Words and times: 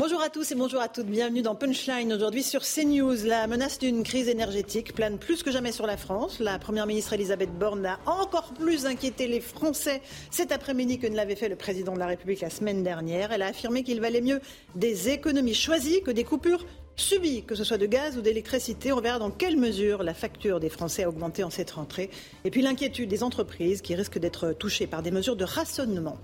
Bonjour 0.00 0.22
à 0.22 0.28
tous 0.28 0.52
et 0.52 0.54
bonjour 0.54 0.80
à 0.80 0.86
toutes. 0.86 1.06
Bienvenue 1.06 1.42
dans 1.42 1.56
Punchline 1.56 2.12
aujourd'hui 2.12 2.44
sur 2.44 2.60
CNews. 2.62 3.24
La 3.24 3.48
menace 3.48 3.80
d'une 3.80 4.04
crise 4.04 4.28
énergétique 4.28 4.94
plane 4.94 5.18
plus 5.18 5.42
que 5.42 5.50
jamais 5.50 5.72
sur 5.72 5.88
la 5.88 5.96
France. 5.96 6.38
La 6.38 6.60
première 6.60 6.86
ministre 6.86 7.14
Elisabeth 7.14 7.50
Borne 7.58 7.84
a 7.84 7.98
encore 8.06 8.52
plus 8.54 8.86
inquiété 8.86 9.26
les 9.26 9.40
Français 9.40 10.00
cet 10.30 10.52
après-midi 10.52 11.00
que 11.00 11.08
ne 11.08 11.16
l'avait 11.16 11.34
fait 11.34 11.48
le 11.48 11.56
président 11.56 11.94
de 11.94 11.98
la 11.98 12.06
République 12.06 12.42
la 12.42 12.48
semaine 12.48 12.84
dernière. 12.84 13.32
Elle 13.32 13.42
a 13.42 13.46
affirmé 13.46 13.82
qu'il 13.82 14.00
valait 14.00 14.20
mieux 14.20 14.40
des 14.76 15.08
économies 15.08 15.52
choisies 15.52 16.00
que 16.04 16.12
des 16.12 16.22
coupures 16.22 16.64
subi, 16.98 17.44
que 17.44 17.54
ce 17.54 17.64
soit 17.64 17.78
de 17.78 17.86
gaz 17.86 18.18
ou 18.18 18.20
d'électricité. 18.20 18.92
On 18.92 19.00
verra 19.00 19.18
dans 19.18 19.30
quelle 19.30 19.56
mesure 19.56 20.02
la 20.02 20.14
facture 20.14 20.58
des 20.58 20.68
Français 20.68 21.04
a 21.04 21.08
augmenté 21.08 21.44
en 21.44 21.50
cette 21.50 21.70
rentrée. 21.70 22.10
Et 22.44 22.50
puis 22.50 22.60
l'inquiétude 22.60 23.08
des 23.08 23.22
entreprises 23.22 23.82
qui 23.82 23.94
risquent 23.94 24.18
d'être 24.18 24.52
touchées 24.52 24.88
par 24.88 25.02
des 25.02 25.12
mesures 25.12 25.36
de 25.36 25.44
rationnement. 25.44 26.18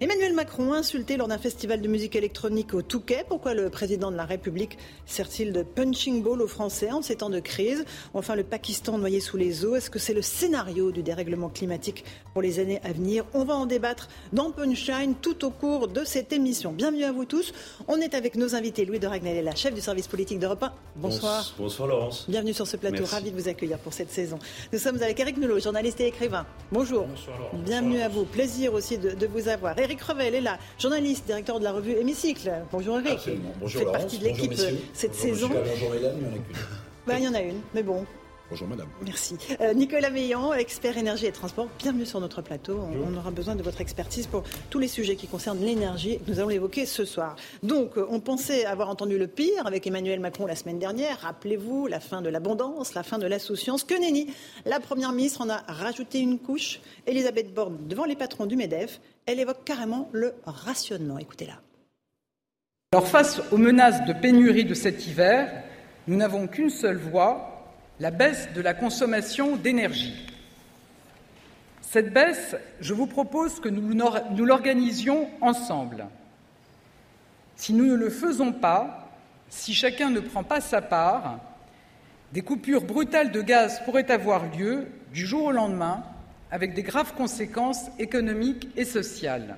Emmanuel 0.00 0.34
Macron 0.34 0.74
insulté 0.74 1.16
lors 1.16 1.28
d'un 1.28 1.38
festival 1.38 1.80
de 1.80 1.88
musique 1.88 2.14
électronique 2.14 2.74
au 2.74 2.82
Touquet. 2.82 3.24
Pourquoi 3.26 3.54
le 3.54 3.70
président 3.70 4.10
de 4.10 4.16
la 4.16 4.26
République 4.26 4.76
sert-il 5.06 5.52
de 5.52 5.62
punching 5.62 6.22
ball 6.22 6.42
aux 6.42 6.46
Français 6.46 6.90
en 6.90 7.00
ces 7.00 7.16
temps 7.16 7.30
de 7.30 7.40
crise? 7.40 7.84
Enfin, 8.12 8.34
le 8.34 8.44
Pakistan 8.44 8.98
noyé 8.98 9.20
sous 9.20 9.38
les 9.38 9.64
eaux. 9.64 9.76
Est-ce 9.76 9.88
que 9.88 9.98
c'est 9.98 10.14
le 10.14 10.22
scénario 10.22 10.92
du 10.92 11.02
dérèglement 11.02 11.48
climatique 11.48 12.04
pour 12.34 12.42
les 12.42 12.58
années 12.58 12.80
à 12.84 12.92
venir? 12.92 13.24
On 13.32 13.44
va 13.44 13.54
en 13.54 13.64
débattre 13.64 14.08
dans 14.34 14.50
Punchline 14.50 15.14
tout 15.14 15.46
au 15.46 15.50
cours 15.50 15.88
de 15.88 16.04
cette 16.04 16.34
émission. 16.34 16.72
Bienvenue 16.72 17.04
à 17.04 17.12
vous 17.12 17.24
tous. 17.24 17.54
On 17.88 17.96
est 17.96 18.12
avec 18.12 18.34
nos 18.36 18.54
invités 18.54 18.84
Louis 18.84 18.98
de 18.98 19.06
Ragnel, 19.06 19.42
la 19.42 19.54
chef 19.54 19.72
du 19.72 19.80
service 19.80 20.06
politique 20.06 20.17
politique 20.18 20.40
d'Europe 20.40 20.64
1. 20.64 20.72
Bonsoir. 20.96 21.54
Bonsoir 21.56 21.88
Laurence. 21.88 22.24
Bienvenue 22.28 22.52
sur 22.52 22.66
ce 22.66 22.76
plateau, 22.76 23.04
ravi 23.04 23.30
de 23.30 23.40
vous 23.40 23.46
accueillir 23.46 23.78
pour 23.78 23.92
cette 23.92 24.10
saison. 24.10 24.36
Nous 24.72 24.78
sommes 24.80 25.00
avec 25.00 25.20
Eric 25.20 25.36
Nolot, 25.36 25.60
journaliste 25.60 26.00
et 26.00 26.08
écrivain. 26.08 26.44
Bonjour. 26.72 27.06
Bonsoir 27.06 27.38
Laurence. 27.38 27.60
Bienvenue 27.60 28.00
à 28.00 28.08
vous, 28.08 28.24
plaisir 28.24 28.74
aussi 28.74 28.98
de, 28.98 29.26
vous 29.28 29.46
avoir. 29.46 29.78
Eric 29.78 30.02
Revel 30.02 30.34
est 30.34 30.40
là, 30.40 30.58
journaliste, 30.76 31.26
directeur 31.26 31.60
de 31.60 31.64
la 31.64 31.70
revue 31.70 31.92
Hémicycle. 31.92 32.50
Bonjour 32.72 32.98
Eric. 32.98 33.12
Absolument. 33.12 33.52
Bonjour 33.60 33.66
Vous 33.66 33.78
faites 33.78 33.84
Laurence. 33.84 34.02
partie 34.02 34.18
de 34.18 34.24
l'équipe 34.24 34.54
cette 34.92 35.14
saison. 35.14 35.50
Bonjour 35.50 35.94
Hélène, 35.94 36.16
il 36.18 36.24
y 36.24 36.26
en 36.26 36.30
a 36.30 36.38
qu'une. 36.38 36.56
Ben, 37.06 37.18
il 37.18 37.24
y 37.24 37.28
en 37.28 37.34
a 37.34 37.40
une, 37.40 37.60
mais 37.72 37.84
bon, 37.84 38.04
Bonjour 38.50 38.66
madame. 38.66 38.88
Merci. 39.04 39.36
Euh, 39.60 39.74
Nicolas 39.74 40.08
Meillan, 40.08 40.54
expert 40.54 40.96
énergie 40.96 41.26
et 41.26 41.32
transport, 41.32 41.68
bienvenue 41.78 42.06
sur 42.06 42.18
notre 42.18 42.40
plateau. 42.40 42.80
On, 42.80 43.12
on, 43.12 43.16
aura 43.18 43.30
besoin 43.30 43.54
de 43.54 43.62
votre 43.62 43.82
expertise 43.82 44.26
pour 44.26 44.42
tous 44.70 44.78
les 44.78 44.88
sujets 44.88 45.16
qui 45.16 45.26
concernent 45.26 45.60
l'énergie. 45.60 46.18
Nous 46.26 46.38
allons 46.38 46.48
l'évoquer 46.48 46.86
ce 46.86 47.04
soir. 47.04 47.36
Donc, 47.62 47.98
euh, 47.98 48.06
on 48.08 48.20
pensait 48.20 48.64
avoir 48.64 48.88
entendu 48.88 49.18
le 49.18 49.26
pire 49.26 49.66
avec 49.66 49.86
Emmanuel 49.86 50.18
Macron 50.20 50.46
la 50.46 50.56
semaine 50.56 50.78
dernière. 50.78 51.20
Rappelez-vous, 51.20 51.88
la 51.88 52.00
fin 52.00 52.22
de 52.22 52.30
l'abondance, 52.30 52.94
la 52.94 53.02
fin 53.02 53.18
de 53.18 53.26
l'insouciance. 53.26 53.84
Que 53.84 54.00
nenni 54.00 54.32
La 54.64 54.80
Première 54.80 55.12
ministre 55.12 55.42
en 55.42 55.50
a 55.50 55.58
rajouté 55.68 56.20
une 56.20 56.38
couche. 56.38 56.80
Elisabeth 57.06 57.52
Borne, 57.52 57.76
devant 57.86 58.06
les 58.06 58.16
patrons 58.16 58.46
du 58.46 58.56
MEDEF, 58.56 59.00
elle 59.26 59.40
évoque 59.40 59.62
carrément 59.66 60.08
le 60.12 60.32
rationnement. 60.46 61.18
Écoutez-la. 61.18 61.60
Alors, 62.94 63.06
face 63.06 63.42
aux 63.52 63.58
menaces 63.58 64.06
de 64.06 64.14
pénurie 64.14 64.64
de 64.64 64.72
cet 64.72 65.06
hiver, 65.06 65.64
nous 66.06 66.16
n'avons 66.16 66.46
qu'une 66.46 66.70
seule 66.70 66.96
voie 66.96 67.47
la 68.00 68.10
baisse 68.10 68.48
de 68.54 68.60
la 68.60 68.74
consommation 68.74 69.56
d'énergie. 69.56 70.14
Cette 71.80 72.12
baisse, 72.12 72.54
je 72.80 72.94
vous 72.94 73.06
propose 73.06 73.60
que 73.60 73.68
nous, 73.68 74.44
l'organisions 74.44 75.28
ensemble. 75.40 76.06
Si 77.56 77.72
nous 77.72 77.86
ne 77.86 77.94
le 77.94 78.10
faisons 78.10 78.52
pas, 78.52 79.10
si 79.48 79.74
chacun 79.74 80.10
ne 80.10 80.20
prend 80.20 80.44
pas 80.44 80.60
sa 80.60 80.82
part, 80.82 81.40
des 82.32 82.42
coupures 82.42 82.84
brutales 82.84 83.32
de 83.32 83.40
gaz 83.40 83.82
pourraient 83.84 84.10
avoir 84.10 84.54
lieu 84.54 84.86
du 85.12 85.26
jour 85.26 85.44
au 85.44 85.52
lendemain, 85.52 86.04
avec 86.50 86.74
des 86.74 86.82
graves 86.82 87.14
conséquences 87.14 87.86
économiques 87.98 88.68
et 88.76 88.84
sociales. 88.84 89.56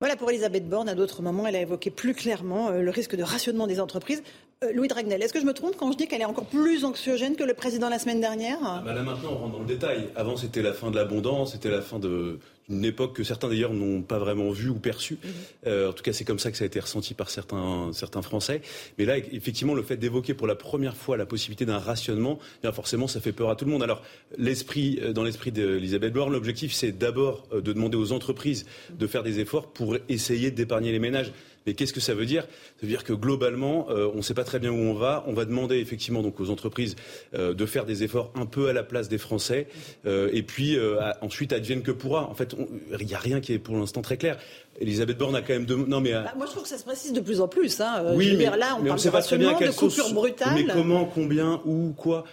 Voilà 0.00 0.16
pour 0.16 0.30
Elisabeth 0.30 0.68
Borne. 0.68 0.88
À 0.88 0.94
d'autres 0.94 1.22
moments, 1.22 1.46
elle 1.46 1.56
a 1.56 1.60
évoqué 1.60 1.90
plus 1.90 2.14
clairement 2.14 2.68
euh, 2.68 2.80
le 2.80 2.90
risque 2.90 3.16
de 3.16 3.22
rationnement 3.22 3.66
des 3.66 3.80
entreprises. 3.80 4.22
Euh, 4.62 4.72
Louis 4.74 4.88
Dragnel, 4.88 5.22
est-ce 5.22 5.32
que 5.32 5.40
je 5.40 5.46
me 5.46 5.54
trompe 5.54 5.74
quand 5.78 5.90
je 5.90 5.96
dis 5.96 6.06
qu'elle 6.06 6.20
est 6.20 6.26
encore 6.26 6.44
plus 6.44 6.84
anxiogène 6.84 7.34
que 7.34 7.44
le 7.44 7.54
président 7.54 7.88
la 7.88 7.98
semaine 7.98 8.20
dernière 8.20 8.58
ah 8.62 8.82
bah 8.84 8.92
Là 8.92 9.02
maintenant, 9.02 9.30
on 9.32 9.38
rentre 9.38 9.52
dans 9.54 9.60
le 9.60 9.64
détail. 9.64 10.10
Avant, 10.16 10.36
c'était 10.36 10.60
la 10.60 10.74
fin 10.74 10.90
de 10.90 10.96
l'abondance, 10.96 11.52
c'était 11.52 11.70
la 11.70 11.80
fin 11.80 11.98
d'une 11.98 12.84
époque 12.84 13.16
que 13.16 13.24
certains 13.24 13.48
d'ailleurs 13.48 13.72
n'ont 13.72 14.02
pas 14.02 14.18
vraiment 14.18 14.50
vue 14.50 14.68
ou 14.68 14.74
perçue. 14.74 15.14
Mhm. 15.14 15.30
euh, 15.66 15.88
en 15.88 15.92
tout 15.94 16.02
cas, 16.02 16.12
c'est 16.12 16.26
comme 16.26 16.38
ça 16.38 16.50
que 16.50 16.58
ça 16.58 16.64
a 16.64 16.66
été 16.66 16.78
ressenti 16.78 17.14
par 17.14 17.30
certains, 17.30 17.90
certains 17.94 18.20
Français. 18.20 18.60
Mais 18.98 19.06
là, 19.06 19.16
effectivement, 19.16 19.72
le 19.72 19.82
fait 19.82 19.96
d'évoquer 19.96 20.34
pour 20.34 20.46
la 20.46 20.56
première 20.56 20.94
fois 20.94 21.16
la 21.16 21.24
possibilité 21.24 21.64
d'un 21.64 21.78
rationnement, 21.78 22.38
eh 22.58 22.60
bien 22.64 22.72
forcément, 22.72 23.08
ça 23.08 23.22
fait 23.22 23.32
peur 23.32 23.48
à 23.48 23.56
tout 23.56 23.64
le 23.64 23.70
monde. 23.70 23.82
Alors, 23.82 24.02
l'esprit, 24.36 24.98
euh, 25.00 25.14
dans 25.14 25.24
l'esprit 25.24 25.52
d'Elisabeth 25.52 26.12
Borne, 26.12 26.34
l'objectif, 26.34 26.74
c'est 26.74 26.92
d'abord 26.92 27.48
de 27.50 27.72
demander 27.72 27.96
aux 27.96 28.12
entreprises 28.12 28.66
de 28.90 29.06
faire 29.06 29.22
des 29.22 29.40
efforts 29.40 29.72
pour 29.72 29.96
essayer 30.10 30.50
d'épargner 30.50 30.92
les 30.92 30.98
ménages. 30.98 31.32
Mais 31.66 31.74
qu'est-ce 31.74 31.92
que 31.92 32.00
ça 32.00 32.14
veut 32.14 32.26
dire? 32.26 32.42
Ça 32.42 32.82
veut 32.82 32.88
dire 32.88 33.04
que 33.04 33.12
globalement, 33.12 33.88
euh, 33.90 34.10
on 34.14 34.18
ne 34.18 34.22
sait 34.22 34.34
pas 34.34 34.44
très 34.44 34.58
bien 34.58 34.70
où 34.70 34.76
on 34.76 34.94
va. 34.94 35.24
On 35.26 35.34
va 35.34 35.44
demander 35.44 35.76
effectivement 35.76 36.22
donc 36.22 36.40
aux 36.40 36.50
entreprises 36.50 36.96
euh, 37.34 37.52
de 37.52 37.66
faire 37.66 37.84
des 37.84 38.02
efforts 38.02 38.32
un 38.34 38.46
peu 38.46 38.68
à 38.68 38.72
la 38.72 38.82
place 38.82 39.08
des 39.08 39.18
Français. 39.18 39.68
Euh, 40.06 40.30
et 40.32 40.42
puis 40.42 40.78
à, 40.78 41.18
ensuite, 41.20 41.52
advienne 41.52 41.82
que 41.82 41.90
pourra. 41.90 42.28
En 42.28 42.34
fait, 42.34 42.56
il 42.98 43.06
n'y 43.06 43.14
a 43.14 43.18
rien 43.18 43.40
qui 43.40 43.52
est 43.52 43.58
pour 43.58 43.76
l'instant 43.76 44.02
très 44.02 44.16
clair. 44.16 44.38
Elisabeth 44.80 45.18
Borne 45.18 45.36
a 45.36 45.42
quand 45.42 45.52
même 45.52 45.66
de... 45.66 45.74
non 45.74 46.00
mais 46.00 46.12
bah, 46.12 46.32
moi 46.38 46.46
je 46.46 46.52
trouve 46.52 46.62
que 46.62 46.68
ça 46.68 46.78
se 46.78 46.84
précise 46.84 47.12
de 47.12 47.20
plus 47.20 47.42
en 47.42 47.48
plus. 47.48 47.80
Hein. 47.82 48.02
Oui, 48.14 48.30
mais, 48.30 48.44
dire, 48.44 48.56
là 48.56 48.76
on 48.78 48.82
mais 48.82 48.88
parle 48.88 48.98
on 48.98 49.02
sait 49.02 49.10
pas 49.10 49.20
très 49.20 49.36
bien 49.36 49.52
de 49.52 49.70
coupure 49.76 50.14
brutale. 50.14 50.54
Mais 50.54 50.64
comment, 50.64 51.04
combien, 51.04 51.60
où, 51.66 51.92
quoi 51.94 52.24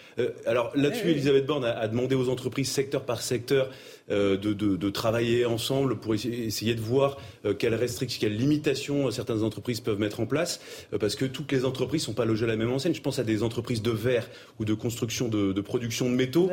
Alors 0.45 0.71
là-dessus, 0.75 1.09
Elisabeth 1.09 1.45
Borne 1.45 1.65
a, 1.65 1.77
a, 1.77 1.87
demandé 1.89 2.15
aux 2.15 2.29
entreprises 2.29 2.71
secteur 2.71 3.03
par 3.03 3.21
secteur 3.21 3.69
de, 4.09 4.35
de, 4.35 4.75
de, 4.75 4.89
travailler 4.89 5.45
ensemble 5.45 5.99
pour 5.99 6.13
essayer 6.15 6.75
de 6.75 6.81
voir 6.81 7.17
euh, 7.45 7.53
quelles 7.53 7.75
restrictions, 7.75 8.21
quelles 8.21 8.37
limitations 8.37 9.11
certaines 9.11 9.43
entreprises 9.43 9.81
peuvent 9.81 9.99
mettre 9.99 10.19
en 10.19 10.25
place, 10.25 10.61
euh, 10.93 10.97
parce 10.97 11.15
que 11.15 11.25
toutes 11.25 11.51
les 11.51 11.65
entreprises 11.65 12.03
ne 12.03 12.05
sont 12.05 12.13
pas 12.13 12.25
logées 12.25 12.45
à 12.45 12.47
la 12.47 12.55
même 12.55 12.71
enseigne. 12.71 12.93
Je 12.93 13.01
pense 13.01 13.19
à 13.19 13.23
des 13.23 13.43
entreprises 13.43 13.81
de 13.81 13.91
verre 13.91 14.29
ou 14.59 14.65
de 14.65 14.73
construction 14.73 15.27
de, 15.27 15.51
de 15.51 15.61
production 15.61 16.09
de 16.09 16.15
métaux 16.15 16.49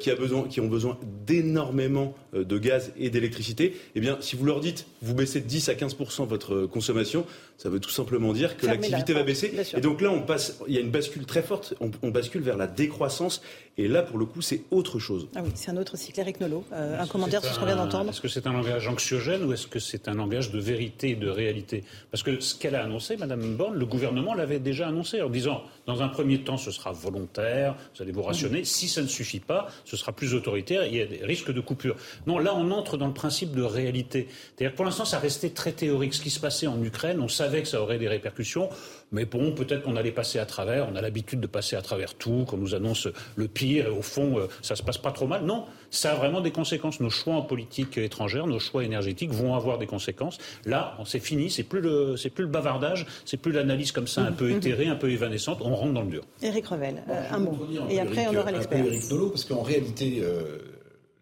qui, 0.00 0.10
a 0.10 0.16
besoin, 0.16 0.42
qui 0.48 0.60
ont 0.60 0.68
besoin 0.68 0.98
d'énormément 1.26 2.14
de 2.32 2.58
gaz 2.58 2.92
et 2.98 3.10
d'électricité. 3.10 3.76
Eh 3.94 4.00
bien, 4.00 4.18
si 4.20 4.36
vous 4.36 4.44
leur 4.44 4.60
dites, 4.60 4.86
vous 5.02 5.14
baissez 5.14 5.40
de 5.40 5.46
10 5.46 5.68
à 5.68 5.74
15% 5.74 6.26
votre 6.26 6.66
consommation, 6.66 7.24
ça 7.58 7.68
veut 7.68 7.80
tout 7.80 7.90
simplement 7.90 8.32
dire 8.32 8.56
que 8.56 8.66
l'activité 8.66 9.12
va 9.12 9.22
baisser. 9.22 9.52
Et 9.76 9.80
donc 9.80 10.00
là, 10.00 10.10
on 10.10 10.22
passe, 10.22 10.58
il 10.68 10.74
y 10.74 10.78
a 10.78 10.80
une 10.80 10.90
bascule 10.90 11.24
très 11.24 11.42
forte, 11.42 11.74
on, 11.80 11.90
on 12.02 12.10
bascule 12.10 12.42
vers 12.42 12.56
la 12.56 12.66
décroissance. 12.66 13.42
Et 13.78 13.88
là, 13.88 14.02
pour 14.02 14.18
le 14.18 14.24
coup, 14.24 14.42
c'est 14.42 14.62
autre 14.70 14.98
chose. 14.98 15.28
Ah 15.34 15.40
oui, 15.44 15.50
c'est 15.54 15.70
un 15.70 15.76
autre 15.76 15.96
cycle. 15.96 16.20
Eric 16.20 16.40
Nolot, 16.40 16.64
euh, 16.72 16.95
un 16.98 17.06
commentaire 17.06 17.42
sur 17.42 17.54
ce 17.54 17.58
qu'on 17.58 17.66
vient 17.66 17.76
d'entendre. 17.76 18.10
Est-ce 18.10 18.20
que 18.20 18.28
c'est 18.28 18.46
un 18.46 18.52
langage 18.52 18.88
anxiogène 18.88 19.44
ou 19.44 19.52
est-ce 19.52 19.66
que 19.66 19.78
c'est 19.78 20.08
un 20.08 20.14
langage 20.14 20.50
de 20.50 20.58
vérité 20.58 21.10
et 21.10 21.16
de 21.16 21.28
réalité? 21.28 21.84
Parce 22.10 22.22
que 22.22 22.40
ce 22.40 22.54
qu'elle 22.54 22.74
a 22.74 22.82
annoncé, 22.82 23.16
Madame 23.16 23.56
Borne, 23.56 23.74
le 23.74 23.86
gouvernement 23.86 24.34
l'avait 24.34 24.58
déjà 24.58 24.88
annoncé 24.88 25.22
en 25.22 25.30
disant, 25.30 25.62
dans 25.86 26.02
un 26.02 26.08
premier 26.08 26.42
temps, 26.42 26.56
ce 26.56 26.70
sera 26.70 26.92
volontaire, 26.92 27.76
vous 27.94 28.02
allez 28.02 28.12
vous 28.12 28.22
rationner. 28.22 28.64
Si 28.64 28.88
ça 28.88 29.02
ne 29.02 29.06
suffit 29.06 29.40
pas, 29.40 29.68
ce 29.84 29.96
sera 29.96 30.12
plus 30.12 30.34
autoritaire, 30.34 30.86
il 30.86 30.96
y 30.96 31.00
a 31.00 31.06
des 31.06 31.24
risques 31.24 31.52
de 31.52 31.60
coupure. 31.60 31.96
Non, 32.26 32.38
là, 32.38 32.54
on 32.54 32.70
entre 32.70 32.96
dans 32.96 33.06
le 33.06 33.14
principe 33.14 33.54
de 33.54 33.62
réalité. 33.62 34.28
C'est-à-dire 34.56 34.74
pour 34.74 34.84
l'instant, 34.84 35.04
ça 35.04 35.18
restait 35.18 35.50
très 35.50 35.72
théorique. 35.72 36.14
Ce 36.14 36.20
qui 36.20 36.30
se 36.30 36.40
passait 36.40 36.66
en 36.66 36.82
Ukraine, 36.82 37.20
on 37.20 37.28
savait 37.28 37.62
que 37.62 37.68
ça 37.68 37.80
aurait 37.80 37.98
des 37.98 38.08
répercussions. 38.08 38.68
Mais 39.12 39.24
bon, 39.24 39.52
peut-être 39.52 39.82
qu'on 39.82 39.94
allait 39.96 40.10
passer 40.10 40.38
à 40.40 40.46
travers. 40.46 40.88
On 40.92 40.96
a 40.96 41.00
l'habitude 41.00 41.40
de 41.40 41.46
passer 41.46 41.76
à 41.76 41.82
travers 41.82 42.14
tout. 42.14 42.44
Qu'on 42.46 42.56
nous 42.56 42.74
annonce 42.74 43.06
le 43.36 43.46
pire. 43.48 43.96
Au 43.96 44.02
fond, 44.02 44.38
euh, 44.38 44.46
ça 44.62 44.74
se 44.74 44.82
passe 44.82 44.98
pas 44.98 45.12
trop 45.12 45.26
mal. 45.28 45.44
Non, 45.44 45.64
ça 45.90 46.12
a 46.12 46.14
vraiment 46.16 46.40
des 46.40 46.50
conséquences. 46.50 46.98
Nos 47.00 47.08
choix 47.10 47.34
en 47.34 47.42
politique 47.42 47.98
étrangère, 47.98 48.46
nos 48.48 48.58
choix 48.58 48.82
énergétiques 48.84 49.30
vont 49.30 49.54
avoir 49.54 49.78
des 49.78 49.86
conséquences. 49.86 50.38
Là, 50.64 50.96
c'est 51.04 51.20
fini. 51.20 51.50
C'est 51.50 51.62
plus 51.62 51.80
le, 51.80 52.16
c'est 52.16 52.30
plus 52.30 52.42
le 52.44 52.50
bavardage. 52.50 53.06
C'est 53.24 53.36
plus 53.36 53.52
l'analyse 53.52 53.92
comme 53.92 54.08
ça, 54.08 54.22
un 54.22 54.32
peu 54.32 54.48
Mhm. 54.50 54.56
éthérée, 54.56 54.86
un 54.88 54.96
peu 54.96 55.10
évanescente. 55.10 55.58
On 55.62 55.74
rentre 55.76 55.92
dans 55.92 56.02
le 56.02 56.10
dur. 56.10 56.24
Éric 56.42 56.66
Revel, 56.66 57.02
euh, 57.08 57.22
un 57.30 57.38
mot. 57.38 57.56
Et 57.88 58.00
après, 58.00 58.26
on 58.28 58.36
aura 58.36 58.50
l'expert. 58.50 58.84
Éric 58.84 59.10
Nolot, 59.10 59.30
parce 59.30 59.44
qu'en 59.44 59.62
réalité. 59.62 60.18
Euh, 60.22 60.58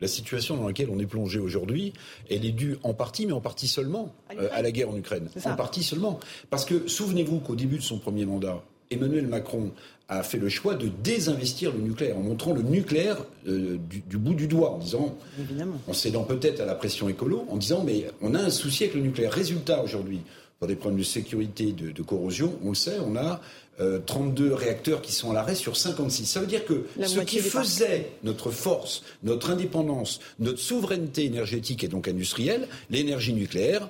la 0.00 0.08
situation 0.08 0.56
dans 0.56 0.66
laquelle 0.66 0.88
on 0.90 0.98
est 0.98 1.06
plongé 1.06 1.38
aujourd'hui, 1.38 1.92
elle 2.30 2.44
est 2.44 2.52
due 2.52 2.76
en 2.82 2.94
partie, 2.94 3.26
mais 3.26 3.32
en 3.32 3.40
partie 3.40 3.68
seulement, 3.68 4.14
euh, 4.38 4.48
à 4.52 4.62
la 4.62 4.70
guerre 4.70 4.90
en 4.90 4.96
Ukraine. 4.96 5.28
En 5.44 5.56
partie 5.56 5.82
seulement. 5.82 6.20
Parce 6.50 6.64
que 6.64 6.88
souvenez-vous 6.88 7.38
qu'au 7.38 7.54
début 7.54 7.78
de 7.78 7.82
son 7.82 7.98
premier 7.98 8.26
mandat, 8.26 8.62
Emmanuel 8.90 9.26
Macron 9.26 9.72
a 10.08 10.22
fait 10.22 10.38
le 10.38 10.48
choix 10.48 10.74
de 10.74 10.88
désinvestir 11.02 11.72
le 11.72 11.80
nucléaire, 11.80 12.18
en 12.18 12.22
montrant 12.22 12.52
le 12.52 12.62
nucléaire 12.62 13.24
euh, 13.48 13.78
du, 13.88 14.18
bout 14.18 14.34
du 14.34 14.46
doigt, 14.46 14.72
en 14.72 14.78
disant, 14.78 15.16
Évidemment. 15.40 15.80
en 15.88 15.92
cédant 15.92 16.24
peut-être 16.24 16.60
à 16.60 16.66
la 16.66 16.74
pression 16.74 17.08
écolo, 17.08 17.46
en 17.48 17.56
disant, 17.56 17.82
mais 17.84 18.06
on 18.20 18.34
a 18.34 18.40
un 18.40 18.50
souci 18.50 18.84
avec 18.84 18.94
le 18.94 19.00
nucléaire. 19.00 19.32
Résultat 19.32 19.82
aujourd'hui, 19.82 20.20
pour 20.58 20.68
des 20.68 20.76
problèmes 20.76 20.98
de 20.98 21.04
sécurité, 21.04 21.72
de, 21.72 21.90
de 21.90 22.02
corrosion, 22.02 22.58
on 22.62 22.70
le 22.70 22.74
sait, 22.74 22.98
on 23.04 23.16
a 23.16 23.40
32 23.78 24.50
euh, 24.50 24.54
réacteurs 24.54 25.02
qui 25.02 25.12
sont 25.12 25.30
à 25.30 25.34
l'arrêt 25.34 25.54
sur 25.54 25.76
56. 25.76 26.26
Ça 26.26 26.40
veut 26.40 26.46
dire 26.46 26.64
que 26.64 26.86
ce 27.04 27.20
qui 27.20 27.38
faisait 27.38 28.12
notre 28.22 28.50
force, 28.50 29.02
notre 29.22 29.50
indépendance, 29.50 30.20
notre 30.38 30.58
souveraineté 30.58 31.24
énergétique 31.24 31.84
et 31.84 31.88
donc 31.88 32.08
industrielle, 32.08 32.68
l'énergie 32.90 33.32
nucléaire, 33.32 33.88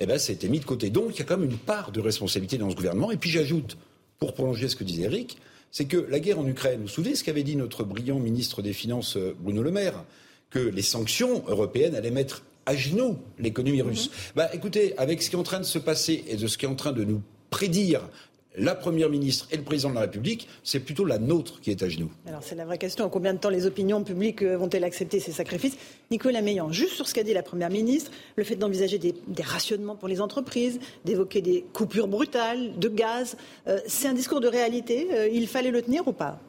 eh 0.00 0.06
ben, 0.06 0.18
ça 0.18 0.30
a 0.30 0.34
été 0.34 0.48
mis 0.48 0.60
de 0.60 0.64
côté. 0.64 0.90
Donc, 0.90 1.10
il 1.14 1.18
y 1.18 1.22
a 1.22 1.24
quand 1.24 1.36
même 1.36 1.50
une 1.50 1.58
part 1.58 1.92
de 1.92 2.00
responsabilité 2.00 2.56
dans 2.56 2.70
ce 2.70 2.76
gouvernement. 2.76 3.10
Et 3.10 3.16
puis, 3.16 3.30
j'ajoute, 3.30 3.76
pour 4.18 4.32
prolonger 4.32 4.68
ce 4.68 4.76
que 4.76 4.84
disait 4.84 5.02
Eric, 5.02 5.38
c'est 5.70 5.84
que 5.84 5.96
la 6.08 6.20
guerre 6.20 6.38
en 6.38 6.46
Ukraine, 6.46 6.80
vous 6.80 6.86
vous 6.86 6.92
souvenez 6.92 7.14
ce 7.14 7.24
qu'avait 7.24 7.42
dit 7.42 7.56
notre 7.56 7.84
brillant 7.84 8.18
ministre 8.18 8.62
des 8.62 8.72
Finances, 8.72 9.16
euh, 9.16 9.36
Bruno 9.38 9.62
Le 9.62 9.70
Maire? 9.70 10.04
Que 10.50 10.60
les 10.60 10.82
sanctions 10.82 11.44
européennes 11.46 11.94
allaient 11.94 12.10
mettre 12.10 12.42
à 12.64 12.74
genoux 12.74 13.18
l'économie 13.38 13.82
russe. 13.82 14.08
Mm-hmm. 14.08 14.32
Bah, 14.36 14.50
écoutez, 14.54 14.96
avec 14.96 15.22
ce 15.22 15.28
qui 15.28 15.36
est 15.36 15.38
en 15.38 15.42
train 15.42 15.58
de 15.58 15.64
se 15.64 15.78
passer 15.78 16.24
et 16.28 16.36
de 16.36 16.46
ce 16.46 16.56
qui 16.56 16.64
est 16.64 16.68
en 16.68 16.74
train 16.74 16.92
de 16.92 17.04
nous 17.04 17.20
prédire 17.50 18.08
la 18.58 18.74
Première 18.74 19.08
ministre 19.08 19.48
et 19.50 19.56
le 19.56 19.62
Président 19.62 19.90
de 19.90 19.94
la 19.94 20.02
République, 20.02 20.48
c'est 20.62 20.80
plutôt 20.80 21.04
la 21.04 21.18
nôtre 21.18 21.60
qui 21.60 21.70
est 21.70 21.82
à 21.82 21.88
genoux. 21.88 22.10
Alors 22.26 22.42
c'est 22.42 22.54
la 22.54 22.64
vraie 22.64 22.78
question. 22.78 23.04
En 23.04 23.08
combien 23.08 23.34
de 23.34 23.38
temps 23.38 23.50
les 23.50 23.66
opinions 23.66 24.02
publiques 24.02 24.42
euh, 24.42 24.56
vont-elles 24.56 24.84
accepter 24.84 25.20
ces 25.20 25.32
sacrifices? 25.32 25.76
Nicolas 26.10 26.42
Meillan, 26.42 26.72
juste 26.72 26.94
sur 26.94 27.08
ce 27.08 27.14
qu'a 27.14 27.22
dit 27.22 27.32
la 27.32 27.42
Première 27.42 27.70
ministre, 27.70 28.10
le 28.36 28.44
fait 28.44 28.56
d'envisager 28.56 28.98
des, 28.98 29.14
rationnements 29.42 29.96
pour 29.96 30.08
les 30.08 30.20
entreprises, 30.20 30.78
d'évoquer 31.04 31.40
des 31.40 31.64
coupures 31.72 32.08
brutales 32.08 32.78
de 32.78 32.88
gaz, 32.88 33.36
euh, 33.66 33.78
c'est 33.86 34.08
un 34.08 34.14
discours 34.14 34.40
de 34.40 34.48
réalité. 34.48 35.08
Euh, 35.12 35.28
il 35.28 35.46
fallait 35.46 35.70
le 35.70 35.82
tenir 35.82 36.06
ou 36.08 36.12
pas? 36.12 36.40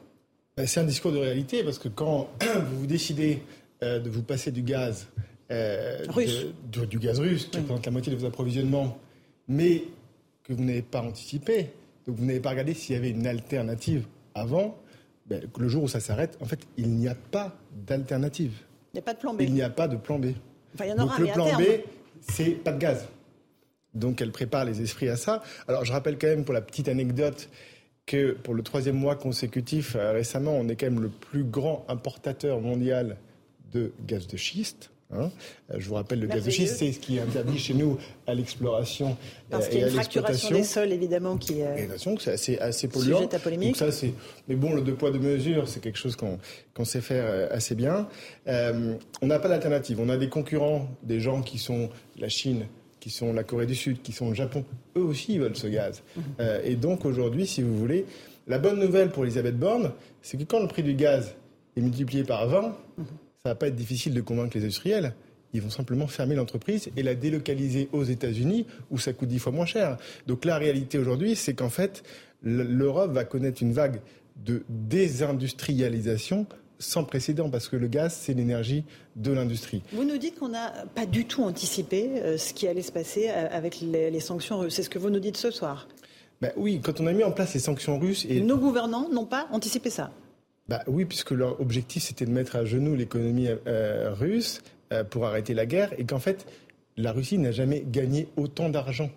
Ben, 0.56 0.66
C'est 0.66 0.80
un 0.80 0.84
discours 0.84 1.12
de 1.12 1.18
réalité 1.18 1.62
parce 1.62 1.78
que 1.78 1.88
quand 1.88 2.28
vous 2.72 2.86
décidez 2.86 3.42
de 3.82 4.10
vous 4.10 4.22
passer 4.22 4.50
du 4.50 4.60
gaz, 4.60 5.06
russe. 6.08 6.44
du 6.70 6.98
gaz 6.98 7.18
russe, 7.18 7.46
qui 7.46 7.56
représente 7.56 7.86
la 7.86 7.92
moitié 7.92 8.12
de 8.12 8.18
vos 8.18 8.26
approvisionnements, 8.26 8.98
mais 9.48 9.84
que 10.44 10.52
vous 10.52 10.62
n'avez 10.62 10.82
pas 10.82 11.00
anticipé, 11.00 11.70
donc 12.06 12.16
vous 12.16 12.24
n'avez 12.24 12.40
pas 12.40 12.50
regardé 12.50 12.74
s'il 12.74 12.94
y 12.94 12.98
avait 12.98 13.10
une 13.10 13.26
alternative 13.26 14.06
avant. 14.34 14.78
Ben, 15.26 15.42
le 15.58 15.68
jour 15.68 15.84
où 15.84 15.88
ça 15.88 16.00
s'arrête, 16.00 16.36
en 16.40 16.44
fait, 16.44 16.60
il 16.76 16.90
n'y 16.90 17.08
a 17.08 17.14
pas 17.14 17.56
d'alternative. 17.86 18.52
Il 18.92 18.96
n'y 18.96 19.00
a 19.00 19.02
pas 19.02 19.14
de 19.14 19.18
plan 19.18 19.34
B. 19.34 19.42
Il 19.42 19.52
n'y 19.52 19.62
a 19.62 19.70
pas 19.70 19.86
de 19.86 19.96
plan 19.96 20.18
B. 20.18 20.26
Enfin, 20.74 20.86
il 20.86 20.90
y 20.90 20.92
en 20.92 21.04
aura, 21.04 21.18
Donc 21.18 21.26
le 21.26 21.32
plan 21.32 21.58
B, 21.58 21.62
c'est 22.20 22.50
pas 22.50 22.72
de 22.72 22.78
gaz. 22.78 23.06
Donc 23.94 24.20
elle 24.20 24.32
prépare 24.32 24.64
les 24.64 24.82
esprits 24.82 25.08
à 25.08 25.16
ça. 25.16 25.42
Alors 25.68 25.84
je 25.84 25.92
rappelle 25.92 26.18
quand 26.18 26.28
même 26.28 26.44
pour 26.44 26.54
la 26.54 26.60
petite 26.60 26.88
anecdote 26.88 27.48
que 28.06 28.32
pour 28.32 28.54
le 28.54 28.62
troisième 28.62 28.96
mois 28.96 29.16
consécutif, 29.16 29.94
euh, 29.96 30.12
récemment, 30.12 30.52
on 30.52 30.68
est 30.68 30.76
quand 30.76 30.86
même 30.86 31.00
le 31.00 31.08
plus 31.08 31.44
grand 31.44 31.84
importateur 31.88 32.60
mondial 32.60 33.16
de 33.72 33.92
gaz 34.06 34.26
de 34.26 34.36
schiste. 34.36 34.90
Hein. 35.12 35.30
Euh, 35.70 35.76
je 35.78 35.88
vous 35.88 35.94
rappelle, 35.94 36.20
le 36.20 36.26
gaz 36.26 36.44
de 36.44 36.50
schiste, 36.50 36.76
c'est 36.76 36.92
ce 36.92 36.98
qui 37.00 37.16
est 37.16 37.20
interdit 37.20 37.58
chez 37.58 37.74
nous 37.74 37.98
à 38.26 38.34
l'exploration 38.34 39.16
Parce 39.50 39.68
qu'il 39.68 39.80
y 39.80 39.84
a 39.84 39.88
une 39.88 39.94
fracturation 39.94 40.56
des 40.56 40.64
sols, 40.64 40.92
évidemment, 40.92 41.36
qui 41.36 41.60
est 41.60 41.88
c'est 41.96 42.32
assez, 42.32 42.58
assez 42.58 42.88
polluant. 42.88 43.26
À 43.32 43.38
polémique. 43.38 43.68
Donc 43.70 43.76
ça, 43.76 43.90
c'est... 43.90 44.14
Mais 44.48 44.54
bon, 44.54 44.74
le 44.74 44.82
deux 44.82 44.94
poids, 44.94 45.10
deux 45.10 45.18
mesures, 45.18 45.68
c'est 45.68 45.80
quelque 45.80 45.98
chose 45.98 46.16
qu'on, 46.16 46.38
sait 46.84 47.00
faire 47.00 47.24
euh, 47.26 47.48
assez 47.50 47.74
bien. 47.74 48.08
Euh, 48.48 48.94
on 49.20 49.26
n'a 49.26 49.38
pas 49.38 49.48
d'alternative. 49.48 49.98
On 50.00 50.08
a 50.08 50.16
des 50.16 50.28
concurrents, 50.28 50.88
des 51.02 51.20
gens 51.20 51.42
qui 51.42 51.58
sont 51.58 51.90
la 52.18 52.28
Chine, 52.28 52.66
qui 53.00 53.10
sont 53.10 53.32
la 53.32 53.44
Corée 53.44 53.66
du 53.66 53.74
Sud, 53.74 54.02
qui 54.02 54.12
sont 54.12 54.28
le 54.28 54.34
Japon. 54.34 54.64
Eux 54.96 55.02
aussi, 55.02 55.34
ils 55.34 55.40
veulent 55.40 55.56
ce 55.56 55.66
gaz. 55.66 56.02
Mhm. 56.16 56.24
et 56.64 56.76
donc, 56.76 57.04
aujourd'hui, 57.04 57.46
si 57.46 57.62
vous 57.62 57.76
voulez, 57.76 58.06
la 58.46 58.58
bonne 58.58 58.78
nouvelle 58.78 59.10
pour 59.10 59.24
Elisabeth 59.24 59.58
Borne, 59.58 59.92
c'est 60.22 60.36
que 60.36 60.44
quand 60.44 60.60
le 60.60 60.68
prix 60.68 60.82
du 60.82 60.94
gaz 60.94 61.34
est 61.76 61.80
multiplié 61.80 62.24
par 62.24 62.48
20, 62.48 62.76
ça 63.42 63.52
va 63.52 63.54
pas 63.54 63.68
être 63.68 63.76
difficile 63.76 64.12
de 64.12 64.20
convaincre 64.20 64.58
les 64.58 64.64
industriels. 64.64 65.14
Ils 65.54 65.62
vont 65.62 65.70
simplement 65.70 66.06
fermer 66.06 66.34
l'entreprise 66.34 66.90
et 66.94 67.02
la 67.02 67.14
délocaliser 67.14 67.88
aux 67.92 68.04
États-Unis 68.04 68.66
où 68.90 68.98
ça 68.98 69.14
coûte 69.14 69.30
dix 69.30 69.38
fois 69.38 69.50
moins 69.50 69.64
cher. 69.64 69.96
Donc 70.26 70.44
la 70.44 70.58
réalité 70.58 70.98
aujourd'hui, 70.98 71.34
c'est 71.36 71.54
qu'en 71.54 71.70
fait, 71.70 72.02
l'Europe 72.42 73.12
va 73.12 73.24
connaître 73.24 73.62
une 73.62 73.72
vague 73.72 74.02
de 74.44 74.62
désindustrialisation 74.68 76.46
sans 76.78 77.04
précédent 77.04 77.48
parce 77.48 77.70
que 77.70 77.76
le 77.76 77.88
gaz, 77.88 78.12
c'est 78.12 78.34
l'énergie 78.34 78.84
de 79.16 79.32
l'industrie. 79.32 79.82
Vous 79.92 80.04
nous 80.04 80.18
dites 80.18 80.38
qu'on 80.38 80.48
n'a 80.48 80.84
pas 80.94 81.06
du 81.06 81.24
tout 81.24 81.42
anticipé 81.42 82.10
euh, 82.16 82.36
ce 82.36 82.52
qui 82.52 82.68
allait 82.68 82.82
se 82.82 82.92
passer 82.92 83.30
euh, 83.30 83.48
avec 83.50 83.80
les, 83.80 84.20
sanctions 84.20 84.58
russes. 84.58 84.74
C'est 84.74 84.82
ce 84.82 84.90
que 84.90 84.98
vous 84.98 85.08
nous 85.08 85.18
dites 85.18 85.38
ce 85.38 85.50
soir. 85.50 85.88
Ben 86.42 86.52
oui, 86.56 86.80
quand 86.82 87.00
on 87.00 87.06
a 87.06 87.12
mis 87.14 87.24
en 87.24 87.32
place 87.32 87.54
les 87.54 87.60
sanctions 87.60 87.98
russes 87.98 88.26
et 88.28 88.42
nos 88.42 88.58
gouvernants 88.58 89.08
n'ont 89.08 89.24
pas 89.24 89.48
anticipé 89.50 89.88
ça. 89.88 90.10
Bah 90.70 90.84
oui, 90.86 91.04
puisque 91.04 91.32
leur 91.32 91.60
objectif 91.60 92.04
c'était 92.04 92.26
de 92.26 92.30
mettre 92.30 92.54
à 92.54 92.64
genoux 92.64 92.94
l'économie 92.94 93.48
euh, 93.66 94.14
russe 94.14 94.62
euh, 94.92 95.02
pour 95.02 95.26
arrêter 95.26 95.52
la 95.52 95.66
guerre, 95.66 95.92
et 95.98 96.04
qu'en 96.04 96.20
fait 96.20 96.46
la 96.96 97.10
Russie 97.10 97.38
n'a 97.38 97.50
jamais 97.50 97.82
gagné 97.84 98.28
autant 98.36 98.68
d'argent. 98.68 99.10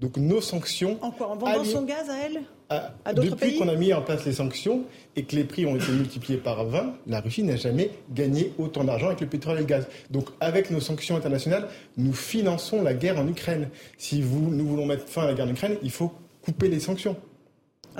Donc 0.00 0.16
nos 0.16 0.40
sanctions. 0.40 0.98
En 1.00 1.12
quoi 1.12 1.28
En 1.28 1.36
vendant 1.36 1.62
son 1.62 1.82
gaz 1.82 2.10
à 2.10 2.16
elle? 2.24 2.40
à, 2.68 3.14
Depuis 3.14 3.56
qu'on 3.56 3.68
a 3.68 3.76
mis 3.76 3.92
en 3.94 4.02
place 4.02 4.24
les 4.24 4.32
sanctions 4.32 4.86
et 5.14 5.22
que 5.22 5.36
les 5.36 5.44
prix 5.44 5.66
ont 5.66 5.76
été 5.76 5.92
multipliés 5.92 6.38
par 6.38 6.64
20, 6.64 6.94
la 7.06 7.20
Russie 7.20 7.44
n'a 7.44 7.56
jamais 7.56 7.90
gagné 8.10 8.52
autant 8.58 8.82
d'argent 8.82 9.06
avec 9.06 9.20
le 9.20 9.28
pétrole 9.28 9.56
et 9.58 9.60
le 9.60 9.66
gaz. 9.66 9.86
Donc 10.10 10.30
avec 10.40 10.72
nos 10.72 10.80
sanctions 10.80 11.16
internationales, 11.16 11.68
nous 11.96 12.12
finançons 12.12 12.82
la 12.82 12.94
guerre 12.94 13.20
en 13.20 13.28
Ukraine. 13.28 13.68
Si 13.98 14.20
vous, 14.20 14.50
nous 14.50 14.66
voulons 14.66 14.86
mettre 14.86 15.06
fin 15.06 15.22
à 15.22 15.26
la 15.26 15.34
guerre 15.34 15.46
en 15.46 15.50
Ukraine, 15.50 15.76
il 15.84 15.92
faut 15.92 16.12
couper 16.42 16.68
les 16.68 16.80
sanctions. 16.80 17.16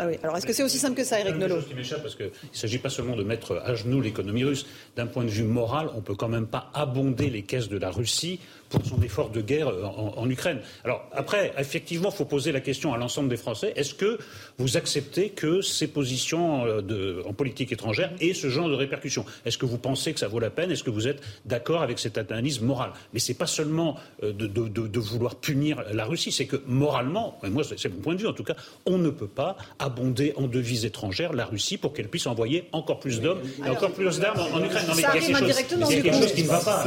Ah 0.01 0.07
oui. 0.07 0.17
Alors 0.23 0.37
est-ce 0.37 0.47
que 0.47 0.53
c'est 0.53 0.63
aussi 0.63 0.79
simple 0.79 0.95
que 0.95 1.03
ça, 1.03 1.19
Eric 1.19 1.35
Nolot 1.35 1.61
qui 1.63 1.75
m'échappe 1.75 2.03
parce 2.03 2.15
qu'il 2.15 2.27
ne 2.27 2.57
s'agit 2.57 2.79
pas 2.79 2.89
seulement 2.89 3.17
de 3.17 3.25
mettre 3.25 3.61
à 3.65 3.75
genoux 3.75 4.01
l'économie 4.01 4.45
russe. 4.45 4.65
D'un 4.95 5.07
point 5.07 5.25
de 5.25 5.29
vue 5.29 5.43
moral, 5.43 5.91
on 5.93 5.97
ne 5.97 6.03
peut 6.03 6.15
quand 6.15 6.29
même 6.29 6.47
pas 6.47 6.71
abonder 6.73 7.31
les 7.31 7.43
caisses 7.43 7.69
de 7.69 7.79
la 7.79 7.91
Russie 7.91 8.39
pour 8.69 8.85
son 8.85 9.01
effort 9.03 9.31
de 9.31 9.41
guerre 9.41 9.69
en, 9.69 10.29
Ukraine. 10.29 10.61
Alors 10.85 11.09
après, 11.13 11.53
effectivement, 11.59 12.11
il 12.11 12.17
faut 12.17 12.25
poser 12.25 12.53
la 12.53 12.61
question 12.61 12.93
à 12.93 12.99
l'ensemble 12.99 13.29
des 13.29 13.37
Français. 13.37 13.73
Est-ce 13.77 13.95
que 13.95 14.19
vous 14.59 14.77
acceptez 14.77 15.31
que 15.31 15.63
ces 15.63 15.87
positions 15.87 16.67
euh, 16.67 16.83
de, 16.83 17.23
en 17.27 17.33
politique 17.33 17.73
étrangère 17.73 18.13
aient 18.21 18.35
ce 18.35 18.49
genre 18.49 18.69
de 18.69 18.75
répercussions? 18.75 19.25
Est-ce 19.47 19.59
que 19.59 19.67
vous 19.67 19.79
pensez 19.79 20.13
que 20.13 20.21
ça 20.21 20.29
vaut 20.29 20.41
la 20.41 20.51
peine? 20.51 20.71
Est-ce 20.71 20.85
que 20.85 20.91
vous 20.91 21.09
êtes 21.09 21.23
d'accord 21.47 21.83
avec 21.83 21.99
cette 21.99 22.19
analyse 22.19 22.61
morale 22.61 22.91
Mais 23.13 23.21
ce 23.21 23.33
n'est 23.33 23.39
pas 23.39 23.47
seulement 23.47 23.97
euh, 24.23 24.33
de, 24.33 24.47
de, 24.47 25.01
vouloir 25.01 25.37
punir 25.37 25.83
la 25.93 26.05
Russie, 26.05 26.33
c'est 26.33 26.47
que 26.47 26.57
moralement, 26.67 27.39
et 27.45 27.49
moi 27.49 27.63
c'est 27.65 27.89
mon 27.89 28.01
point 28.01 28.15
de 28.15 28.21
vue 28.21 28.27
en 28.27 28.33
tout 28.33 28.45
cas, 28.45 28.57
on 28.85 28.99
ne 28.99 29.11
peut 29.11 29.29
pas 29.29 29.57
abonder 29.79 30.35
en 30.37 30.47
devises 30.47 30.85
étrangères 30.85 31.33
la 31.33 31.47
Russie 31.47 31.79
pour 31.79 31.93
qu'elle 31.93 32.09
puisse 32.09 32.27
envoyer 32.27 32.69
encore 32.73 33.01
plus 33.01 33.21
d'hommes 33.21 33.41
et 33.65 33.69
encore 33.71 33.93
plus 33.93 34.19
d'armes 34.19 34.41
en, 34.41 34.63
Ukraine. 34.63 34.85
Non, 34.89 34.95
mais 34.95 35.03
il 35.03 35.03
y 35.03 35.07
a 35.07 35.13
quelque 35.13 36.13
chose, 36.13 36.33
qui 36.33 36.43
ne 36.43 36.49
va 36.49 36.61
pas. 36.61 36.85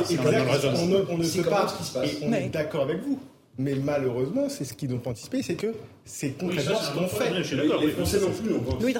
On 1.10 1.18
ne 1.18 1.28
peut 1.28 1.50
pas 1.50 1.71
et 2.04 2.18
on 2.24 2.34
est 2.34 2.50
d'accord 2.50 2.84
avec 2.84 3.02
vous. 3.02 3.20
Mais 3.58 3.76
malheureusement, 3.76 4.50
c'est 4.50 4.64
ce 4.64 4.74
qu'ils 4.74 4.90
n'ont 4.90 5.00
pas 5.00 5.12
anticipé, 5.12 5.44
c'est 5.44 5.56
que 5.56 5.74
c'est 6.06 6.32
concrètement 6.32 6.80
ce 6.80 6.92
qu'on 6.94 7.08
fait. 7.08 7.32
les, 7.32 7.92
Français 7.92 8.20
non 8.20 8.32
plus. 8.32 8.50
Louis 8.82 8.96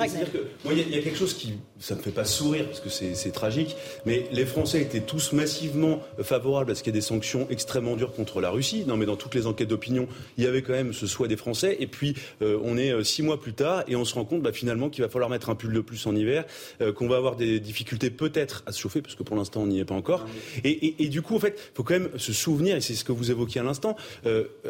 Il 0.66 0.90
y, 0.90 1.00
a 1.00 1.02
quelque 1.02 1.18
chose 1.18 1.34
qui, 1.34 1.54
ça 1.82 1.96
me 1.96 2.02
fait 2.02 2.12
pas 2.12 2.26
sourire 2.26 2.66
parce 2.68 2.80
que 2.80 2.90
c'est 2.90 3.32
tragique, 3.32 3.76
mais 4.06 4.28
les 4.32 4.46
Français 4.46 4.82
étaient 4.82 5.02
tous 5.02 5.34
massivement 5.34 6.02
favorables 6.22 6.72
à 6.72 6.76
ce 6.76 6.84
qu'il 6.84 6.94
y 6.94 6.98
ait 6.98 7.00
des 7.00 7.06
sanctions 7.06 7.48
extrêmement 7.50 7.96
dures 7.96 8.14
contre 8.14 8.40
la 8.40 8.52
Russie. 8.52 8.84
Non, 8.88 8.98
mais 8.98 9.08
dans 9.08 9.16
toutes 9.16 9.34
les 9.36 9.48
enquêtes 9.48 9.68
d'opinion, 9.68 10.08
il 10.38 10.44
y 10.44 10.48
avait 10.48 10.62
quand 10.62 10.74
même 10.74 10.94
ce 10.94 11.08
souhait 11.08 11.28
des 11.28 11.38
Français. 11.38 11.78
Et 11.80 11.88
puis, 11.88 12.16
euh, 12.42 12.60
on 12.64 12.78
est 12.78 12.92
euh, 12.92 13.04
six 13.04 13.24
mois 13.24 13.40
plus 13.40 13.54
tard 13.54 13.84
et 13.88 13.96
on 13.96 14.06
se 14.06 14.14
rend 14.14 14.26
compte 14.26 14.44
bah, 14.44 14.54
finalement 14.54 14.90
qu'il 14.90 15.04
va 15.04 15.10
falloir 15.10 15.30
mettre 15.30 15.50
un 15.50 15.56
pull 15.56 15.74
de 15.74 15.80
plus 15.80 16.06
en 16.06 16.16
hiver, 16.16 16.46
euh, 16.82 16.94
qu'on 16.94 17.08
va 17.08 17.18
avoir 17.18 17.36
des 17.36 17.60
difficultés 17.60 18.12
peut-être 18.12 18.64
à 18.68 18.72
se 18.72 18.80
chauffer 18.80 19.02
parce 19.02 19.16
que 19.16 19.24
pour 19.24 19.36
l'instant 19.36 19.62
on 19.62 19.68
n'y 19.68 19.80
est 19.80 19.86
pas 19.86 19.96
encore. 19.96 20.28
Et, 20.64 21.10
du 21.10 21.22
coup, 21.22 21.36
en 21.36 21.40
fait, 21.40 21.58
il 21.58 21.76
faut 21.76 21.84
quand 21.84 21.96
même 21.96 22.10
se 22.18 22.32
souvenir, 22.32 22.76
et 22.76 22.82
c'est 22.82 22.94
ce 22.94 23.04
que 23.04 23.12
vous 23.12 23.32
évoquiez 23.32 23.62
à 23.62 23.64
l'instant. 23.64 23.96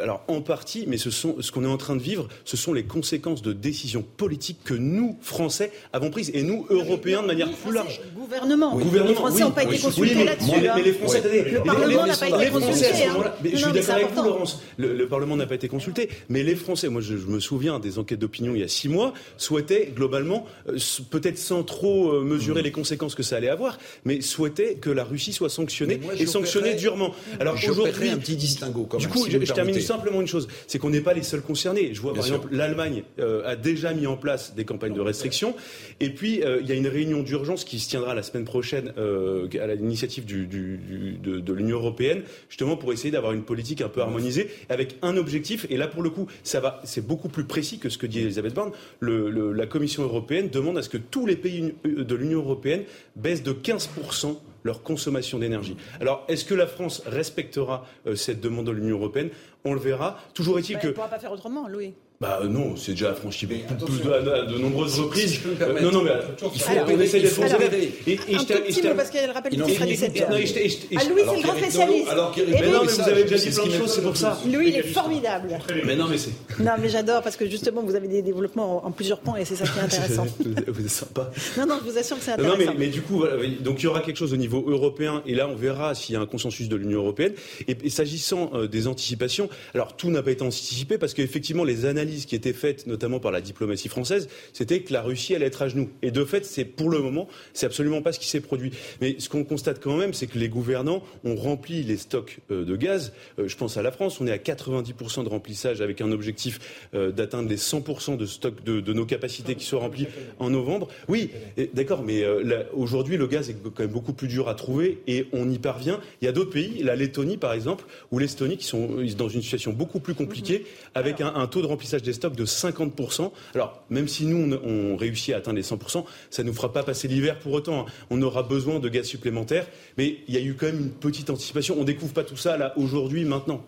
alors 0.02 0.24
en 0.28 0.42
partie, 0.42 0.86
mais 0.88 0.98
ce 0.98 1.10
ce 1.10 1.52
qu'on 1.52 1.64
est 1.64 1.68
en 1.68 1.78
train 1.78 1.96
de 1.96 2.02
vivre 2.02 2.28
ce 2.46 2.58
sont 2.58 2.74
les 2.74 2.84
conséquences 2.84 3.42
de 3.42 3.54
décisions 3.54 4.04
politiques 4.18 4.60
que 4.64 4.74
nous, 4.74 5.18
Français, 5.22 5.72
avons 5.94 6.10
prises, 6.10 6.32
et 6.34 6.44
nous, 6.44 6.66
Européens, 6.70 7.01
de 7.02 7.28
manière 7.28 7.52
plus 7.52 7.74
large. 7.74 8.02
Gouvernement. 8.16 8.78
les 8.78 9.14
Français 9.14 9.44
n'ont 9.44 9.52
pas 9.52 9.64
été 9.64 9.78
consultés 9.78 10.24
là-dessus. 10.24 10.52
Mais, 10.62 10.68
hein. 10.68 10.76
les 10.84 10.94
Français, 10.94 11.22
le 11.52 11.62
Parlement 11.62 12.06
n'a 12.06 12.16
pas 12.16 12.30
été 12.30 12.50
consulté. 12.50 13.06
Hein. 13.06 13.32
Je 13.44 13.56
suis 13.56 13.72
d'accord 13.72 13.96
avec 13.96 14.12
vous, 14.14 14.24
Laurence. 14.24 14.62
Le 14.78 15.08
Parlement 15.08 15.36
n'a 15.36 15.46
pas 15.46 15.56
été 15.56 15.68
consulté, 15.68 16.10
mais 16.30 16.44
les 16.44 16.56
Français, 16.56 16.90
moi 16.90 17.02
je 17.02 17.16
me 17.16 17.40
souviens 17.40 17.80
des 17.80 18.00
enquêtes 18.00 18.20
d'opinion 18.20 18.54
il 18.56 18.62
y 18.62 18.64
a 18.64 18.68
six 18.68 18.90
mois, 18.90 19.14
souhaitaient 19.38 19.92
globalement, 19.96 20.46
euh, 20.68 20.78
peut-être 21.10 21.38
sans 21.38 21.64
trop 21.64 22.12
euh, 22.12 22.22
mesurer 22.22 22.62
mmh. 22.62 22.66
les 22.66 22.72
conséquences 22.72 23.16
que 23.16 23.24
ça 23.24 23.38
allait 23.38 23.50
avoir, 23.50 23.78
mais 24.06 24.22
souhaitaient 24.22 24.76
que 24.76 24.90
la 24.90 25.04
Russie 25.04 25.34
soit 25.34 25.50
sanctionnée 25.50 26.00
et 26.18 26.26
sanctionnée 26.26 26.76
durement. 26.76 27.14
Alors 27.40 27.56
aujourd'hui, 27.56 28.10
un 28.10 28.18
petit 28.18 28.36
distinguo. 28.36 28.88
Du 28.98 29.08
coup, 29.08 29.28
je 29.30 29.38
termine 29.54 29.80
simplement 29.80 30.22
une 30.22 30.28
chose, 30.28 30.48
c'est 30.68 30.80
qu'on 30.80 30.90
n'est 30.90 31.02
pas 31.02 31.14
les 31.14 31.24
seuls 31.24 31.42
concernés. 31.42 31.94
Je 31.94 32.02
vois 32.02 32.14
par 32.14 32.26
exemple 32.26 32.48
l'Allemagne 32.52 33.04
euh, 33.20 33.44
a 33.46 33.56
déjà 33.56 33.94
mis 33.94 34.08
en 34.08 34.18
place 34.18 34.54
des 34.56 34.66
campagnes 34.66 34.94
de 34.94 35.02
restriction, 35.02 35.56
et 36.00 36.10
puis 36.10 36.44
euh, 36.44 36.60
il 36.62 36.68
y 36.68 36.72
a 36.72 36.76
une 36.76 36.88
réunion 36.92 37.24
d'urgence 37.24 37.64
qui 37.64 37.80
se 37.80 37.90
tiendra 37.90 38.14
la 38.14 38.24
semaine 38.24 38.46
prochaine 38.46 38.94
euh, 38.98 39.48
à 39.60 39.68
l'initiative 39.74 40.26
du, 40.26 40.46
de, 40.46 41.40
de 41.40 41.54
l'Union 41.54 41.78
européenne, 41.78 42.22
justement 42.50 42.78
pour 42.78 42.94
essayer 42.94 43.12
d'avoir 43.12 43.34
une 43.34 43.44
politique 43.44 43.82
un 43.82 43.90
peu 43.90 44.02
harmonisée 44.02 44.50
avec 44.70 44.98
un 45.02 45.18
objectif. 45.18 45.66
Et 45.70 45.78
là, 45.78 45.88
pour 45.88 46.04
le 46.04 46.10
coup, 46.10 46.28
ça 46.44 46.60
va, 46.60 46.80
c'est 46.84 47.06
beaucoup 47.06 47.30
plus 47.30 47.46
précis 47.46 47.80
que 47.80 47.90
ce 47.90 47.98
que 47.98 48.06
dit 48.06 48.20
Elisabeth 48.20 48.54
Borne. 48.54 48.72
Le, 49.00 49.52
la 49.52 49.66
Commission 49.66 50.04
européenne 50.04 50.50
demande 50.50 50.78
à 50.78 50.84
ce 50.84 50.90
que 50.90 50.98
tous 50.98 51.26
les 51.26 51.36
pays 51.36 51.74
de 51.84 52.16
l'Union 52.16 52.40
européenne 52.40 52.84
baissent 53.16 53.44
de 53.44 53.54
15% 53.54 54.38
leur 54.64 54.84
consommation 54.84 55.40
d'énergie. 55.40 55.76
Alors, 56.00 56.24
est-ce 56.28 56.46
que 56.46 56.54
la 56.54 56.68
France 56.68 57.02
respectera 57.08 57.86
euh, 58.06 58.16
cette 58.16 58.42
demande 58.42 58.68
de 58.68 58.72
l'Union 58.72 58.98
européenne? 58.98 59.30
On 59.66 59.74
le 59.74 59.80
verra. 59.80 60.20
Toujours 60.36 60.60
est-il 60.60 60.76
bah, 60.76 60.82
que... 60.82 60.88
On 60.88 60.90
ne 60.92 60.96
pourra 60.96 61.08
pas 61.08 61.20
faire 61.20 61.32
autrement, 61.32 61.68
Louis. 61.68 61.94
Bah 62.22 62.40
euh, 62.44 62.48
non, 62.48 62.76
c'est 62.76 62.92
déjà 62.92 63.16
franchi 63.16 63.48
de, 63.48 63.56
de, 63.56 64.58
nombreuses 64.60 65.00
reprises. 65.00 65.40
Euh, 65.60 65.82
non, 65.82 65.92
non, 65.92 66.04
mais 66.04 66.12
il 66.54 66.62
faut 66.62 66.86
qu'on 66.86 67.00
essaye 67.00 67.24
d'être 67.24 67.36
considéré. 67.36 67.94
Et, 68.06 68.12
et 68.12 68.36
un 68.36 68.38
tout 68.38 68.54
petit 68.64 68.84
mot, 68.84 68.94
parce 68.96 69.10
qu'elle 69.10 69.32
rappelle 69.32 69.54
qu'il 69.54 69.74
sera 69.74 69.86
17 69.88 70.22
heures. 70.22 70.28
Ah, 70.30 70.36
Louis, 70.36 70.48
c'est 70.48 71.36
le 71.36 71.42
grand 71.42 71.58
spécialiste. 71.58 72.10
Alors, 72.10 72.36
mais 72.38 72.70
non, 72.70 72.82
mais 72.86 72.92
vous 72.92 73.10
avez 73.10 73.24
déjà 73.24 73.38
dit 73.38 73.50
plein 73.50 73.66
de 73.66 73.72
choses, 73.72 73.94
c'est 73.96 74.04
pour 74.04 74.16
ça. 74.16 74.40
Louis, 74.46 74.68
il 74.68 74.76
est 74.76 74.84
formidable. 74.84 75.58
Mais 75.84 75.96
non, 75.96 76.06
mais 76.08 76.20
c'est... 76.20 76.30
Non, 76.60 76.74
mais 76.80 76.90
j'adore, 76.90 77.24
parce 77.24 77.36
que 77.36 77.50
justement, 77.50 77.82
vous 77.82 77.96
avez 77.96 78.08
des 78.08 78.22
développements 78.22 78.86
en 78.86 78.92
plusieurs 78.92 79.20
points, 79.20 79.38
et 79.38 79.46
c'est 79.46 79.56
ça 79.56 79.66
qui 79.66 79.80
est 79.80 79.82
intéressant. 79.86 80.28
Vous 80.68 80.80
êtes 80.80 80.92
sympa. 80.92 81.32
Non, 81.58 81.66
non, 81.66 81.80
je 81.84 81.90
vous 81.90 81.98
assure 81.98 82.20
que 82.20 82.24
c'est 82.24 82.34
intéressant. 82.34 82.56
Non, 82.56 82.74
mais 82.78 82.90
du 82.90 83.02
coup, 83.02 83.24
donc 83.62 83.82
il 83.82 83.86
y 83.86 83.88
aura 83.88 84.02
quelque 84.02 84.18
chose 84.18 84.34
au 84.34 84.38
niveau 84.38 84.64
européen, 84.68 85.24
et 85.26 85.34
là, 85.34 85.48
on 85.48 85.56
verra 85.56 85.96
s'il 85.96 86.14
y 86.14 86.18
a 86.20 86.22
un 86.22 86.28
consensus 86.28 86.70
de 86.70 86.76
l'Union 86.76 87.00
européenne. 87.00 87.34
Et 87.68 87.90
s'agissant 87.90 88.52
des 88.72 88.88
anticipations, 88.88 89.50
alors 89.74 89.98
tout 89.98 90.12
n'a 90.12 90.22
pas 90.22 90.30
été 90.30 90.44
anticipé, 90.44 91.00
parce 91.00 91.16
qu'effectivement, 91.16 91.64
les 91.64 91.86
analyses 91.86 92.11
qui 92.20 92.36
étaient 92.36 92.54
faites 92.54 92.88
notamment 92.88 93.20
par 93.20 93.32
la 93.32 93.42
diplomatie 93.42 93.90
française, 93.90 94.28
c'était 94.54 94.82
que 94.82 94.94
la 94.94 95.02
Russie 95.02 95.36
allait 95.36 95.48
être 95.48 95.62
à 95.62 95.68
genoux. 95.68 95.90
Et 96.02 96.12
de 96.12 96.26
fait, 96.26 96.46
c'est 96.46 96.66
pour 96.66 96.90
le 96.90 97.00
moment, 97.00 97.28
c'est 97.54 97.66
absolument 97.66 98.02
pas 98.02 98.12
ce 98.12 98.20
qui 98.20 98.28
s'est 98.28 98.42
produit. 98.42 98.72
Mais 99.00 99.16
ce 99.20 99.30
qu'on 99.30 99.44
constate 99.44 99.80
quand 99.82 99.98
même, 99.98 100.14
c'est 100.14 100.28
que 100.28 100.38
les 100.38 100.50
gouvernants 100.50 101.04
ont 101.24 101.36
rempli 101.36 101.84
les 101.84 101.98
stocks 101.98 102.40
euh, 102.52 102.66
de 102.66 102.76
gaz. 102.76 103.14
Euh, 103.40 103.48
je 103.48 103.56
pense 103.58 103.78
à 103.78 103.82
la 103.82 103.92
France, 103.92 104.20
on 104.22 104.28
est 104.28 104.32
à 104.32 104.38
90% 104.38 105.24
de 105.24 105.30
remplissage 105.30 105.82
avec 105.82 106.02
un 106.02 106.12
objectif 106.12 106.88
euh, 106.94 107.12
d'atteindre 107.12 107.50
les 107.50 107.58
100% 107.58 108.18
de 108.18 108.26
stock 108.26 108.64
de, 108.64 108.80
de, 108.80 108.94
nos 108.94 109.06
capacités 109.06 109.56
qui 109.56 109.66
soient 109.66 109.80
remplis 109.80 110.08
en 110.40 110.50
novembre. 110.50 110.88
Oui, 111.08 111.32
d'accord, 111.74 112.04
mais 112.04 112.26
aujourd'hui, 112.74 113.18
le 113.18 113.28
gaz 113.28 113.50
est 113.50 113.56
quand 113.64 113.80
même 113.80 113.90
beaucoup 113.90 114.14
plus 114.14 114.28
dur 114.28 114.50
à 114.50 114.56
trouver 114.56 115.02
et 115.08 115.28
on 115.32 115.50
y 115.50 115.60
parvient. 115.60 116.00
Il 116.22 116.26
y 116.26 116.28
a 116.28 116.32
d'autres 116.32 116.52
pays, 116.52 116.84
la 116.84 116.96
Lettonie 116.96 117.38
par 117.38 117.54
exemple, 117.54 117.86
ou 118.12 118.20
l'Estonie, 118.20 118.58
qui 118.58 118.66
sont 118.66 118.98
dans 119.18 119.30
une 119.30 119.42
situation 119.42 119.72
beaucoup 119.72 120.00
plus 120.00 120.14
compliquée, 120.14 120.66
avec 120.94 121.22
un, 121.22 121.34
un 121.36 121.48
taux 121.48 121.62
de 121.62 121.68
remplissage 121.68 122.01
des 122.02 122.14
stocks 122.14 122.36
de 122.36 122.46
50% 122.46 123.32
alors, 123.54 123.84
même 123.90 124.08
si 124.08 124.26
nous, 124.26 124.58
on, 124.64 124.96
réussit 124.96 125.34
à 125.34 125.38
atteindre 125.38 125.58
les 125.58 125.64
100%, 125.64 126.06
ça 126.30 126.44
ne 126.44 126.48
nous 126.48 126.54
fera 126.54 126.72
pas 126.72 126.84
passer 126.84 127.08
l'hiver 127.08 127.40
pour 127.40 127.54
autant. 127.54 127.82
Hein. 127.82 127.86
On 128.10 128.22
aura 128.22 128.44
besoin 128.44 128.80
de 128.80 128.90
gaz 128.90 129.06
supplémentaire, 129.06 129.68
mais 129.98 130.18
il 130.28 130.34
y 130.34 130.38
a 130.38 130.42
eu 130.42 130.56
quand 130.56 130.68
même 130.68 130.80
une 130.80 130.92
petite 130.92 131.30
anticipation. 131.30 131.76
On 131.78 131.82
ne 131.82 131.86
découvre 131.86 132.14
pas 132.14 132.24
tout 132.24 132.38
ça, 132.38 132.58
là, 132.58 132.74
aujourd'hui, 132.78 133.26
maintenant. 133.26 133.64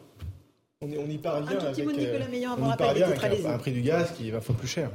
On, 0.82 1.10
y 1.10 1.18
parvient 1.18 1.58
un 1.58 1.66
avec, 1.66 1.80
euh, 1.80 3.48
un, 3.48 3.58
prix 3.58 3.72
du 3.72 3.82
gaz 3.82 4.12
qui 4.18 4.32
va 4.32 4.42
fois 4.42 4.54
plus 4.54 4.68
cher 4.68 4.92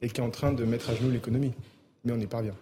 et 0.00 0.08
qui 0.08 0.20
est 0.20 0.24
en 0.24 0.30
train 0.30 0.52
de 0.52 0.64
mettre 0.64 0.88
à 0.88 0.94
genoux 0.94 1.10
l'économie. 1.10 1.52
Mais 2.04 2.12
on 2.12 2.20
y 2.20 2.26
parvient. 2.26 2.54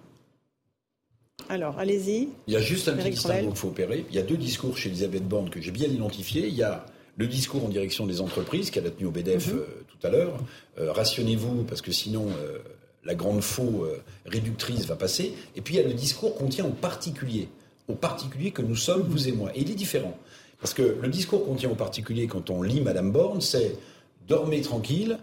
Alors, 1.48 1.78
allez-y. 1.78 2.30
Il 2.48 2.54
y 2.54 2.56
a 2.56 2.60
juste 2.60 2.88
un 2.88 2.94
petit 2.94 3.10
distinguo 3.10 3.48
qu'il 3.48 3.56
faut 3.56 3.68
opérer. 3.68 4.04
Il 4.10 4.16
y 4.16 4.18
a 4.18 4.22
deux 4.22 4.36
discours 4.36 4.76
chez 4.76 4.88
Elisabeth 4.88 5.28
Borne 5.28 5.50
que 5.50 5.60
j'ai 5.60 5.70
bien 5.70 5.86
identifiés. 5.86 6.48
Il 6.48 6.54
y 6.54 6.64
a 6.64 6.84
le 7.16 7.26
discours 7.26 7.64
en 7.64 7.68
direction 7.68 8.06
des 8.06 8.20
entreprises 8.20 8.70
qu'elle 8.70 8.86
a 8.86 8.90
tenu 8.90 9.06
au 9.06 9.10
BDF 9.10 9.48
mhm. 9.48 9.58
euh, 9.58 9.64
tout 9.88 10.06
à 10.06 10.10
l'heure. 10.10 10.38
Euh, 10.78 10.92
rationnez-vous 10.92 11.64
parce 11.64 11.82
que 11.82 11.92
sinon 11.92 12.28
euh, 12.28 12.58
la 13.04 13.14
grande 13.14 13.42
faux 13.42 13.86
réductrice 14.24 14.86
va 14.86 14.96
passer. 14.96 15.34
Et 15.56 15.60
puis 15.60 15.74
il 15.74 15.76
y 15.76 15.84
a 15.84 15.86
le 15.86 15.92
discours 15.92 16.34
qu'on 16.36 16.48
tient 16.48 16.64
aux 16.64 16.70
particuliers, 16.70 17.48
aux 17.86 17.94
particuliers 17.94 18.50
que 18.50 18.62
nous 18.62 18.76
sommes, 18.76 19.02
vous 19.02 19.28
et 19.28 19.32
moi. 19.32 19.50
Et 19.54 19.60
il 19.60 19.70
est 19.70 19.74
différent. 19.74 20.16
Parce 20.58 20.72
que 20.72 20.96
le 21.00 21.08
discours 21.08 21.44
qu'on 21.44 21.54
tient 21.54 21.68
aux 21.68 21.74
particuliers 21.74 22.26
quand 22.26 22.48
on 22.48 22.62
lit 22.62 22.80
Madame 22.80 23.12
Borne, 23.12 23.42
c'est 23.42 23.76
dormez 24.26 24.62
tranquille, 24.62 25.18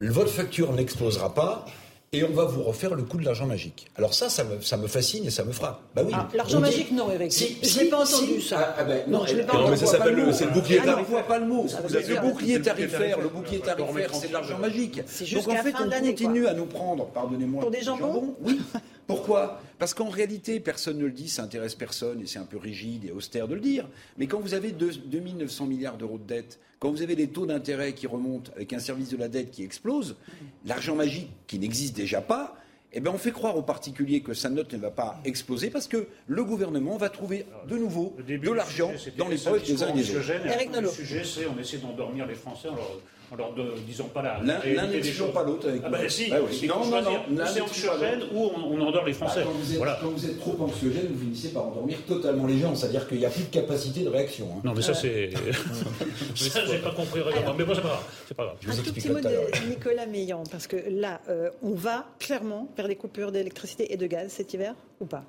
votre 0.00 0.30
facture 0.30 0.72
n'explosera 0.72 1.34
pas, 1.34 1.66
et 2.12 2.24
on 2.24 2.32
va 2.32 2.44
vous 2.44 2.64
refaire 2.64 2.96
le 2.96 3.04
coup 3.04 3.18
de 3.18 3.24
l'argent 3.24 3.46
magique. 3.46 3.86
Alors 3.94 4.14
ça, 4.14 4.28
ça 4.28 4.42
me, 4.42 4.60
ça 4.60 4.76
me 4.76 4.88
fascine 4.88 5.24
et 5.26 5.30
ça 5.30 5.44
me 5.44 5.52
frappe. 5.52 5.80
Bah 5.94 6.02
oui. 6.04 6.12
Ah, 6.12 6.28
l'argent 6.34 6.58
magique, 6.58 6.90
non, 6.90 7.08
Eric. 7.12 7.32
Si, 7.32 7.56
je 7.62 7.78
n'ai 7.78 7.84
pas 7.88 8.02
entendu 8.02 8.40
ça. 8.40 8.58
Ah, 8.60 8.76
ah 8.80 8.84
ben, 8.84 9.04
non, 9.06 9.24
je 9.26 9.36
l'ai 9.36 9.44
pas 9.44 9.54
entendu. 9.54 9.70
mais 9.70 9.76
ça 9.76 9.86
s'appelle 9.86 10.16
le, 10.16 10.32
c'est 10.32 10.46
le 10.46 10.50
bouclier 10.50 10.78
tarifaire. 10.78 11.06
Ah, 11.08 11.22
non, 11.22 11.22
pas 11.28 11.38
le 11.38 11.46
mot. 11.46 11.66
Le 11.88 12.20
bouclier 12.20 12.60
tarifaire, 12.60 13.20
le 13.20 13.28
bouclier 13.28 13.60
tarifaire, 13.60 14.12
c'est 14.12 14.26
de 14.26 14.32
l'argent 14.32 14.58
magique. 14.58 14.96
Donc 15.34 15.48
en 15.48 15.62
fait, 15.62 15.74
on 15.78 15.88
continue 15.88 16.46
à 16.48 16.54
nous 16.54 16.66
prendre, 16.66 17.06
pardonnez-moi, 17.06 17.62
pour 17.62 17.70
des 17.70 17.82
jambons. 17.82 18.34
Oui. 18.40 18.60
Pourquoi? 19.10 19.60
Parce 19.78 19.94
qu'en 19.94 20.08
réalité, 20.08 20.60
personne 20.60 20.98
ne 20.98 21.04
le 21.04 21.12
dit, 21.12 21.28
ça 21.28 21.42
intéresse 21.42 21.74
personne 21.74 22.20
et 22.20 22.26
c'est 22.26 22.38
un 22.38 22.44
peu 22.44 22.58
rigide 22.58 23.04
et 23.06 23.12
austère 23.12 23.48
de 23.48 23.54
le 23.54 23.60
dire. 23.60 23.88
Mais 24.18 24.26
quand 24.26 24.40
vous 24.40 24.54
avez 24.54 24.72
2 24.72 24.90
900 25.36 25.66
milliards 25.66 25.96
d'euros 25.96 26.18
de 26.18 26.24
dette, 26.24 26.58
quand 26.78 26.90
vous 26.90 27.02
avez 27.02 27.16
des 27.16 27.28
taux 27.28 27.46
d'intérêt 27.46 27.92
qui 27.92 28.06
remontent 28.06 28.52
avec 28.56 28.72
un 28.72 28.78
service 28.78 29.10
de 29.10 29.16
la 29.16 29.28
dette 29.28 29.50
qui 29.50 29.62
explose, 29.62 30.16
l'argent 30.64 30.94
magique 30.94 31.30
qui 31.46 31.58
n'existe 31.58 31.96
déjà 31.96 32.20
pas, 32.20 32.56
eh 32.92 33.00
bien, 33.00 33.12
on 33.12 33.18
fait 33.18 33.30
croire 33.30 33.56
aux 33.56 33.62
particuliers 33.62 34.20
que 34.20 34.34
sa 34.34 34.50
note 34.50 34.72
ne 34.72 34.78
va 34.78 34.90
pas 34.90 35.20
exploser 35.24 35.70
parce 35.70 35.86
que 35.86 36.08
le 36.26 36.44
gouvernement 36.44 36.96
va 36.96 37.08
trouver 37.08 37.46
de 37.68 37.76
nouveau 37.76 38.16
de 38.26 38.50
l'argent 38.50 38.90
dans 39.16 39.28
les 39.28 39.36
poches 39.36 39.62
des 39.62 39.82
uns 39.82 39.88
et 39.88 40.02
des 40.02 40.16
autres. 40.16 40.80
Le 40.80 40.88
sujet, 40.88 41.22
c'est 41.24 41.46
on 41.46 41.58
essaie 41.58 41.78
d'endormir 41.78 42.26
les 42.26 42.34
Français 42.34 42.68
en 42.68 42.74
leur 42.76 43.00
en 43.32 43.36
leur 43.36 43.54
disons 43.86 44.08
pas 44.08 44.22
la. 44.22 44.40
L'un 44.42 44.86
n'est 44.86 45.00
toujours 45.00 45.32
pas 45.32 45.44
l'autre. 45.44 45.68
Ah 45.84 45.88
ben 45.88 46.08
si, 46.08 46.30
ah 46.32 46.38
oui. 46.42 46.66
non, 46.66 46.84
non, 46.86 47.00
non, 47.30 47.44
c'est 47.46 47.60
anxiogène 47.60 48.22
ou 48.32 48.50
on, 48.56 48.74
on, 48.74 48.80
endort 48.80 49.04
les 49.04 49.12
Français. 49.12 49.42
quand, 49.44 49.52
vous 49.52 49.72
êtes, 49.72 49.78
voilà. 49.78 49.98
quand, 50.00 50.08
vous 50.08 50.26
êtes, 50.26 50.40
trop 50.40 50.56
anxiogène, 50.60 51.06
vous 51.12 51.20
finissez 51.20 51.50
par 51.50 51.66
endormir 51.66 51.98
totalement 52.06 52.46
les 52.46 52.58
gens. 52.58 52.74
C'est-à-dire 52.74 53.06
qu'il 53.06 53.18
n'y 53.18 53.26
a 53.26 53.30
plus 53.30 53.44
de 53.44 53.50
capacité 53.50 54.02
de 54.02 54.08
réaction. 54.08 54.48
Hein. 54.56 54.60
Non, 54.64 54.72
mais 54.74 54.82
ça, 54.82 54.94
c'est. 54.94 55.30
ça, 56.34 56.60
j'ai 56.70 56.78
pas 56.78 56.90
compris. 56.90 57.20
Alors, 57.20 57.54
mais 57.56 57.64
bon, 57.64 57.74
c'est 57.74 57.82
pas 57.82 57.88
grave. 57.88 58.04
C'est 58.26 58.36
pas 58.36 58.44
grave. 58.44 58.56
un 58.68 58.82
tout 58.82 58.92
petit 58.92 59.08
mot 59.08 59.20
de 59.20 59.68
Nicolas 59.68 60.06
Meillan, 60.06 60.42
parce 60.50 60.66
que 60.66 60.76
là, 60.88 61.20
euh, 61.28 61.50
on 61.62 61.74
va 61.74 62.06
clairement 62.18 62.68
vers 62.76 62.88
des 62.88 62.96
coupures 62.96 63.32
d'électricité 63.32 63.92
et 63.92 63.96
de 63.96 64.06
gaz 64.06 64.32
cet 64.32 64.52
hiver 64.54 64.74
ou 65.00 65.06
pas? 65.06 65.24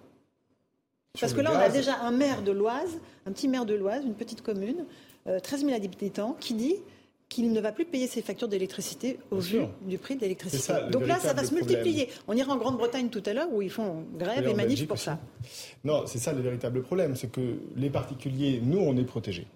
Parce 1.19 1.33
que 1.33 1.41
là, 1.41 1.51
on 1.53 1.59
a 1.59 1.69
déjà 1.69 1.97
un 2.01 2.11
maire 2.11 2.41
de 2.41 2.51
l'Oise, 2.51 2.97
un 3.25 3.31
petit 3.31 3.47
maire 3.47 3.65
de 3.65 3.73
l'Oise, 3.73 4.03
une 4.05 4.15
petite 4.15 4.41
commune, 4.41 4.85
13 5.25 5.63
euh, 5.63 5.67
000 5.67 5.73
habitants, 5.73 6.37
qui 6.39 6.53
dit 6.53 6.75
qu'il 7.31 7.53
ne 7.53 7.61
va 7.61 7.71
plus 7.71 7.85
payer 7.85 8.07
ses 8.07 8.21
factures 8.21 8.49
d'électricité 8.49 9.17
au 9.31 9.37
vu 9.37 9.61
du 9.87 9.97
prix 9.97 10.17
de 10.17 10.21
l'électricité. 10.21 10.73
Donc 10.91 11.07
là, 11.07 11.17
ça 11.17 11.33
va 11.33 11.45
se 11.45 11.53
multiplier. 11.53 12.09
On 12.27 12.35
ira 12.35 12.53
en 12.53 12.57
Grande-Bretagne 12.57 13.07
tout 13.07 13.23
à 13.25 13.33
l'heure 13.33 13.47
où 13.51 13.61
ils 13.61 13.69
font 13.69 14.03
grève 14.17 14.45
et, 14.47 14.53
manif 14.53 14.85
pour 14.85 14.99
ça. 14.99 15.17
Non, 15.85 16.03
c'est 16.05 16.19
ça 16.19 16.33
le 16.33 16.41
véritable 16.41 16.83
problème, 16.83 17.15
c'est 17.15 17.31
que 17.31 17.59
les 17.77 17.89
particuliers, 17.89 18.59
nous, 18.61 18.79
on 18.79 18.97
est 18.97 19.05
protégés. 19.05 19.47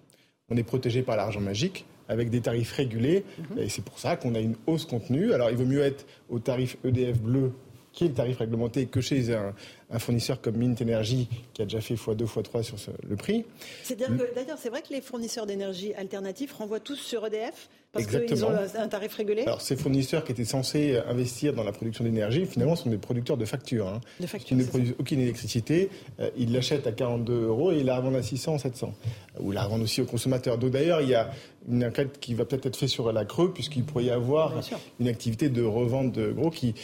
On 0.48 0.56
est 0.56 0.62
protégés 0.62 1.02
par 1.02 1.16
l'argent 1.16 1.40
magique 1.40 1.84
avec 2.08 2.30
des 2.30 2.40
tarifs 2.40 2.72
régulés. 2.72 3.24
Mhm. 3.38 3.58
Et 3.58 3.68
c'est 3.68 3.84
pour 3.84 3.98
ça 3.98 4.16
qu'on 4.16 4.34
a 4.34 4.40
une 4.40 4.56
hausse 4.66 4.86
contenue. 4.86 5.32
Alors 5.32 5.50
il 5.50 5.56
vaut 5.56 5.66
mieux 5.66 5.82
être 5.82 6.06
au 6.30 6.38
tarif 6.38 6.78
EDF 6.84 7.20
bleu 7.20 7.52
qui 7.96 8.04
est 8.04 8.08
le 8.08 8.14
tarif 8.14 8.36
réglementé 8.36 8.86
que 8.86 9.00
chez 9.00 9.34
un, 9.34 9.54
fournisseur 9.98 10.40
comme 10.40 10.56
Mint 10.56 10.80
Energy 10.82 11.28
qui 11.54 11.62
a 11.62 11.64
déjà 11.64 11.80
fait 11.80 11.94
x2, 11.94 12.26
x3 12.26 12.62
sur 12.62 12.76
le 13.08 13.16
prix. 13.16 13.44
C'est-à-dire 13.82 14.08
que 14.08 14.34
d'ailleurs, 14.34 14.58
c'est 14.58 14.68
vrai 14.68 14.82
que 14.82 14.92
les 14.92 15.00
fournisseurs 15.00 15.46
d'énergie 15.46 15.94
alternatifs 15.94 16.52
renvoient 16.52 16.80
tous 16.80 16.96
sur 16.96 17.26
EDF 17.26 17.68
parce 17.92 18.06
qu'ils 18.06 18.44
ont 18.44 18.50
un 18.50 18.88
tarif 18.88 19.14
régulé 19.14 19.42
Alors, 19.42 19.62
ces 19.62 19.76
fournisseurs 19.76 20.24
qui 20.24 20.32
étaient 20.32 20.44
censés 20.44 20.98
investir 21.08 21.54
dans 21.54 21.64
la 21.64 21.72
production 21.72 22.04
d'énergie, 22.04 22.44
finalement, 22.44 22.76
sont 22.76 22.90
des 22.90 22.98
producteurs 22.98 23.38
de 23.38 23.46
factures. 23.46 23.88
Hein. 23.88 24.00
De 24.20 24.26
factures. 24.26 24.48
Qui 24.48 24.54
ne 24.56 24.64
produisent 24.64 24.94
aucune 24.98 25.20
électricité. 25.20 25.88
Euh, 26.20 26.28
ils 26.36 26.52
l'achètent 26.52 26.86
à 26.86 26.92
42 26.92 27.46
euros 27.46 27.72
et 27.72 27.78
ils 27.78 27.86
la 27.86 27.96
revendent 27.96 28.16
à 28.16 28.22
600, 28.22 28.58
700. 28.58 28.92
Ou 29.40 29.52
la 29.52 29.64
revendent 29.64 29.82
aussi 29.82 30.02
aux 30.02 30.06
consommateurs. 30.06 30.58
Donc, 30.58 30.72
d'ailleurs, 30.72 31.00
il 31.00 31.08
y 31.08 31.14
a 31.14 31.30
une 31.68 31.84
enquête 31.84 32.20
qui 32.20 32.34
va 32.34 32.44
peut-être 32.44 32.66
être 32.66 32.76
faite 32.76 32.88
sur 32.88 33.10
la 33.12 33.24
Creux, 33.24 33.52
puisqu'il 33.52 33.84
pourrait 33.84 34.04
y 34.04 34.10
avoir 34.10 34.52
une 35.00 35.08
activité 35.08 35.48
de 35.48 35.62
revente 35.62 36.12
de 36.12 36.30
gros 36.30 36.50
qui, 36.50 36.74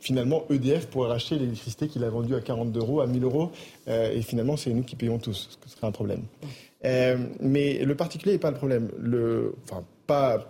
finalement 0.00 0.44
EDF 0.50 0.86
pourrait 0.86 1.08
racheter 1.08 1.36
l'électricité 1.36 1.88
qu'il 1.88 2.04
a 2.04 2.10
vendue 2.10 2.34
à 2.34 2.40
42 2.40 2.80
euros, 2.80 3.00
à 3.00 3.06
1000 3.06 3.24
euros, 3.24 3.50
euh, 3.88 4.12
et 4.12 4.22
finalement 4.22 4.56
c'est 4.56 4.72
nous 4.72 4.82
qui 4.82 4.96
payons 4.96 5.18
tous, 5.18 5.48
ce 5.50 5.56
qui 5.58 5.70
serait 5.70 5.86
un 5.86 5.92
problème. 5.92 6.22
Euh, 6.84 7.18
mais 7.40 7.84
le 7.84 7.94
particulier 7.94 8.32
n'est 8.32 8.38
pas 8.38 8.50
le 8.50 8.56
problème. 8.56 8.88
Enfin, 9.64 9.84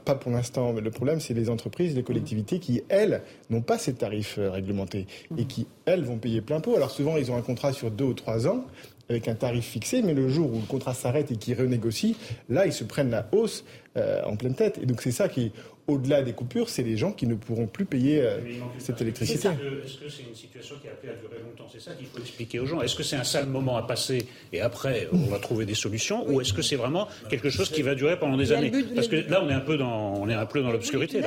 pas, 0.05 0.15
pour 0.15 0.33
l'instant. 0.33 0.73
Le 0.73 0.91
problème, 0.91 1.21
c'est 1.21 1.35
les 1.35 1.51
entreprises, 1.51 1.95
les 1.95 2.03
collectivités 2.03 2.59
qui, 2.59 2.83
elles, 2.89 3.23
n'ont 3.51 3.61
pas 3.61 3.79
ces 3.79 3.95
tarifs 3.95 4.39
euh, 4.39 4.51
réglementés 4.51 5.07
et 5.37 5.45
qui, 5.45 5.67
elles, 5.85 6.05
vont 6.05 6.17
payer 6.17 6.41
plein 6.41 6.61
pot. 6.61 6.77
Alors 6.77 6.91
souvent, 6.91 7.17
ils 7.17 7.31
ont 7.31 7.37
un 7.37 7.43
contrat 7.43 7.73
sur 7.73 7.91
deux 7.91 8.05
ou 8.05 8.15
trois 8.15 8.47
ans 8.49 8.65
avec 9.11 9.29
un 9.29 9.35
tarif 9.35 9.65
fixé, 9.67 10.03
mais 10.03 10.15
le 10.15 10.29
jour 10.29 10.51
où 10.53 10.61
le 10.61 10.67
contrat 10.67 10.95
s'arrête 10.95 11.31
et 11.31 11.37
qu'ils 11.37 11.59
renégocient, 11.59 12.15
là, 12.49 12.67
ils 12.67 12.73
se 12.73 12.85
prennent 12.85 13.11
la 13.11 13.29
hausse 13.33 13.65
euh, 13.97 14.23
en 14.25 14.37
pleine 14.37 14.55
tête. 14.55 14.79
Et 14.81 14.87
donc 14.87 15.03
c'est 15.03 15.11
ça 15.11 15.29
qui, 15.29 15.51
au-delà 15.89 16.23
des 16.23 16.33
coupures, 16.33 16.69
c'est 16.69 16.85
les 16.85 16.97
gens 16.97 17.11
qui 17.11 17.27
ne 17.27 17.35
pourront 17.35 17.67
plus 17.67 17.85
payer 17.85 18.23
euh, 18.23 18.39
cette 18.79 19.03
électricité. 19.03 19.49
Est-ce 19.49 19.99
que 19.99 20.09
c'est 20.09 20.23
une 20.23 20.35
situation 20.35 20.77
qui 20.81 20.89
a 20.89 20.93
appelé 20.93 21.13
à 21.13 21.17
durer 21.17 21.43
longtemps? 21.43 21.67
C'est 21.73 21.81
ça 21.81 21.93
qu'il 21.95 22.07
faut 22.07 22.19
expliquer 22.19 22.61
aux 22.61 22.67
gens. 22.67 22.81
Est-ce 22.81 22.95
que 22.95 23.03
c'est 23.03 23.17
un 23.17 23.25
sale 23.25 23.47
moment 23.47 23.77
à 23.77 23.83
passer 23.83 24.27
et 24.53 24.61
après 24.61 25.09
on 25.13 25.27
va 25.27 25.41
trouver 25.41 25.67
des 25.67 25.75
solutions, 25.75 26.25
ou 26.31 26.41
est-ce 26.41 26.53
que 26.53 26.63
c'est 26.63 26.77
vraiment 26.77 27.09
quelque 27.29 27.51
chose 27.51 27.71
qui 27.71 27.83
va 27.83 27.97
durer 27.97 28.19
pendant 28.19 28.37
des 28.37 28.53
années? 28.53 28.73
Parce 28.95 29.09
que 29.09 29.17
là, 29.17 29.43
on 29.43 29.49
est 29.51 29.55
un 29.55 29.61
peu 29.61 29.77
dans, 29.77 30.15
on 30.15 30.29
est 30.29 30.35
un 30.35 30.47
peu 30.47 30.63
dans 30.63 30.71
l'obscurité. 30.71 31.21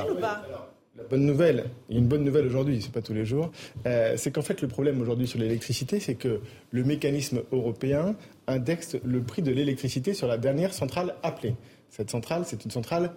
Bonne 1.09 1.25
nouvelle, 1.25 1.65
une 1.89 2.07
bonne 2.07 2.23
nouvelle 2.23 2.45
aujourd'hui, 2.45 2.81
c'est 2.81 2.91
pas 2.91 3.01
tous 3.01 3.13
les 3.13 3.25
jours, 3.25 3.51
euh, 3.85 4.13
c'est 4.17 4.31
qu'en 4.31 4.41
fait 4.41 4.61
le 4.61 4.67
problème 4.67 5.01
aujourd'hui 5.01 5.27
sur 5.27 5.39
l'électricité, 5.39 5.99
c'est 5.99 6.15
que 6.15 6.41
le 6.71 6.83
mécanisme 6.83 7.41
européen 7.51 8.15
indexe 8.47 8.97
le 9.03 9.21
prix 9.21 9.41
de 9.41 9.51
l'électricité 9.51 10.13
sur 10.13 10.27
la 10.27 10.37
dernière 10.37 10.73
centrale 10.73 11.15
appelée. 11.23 11.55
Cette 11.89 12.09
centrale, 12.09 12.43
c'est 12.45 12.65
une 12.65 12.71
centrale 12.71 13.11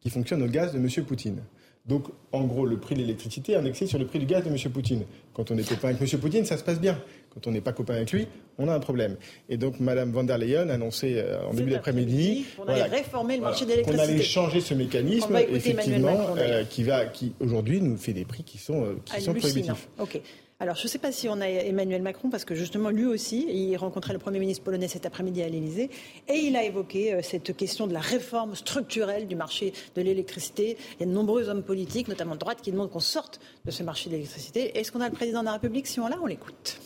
qui 0.00 0.10
fonctionne 0.10 0.42
au 0.42 0.46
gaz 0.46 0.72
de 0.72 0.78
M. 0.78 1.04
Poutine. 1.04 1.42
Donc, 1.86 2.04
en 2.30 2.44
gros, 2.44 2.64
le 2.64 2.78
prix 2.78 2.94
de 2.94 3.00
l'électricité 3.00 3.52
est 3.52 3.56
indexé 3.56 3.86
sur 3.86 3.98
le 3.98 4.06
prix 4.06 4.20
du 4.20 4.26
gaz 4.26 4.44
de 4.44 4.48
M. 4.48 4.56
Poutine. 4.72 5.02
Quand 5.34 5.50
on 5.50 5.58
est 5.58 5.68
copain 5.68 5.88
avec 5.88 6.00
M. 6.00 6.20
Poutine, 6.20 6.44
ça 6.44 6.56
se 6.56 6.62
passe 6.62 6.80
bien. 6.80 6.98
Quand 7.32 7.46
on 7.46 7.50
n'est 7.50 7.60
pas 7.60 7.72
copain 7.72 7.94
avec 7.94 8.12
lui, 8.12 8.26
on 8.58 8.68
a 8.68 8.74
un 8.74 8.80
problème. 8.80 9.16
Et 9.48 9.56
donc, 9.56 9.80
Mme 9.80 10.12
van 10.12 10.24
der 10.24 10.36
Leyen 10.36 10.68
a 10.68 10.74
annoncé 10.74 11.14
euh, 11.16 11.46
en 11.46 11.54
début 11.54 11.70
d'après-midi 11.70 12.44
qu'on 12.56 12.64
allait 12.64 12.82
réformer 12.82 13.36
le 13.36 13.42
marché 13.42 13.64
de 13.64 13.70
l'électricité. 13.70 14.06
Qu'on 14.06 14.12
allait 14.12 14.22
changer 14.22 14.60
ce 14.60 14.74
mécanisme, 14.74 15.36
effectivement, 15.36 16.34
euh, 16.36 16.64
qui, 16.64 16.82
va, 16.84 17.06
qui 17.06 17.32
aujourd'hui 17.40 17.80
nous 17.80 17.96
fait 17.96 18.12
des 18.12 18.24
prix 18.26 18.42
qui 18.42 18.58
sont, 18.58 18.84
euh, 18.84 18.96
qui 19.04 19.22
sont 19.22 19.32
prohibitifs. 19.34 19.88
Ok. 19.98 20.20
Alors, 20.60 20.76
je 20.76 20.84
ne 20.84 20.88
sais 20.88 20.98
pas 20.98 21.10
si 21.10 21.28
on 21.28 21.40
a 21.40 21.48
Emmanuel 21.48 22.02
Macron, 22.02 22.30
parce 22.30 22.44
que 22.44 22.54
justement, 22.54 22.90
lui 22.90 23.04
aussi, 23.04 23.48
il 23.48 23.76
rencontrait 23.76 24.12
le 24.12 24.20
Premier 24.20 24.38
ministre 24.38 24.62
polonais 24.62 24.86
cet 24.86 25.06
après-midi 25.06 25.42
à 25.42 25.48
l'Élysée, 25.48 25.90
et 26.28 26.34
il 26.34 26.54
a 26.54 26.62
évoqué 26.62 27.14
euh, 27.14 27.20
cette 27.20 27.56
question 27.56 27.88
de 27.88 27.92
la 27.92 27.98
réforme 27.98 28.54
structurelle 28.54 29.26
du 29.26 29.34
marché 29.34 29.72
de 29.96 30.02
l'électricité. 30.02 30.76
Il 30.94 31.00
y 31.00 31.02
a 31.02 31.06
de 31.06 31.12
nombreux 31.12 31.48
hommes 31.48 31.64
politiques, 31.64 32.06
notamment 32.06 32.34
de 32.34 32.40
droite, 32.40 32.58
qui 32.62 32.70
demandent 32.70 32.90
qu'on 32.90 33.00
sorte 33.00 33.40
de 33.64 33.72
ce 33.72 33.82
marché 33.82 34.08
de 34.08 34.14
l'électricité. 34.14 34.78
Est-ce 34.78 34.92
qu'on 34.92 35.00
a 35.00 35.08
le 35.08 35.14
président 35.14 35.40
de 35.40 35.46
la 35.46 35.54
République? 35.54 35.88
Si 35.88 35.98
on 35.98 36.06
l'a, 36.06 36.18
on 36.22 36.26
l'écoute. 36.26 36.78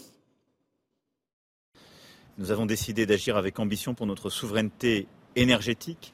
Nous 2.38 2.50
avons 2.50 2.66
décidé 2.66 3.06
d'agir 3.06 3.38
avec 3.38 3.58
ambition 3.58 3.94
pour 3.94 4.06
notre 4.06 4.28
souveraineté 4.28 5.06
énergétique. 5.36 6.12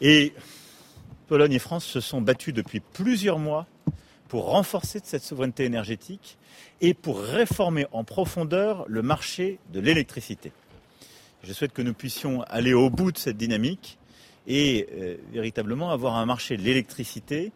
Et 0.00 0.32
Pologne 1.28 1.52
et 1.52 1.58
France 1.60 1.84
se 1.84 2.00
sont 2.00 2.20
battus 2.20 2.52
depuis 2.52 2.80
plusieurs 2.80 3.38
mois 3.38 3.68
pour 4.26 4.46
renforcer 4.46 5.00
cette 5.04 5.22
souveraineté 5.22 5.64
énergétique 5.64 6.38
et 6.80 6.92
pour 6.92 7.20
réformer 7.20 7.86
en 7.92 8.02
profondeur 8.02 8.84
le 8.88 9.02
marché 9.02 9.60
de 9.72 9.78
l'électricité. 9.78 10.50
Je 11.44 11.52
souhaite 11.52 11.72
que 11.72 11.82
nous 11.82 11.94
puissions 11.94 12.42
aller 12.42 12.74
au 12.74 12.90
bout 12.90 13.12
de 13.12 13.18
cette 13.18 13.36
dynamique 13.36 13.98
et 14.48 14.88
euh, 14.92 15.16
véritablement 15.32 15.92
avoir 15.92 16.16
un 16.16 16.26
marché 16.26 16.56
de 16.56 16.62
l'électricité 16.62 17.52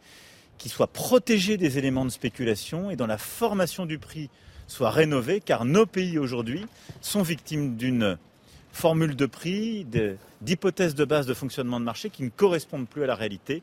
qui 0.57 0.69
soit 0.69 0.87
protégé 0.87 1.57
des 1.57 1.79
éléments 1.79 2.05
de 2.05 2.11
spéculation 2.11 2.93
et 2.93 2.97
dont 2.97 3.07
la 3.07 3.19
formation 3.19 3.87
du 3.87 3.99
prix 3.99 4.31
soit 4.69 4.91
rénovée, 4.91 5.41
car 5.41 5.65
nos 5.65 5.87
pays 5.87 6.19
aujourd'hui 6.19 6.65
sont 7.01 7.23
victimes 7.23 7.77
d'une 7.77 8.17
formule 8.71 9.17
de 9.17 9.27
prix, 9.27 9.85
d'hypothèses 10.41 10.95
de 10.95 11.05
base 11.05 11.27
de 11.27 11.35
fonctionnement 11.35 11.81
de 11.81 11.85
marché 11.85 12.11
qui 12.11 12.23
ne 12.23 12.29
correspondent 12.29 12.87
plus 12.87 13.03
à 13.03 13.07
la 13.07 13.17
réalité. 13.17 13.63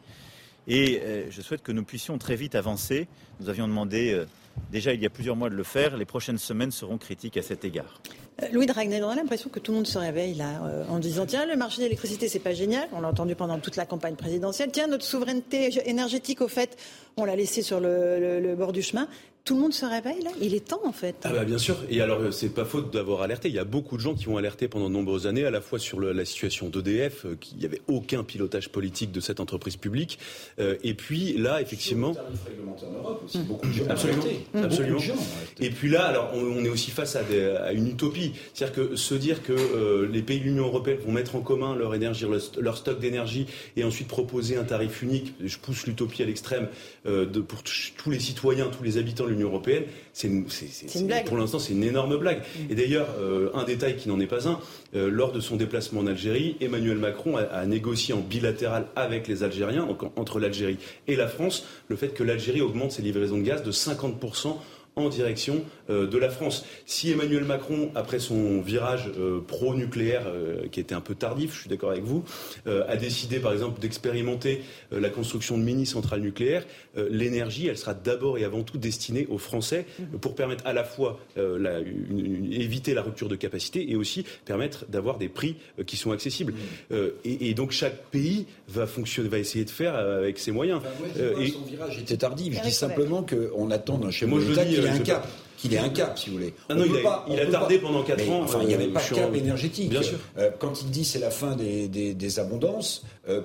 Et 0.67 0.99
euh, 1.03 1.25
je 1.29 1.41
souhaite 1.41 1.61
que 1.61 1.71
nous 1.71 1.83
puissions 1.83 2.17
très 2.17 2.35
vite 2.35 2.55
avancer. 2.55 3.07
Nous 3.39 3.49
avions 3.49 3.67
demandé 3.67 4.13
euh, 4.13 4.25
déjà 4.71 4.93
il 4.93 5.01
y 5.01 5.05
a 5.05 5.09
plusieurs 5.09 5.35
mois 5.35 5.49
de 5.49 5.55
le 5.55 5.63
faire. 5.63 5.95
Les 5.95 6.05
prochaines 6.05 6.39
semaines 6.39 6.71
seront 6.71 6.97
critiques 6.97 7.37
à 7.37 7.43
cet 7.43 7.63
égard. 7.63 8.01
Euh, 8.41 8.47
Louis 8.51 8.65
Dragnel, 8.65 9.03
on 9.03 9.09
a 9.09 9.15
l'impression 9.15 9.49
que 9.49 9.59
tout 9.59 9.71
le 9.71 9.77
monde 9.77 9.87
se 9.87 9.99
réveille 9.99 10.33
là 10.33 10.85
en 10.89 10.97
disant 10.97 11.25
tiens 11.25 11.45
le 11.45 11.55
marché 11.55 11.77
de 11.77 11.83
l'électricité 11.83 12.27
c'est 12.27 12.39
pas 12.39 12.53
génial. 12.53 12.89
On 12.93 13.01
l'a 13.01 13.09
entendu 13.09 13.35
pendant 13.35 13.59
toute 13.59 13.75
la 13.75 13.85
campagne 13.85 14.15
présidentielle. 14.15 14.71
Tiens 14.73 14.87
notre 14.87 15.05
souveraineté 15.05 15.69
énergétique 15.87 16.41
au 16.41 16.47
fait 16.47 16.77
on 17.17 17.25
l'a 17.25 17.35
laissé 17.35 17.61
sur 17.61 17.79
le, 17.79 18.55
bord 18.57 18.73
du 18.73 18.81
chemin. 18.81 19.07
Tout 19.45 19.53
le 19.53 19.61
monde 19.61 19.75
se 19.75 19.85
réveille 19.85 20.23
là? 20.23 20.31
Il 20.41 20.55
est 20.55 20.69
temps 20.69 20.81
en 20.85 20.91
fait. 20.91 21.17
Ah 21.23 21.29
bah 21.29 21.45
bien 21.45 21.59
sûr. 21.59 21.77
Et 21.91 22.01
alors 22.01 22.19
euh, 22.19 22.31
c'est 22.31 22.49
pas 22.49 22.65
faute 22.65 22.91
d'avoir 22.91 23.21
alerté. 23.21 23.47
Il 23.47 23.53
y 23.53 23.59
a 23.59 23.63
beaucoup 23.63 23.95
de 23.95 24.01
gens 24.01 24.15
qui 24.15 24.27
ont 24.27 24.37
alerté 24.37 24.67
pendant 24.67 24.89
de 24.89 24.93
nombreuses 24.95 25.27
années, 25.27 25.45
à 25.45 25.51
la 25.51 25.61
fois 25.61 25.77
sur 25.77 26.01
la 26.01 26.25
situation 26.25 26.67
d'EDF, 26.69 27.27
euh, 27.27 27.35
qu'il 27.39 27.59
n'y 27.59 27.65
avait 27.65 27.83
aucun 27.87 28.23
pilotage 28.23 28.69
politique 28.69 29.11
de 29.11 29.19
cette 29.19 29.39
entreprise 29.39 29.75
publique, 29.75 30.17
euh, 30.57 30.77
et 30.83 30.95
puis 30.95 31.37
là 31.37 31.61
effectivement. 31.61 32.15
Sur 32.15 32.87
en 32.87 32.91
Europe 32.91 33.21
aussi, 33.23 33.37
beaucoup 33.43 33.67
de 33.67 33.71
gens 33.71 33.83
absolument, 33.87 34.23
absolument. 34.55 34.99
et 35.59 35.69
puis 35.69 35.89
là, 35.89 36.07
alors 36.07 36.31
on, 36.33 36.65
est 36.65 36.69
aussi 36.69 36.89
face 36.89 37.15
à, 37.15 37.21
à 37.63 37.71
une 37.71 37.87
utopie, 37.87 38.33
c'est-à-dire 38.55 38.75
que 38.75 38.95
se 38.95 39.13
dire 39.13 39.43
que 39.43 40.05
les 40.11 40.23
pays 40.23 40.39
de 40.39 40.45
l'Union 40.45 40.65
européenne 40.65 40.97
vont 41.05 41.11
mettre 41.11 41.35
en 41.35 41.41
commun 41.41 41.75
leur 41.75 41.93
énergie, 41.93 42.25
leur, 42.59 42.77
stock 42.77 42.99
d'énergie, 42.99 43.45
et 43.77 43.83
ensuite 43.83 44.07
proposer 44.07 44.57
un 44.57 44.63
tarif 44.63 45.03
unique. 45.03 45.35
Je 45.43 45.57
pousse 45.59 45.85
l'utopie 45.85 46.23
à 46.23 46.25
l'extrême 46.25 46.67
de, 47.05 47.39
pour 47.39 47.61
tous 47.63 48.09
les 48.09 48.19
citoyens, 48.19 48.67
tous 48.75 48.83
les 48.83 48.97
habitants 48.97 49.25
de 49.25 49.34
l'Union 49.35 49.49
européenne, 49.49 49.83
c'est 50.13 50.29
pour 51.25 51.37
l'instant 51.37 51.59
c'est 51.59 51.73
une 51.73 51.83
énorme 51.83 52.17
blague. 52.17 52.39
Mm. 52.39 52.71
Et 52.71 52.75
d'ailleurs, 52.75 53.07
euh, 53.19 53.49
un 53.53 53.63
détail 53.63 53.95
qui 53.95 54.09
n'en 54.09 54.19
est 54.19 54.27
pas 54.27 54.47
un, 54.47 54.59
euh, 54.95 55.09
lors 55.09 55.31
de 55.31 55.39
son 55.39 55.55
déplacement 55.55 56.01
en 56.01 56.07
Algérie, 56.07 56.55
Emmanuel 56.61 56.97
Macron 56.97 57.37
a, 57.37 57.65
négocié 57.65 58.13
en 58.13 58.19
bilatéral 58.19 58.87
avec 58.95 59.27
les 59.27 59.43
Algériens, 59.43 59.87
entre 60.15 60.39
l'Algérie 60.39 60.77
et 61.07 61.15
la 61.15 61.27
France, 61.27 61.65
le 61.87 61.95
fait 61.95 62.09
que 62.09 62.23
l'Algérie 62.23 62.61
augmente 62.61 62.91
ses 62.91 63.01
livraisons 63.01 63.37
de 63.37 63.43
gaz 63.43 63.63
de 63.63 63.71
50 63.71 64.15
en 64.95 65.09
direction 65.09 65.61
de 65.89 66.17
la 66.17 66.29
France. 66.29 66.65
Si 66.85 67.11
Emmanuel 67.11 67.43
Macron, 67.43 67.91
après 67.95 68.19
son 68.19 68.61
virage 68.61 69.11
euh, 69.17 69.39
pro-nucléaire, 69.45 70.23
euh, 70.27 70.67
qui 70.71 70.79
était 70.79 70.95
un 70.95 71.01
peu 71.01 71.15
tardif, 71.15 71.53
je 71.53 71.61
suis 71.61 71.69
d'accord 71.69 71.91
avec 71.91 72.03
vous, 72.03 72.23
a 72.65 72.95
décidé 72.97 73.39
par 73.39 73.53
exemple 73.53 73.79
d'expérimenter 73.79 74.61
la 74.91 75.09
construction 75.09 75.57
de 75.57 75.63
mini-centrales 75.63 76.21
nucléaires, 76.21 76.65
l'énergie, 77.09 77.67
elle 77.67 77.77
sera 77.77 77.93
d'abord 77.93 78.37
et 78.37 78.43
avant 78.43 78.63
tout 78.63 78.77
destinée 78.77 79.27
aux 79.29 79.37
Français 79.37 79.85
mhm. 79.99 80.19
pour 80.19 80.35
permettre 80.35 80.65
à 80.65 80.73
la 80.73 80.83
fois 80.83 81.19
la, 81.35 81.79
éviter 81.79 82.93
la 82.93 83.01
rupture 83.01 83.27
de 83.27 83.35
capacité 83.35 83.89
et 83.89 83.95
aussi 83.95 84.25
permettre 84.45 84.85
d'avoir 84.87 85.17
des 85.17 85.29
prix 85.29 85.57
qui 85.85 85.97
sont 85.97 86.11
accessibles. 86.11 86.53
Mhm. 86.89 86.97
Et, 87.23 87.53
donc 87.53 87.71
chaque 87.71 88.05
pays 88.05 88.45
va 88.67 88.87
fonctionner, 88.87 89.29
va 89.29 89.39
essayer 89.39 89.65
de 89.65 89.69
faire 89.69 89.95
avec 89.95 90.39
ses 90.39 90.51
moyens. 90.51 90.81
et... 91.39 91.47
Son 91.47 91.61
virage 91.61 91.99
était 91.99 92.17
tardif. 92.17 92.55
Je 92.57 92.61
dis 92.61 92.71
simplement 92.71 93.23
qu'on 93.23 93.71
attend 93.71 93.97
d'un 93.97 94.11
chez 94.11 94.25
moi 94.25 94.39
qu'il 94.39 94.85
ait 94.85 94.89
un 94.89 94.99
cap. 94.99 95.27
Qu'il 95.67 95.73
ait 95.77 95.79
un 95.79 95.89
cap, 95.89 96.17
si 96.17 96.29
vous 96.29 96.37
voulez. 96.37 96.53
Ah 96.69 96.75
il, 97.27 97.39
a, 97.39 97.45
tardé 97.47 97.79
pendant 97.79 98.03
4 98.03 98.29
ans. 98.29 98.41
Enfin, 98.43 98.59
il 98.61 98.67
n'y 98.67 98.73
avait 98.73 98.87
pas 98.87 99.01
de 99.01 99.15
cap 99.15 99.33
énergétique. 99.33 99.89
Bien 99.89 100.03
sûr. 100.03 100.17
Euh, 100.37 100.51
quand 100.59 100.81
il 100.81 100.89
dit 100.89 101.05
c'est 101.05 101.19
la 101.19 101.31
fin 101.31 101.55
des, 101.55 101.87
des, 101.87 102.39
abondances, 102.39 103.05
euh, 103.29 103.41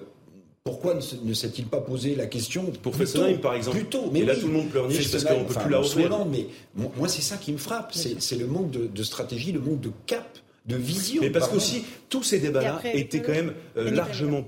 pourquoi 0.65 0.95
ne 0.95 1.33
s'est-il 1.33 1.67
pas 1.67 1.81
posé 1.81 2.15
la 2.15 2.27
question 2.27 2.65
pour 2.83 2.95
Fessenheim, 2.95 3.39
par 3.39 3.55
exemple 3.55 3.79
Plus 3.79 3.87
tôt, 3.87 4.11
mais 4.13 4.21
et 4.21 4.25
là 4.25 4.37
tout 4.37 4.47
le 4.47 4.53
monde 4.53 4.69
pleurniche 4.69 5.11
parce 5.11 5.25
qu'on 5.25 5.41
ne 5.41 5.45
peut 5.45 5.55
plus 5.55 5.71
la 5.71 5.81
ouvrir. 5.81 6.27
Mais 6.27 6.47
moi, 6.75 7.09
c'est 7.09 7.23
ça 7.23 7.37
qui 7.37 7.53
me 7.53 7.59
frappe, 7.59 7.93
c'est 7.95 8.37
le 8.37 8.47
manque 8.47 8.71
de, 8.71 9.03
stratégie, 9.03 9.53
le 9.53 9.61
manque 9.61 9.81
de 9.81 9.91
cap, 10.07 10.39
de 10.67 10.77
vision. 10.77 11.23
Mais 11.23 11.31
parce 11.31 11.49
qu'aussi 11.49 11.85
tous 12.09 12.23
ces 12.23 12.39
débats-là 12.39 12.81
étaient 12.93 13.21
quand 13.21 13.33
même 13.33 13.55
euh, 13.77 13.91
largement 13.91 14.45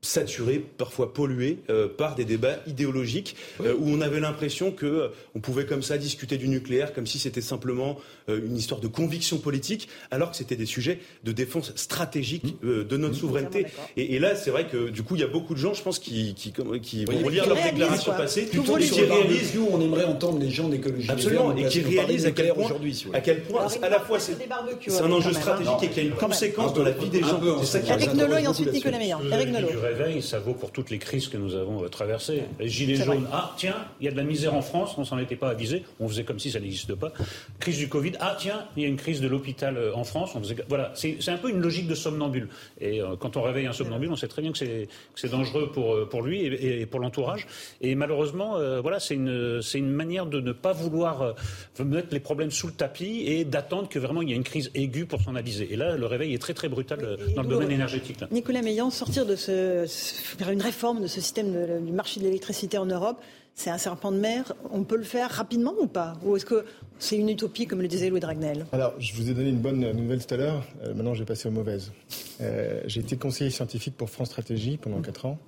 saturé, 0.00 0.58
parfois 0.58 1.12
pollué 1.12 1.58
euh, 1.70 1.88
par 1.88 2.14
des 2.14 2.24
débats 2.24 2.58
idéologiques 2.66 3.36
euh, 3.60 3.74
où 3.74 3.88
on 3.88 4.00
avait 4.00 4.20
l'impression 4.20 4.70
que 4.70 4.86
euh, 4.86 5.08
on 5.34 5.40
pouvait 5.40 5.66
comme 5.66 5.82
ça 5.82 5.98
discuter 5.98 6.36
du 6.36 6.48
nucléaire 6.48 6.92
comme 6.92 7.06
si 7.06 7.18
c'était 7.18 7.40
simplement 7.40 7.98
une 8.28 8.56
histoire 8.56 8.80
de 8.80 8.88
conviction 8.88 9.38
politique, 9.38 9.88
alors 10.10 10.30
que 10.30 10.36
c'était 10.36 10.56
des 10.56 10.66
sujets 10.66 11.00
de 11.24 11.32
défense 11.32 11.72
stratégique 11.76 12.56
mmh. 12.62 12.84
de 12.84 12.96
notre 12.96 13.14
mmh. 13.14 13.18
souveraineté. 13.18 13.66
Et, 13.96 14.18
là, 14.18 14.36
c'est 14.36 14.50
vrai 14.50 14.66
que 14.66 14.88
du 14.88 15.02
coup, 15.02 15.14
il 15.14 15.20
y 15.20 15.24
a 15.24 15.28
beaucoup 15.28 15.54
de 15.54 15.58
gens, 15.58 15.74
je 15.74 15.82
pense, 15.82 15.98
qui, 15.98 16.34
qui, 16.34 16.52
qui 16.82 17.04
vont 17.04 17.18
relire 17.24 17.46
leurs 17.46 17.62
déclarations 17.62 18.12
passées, 18.12 18.46
plutôt 18.46 18.76
qui 18.76 19.00
réalisent. 19.02 19.54
Nous, 19.54 19.68
on 19.70 19.80
aimerait 19.80 20.04
entendre 20.04 20.38
les 20.38 20.50
gens 20.50 20.68
d'écologie. 20.68 21.10
Absolument, 21.10 21.56
et 21.56 21.66
qui 21.66 21.80
réalisent 21.80 22.26
à 22.26 22.32
quel 22.32 22.52
point, 22.52 22.70
à 23.14 23.20
quel 23.20 23.42
point, 23.42 23.66
à 23.82 23.88
la 23.88 24.00
fois, 24.00 24.18
c'est 24.18 25.02
un 25.02 25.12
enjeu 25.12 25.32
stratégique 25.32 25.82
et 25.82 25.88
qui 25.88 26.00
a 26.00 26.02
une 26.02 26.14
conséquence 26.14 26.74
dans 26.74 26.82
la 26.82 26.92
vie 26.92 27.08
des 27.08 27.20
gens. 27.20 27.40
Eric 27.88 28.14
Nolot 28.14 28.36
et 28.36 28.46
ensuite 28.46 28.72
Nicolas 28.72 28.98
Meillan. 28.98 29.20
Eric 29.30 29.48
Nolot 29.48 29.68
réveil, 29.80 30.22
ça 30.22 30.38
vaut 30.38 30.54
pour 30.54 30.70
toutes 30.70 30.90
les 30.90 30.98
crises 30.98 31.28
que 31.28 31.36
nous 31.36 31.54
avons 31.54 31.84
euh, 31.84 31.88
traversées. 31.88 32.42
Les 32.58 32.68
gilets 32.68 32.96
jaunes, 32.96 33.26
ah 33.32 33.54
tiens, 33.56 33.76
il 34.00 34.06
y 34.06 34.08
a 34.08 34.12
de 34.12 34.16
la 34.16 34.22
misère 34.22 34.54
en 34.54 34.62
France, 34.62 34.94
on 34.98 35.04
s'en 35.04 35.18
était 35.18 35.36
pas 35.36 35.50
avisé, 35.50 35.84
on 36.00 36.08
faisait 36.08 36.24
comme 36.24 36.38
si 36.38 36.50
ça 36.50 36.60
n'existe 36.60 36.94
pas. 36.94 37.12
Crise 37.58 37.78
du 37.78 37.88
Covid, 37.88 38.12
ah 38.20 38.36
tiens, 38.38 38.64
il 38.76 38.82
y 38.82 38.86
a 38.86 38.88
une 38.88 38.96
crise 38.96 39.20
de 39.20 39.28
l'hôpital 39.28 39.76
euh, 39.76 39.94
en 39.94 40.04
France, 40.04 40.32
on 40.34 40.40
faisait... 40.40 40.56
voilà, 40.68 40.92
c'est 40.94 41.28
un 41.28 41.36
peu 41.36 41.50
une 41.50 41.60
logique 41.60 41.86
de 41.86 41.94
somnambule. 41.94 42.48
Et 42.80 43.00
euh, 43.00 43.16
quand 43.18 43.36
on 43.36 43.42
réveille 43.42 43.66
un 43.66 43.72
somnambule, 43.72 44.10
on 44.10 44.16
sait 44.16 44.28
très 44.28 44.42
bien 44.42 44.52
que 44.52 44.58
c'est 44.58 45.30
dangereux 45.30 45.70
pour, 45.72 46.08
pour 46.08 46.22
lui 46.22 46.44
et, 46.44 46.86
pour 46.86 47.00
l'entourage. 47.00 47.46
Et 47.80 47.94
malheureusement, 47.94 48.58
voilà, 48.80 49.00
c'est 49.00 49.14
une, 49.14 49.60
une 49.74 49.90
manière 49.90 50.26
de 50.26 50.40
ne 50.40 50.52
pas 50.52 50.72
vouloir 50.72 51.34
mettre 51.78 52.08
les 52.12 52.20
problèmes 52.20 52.50
sous 52.50 52.66
le 52.66 52.72
tapis 52.72 53.24
et 53.26 53.44
d'attendre 53.44 53.88
que 53.88 53.98
vraiment 53.98 54.22
il 54.22 54.30
y 54.30 54.32
ait 54.32 54.36
une 54.36 54.44
crise 54.44 54.70
aiguë 54.74 55.06
pour 55.06 55.20
s'en 55.20 55.34
aviser. 55.34 55.72
Et 55.72 55.76
là, 55.76 55.96
le 55.96 56.06
réveil 56.06 56.34
est 56.34 56.38
très 56.38 56.54
très 56.54 56.68
brutal 56.68 57.18
dans 57.34 57.42
le 57.42 57.48
domaine 57.48 57.70
énergétique. 57.70 58.18
Nicolas 58.30 58.62
Meillan, 58.62 58.90
sortir 58.90 59.26
de 59.26 59.36
ce 59.36 59.84
faire 59.88 60.50
une 60.50 60.62
réforme 60.62 61.02
de 61.02 61.06
ce 61.06 61.20
système 61.20 61.84
du 61.84 61.92
marché 61.92 62.20
de 62.20 62.24
l'électricité 62.24 62.78
en 62.78 62.86
Europe, 62.86 63.20
c'est 63.58 63.70
un 63.70 63.78
serpent 63.78 64.12
de 64.12 64.18
mer. 64.18 64.52
On 64.70 64.84
peut 64.84 64.96
le 64.96 65.02
faire 65.02 65.30
rapidement 65.30 65.74
ou 65.80 65.88
pas 65.88 66.16
Ou 66.22 66.36
est-ce 66.36 66.46
que 66.46 66.64
c'est 67.00 67.16
une 67.16 67.28
utopie, 67.28 67.66
comme 67.66 67.82
le 67.82 67.88
disait 67.88 68.08
Louis 68.08 68.20
Dragnel 68.20 68.66
Alors, 68.70 68.94
je 69.00 69.12
vous 69.14 69.28
ai 69.28 69.34
donné 69.34 69.50
une 69.50 69.58
bonne 69.58 69.80
nouvelle 69.92 70.24
tout 70.24 70.32
à 70.32 70.36
l'heure. 70.36 70.64
Euh, 70.84 70.94
maintenant, 70.94 71.12
je 71.12 71.18
vais 71.18 71.24
passer 71.24 71.48
aux 71.48 71.52
mauvaises. 71.52 71.92
Euh, 72.40 72.80
j'ai 72.86 73.00
été 73.00 73.16
conseiller 73.16 73.50
scientifique 73.50 73.96
pour 73.96 74.10
France 74.10 74.28
Stratégie 74.28 74.76
pendant 74.76 75.02
4 75.02 75.26
ans. 75.26 75.38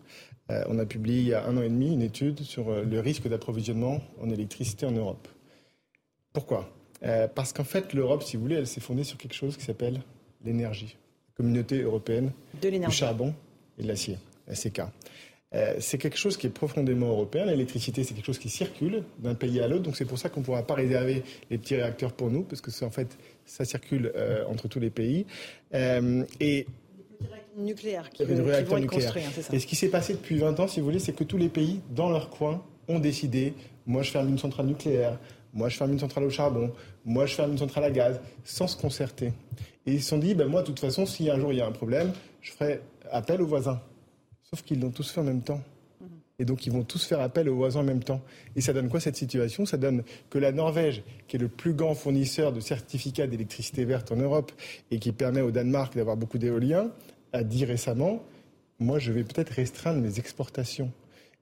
Euh, 0.50 0.64
on 0.68 0.80
a 0.80 0.86
publié 0.86 1.20
il 1.20 1.28
y 1.28 1.34
a 1.34 1.46
un 1.46 1.56
an 1.56 1.62
et 1.62 1.68
demi 1.68 1.94
une 1.94 2.02
étude 2.02 2.40
sur 2.40 2.82
le 2.82 3.00
risque 3.00 3.28
d'approvisionnement 3.28 4.00
en 4.20 4.28
électricité 4.28 4.86
en 4.86 4.92
Europe. 4.92 5.28
Pourquoi? 6.32 6.68
Parce 7.34 7.52
qu'en 7.52 7.64
fait, 7.64 7.94
l'Europe, 7.94 8.24
si 8.24 8.36
vous 8.36 8.42
voulez, 8.42 8.56
elle 8.56 8.66
s'est 8.66 8.80
fondée 8.80 9.04
sur 9.04 9.16
quelque 9.16 9.34
chose 9.34 9.56
qui 9.56 9.64
s'appelle 9.64 10.00
l'énergie. 10.44 10.96
Communauté 11.34 11.80
européenne 11.80 12.32
du 12.60 12.90
charbon 12.90 13.34
et 13.78 13.82
de 13.84 13.88
l'acier, 13.88 14.18
la 14.46 14.54
CK. 14.54 14.82
Euh, 15.52 15.74
c'est 15.80 15.98
quelque 15.98 16.16
chose 16.16 16.36
qui 16.36 16.46
est 16.46 16.50
profondément 16.50 17.08
européen. 17.08 17.44
L'électricité, 17.44 18.04
c'est 18.04 18.14
quelque 18.14 18.26
chose 18.26 18.38
qui 18.38 18.48
circule 18.48 19.02
d'un 19.18 19.34
pays 19.34 19.60
à 19.60 19.66
l'autre. 19.66 19.82
Donc 19.82 19.96
c'est 19.96 20.04
pour 20.04 20.18
ça 20.18 20.28
qu'on 20.28 20.40
ne 20.40 20.44
pourra 20.44 20.62
pas 20.62 20.74
réserver 20.74 21.24
les 21.50 21.58
petits 21.58 21.74
réacteurs 21.74 22.12
pour 22.12 22.30
nous, 22.30 22.42
parce 22.42 22.60
que 22.60 22.70
c'est 22.70 22.84
en 22.84 22.90
fait, 22.90 23.18
ça 23.44 23.64
circule 23.64 24.12
euh, 24.14 24.44
entre 24.46 24.68
tous 24.68 24.78
les 24.78 24.90
pays. 24.90 25.26
Euh, 25.74 26.24
et 26.38 26.66
nucléaire 27.56 28.08
qui, 28.10 28.24
vont 28.24 28.48
être 28.48 28.86
construits, 28.86 29.22
hein, 29.22 29.42
Et 29.52 29.58
ce 29.58 29.66
qui 29.66 29.76
s'est 29.76 29.88
passé 29.88 30.14
depuis 30.14 30.38
20 30.38 30.60
ans, 30.60 30.68
si 30.68 30.80
vous 30.80 30.86
voulez, 30.86 31.00
c'est 31.00 31.12
que 31.12 31.24
tous 31.24 31.36
les 31.36 31.48
pays, 31.48 31.80
dans 31.90 32.08
leur 32.08 32.30
coin, 32.30 32.62
ont 32.88 33.00
décidé, 33.00 33.54
moi 33.86 34.02
je 34.02 34.10
ferme 34.10 34.28
une 34.28 34.38
centrale 34.38 34.66
nucléaire, 34.66 35.18
moi 35.52 35.68
je 35.68 35.76
ferme 35.76 35.92
une 35.92 35.98
centrale 35.98 36.24
au 36.24 36.30
charbon, 36.30 36.72
moi 37.04 37.26
je 37.26 37.34
ferme 37.34 37.52
une 37.52 37.58
centrale 37.58 37.84
à 37.84 37.90
gaz, 37.90 38.20
sans 38.44 38.68
se 38.68 38.76
concerter. 38.76 39.32
Et 39.84 39.94
ils 39.94 40.02
se 40.02 40.10
sont 40.10 40.18
dit, 40.18 40.34
ben, 40.34 40.46
moi 40.46 40.62
de 40.62 40.66
toute 40.66 40.80
façon, 40.80 41.06
si 41.06 41.28
un 41.28 41.38
jour 41.38 41.52
il 41.52 41.58
y 41.58 41.60
a 41.60 41.66
un 41.66 41.72
problème, 41.72 42.12
je 42.40 42.52
ferai 42.52 42.80
appel 43.10 43.42
aux 43.42 43.46
voisins. 43.46 43.80
Sauf 44.52 44.64
qu'ils 44.64 44.80
l'ont 44.80 44.90
tous 44.90 45.08
fait 45.08 45.20
en 45.20 45.24
même 45.24 45.42
temps. 45.42 45.60
Et 46.40 46.44
donc, 46.44 46.66
ils 46.66 46.72
vont 46.72 46.82
tous 46.82 47.04
faire 47.04 47.20
appel 47.20 47.48
aux 47.48 47.54
voisins 47.54 47.80
en 47.80 47.84
même 47.84 48.02
temps. 48.02 48.20
Et 48.56 48.60
ça 48.60 48.72
donne 48.72 48.88
quoi 48.88 48.98
cette 48.98 49.14
situation? 49.14 49.64
Ça 49.64 49.76
donne 49.76 50.02
que 50.28 50.38
la 50.38 50.50
Norvège, 50.50 51.04
qui 51.28 51.36
est 51.36 51.38
le 51.38 51.48
plus 51.48 51.74
grand 51.74 51.94
fournisseur 51.94 52.52
de 52.52 52.58
certificats 52.58 53.28
d'électricité 53.28 53.84
verte 53.84 54.10
en 54.10 54.16
Europe 54.16 54.50
et 54.90 54.98
qui 54.98 55.12
permet 55.12 55.40
au 55.40 55.52
Danemark 55.52 55.94
d'avoir 55.94 56.16
beaucoup 56.16 56.38
d'éoliens, 56.38 56.90
a 57.32 57.44
dit 57.44 57.64
récemment 57.64 58.24
Moi, 58.80 58.98
je 58.98 59.12
vais 59.12 59.22
peut-être 59.22 59.50
restreindre 59.50 60.00
mes 60.00 60.18
exportations. 60.18 60.90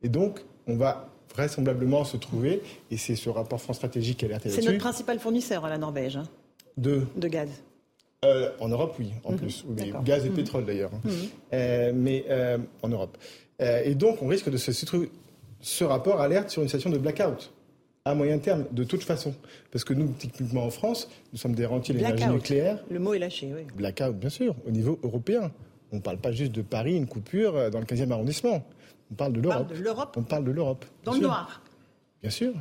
Et 0.03 0.11
donc, 0.11 0.41
on 0.67 0.77
va 0.77 1.09
vraisemblablement 1.35 2.05
se 2.05 2.17
trouver, 2.19 2.61
et 2.91 2.97
c'est 2.99 3.17
ce 3.17 3.31
rapport 3.31 3.61
France 3.61 3.77
Stratégique 3.77 4.19
qui 4.19 4.25
a 4.27 4.29
là-dessus. 4.29 4.51
C'est 4.51 4.67
notre 4.67 4.79
principal 4.79 5.19
fournisseur 5.19 5.65
à 5.65 5.71
la 5.71 5.79
Norvège. 5.79 6.17
Hein, 6.17 6.25
de 6.77 7.07
De 7.17 7.29
gaz. 7.29 7.49
Euh, 8.25 8.51
en 8.59 8.69
Europe, 8.69 8.97
oui, 8.99 9.13
en 9.23 9.33
mhm. 9.33 9.39
plus. 9.39 9.65
gaz 10.03 10.27
et 10.27 10.31
mhm. 10.31 10.35
pétrole, 10.35 10.67
d'ailleurs. 10.67 10.91
Mhm. 11.05 11.13
Euh, 11.53 11.93
mais 11.95 12.25
euh, 12.29 12.59
en 12.83 12.89
Europe. 12.89 13.17
et 13.61 13.95
donc, 13.95 14.23
on 14.23 14.29
risque 14.29 14.51
de 14.51 14.57
se... 14.57 14.73
Ce 15.61 15.83
rapport 15.83 16.21
alerte 16.21 16.51
sur 16.51 16.63
une 16.63 16.69
situation 16.69 16.89
de 16.91 16.99
blackout 16.99 17.53
à 18.05 18.15
moyen 18.15 18.39
terme, 18.39 18.65
de 18.71 18.85
toute 18.85 19.03
façon. 19.03 19.35
Parce 19.73 19.83
que 19.83 19.93
nous, 19.93 20.07
typiquement 20.17 20.63
en 20.63 20.71
France, 20.71 21.11
nous 21.33 21.39
sommes 21.39 21.57
des 21.57 21.67
rentiers 21.67 21.95
de 21.95 21.99
l'énergie 21.99 22.29
nucléaire. 22.29 22.79
Le 22.89 23.01
mot 23.01 23.13
est 23.13 23.19
lâché, 23.19 23.53
oui. 23.53 23.67
Blackout, 23.75 24.15
bien 24.15 24.31
sûr, 24.31 24.55
au 24.67 24.71
niveau 24.71 25.01
européen. 25.03 25.51
On 25.91 25.97
ne 25.97 26.01
parle 26.01 26.19
pas 26.19 26.31
juste 26.31 26.53
de 26.53 26.63
Paris, 26.63 26.97
une 26.97 27.09
coupure 27.09 27.73
dans 27.73 27.81
le 27.81 27.87
15e 27.87 28.13
arrondissement. 28.13 28.65
On 29.11 29.15
parle 29.15 29.33
de 29.33 29.41
l'Europe. 29.41 30.15
On 30.17 30.23
parle 30.23 30.45
de 30.45 30.53
l'Europe. 30.53 30.85
Dans 31.03 31.15
le 31.15 31.21
noir. 31.21 31.61
Bien 32.23 32.31
sûr. 32.31 32.53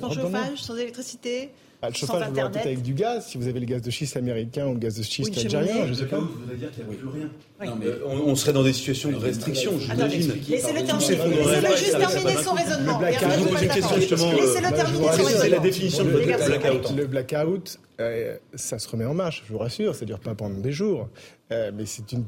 Sans 0.00 0.10
chauffage, 0.10 0.62
sans 0.62 0.76
électricité 0.76 1.50
ah, 1.82 1.88
le 1.90 1.94
chauffage, 1.94 2.28
vous 2.28 2.34
peut-être 2.34 2.66
avec 2.66 2.82
du 2.82 2.94
gaz. 2.94 3.26
Si 3.26 3.38
vous 3.38 3.48
avez 3.48 3.60
le 3.60 3.66
gaz 3.66 3.82
de 3.82 3.90
schiste 3.90 4.16
américain 4.16 4.66
ou 4.66 4.72
le 4.72 4.78
gaz 4.78 4.96
de 4.96 5.02
schiste 5.02 5.36
algérien, 5.36 5.84
je 5.84 5.90
ne 5.90 5.94
sais 5.94 6.06
pas. 6.06 6.18
Vous 6.18 6.26
voudrait 6.26 6.56
dire 6.56 6.70
qu'il 6.72 6.84
n'y 6.84 6.94
a 6.94 6.98
plus 6.98 7.08
rien. 7.08 7.30
Non, 7.64 7.76
mais 7.76 7.86
on, 8.04 8.34
serait 8.34 8.52
dans 8.52 8.62
des 8.62 8.72
situations 8.72 9.10
de 9.10 9.16
restriction, 9.16 9.78
j'imagine. 9.78 10.32
Laissez-le 10.48 10.84
terminer. 10.84 11.76
juste 11.76 11.98
terminer 11.98 12.42
son 12.42 12.52
raisonnement. 12.52 13.00
Je 13.00 13.38
vous 13.38 13.48
pose 13.48 13.62
une 13.62 13.68
question 13.68 13.96
justement. 13.96 14.32
Laissez-le 14.32 14.74
terminer 14.74 15.04
son 15.04 15.24
raisonnement. 15.24 15.40
C'est 15.40 15.48
la 15.50 15.58
définition 15.58 16.04
de 16.04 16.10
blackout. 16.10 16.96
Le 16.96 17.06
blackout, 17.06 17.78
euh, 18.00 18.36
ça 18.54 18.78
se 18.78 18.88
remet 18.88 19.04
en 19.04 19.14
marche, 19.14 19.44
je 19.46 19.52
vous 19.52 19.58
rassure. 19.58 19.94
Ça 19.94 20.02
ne 20.02 20.06
dure 20.06 20.20
pas 20.20 20.34
pendant 20.34 20.58
des 20.58 20.72
jours. 20.72 21.08
Euh, 21.52 21.70
mais 21.74 21.84
c'est 21.86 22.10
une 22.12 22.24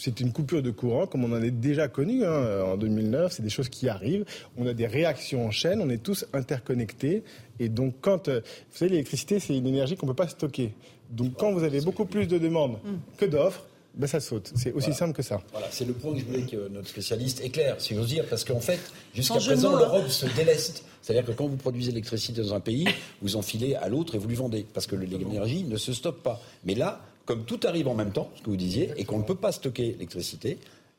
c'est 0.00 0.20
une 0.20 0.32
coupure 0.32 0.62
de 0.62 0.70
courant 0.70 1.06
comme 1.06 1.24
on 1.24 1.32
en 1.32 1.42
est 1.42 1.50
déjà 1.50 1.86
connu 1.86 2.24
hein, 2.24 2.64
en 2.64 2.76
2009. 2.78 3.32
C'est 3.32 3.42
des 3.42 3.50
choses 3.50 3.68
qui 3.68 3.88
arrivent. 3.88 4.24
On 4.56 4.66
a 4.66 4.72
des 4.72 4.86
réactions 4.86 5.46
en 5.46 5.50
chaîne. 5.50 5.82
On 5.82 5.90
est 5.90 6.02
tous 6.02 6.24
interconnectés. 6.32 7.22
Et 7.58 7.68
donc, 7.68 7.94
quand 8.00 8.28
euh, 8.28 8.40
vous 8.40 8.78
savez, 8.78 8.92
l'électricité, 8.92 9.40
c'est 9.40 9.54
une 9.54 9.66
énergie 9.66 9.96
qu'on 9.96 10.06
ne 10.06 10.12
peut 10.12 10.16
pas 10.16 10.28
stocker. 10.28 10.72
Donc, 11.10 11.34
quand 11.36 11.52
vous 11.52 11.64
avez 11.64 11.82
beaucoup 11.82 12.06
plus 12.06 12.26
de 12.26 12.38
demandes 12.38 12.78
que 13.18 13.26
d'offres, 13.26 13.64
ben 13.94 14.06
ça 14.06 14.20
saute. 14.20 14.52
C'est 14.54 14.72
aussi 14.72 14.94
simple 14.94 15.12
que 15.12 15.22
ça. 15.22 15.42
Voilà, 15.52 15.66
c'est 15.70 15.84
le 15.84 15.92
point 15.92 16.14
que 16.14 16.20
je 16.20 16.24
voulais 16.24 16.42
que 16.42 16.68
notre 16.68 16.88
spécialiste 16.88 17.42
éclaire, 17.42 17.74
si 17.78 17.94
j'ose 17.94 18.06
dire, 18.06 18.24
parce 18.30 18.44
qu'en 18.44 18.60
fait, 18.60 18.80
jusqu'à 19.14 19.40
présent, 19.40 19.76
l'Europe 19.76 20.08
se 20.08 20.26
déleste. 20.34 20.84
C'est-à-dire 21.02 21.26
que 21.26 21.32
quand 21.32 21.46
vous 21.46 21.56
produisez 21.56 21.90
l'électricité 21.90 22.40
dans 22.40 22.54
un 22.54 22.60
pays, 22.60 22.86
vous 23.20 23.36
enfilez 23.36 23.74
à 23.74 23.88
l'autre 23.88 24.14
et 24.14 24.18
vous 24.18 24.28
lui 24.28 24.36
vendez, 24.36 24.64
parce 24.72 24.86
que 24.86 24.96
l'énergie 24.96 25.64
ne 25.64 25.76
se 25.76 25.92
stocke 25.92 26.22
pas. 26.22 26.40
Mais 26.64 26.74
là, 26.74 27.02
comme 27.24 27.44
tout 27.44 27.60
arrive 27.64 27.88
en 27.88 27.94
même 27.94 28.12
temps, 28.12 28.30
ce 28.36 28.42
que 28.42 28.50
vous 28.50 28.56
disiez, 28.56 28.92
et 28.96 29.04
qu'on 29.04 29.18
ne 29.18 29.24
peut 29.24 29.34
pas 29.34 29.52
stocker 29.52 29.92
l'électricité, 29.92 30.58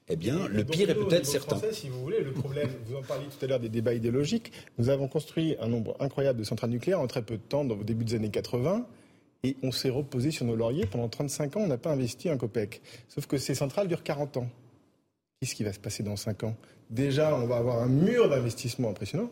eh 0.09 0.15
bien, 0.15 0.47
le 0.47 0.65
pire 0.65 0.89
est 0.89 0.95
peut-être 0.95 1.25
certain. 1.25 1.59
si 1.71 1.87
vous 1.87 2.01
voulez, 2.01 2.21
le 2.21 2.33
problème, 2.33 2.69
vous 2.85 2.97
en 2.97 3.01
parliez 3.01 3.27
tout 3.27 3.45
à 3.45 3.47
l'heure 3.47 3.59
des 3.59 3.69
débats 3.69 3.93
idéologiques, 3.93 4.51
nous 4.77 4.89
avons 4.89 5.07
construit 5.07 5.55
un 5.61 5.67
nombre 5.67 5.95
incroyable 5.99 6.39
de 6.39 6.43
centrales 6.43 6.69
nucléaires 6.69 6.99
en 6.99 7.07
très 7.07 7.21
peu 7.21 7.35
de 7.35 7.41
temps, 7.41 7.63
dans 7.63 7.75
au 7.75 7.83
début 7.83 8.03
des 8.03 8.15
années 8.15 8.29
80, 8.29 8.85
et 9.43 9.55
on 9.63 9.71
s'est 9.71 9.89
reposé 9.89 10.31
sur 10.31 10.45
nos 10.45 10.55
lauriers. 10.55 10.85
Pendant 10.85 11.07
35 11.07 11.57
ans, 11.57 11.61
on 11.61 11.67
n'a 11.67 11.77
pas 11.77 11.91
investi 11.91 12.29
un 12.29 12.37
COPEC. 12.37 12.81
Sauf 13.07 13.25
que 13.25 13.37
ces 13.37 13.55
centrales 13.55 13.87
durent 13.87 14.03
40 14.03 14.37
ans. 14.37 14.49
Qu'est-ce 15.39 15.55
qui 15.55 15.63
va 15.63 15.73
se 15.73 15.79
passer 15.79 16.03
dans 16.03 16.15
5 16.15 16.43
ans? 16.43 16.55
Déjà, 16.89 17.35
on 17.35 17.47
va 17.47 17.57
avoir 17.57 17.81
un 17.81 17.87
mur 17.87 18.29
d'investissement 18.29 18.89
impressionnant. 18.89 19.31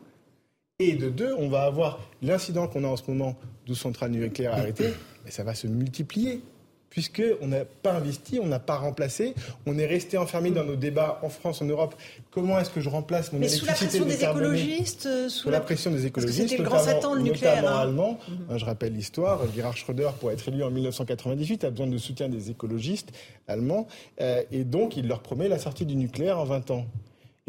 Et 0.80 0.94
de 0.94 1.10
deux, 1.10 1.34
on 1.38 1.50
va 1.50 1.64
avoir 1.64 2.00
l'incident 2.22 2.68
qu'on 2.68 2.86
a 2.86 2.88
en 2.88 2.96
ce 2.96 3.04
moment, 3.10 3.36
12 3.68 3.78
centrales 3.78 4.12
nucléaires 4.12 4.54
arrêtées, 4.54 4.94
mais 5.26 5.32
ça 5.32 5.44
va 5.44 5.54
se 5.54 5.68
multiplier 5.68 6.42
puisqu'on 6.90 7.48
n'a 7.48 7.66
pas 7.66 7.94
investi, 7.94 8.40
on 8.42 8.48
n'a 8.48 8.60
pas 8.60 8.78
remplacé, 8.78 9.34
on 9.66 9.78
est 9.78 9.86
resté 9.86 10.18
enfermé 10.18 10.52
dans 10.52 10.64
nos 10.64 10.76
débats 10.76 11.20
en 11.24 11.30
France, 11.30 11.62
en 11.62 11.66
Europe. 11.66 11.96
Comment 12.32 12.60
est-ce 12.60 12.70
que 12.70 12.82
je 12.82 12.90
remplace 12.90 13.32
mon 13.32 13.40
Mais 13.40 13.48
électricité 13.48 14.00
sous 14.00 14.06
la 14.06 14.06
pression 14.06 14.06
des 14.06 14.24
écologistes 14.24 15.06
euh, 15.06 15.30
Sous, 15.30 15.50
la, 15.50 15.60
pression 15.60 15.92
des 15.92 16.06
écologistes, 16.06 16.50
c'était 16.50 16.58
le 16.58 16.64
grand 16.64 16.80
Satan, 16.80 17.14
le 17.14 17.22
nucléaire. 17.22 17.68
Hein. 17.68 17.80
allemand. 17.80 18.20
Mhm. 18.28 18.58
Je 18.58 18.66
rappelle 18.66 18.94
l'histoire, 18.94 19.42
Gerhard 19.56 19.78
Schröder, 19.78 20.10
pour 20.20 20.32
être 20.32 20.48
élu 20.48 20.64
en 20.64 20.72
1998, 20.72 21.64
a 21.64 21.70
besoin 21.70 21.88
de 21.88 21.98
soutien 21.98 22.30
des 22.30 22.50
écologistes 22.50 23.12
allemands, 23.48 23.88
euh, 24.22 24.42
et 24.52 24.64
donc 24.64 24.98
il 24.98 25.08
leur 25.08 25.22
promet 25.22 25.48
la 25.48 25.60
sortie 25.60 25.86
du 25.86 25.96
nucléaire 25.96 26.40
en 26.40 26.46
20 26.46 26.72
ans. 26.72 26.86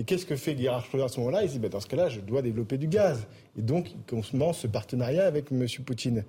Et 0.01 0.05
qu'est-ce 0.05 0.25
que 0.25 0.35
fait 0.35 0.57
Gerhard 0.57 0.83
Schröder 0.87 1.05
à 1.05 1.09
ce 1.09 1.21
moment-là? 1.21 1.43
Il 1.43 1.51
dit, 1.51 1.59
ben, 1.59 1.69
dans 1.69 1.81
ce 1.81 1.87
cas-là, 1.87 2.09
je 2.09 2.21
dois 2.21 2.41
développer 2.41 2.79
du 2.79 2.89
gaz. 2.89 3.27
Et 3.59 3.61
donc, 3.61 3.91
il 3.91 4.19
commence 4.33 4.61
ce 4.61 4.67
partenariat 4.67 5.27
avec 5.27 5.53
M. 5.53 5.67
Poutine. 5.85 6.25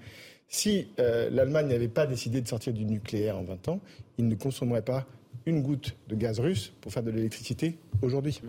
Si 0.54 0.90
euh, 1.00 1.30
l'Allemagne 1.30 1.70
n'avait 1.70 1.88
pas 1.88 2.06
décidé 2.06 2.42
de 2.42 2.48
sortir 2.48 2.74
du 2.74 2.84
nucléaire 2.84 3.38
en 3.38 3.44
20 3.44 3.70
ans, 3.70 3.80
il 4.18 4.28
ne 4.28 4.36
consommerait 4.36 4.82
pas 4.82 5.06
une 5.46 5.62
goutte 5.62 5.96
de 6.10 6.16
gaz 6.16 6.42
russe 6.42 6.74
pour 6.82 6.92
faire 6.92 7.04
de 7.04 7.10
l'électricité 7.10 7.80
aujourd'hui. 8.02 8.42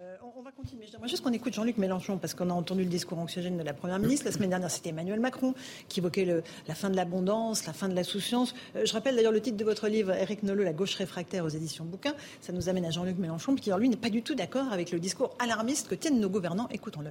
Euh, 0.00 0.16
on 0.34 0.40
va 0.40 0.50
continuer. 0.50 0.86
J'aimerais 0.90 1.08
juste 1.08 1.22
qu'on 1.22 1.34
écoute 1.34 1.52
Jean-Luc 1.52 1.76
Mélenchon, 1.76 2.16
parce 2.16 2.32
qu'on 2.32 2.48
a 2.48 2.54
entendu 2.54 2.84
le 2.84 2.88
discours 2.88 3.18
anxiogène 3.18 3.58
de 3.58 3.62
la 3.62 3.74
Première 3.74 3.98
ministre. 3.98 4.24
La 4.24 4.32
semaine 4.32 4.48
dernière, 4.48 4.70
c'était 4.70 4.88
Emmanuel 4.88 5.20
Macron 5.20 5.54
qui 5.88 6.00
évoquait 6.00 6.42
la 6.66 6.74
fin 6.74 6.88
de 6.88 6.96
l'abondance, 6.96 7.66
la 7.66 7.74
fin 7.74 7.90
de 7.90 7.94
la 7.94 8.02
souciance. 8.02 8.54
Euh, 8.74 8.86
je 8.86 8.92
rappelle 8.94 9.14
d'ailleurs 9.14 9.30
le 9.30 9.42
titre 9.42 9.58
de 9.58 9.64
votre 9.64 9.88
livre, 9.88 10.12
Eric 10.12 10.42
Nolot, 10.42 10.64
La 10.64 10.72
gauche 10.72 10.94
réfractaire 10.94 11.44
aux 11.44 11.50
éditions 11.50 11.84
Bouquin. 11.84 12.14
Ça 12.40 12.54
nous 12.54 12.70
amène 12.70 12.86
à 12.86 12.90
Jean-Luc 12.90 13.18
Mélenchon, 13.18 13.56
qui, 13.56 13.70
lui, 13.70 13.90
n'est 13.90 13.96
pas 13.96 14.08
du 14.08 14.22
tout 14.22 14.34
d'accord 14.34 14.72
avec 14.72 14.90
le 14.90 14.98
discours 14.98 15.36
alarmiste 15.38 15.88
que 15.88 15.94
tiennent 15.94 16.18
nos 16.18 16.30
gouvernants. 16.30 16.68
Écoutons-le. 16.70 17.10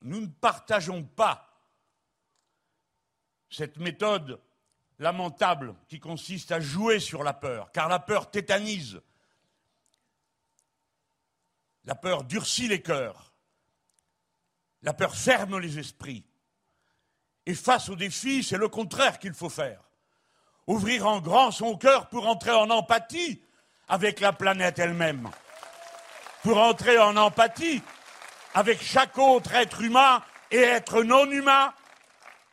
Nous 0.00 0.22
ne 0.22 0.26
partageons 0.40 1.04
pas 1.16 1.45
cette 3.50 3.78
méthode 3.78 4.40
lamentable 4.98 5.74
qui 5.88 6.00
consiste 6.00 6.52
à 6.52 6.60
jouer 6.60 7.00
sur 7.00 7.22
la 7.22 7.34
peur, 7.34 7.70
car 7.72 7.88
la 7.88 7.98
peur 7.98 8.30
tétanise, 8.30 9.00
la 11.84 11.94
peur 11.94 12.24
durcit 12.24 12.68
les 12.68 12.82
cœurs, 12.82 13.32
la 14.82 14.92
peur 14.92 15.14
ferme 15.14 15.58
les 15.58 15.78
esprits. 15.78 16.24
Et 17.44 17.54
face 17.54 17.88
au 17.88 17.96
défi, 17.96 18.42
c'est 18.42 18.56
le 18.56 18.68
contraire 18.68 19.18
qu'il 19.18 19.34
faut 19.34 19.48
faire. 19.48 19.82
Ouvrir 20.66 21.06
en 21.06 21.20
grand 21.20 21.52
son 21.52 21.76
cœur 21.76 22.08
pour 22.08 22.26
entrer 22.26 22.50
en 22.50 22.70
empathie 22.70 23.40
avec 23.88 24.18
la 24.18 24.32
planète 24.32 24.80
elle-même, 24.80 25.30
pour 26.42 26.58
entrer 26.58 26.98
en 26.98 27.16
empathie 27.16 27.82
avec 28.54 28.82
chaque 28.82 29.16
autre 29.16 29.54
être 29.54 29.82
humain 29.82 30.22
et 30.50 30.58
être 30.58 31.04
non 31.04 31.30
humain 31.30 31.72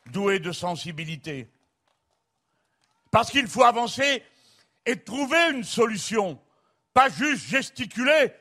doué 0.07 0.39
de 0.39 0.51
sensibilité. 0.51 1.47
Parce 3.11 3.29
qu'il 3.29 3.47
faut 3.47 3.63
avancer 3.63 4.23
et 4.85 4.97
trouver 4.97 5.51
une 5.51 5.63
solution, 5.63 6.41
pas 6.93 7.09
juste 7.09 7.47
gesticuler, 7.47 8.33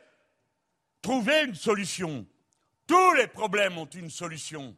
trouver 1.03 1.44
une 1.44 1.55
solution. 1.55 2.27
Tous 2.87 3.14
les 3.14 3.27
problèmes 3.27 3.79
ont 3.79 3.87
une 3.87 4.11
solution. 4.11 4.77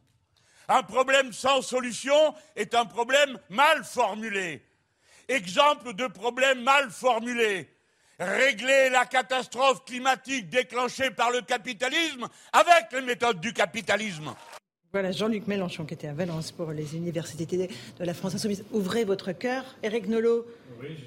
Un 0.67 0.83
problème 0.83 1.31
sans 1.31 1.61
solution 1.61 2.35
est 2.55 2.73
un 2.73 2.85
problème 2.85 3.39
mal 3.49 3.83
formulé. 3.83 4.63
Exemple 5.27 5.93
de 5.93 6.07
problème 6.07 6.61
mal 6.63 6.91
formulé. 6.91 7.69
régler 8.19 8.89
la 8.89 9.05
catastrophe 9.05 9.83
climatique 9.85 10.49
déclenchée 10.49 11.11
par 11.11 11.31
le 11.31 11.41
capitalisme 11.41 12.27
avec 12.53 12.91
les 12.91 13.01
méthodes 13.01 13.41
du 13.41 13.53
capitalisme. 13.53 14.33
Voilà, 14.95 15.11
Jean-Luc 15.11 15.47
Mélenchon 15.47 15.83
qui 15.83 15.93
était 15.93 16.07
à 16.07 16.13
Valence 16.13 16.53
pour 16.53 16.71
les 16.71 16.95
universités 16.95 17.45
de 17.99 18.05
la 18.05 18.13
France 18.13 18.35
Insoumise. 18.35 18.63
Ouvrez 18.71 19.03
votre 19.03 19.33
cœur, 19.33 19.65
Eric 19.83 20.07
Nolot. 20.07 20.45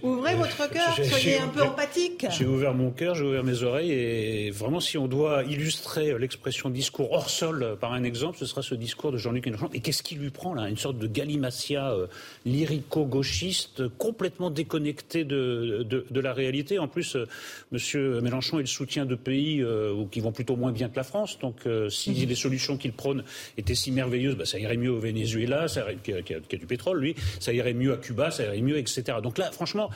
Ouvrez 0.03 0.35
votre 0.35 0.71
cœur, 0.71 0.95
soyez 1.05 1.39
un 1.39 1.49
peu 1.49 1.63
empathique. 1.63 2.27
J'ai 2.31 2.47
ouvert 2.47 2.75
mon 2.75 2.91
cœur, 2.91 3.15
j'ai 3.15 3.25
ouvert 3.25 3.45
mes 3.45 3.63
oreilles 3.63 3.93
et 3.93 4.51
vraiment, 4.51 4.81
si 4.81 4.99
on 4.99 5.09
doit 5.09 5.45
illustrer 5.45 6.19
l'expression 6.19 6.71
discours 6.71 7.13
hors 7.13 7.31
sol 7.31 7.77
par 7.81 7.93
un 7.93 8.03
exemple, 8.03 8.39
ce 8.39 8.47
sera 8.47 8.63
ce 8.63 8.75
discours 8.75 9.13
de 9.13 9.19
Jean-Luc 9.19 9.47
Mélenchon. 9.47 9.71
Et 9.73 9.81
qu'est-ce 9.81 10.03
qui 10.03 10.17
lui 10.17 10.31
prend 10.31 10.55
là 10.55 10.69
Une 10.69 10.77
sorte 10.77 10.99
de 10.99 11.07
galimatia 11.07 11.91
euh, 11.91 12.07
lyrico-gauchiste, 12.45 13.89
complètement 13.97 14.51
déconnecté 14.51 15.25
de, 15.25 15.83
de, 15.83 16.21
la 16.21 16.33
réalité? 16.33 16.79
En 16.79 16.89
plus, 16.89 17.17
euh, 17.17 17.27
Monsieur 17.73 18.21
Mélenchon 18.21 18.59
est 18.59 18.63
le 18.63 18.69
soutien 18.69 19.07
de 19.07 19.15
pays 19.15 19.63
euh, 19.63 20.05
qui 20.11 20.21
vont 20.21 20.33
plutôt 20.33 20.57
moins 20.57 20.73
bien 20.73 20.89
que 20.89 20.97
la 20.97 21.05
France. 21.05 21.39
Donc, 21.39 21.57
si 21.91 22.11
mhm. 22.11 22.29
les 22.29 22.35
solutions 22.35 22.77
qu'il 22.77 22.93
prône 22.93 23.25
étaient 23.57 23.78
si 23.79 23.91
merveilleuses, 23.91 24.37
bah, 24.37 24.45
ça 24.45 24.59
irait 24.59 24.77
mieux 24.77 24.91
au 24.91 24.99
Venezuela, 24.99 25.69
ça 25.69 25.87
qui, 26.03 26.13
a, 26.13 26.23
qui, 26.23 26.35
a, 26.35 26.59
du 26.59 26.67
pétrole, 26.67 27.01
lui, 27.01 27.15
ça 27.41 27.53
irait 27.53 27.75
mieux 27.75 27.93
à 27.93 27.97
Cuba, 27.97 28.31
ça 28.31 28.45
irait 28.45 28.61
mieux, 28.61 28.79
etc. 28.79 29.03
Donc 29.23 29.39
là, 29.39 29.51
franchement, 29.53 29.91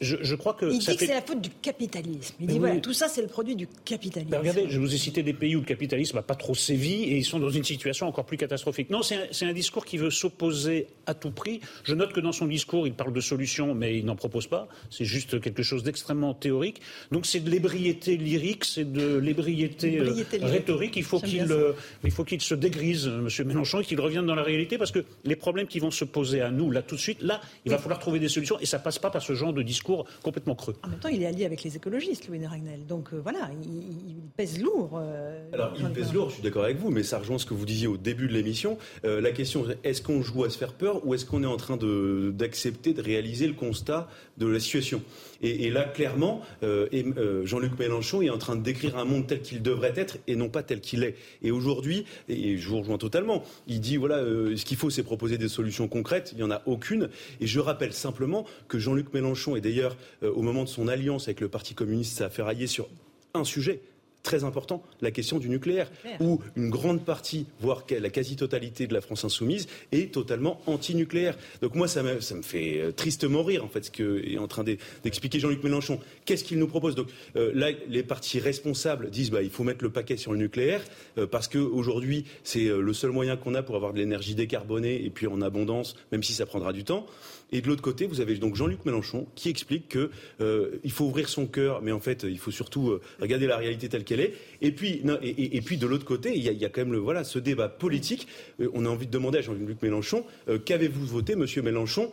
je, 0.00 0.34
crois 0.34 0.54
que. 0.54 0.66
Il 0.66 0.78
dit 0.78 0.96
que 0.96 1.06
c'est 1.06 1.14
la 1.14 1.22
faute 1.22 1.40
du 1.40 1.50
capitalisme. 1.50 2.34
Il 2.40 2.46
dit 2.46 2.58
voilà, 2.58 2.76
tout 2.80 2.92
ça, 2.92 3.08
c'est 3.08 3.22
le 3.22 3.28
produit 3.28 3.56
du 3.56 3.66
capitalisme. 3.84 4.30
Ben, 4.30 4.38
regardez, 4.38 4.66
je 4.68 4.78
vous 4.78 4.94
ai 4.94 4.98
cité 4.98 5.22
des 5.22 5.32
pays 5.32 5.56
où 5.56 5.60
le 5.60 5.66
capitalisme 5.66 6.16
n'a 6.16 6.22
pas 6.22 6.34
trop 6.34 6.54
sévi 6.54 7.04
et 7.04 7.16
ils 7.16 7.24
sont 7.24 7.38
dans 7.38 7.50
une 7.50 7.64
situation 7.64 8.06
encore 8.06 8.24
plus 8.24 8.36
catastrophique. 8.36 8.90
Non, 8.90 9.02
c'est 9.02 9.46
un, 9.46 9.52
discours 9.52 9.84
qui 9.84 9.98
veut 9.98 10.10
s'opposer 10.10 10.86
à 11.06 11.14
tout 11.14 11.30
prix. 11.30 11.60
Je 11.84 11.94
note 11.94 12.12
que 12.12 12.20
dans 12.20 12.32
son 12.32 12.46
discours, 12.46 12.86
il 12.86 12.94
parle 12.94 13.12
de 13.12 13.20
solutions, 13.20 13.74
mais 13.74 13.98
il 13.98 14.04
n'en 14.04 14.16
propose 14.16 14.46
pas. 14.46 14.68
C'est 14.90 15.04
juste 15.04 15.40
quelque 15.40 15.62
chose 15.62 15.82
d'extrêmement 15.82 16.34
théorique. 16.34 16.80
Donc 17.10 17.26
c'est 17.26 17.40
de 17.40 17.50
l'ébriété 17.50 18.16
lyrique, 18.16 18.64
c'est 18.64 18.90
de 18.90 19.16
l'ébriété 19.18 19.98
euh, 19.98 20.14
rhétorique. 20.42 20.96
Il 20.96 21.04
faut 21.04 21.20
qu'il 21.20 21.50
euh, 21.50 21.72
il 22.04 22.10
faut 22.10 22.24
qu'il 22.24 22.40
se 22.40 22.54
dégrise, 22.54 23.08
M. 23.18 23.46
Mélenchon, 23.46 23.80
et 23.80 23.84
qu'il 23.84 24.00
revienne 24.00 24.26
dans 24.26 24.34
la 24.34 24.42
réalité 24.42 24.78
parce 24.78 24.90
que 24.90 25.04
les 25.24 25.36
problèmes 25.36 25.66
qui 25.66 25.78
vont 25.78 25.90
se 25.90 26.04
poser 26.04 26.40
à 26.40 26.50
nous, 26.50 26.70
là, 26.70 26.82
tout 26.82 26.96
de 26.96 27.00
suite, 27.00 27.22
là, 27.22 27.40
il 27.64 27.70
va 27.70 27.78
falloir 27.78 27.98
trouver 27.98 28.18
des 28.18 28.28
solutions 28.28 28.58
et 28.60 28.66
ça 28.66 28.78
passe 28.78 28.98
pas 28.98 29.10
par 29.10 29.22
ce 29.22 29.34
genre 29.34 29.52
de 29.52 29.62
discours 29.62 30.06
complètement 30.22 30.54
creux. 30.54 30.76
En 30.82 30.88
même 30.88 30.98
temps, 30.98 31.08
il 31.08 31.22
est 31.22 31.26
allié 31.26 31.44
avec 31.44 31.62
les 31.62 31.76
écologistes, 31.76 32.28
Louis 32.28 32.44
Ragnel. 32.46 32.86
Donc 32.86 33.12
euh, 33.12 33.20
voilà, 33.22 33.50
il, 33.64 34.22
pèse 34.36 34.60
lourd. 34.60 34.98
Euh, 35.00 35.48
Alors, 35.52 35.72
il 35.78 35.88
pèse 35.90 36.12
lourd, 36.12 36.30
je 36.30 36.34
suis 36.34 36.42
d'accord 36.42 36.64
avec 36.64 36.78
vous, 36.78 36.90
mais 36.90 37.02
ça 37.02 37.18
rejoint 37.18 37.38
ce 37.38 37.46
que 37.46 37.54
vous 37.54 37.66
disiez 37.66 37.86
au 37.86 37.96
début 37.96 38.28
de 38.28 38.32
l'émission. 38.32 38.78
Euh, 39.04 39.20
la 39.20 39.32
question, 39.32 39.64
est-ce 39.84 40.02
qu'on 40.02 40.22
joue 40.22 40.44
à 40.44 40.50
se 40.50 40.58
faire 40.58 40.72
peur 40.72 41.06
ou 41.06 41.14
est-ce 41.14 41.24
qu'on 41.24 41.42
est 41.42 41.46
en 41.46 41.56
train 41.56 41.76
d'accepter 41.76 42.92
de, 42.92 43.02
réaliser 43.02 43.46
le 43.46 43.54
constat 43.54 44.08
de 44.48 44.52
la 44.52 44.60
situation 44.60 45.02
et, 45.44 45.70
là, 45.70 45.82
clairement, 45.82 46.40
Jean-Luc 46.62 47.76
Mélenchon 47.76 48.22
est 48.22 48.30
en 48.30 48.38
train 48.38 48.54
de 48.54 48.62
décrire 48.62 48.96
un 48.96 49.04
monde 49.04 49.26
tel 49.26 49.40
qu'il 49.40 49.60
devrait 49.60 49.92
être 49.96 50.18
et 50.28 50.36
non 50.36 50.48
pas 50.48 50.62
tel 50.62 50.80
qu'il 50.80 51.02
est. 51.02 51.16
Et 51.42 51.50
aujourd'hui, 51.50 52.04
et 52.28 52.58
je 52.58 52.68
vous 52.68 52.78
rejoins 52.78 52.96
totalement, 52.96 53.42
il 53.66 53.80
dit 53.80 53.96
voilà, 53.96 54.18
ce 54.18 54.64
qu'il 54.64 54.76
faut, 54.76 54.88
c'est 54.88 55.02
proposer 55.02 55.38
des 55.38 55.48
solutions 55.48 55.88
concrètes. 55.88 56.30
Il 56.32 56.38
n'y 56.38 56.44
en 56.44 56.52
a 56.52 56.62
aucune. 56.66 57.08
Et 57.40 57.48
je 57.48 57.58
rappelle 57.58 57.92
simplement 57.92 58.46
que 58.68 58.78
Jean-Luc 58.78 59.12
Mélenchon 59.12 59.56
et 59.56 59.60
d'ailleurs, 59.60 59.96
euh, 60.22 60.30
au 60.32 60.42
moment 60.42 60.64
de 60.64 60.68
son 60.68 60.88
alliance 60.88 61.24
avec 61.24 61.40
le 61.40 61.48
Parti 61.48 61.74
communiste, 61.74 62.16
ça 62.18 62.26
a 62.26 62.30
fait 62.30 62.42
railler 62.42 62.66
sur 62.66 62.88
un 63.34 63.44
sujet 63.44 63.80
très 64.22 64.44
important, 64.44 64.82
la 65.00 65.10
question 65.10 65.38
du 65.38 65.48
nucléaire, 65.48 65.90
où 66.20 66.40
une 66.56 66.70
grande 66.70 67.04
partie, 67.04 67.46
voire 67.60 67.84
la 67.90 68.10
quasi-totalité 68.10 68.86
de 68.86 68.94
la 68.94 69.00
France 69.00 69.24
insoumise 69.24 69.66
est 69.90 70.12
totalement 70.12 70.60
anti-nucléaire. 70.66 71.36
Donc 71.60 71.74
moi, 71.74 71.88
ça 71.88 72.02
me, 72.02 72.20
ça 72.20 72.34
me 72.34 72.42
fait 72.42 72.78
euh, 72.78 72.92
tristement 72.92 73.42
rire, 73.42 73.64
en 73.64 73.68
fait, 73.68 73.84
ce 73.84 73.90
qu'est 73.90 74.38
en 74.38 74.46
train 74.46 74.64
d'expliquer 74.64 75.40
Jean-Luc 75.40 75.62
Mélenchon. 75.64 75.98
Qu'est-ce 76.24 76.44
qu'il 76.44 76.58
nous 76.58 76.68
propose? 76.68 76.94
Donc 76.94 77.08
euh, 77.36 77.50
là, 77.54 77.70
les 77.88 78.02
partis 78.02 78.38
responsables 78.38 79.10
disent 79.10 79.30
bah, 79.30 79.42
il 79.42 79.50
faut 79.50 79.64
mettre 79.64 79.82
le 79.82 79.90
paquet 79.90 80.16
sur 80.16 80.32
le 80.32 80.38
nucléaire, 80.38 80.82
parce 81.30 81.48
qu'aujourd'hui, 81.48 82.24
c'est 82.44 82.66
le 82.66 82.92
seul 82.92 83.10
moyen 83.10 83.36
qu'on 83.36 83.54
a 83.54 83.62
pour 83.62 83.76
avoir 83.76 83.92
de 83.92 83.98
l'énergie 83.98 84.34
décarbonée 84.34 85.04
et 85.04 85.10
puis 85.10 85.26
en 85.26 85.40
abondance, 85.42 85.96
même 86.12 86.22
si 86.22 86.32
ça 86.32 86.46
prendra 86.46 86.72
du 86.72 86.84
temps. 86.84 87.06
Et 87.52 87.60
de 87.60 87.68
l'autre 87.68 87.82
côté, 87.82 88.06
vous 88.06 88.20
avez 88.20 88.34
donc 88.36 88.56
Jean-Luc 88.56 88.84
Mélenchon 88.86 89.26
qui 89.34 89.50
explique 89.50 89.90
qu'il 89.90 90.08
euh, 90.40 90.78
faut 90.88 91.04
ouvrir 91.04 91.28
son 91.28 91.46
cœur, 91.46 91.82
mais 91.82 91.92
en 91.92 92.00
fait, 92.00 92.24
il 92.24 92.38
faut 92.38 92.50
surtout 92.50 92.88
euh, 92.88 93.02
regarder 93.20 93.46
la 93.46 93.58
réalité 93.58 93.90
telle 93.90 94.04
qu'elle 94.04 94.20
est. 94.20 94.32
Et 94.62 94.72
puis, 94.72 95.02
et, 95.22 95.60
puis 95.60 95.76
de 95.76 95.86
l'autre 95.86 96.04
côté, 96.04 96.36
il 96.36 96.42
y, 96.42 96.64
a, 96.64 96.68
quand 96.68 96.82
même 96.82 96.92
le, 96.92 96.98
voilà, 96.98 97.24
ce 97.24 97.38
débat 97.38 97.68
politique. 97.68 98.28
Euh, 98.60 98.70
on 98.74 98.86
a 98.86 98.88
envie 98.88 99.06
de 99.06 99.10
demander 99.10 99.38
à 99.38 99.42
Jean-Luc 99.42 99.82
Mélenchon 99.82 100.24
qu'avez-vous 100.64 101.04
voté, 101.04 101.36
Monsieur 101.36 101.62
Mélenchon, 101.62 102.12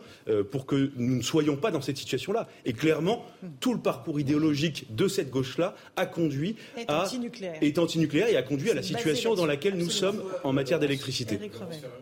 pour 0.50 0.66
que 0.66 0.90
nous 0.96 1.16
ne 1.16 1.22
soyons 1.22 1.56
pas 1.56 1.70
dans 1.70 1.80
cette 1.80 1.96
situation-là? 1.96 2.48
Et 2.64 2.72
clairement, 2.72 3.24
tout 3.60 3.72
le 3.72 3.80
parcours 3.80 4.18
idéologique 4.20 4.94
de 4.94 5.08
cette 5.08 5.30
gauche-là 5.30 5.74
a 5.96 6.06
conduit 6.06 6.56
est 6.76 6.90
à 6.90 7.04
anti-nucléaire. 7.04 7.58
est 7.60 7.78
anti-nucléaire 7.78 8.28
et 8.28 8.36
a 8.36 8.42
conduit 8.42 8.70
à 8.70 8.74
la 8.74 8.82
situation 8.82 9.34
dans 9.34 9.46
laquelle 9.46 9.76
nous 9.76 9.90
sommes 9.90 10.22
en 10.44 10.52
matière 10.52 10.78
d'électricité. 10.78 11.38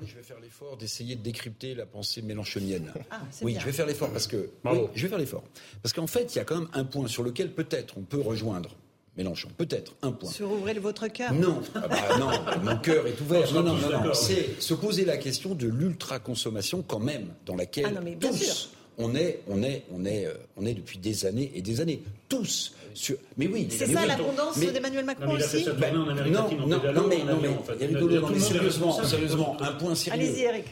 Je 0.03 0.15
vais 0.15 0.23
faire 0.23 0.41
l'effort 0.41 0.77
d'essayer 0.77 1.17
de 1.17 1.23
décrypter 1.23 1.75
la 1.75 1.87
pensée 1.87 2.23
mélenchonienne. 2.23 2.93
Ah, 3.11 3.21
oui, 3.43 3.57
je 3.59 3.65
vais 3.65 3.73
faire 3.73 3.87
l'effort 3.87 4.11
parce 4.11 4.27
que. 4.27 4.51
je 4.95 5.03
vais 5.03 5.09
faire 5.09 5.19
l'effort. 5.19 5.45
Parce 5.83 5.93
qu'en 5.93 6.07
fait, 6.07 6.35
il 6.35 6.39
y 6.39 6.41
a 6.41 6.45
quand 6.45 6.59
même 6.59 6.69
un 6.73 6.85
point 6.85 7.07
sur 7.07 7.23
lequel 7.23 7.53
peut-être 7.53 7.99
on 7.99 8.03
peut 8.03 8.21
rejoindre 8.21 8.77
Mélenchon. 9.18 9.48
Peut-être, 9.57 9.96
un 10.02 10.12
point. 10.12 10.31
Sur 10.31 10.52
ouvrir 10.52 10.81
votre 10.81 11.09
cœur 11.09 11.35
Non, 11.35 11.61
ah 11.74 11.88
bah 11.88 12.18
non, 12.20 12.31
mon 12.62 12.78
cœur 12.78 13.04
est 13.09 13.20
ouvert. 13.20 13.52
Non, 13.52 13.64
non, 13.64 13.74
non, 13.74 14.04
non. 14.04 14.14
C'est 14.14 14.62
se 14.62 14.74
poser 14.74 15.04
la 15.04 15.16
question 15.16 15.57
de 15.57 15.66
l'ultra-consommation 15.66 16.85
quand 16.87 17.00
même, 17.00 17.26
dans 17.44 17.57
laquelle 17.57 17.98
ah 17.98 18.11
tous, 18.20 18.70
on 18.96 19.16
est, 19.16 19.40
on 19.48 19.62
est, 19.64 19.83
on 19.92 20.04
est, 20.04 20.26
euh, 20.26 20.35
on 20.57 20.64
est 20.64 20.74
depuis 20.74 20.98
des 20.98 21.26
années 21.26 21.50
et 21.52 21.62
des 21.62 21.81
années, 21.81 22.00
tous. 22.28 22.74
Sur... 22.94 23.16
Mais 23.37 23.48
oui. 23.48 23.66
C'est 23.70 23.87
ça 23.87 24.07
l'abondance 24.07 24.57
d'Emmanuel 24.59 25.04
Macron 25.04 25.35
aussi. 25.35 25.66
Ben, 25.78 25.92
non, 25.92 26.07
non, 26.07 26.14
non, 26.14 27.07
mais, 27.09 27.24
non, 27.24 27.40
mais, 27.42 28.38
sérieusement, 28.38 29.02
sérieusement, 29.02 29.57
un 29.61 29.72
point 29.72 29.96
sérieux. 29.96 30.22
Allez-y, 30.22 30.42
Eric. 30.42 30.64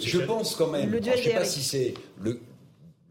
je 0.00 0.18
pense 0.18 0.54
quand 0.54 0.68
même. 0.68 0.90
je 0.90 1.10
ne 1.10 1.16
sais 1.16 1.30
pas 1.30 1.44
si 1.44 1.62
c'est 1.64 1.94
le 2.22 2.38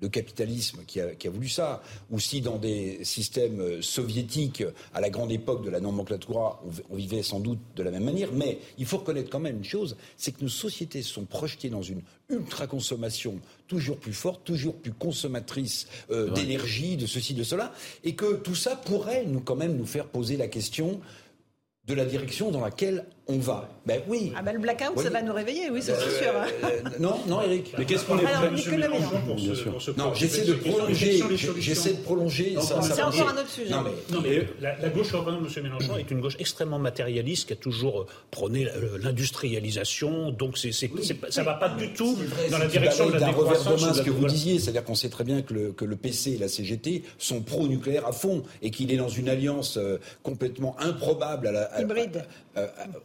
le 0.02 0.10
capitalisme 0.10 0.80
qui 0.88 1.02
a, 1.02 1.16
qui 1.16 1.28
a, 1.28 1.32
voulu 1.32 1.50
ça, 1.50 1.82
ou 2.10 2.20
si 2.20 2.42
dans 2.42 2.58
des 2.58 3.04
systèmes 3.04 3.60
euh, 3.60 3.82
soviétiques, 3.82 4.64
à 4.94 5.02
la 5.02 5.10
grande 5.10 5.32
époque 5.32 5.64
de 5.64 5.70
la 5.70 5.80
nomenclatura, 5.80 6.62
on, 6.90 6.96
vivait 6.96 7.24
sans 7.24 7.40
doute 7.40 7.60
de 7.76 7.84
la 7.84 7.92
même 7.92 8.04
manière, 8.04 8.32
mais 8.34 8.60
il 8.78 8.86
faut 8.86 8.98
reconnaître 8.98 9.30
quand 9.30 9.40
même 9.40 9.58
une 9.58 9.64
chose, 9.64 9.96
c'est 10.18 10.32
que 10.32 10.42
nos 10.42 10.50
sociétés 10.50 11.02
sont 11.02 11.26
projetées 11.26 11.70
dans 11.70 11.82
une 11.82 12.02
ultra-consommation 12.30 13.40
toujours 13.68 13.98
plus 13.98 14.14
forte, 14.14 14.44
toujours 14.44 14.76
plus 14.76 14.94
consommatrice 14.94 15.88
euh, 16.12 16.32
d'énergie, 16.32 16.98
de 16.98 17.06
ceci, 17.06 17.34
de 17.34 17.44
cela, 17.44 17.74
et 18.04 18.16
que 18.16 18.36
tout 18.36 18.56
ça 18.56 18.76
pourrait 18.76 19.26
nous 19.26 19.42
quand 19.42 19.56
même 19.56 19.76
nous 19.76 19.86
faire 19.86 20.08
poser 20.08 20.38
la 20.38 20.48
question 20.48 21.00
de 21.88 21.94
la 21.94 22.06
direction 22.06 22.52
dans 22.52 22.62
laquelle 22.62 23.06
on 23.30 23.38
va. 23.38 23.70
Ben 23.86 24.02
oui. 24.08 24.34
Ah 24.36 24.42
ben 24.42 24.54
le 24.54 24.60
blackout, 24.60 25.00
ça 25.00 25.10
va 25.10 25.22
nous 25.22 25.34
réveiller, 25.34 25.70
oui, 25.72 25.82
c'est 25.82 25.94
euh, 25.94 26.20
sûr. 26.20 26.34
Euh, 26.64 26.82
non, 27.00 27.20
non, 27.28 27.42
Eric. 27.42 27.74
Mais 27.78 27.86
qu'est-ce 27.86 28.06
qu'on 28.06 28.18
est 28.18 28.24
prêt, 28.24 28.50
pour, 28.50 29.40
ce, 29.82 29.92
Non, 29.92 30.14
j'essaie 30.14 30.46
de 30.46 30.54
prolonger. 30.54 31.24
J'essaie 31.60 31.94
de 31.94 32.02
prolonger. 32.02 32.56
C'est 32.60 33.02
encore 33.04 33.30
un 33.30 33.34
autre 33.34 33.50
sujet. 33.50 33.72
Non, 33.72 33.84
mais, 34.22 34.48
la, 34.60 34.90
gauche 34.90 35.12
urbaine, 35.14 35.40
Monsieur 35.42 35.62
Mélenchon, 35.62 35.98
est 35.98 36.10
une 36.12 36.22
gauche 36.22 36.36
extrêmement 36.40 36.80
matérialiste 36.80 37.48
qui 37.48 37.54
a 37.54 37.56
toujours 37.56 38.02
euh, 38.02 38.06
prôné 38.32 38.68
l'industrialisation. 39.02 40.32
Donc 40.32 40.58
c'est, 40.58 40.72
ça 40.72 41.44
va 41.44 41.54
pas 41.54 41.70
du 41.70 41.94
tout 41.94 42.18
dans 42.50 42.58
la 42.58 42.66
direction 42.66 43.08
de 43.08 43.14
la 43.14 43.28
décroissance. 43.28 43.98
ce 43.98 44.02
que 44.02 44.10
vous 44.10 44.26
disiez, 44.26 44.60
c'est-à-dire 44.60 44.84
qu'on 44.84 44.96
sait 44.96 45.10
très 45.10 45.24
bien 45.24 45.42
que 45.42 45.54
le, 45.54 45.72
que 45.72 45.86
le 45.86 45.96
PC 45.96 46.32
et 46.32 46.38
la 46.38 46.48
CGT 46.48 47.04
sont 47.18 47.42
pro-nucléaire 47.42 48.08
à 48.08 48.12
fond 48.12 48.44
et 48.62 48.72
qu'il 48.72 48.92
est 48.92 48.98
dans 48.98 49.08
une 49.08 49.30
alliance 49.30 49.80
complètement 50.24 50.76
improbable 50.80 51.48
à 51.48 51.52
la, 51.52 51.82
hybride 51.82 52.24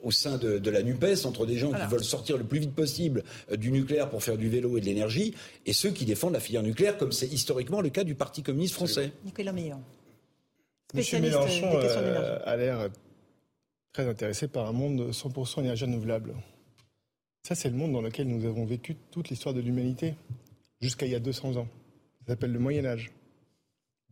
au 0.03 0.11
sein 0.11 0.38
de, 0.38 0.71
la 0.71 0.83
NUPES 0.83 1.25
entre 1.25 1.47
des 1.47 1.57
gens 1.57 1.73
qui 1.73 1.87
veulent 1.87 2.05
sortir 2.05 2.37
le 2.37 2.45
plus 2.45 2.59
vite 2.59 2.75
possible 2.75 3.25
euh, 3.51 3.57
du 3.57 3.71
nucléaire 3.71 4.11
pour 4.11 4.23
faire 4.23 4.37
du 4.37 4.49
vélo 4.49 4.77
et 4.77 4.81
de 4.81 4.87
l'énergie 4.87 5.35
et 5.67 5.73
ceux 5.73 5.90
qui 5.90 6.05
défendent 6.05 6.33
la 6.33 6.40
filière 6.40 6.62
nucléaire, 6.62 6.97
comme 6.99 7.12
c'est 7.12 7.27
historiquement 7.27 7.81
le 7.81 7.90
cas 7.90 8.05
du 8.05 8.14
Parti 8.14 8.43
communiste 8.43 8.75
français. 8.75 9.12
Nicolas 9.25 9.53
Meillon. 9.53 9.81
Monsieur 10.95 11.21
Mélenchon 11.21 11.71
euh, 11.75 12.38
a 12.45 12.57
l'air 12.57 12.88
très 13.93 14.09
intéressé 14.09 14.49
par 14.49 14.67
un 14.67 14.73
monde 14.73 15.11
100% 15.11 15.61
énergie 15.61 15.85
renouvelable. 15.85 16.35
Ça, 17.43 17.55
c'est 17.55 17.69
le 17.69 17.77
monde 17.77 17.93
dans 17.93 18.01
lequel 18.01 18.27
nous 18.27 18.47
avons 18.47 18.64
vécu 18.64 18.97
toute 19.11 19.29
l'histoire 19.29 19.55
de 19.55 19.61
l'humanité, 19.61 20.14
jusqu'à 20.81 21.07
il 21.07 21.12
y 21.12 21.14
a 21.14 21.21
200 21.21 21.57
ans. 21.57 21.69
Ça 22.21 22.33
s'appelle 22.33 22.53
le 22.53 22.59
Moyen 22.59 22.87
Âge. 22.87 23.12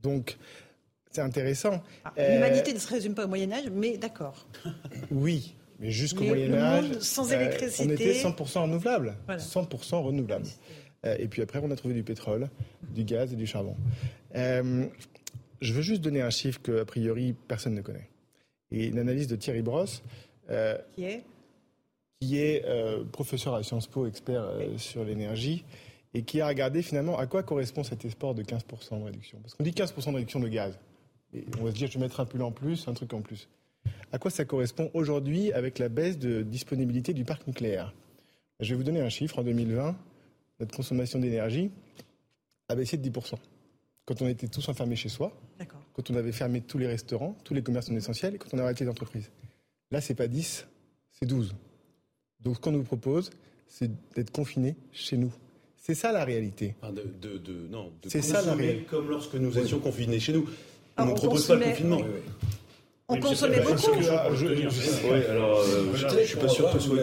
Donc, 0.03 0.37
c'est 1.13 1.21
intéressant. 1.21 1.83
Ah, 2.05 2.13
l'humanité 2.17 2.73
ne 2.73 2.79
se 2.79 2.89
résume 2.89 3.15
pas 3.15 3.25
au 3.27 3.29
Moyen 3.29 3.53
Âge, 3.53 3.71
mais 3.71 3.97
d'accord. 3.99 4.47
Oui, 5.11 5.55
mais 5.79 5.91
jusqu'au 5.91 6.25
Moyen 6.25 6.55
Âge, 6.55 6.99
sans 7.01 7.31
électricité. 7.33 7.85
on 7.87 7.91
était 7.91 8.13
100% 8.13 8.63
renouvelable. 8.63 9.17
100% 9.29 10.03
renouvelable. 10.03 10.47
Euh, 11.05 11.17
et 11.19 11.29
puis 11.29 11.43
après, 11.43 11.61
on 11.63 11.71
a 11.71 11.77
trouvé 11.77 11.95
du 11.95 12.03
pétrole, 12.03 12.49
du 12.95 13.05
gaz 13.05 13.33
et 13.33 13.37
du 13.37 13.47
charbon. 13.47 13.77
Euh, 14.37 14.87
je 15.61 15.73
veux 15.73 15.83
juste 15.83 16.01
donner 16.01 16.23
un 16.23 16.31
chiffre 16.31 16.61
que, 16.63 16.81
a 16.81 16.85
priori, 16.85 17.35
personne 17.49 17.75
ne 17.75 17.83
connaît. 17.83 18.09
Et 18.71 18.87
une 18.87 18.99
analyse 18.99 19.27
de 19.27 19.37
Thierry 19.37 19.63
Brosse. 19.63 20.03
Euh, 20.51 20.79
qui 20.95 21.05
est 21.05 21.25
Qui 22.21 22.39
est 22.39 22.65
professeur 23.13 23.55
à 23.55 23.63
Sciences 23.63 23.87
Po, 23.87 24.07
expert 24.07 24.45
sur 24.77 25.05
l'énergie. 25.05 25.65
et 26.15 26.23
qui 26.23 26.41
a 26.41 26.47
regardé 26.47 26.83
finalement 26.83 27.19
à 27.19 27.27
quoi 27.27 27.43
correspond 27.43 27.85
cet 27.85 28.05
espoir 28.05 28.35
de 28.35 28.43
15% 28.43 28.99
de 28.99 29.05
réduction. 29.05 29.39
Parce 29.41 29.55
qu'on 29.55 29.65
dit 29.65 29.71
15% 29.71 30.11
de 30.11 30.15
réduction 30.17 30.41
de 30.41 30.49
gaz. 30.49 30.79
Et 31.35 31.45
on 31.61 31.65
va 31.65 31.71
se 31.71 31.77
dire, 31.77 31.89
je 31.89 31.95
vais 31.95 32.01
mettre 32.01 32.21
un 32.21 32.27
pull 32.27 32.43
en 32.43 32.53
plus, 32.53 32.89
un 32.89 32.95
truc 32.95 33.13
en 33.15 33.21
plus. 33.21 33.49
À 34.13 34.19
quoi 34.19 34.31
ça 34.31 34.45
correspond 34.45 34.91
aujourd'hui 34.95 35.53
avec 35.53 35.79
la 35.79 35.89
baisse 35.89 36.19
de 36.19 36.43
disponibilité 36.43 37.15
du 37.15 37.25
parc 37.25 37.47
nucléaire? 37.47 37.95
Je 38.61 38.71
vais 38.71 38.77
vous 38.77 38.85
donner 38.85 39.01
un 39.01 39.09
chiffre. 39.09 39.39
En 39.39 39.43
2020, 39.43 39.97
notre 40.61 40.77
consommation 40.77 41.19
d'énergie 41.19 41.71
a 42.69 42.75
baissé 42.75 42.97
de 42.97 43.09
10%. 43.09 43.35
Quand 44.05 44.21
on 44.23 44.29
était 44.29 44.49
tous 44.49 44.69
enfermés 44.69 44.97
chez 44.97 45.09
soi, 45.09 45.33
quand 45.95 46.11
on 46.11 46.17
avait 46.17 46.33
fermé 46.33 46.61
tous 46.61 46.79
les 46.79 46.87
restaurants, 46.87 47.37
tous 47.45 47.55
les 47.55 47.63
commerces 47.63 47.91
non 47.91 47.97
essentiels, 47.97 48.35
et 48.35 48.39
quand 48.39 48.49
on 48.53 48.59
a 48.59 48.63
arrêté 48.63 48.85
les 48.85 48.91
entreprises. 48.91 49.31
Là, 49.91 50.01
c'est 50.01 50.15
pas 50.15 50.27
10, 50.27 50.67
c'est 51.13 51.27
12. 51.27 51.55
Donc, 52.41 52.57
ce 52.57 52.61
qu'on 52.61 52.73
nous 52.73 52.83
propose, 52.83 53.31
c'est 53.69 53.91
d'être 54.15 54.31
confinés 54.31 54.77
chez 54.93 55.17
nous. 55.17 55.33
C'est 55.77 55.95
ça 55.95 56.13
la 56.13 56.25
réalité. 56.25 56.75
de, 56.83 57.39
de, 57.39 57.67
non, 57.69 57.93
de 58.03 58.09
c'est 58.09 58.23
ça 58.23 58.43
la 58.43 58.55
réalité. 58.55 58.85
Comme 58.85 59.09
lorsque 59.09 59.35
nous 59.35 59.59
étions 59.59 59.81
confinés 59.81 60.21
chez 60.21 60.33
nous. 60.33 60.49
On 60.99 61.07
ne 61.07 61.13
propose 61.15 61.47
pas 61.47 61.55
le 61.55 61.65
confinement. 61.65 62.01
On 63.09 63.21
consommait 63.21 63.61
beaucoup. 63.61 64.01
Je, 64.01 64.09
alors, 65.31 65.59
euh, 65.61 66.25
suis 66.25 66.37
pas 66.37 66.49
sûr 66.49 66.71
que 66.73 66.79
ce 66.79 66.89
soit. 66.89 67.03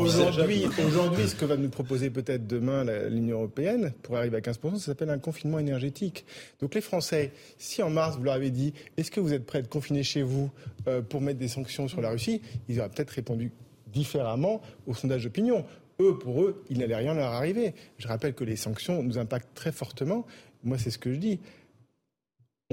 Aujourd'hui, 0.00 0.66
aujourd'hui, 0.84 1.28
ce 1.28 1.34
que 1.34 1.44
va 1.44 1.56
nous 1.56 1.68
proposer 1.68 2.10
peut-être 2.10 2.46
demain 2.46 2.84
l'Union 3.08 3.36
européenne 3.38 3.92
pour 4.02 4.16
arriver 4.16 4.38
à 4.38 4.40
15%, 4.40 4.78
ça 4.78 4.86
s'appelle 4.86 5.10
un 5.10 5.18
confinement 5.18 5.58
énergétique. 5.58 6.24
Donc 6.60 6.74
les 6.74 6.80
Français, 6.80 7.32
si 7.58 7.82
en 7.82 7.90
mars 7.90 8.16
vous 8.16 8.24
leur 8.24 8.34
avez 8.34 8.50
dit, 8.50 8.72
est-ce 8.96 9.10
que 9.10 9.20
vous 9.20 9.32
êtes 9.32 9.46
prêts 9.46 9.58
à 9.58 9.60
être 9.60 9.68
confinés 9.68 10.02
chez 10.02 10.22
vous 10.22 10.50
euh, 10.88 11.02
pour 11.02 11.20
mettre 11.20 11.38
des 11.38 11.48
sanctions 11.48 11.86
sur 11.88 12.00
la 12.00 12.10
Russie, 12.10 12.40
ils 12.68 12.80
auraient 12.80 12.88
peut-être 12.88 13.10
répondu 13.10 13.52
différemment 13.92 14.60
au 14.86 14.94
sondage 14.94 15.24
d'opinion. 15.24 15.64
Eux, 16.00 16.18
pour 16.18 16.42
eux, 16.42 16.64
il 16.70 16.78
n'allait 16.78 16.96
rien 16.96 17.14
leur 17.14 17.32
arriver. 17.32 17.74
Je 17.98 18.08
rappelle 18.08 18.34
que 18.34 18.44
les 18.44 18.56
sanctions 18.56 19.02
nous 19.02 19.18
impactent 19.18 19.54
très 19.54 19.72
fortement. 19.72 20.26
Moi, 20.64 20.78
c'est 20.78 20.90
ce 20.90 20.98
que 20.98 21.12
je 21.12 21.18
dis. 21.18 21.38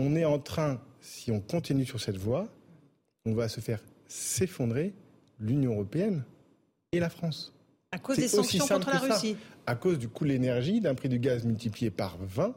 On 0.01 0.15
est 0.15 0.23
en 0.23 0.39
train 0.39 0.79
si 1.01 1.29
on 1.29 1.41
continue 1.41 1.85
sur 1.85 1.99
cette 1.99 2.15
voie, 2.15 2.47
on 3.25 3.33
va 3.33 3.49
se 3.49 3.59
faire 3.59 3.83
s'effondrer 4.07 4.93
l'Union 5.41 5.73
européenne 5.73 6.23
et 6.93 7.01
la 7.01 7.09
France. 7.09 7.53
À 7.91 7.99
cause 7.99 8.15
des 8.15 8.29
sanctions 8.29 8.65
contre 8.65 8.91
la 8.91 8.99
Russie 8.99 9.35
À 9.65 9.75
cause 9.75 9.99
du 9.99 10.07
coût 10.07 10.23
de 10.23 10.29
l'énergie, 10.29 10.79
d'un 10.79 10.95
prix 10.95 11.09
du 11.09 11.19
gaz 11.19 11.43
multiplié 11.43 11.91
par 11.91 12.17
20, 12.17 12.55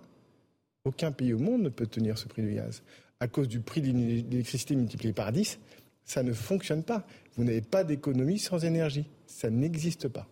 aucun 0.84 1.10
pays 1.10 1.32
au 1.32 1.40
monde 1.40 1.62
ne 1.62 1.68
peut 1.68 1.86
tenir 1.88 2.16
ce 2.16 2.28
prix 2.28 2.42
du 2.42 2.54
gaz. 2.54 2.84
À 3.18 3.26
cause 3.26 3.48
du 3.48 3.58
prix 3.58 3.80
de 3.80 3.88
l'électricité 3.88 4.76
multiplié 4.76 5.12
par 5.12 5.32
10, 5.32 5.58
ça 6.04 6.22
ne 6.22 6.32
fonctionne 6.32 6.84
pas. 6.84 7.04
Vous 7.36 7.42
n'avez 7.42 7.60
pas 7.60 7.82
d'économie 7.82 8.38
sans 8.38 8.64
énergie. 8.64 9.06
Ça 9.26 9.50
n'existe 9.50 10.06
pas 10.06 10.28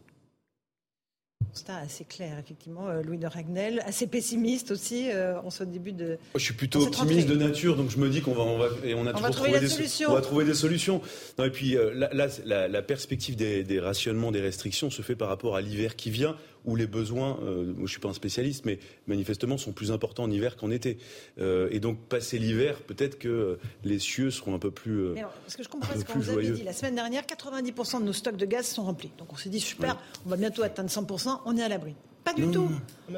constat 1.50 1.76
assez 1.76 2.04
clair, 2.04 2.38
effectivement, 2.38 2.88
euh, 2.88 3.02
Louis 3.02 3.18
de 3.18 3.26
Ragnel, 3.26 3.82
assez 3.86 4.06
pessimiste 4.06 4.70
aussi 4.70 5.10
euh, 5.10 5.40
en 5.40 5.50
ce 5.50 5.64
début 5.64 5.92
de. 5.92 6.18
Je 6.34 6.40
suis 6.40 6.54
plutôt 6.54 6.82
optimiste 6.82 7.28
de 7.28 7.36
nature, 7.36 7.76
donc 7.76 7.90
je 7.90 7.98
me 7.98 8.08
dis 8.08 8.20
qu'on 8.20 8.34
va, 8.34 8.42
on 8.42 8.58
va, 8.58 8.68
et 8.84 8.94
on 8.94 9.06
a 9.06 9.12
toujours 9.12 9.30
trouvé 9.30 9.60
des 9.60 9.68
solutions. 9.68 10.10
On 10.10 10.14
va 10.14 10.20
trouver 10.20 10.44
des 10.44 10.54
solutions. 10.54 11.00
Non, 11.38 11.44
et 11.44 11.50
puis 11.50 11.76
euh, 11.76 11.92
là, 11.94 12.28
la, 12.68 12.82
perspective 12.82 13.36
des, 13.36 13.64
des, 13.64 13.80
rationnements, 13.80 14.32
des 14.32 14.40
restrictions 14.40 14.90
se 14.90 15.02
fait 15.02 15.16
par 15.16 15.28
rapport 15.28 15.56
à 15.56 15.60
l'hiver 15.60 15.96
qui 15.96 16.10
vient 16.10 16.36
où 16.64 16.76
les 16.76 16.86
besoins, 16.86 17.38
euh, 17.42 17.72
je 17.76 17.82
ne 17.82 17.86
suis 17.86 18.00
pas 18.00 18.08
un 18.08 18.14
spécialiste, 18.14 18.64
mais 18.64 18.78
manifestement 19.06 19.58
sont 19.58 19.72
plus 19.72 19.92
importants 19.92 20.24
en 20.24 20.30
hiver 20.30 20.56
qu'en 20.56 20.70
été. 20.70 20.98
Euh, 21.38 21.68
et 21.70 21.80
donc, 21.80 21.98
passer 21.98 22.38
l'hiver, 22.38 22.80
peut-être 22.82 23.18
que 23.18 23.58
les 23.84 23.98
cieux 23.98 24.30
seront 24.30 24.54
un 24.54 24.58
peu 24.58 24.70
plus. 24.70 25.04
Euh, 25.04 25.14
parce 25.42 25.56
que 25.56 25.62
je 25.62 25.68
comprends 25.68 25.98
ce 25.98 26.04
que 26.04 26.12
vous 26.12 26.30
avez 26.30 26.50
dit 26.50 26.62
la 26.62 26.72
semaine 26.72 26.94
dernière, 26.94 27.22
90% 27.22 28.00
de 28.00 28.04
nos 28.04 28.12
stocks 28.12 28.36
de 28.36 28.46
gaz 28.46 28.66
sont 28.66 28.84
remplis. 28.84 29.10
Donc 29.18 29.32
on 29.32 29.36
s'est 29.36 29.48
dit, 29.48 29.60
super, 29.60 29.98
on 30.26 30.30
va 30.30 30.36
bientôt 30.36 30.62
atteindre 30.62 30.90
100%, 30.90 31.40
on 31.44 31.56
est 31.56 31.62
à 31.62 31.68
l'abri. 31.68 31.94
Pas 32.24 32.34
du 32.34 32.50
tout. 32.50 32.68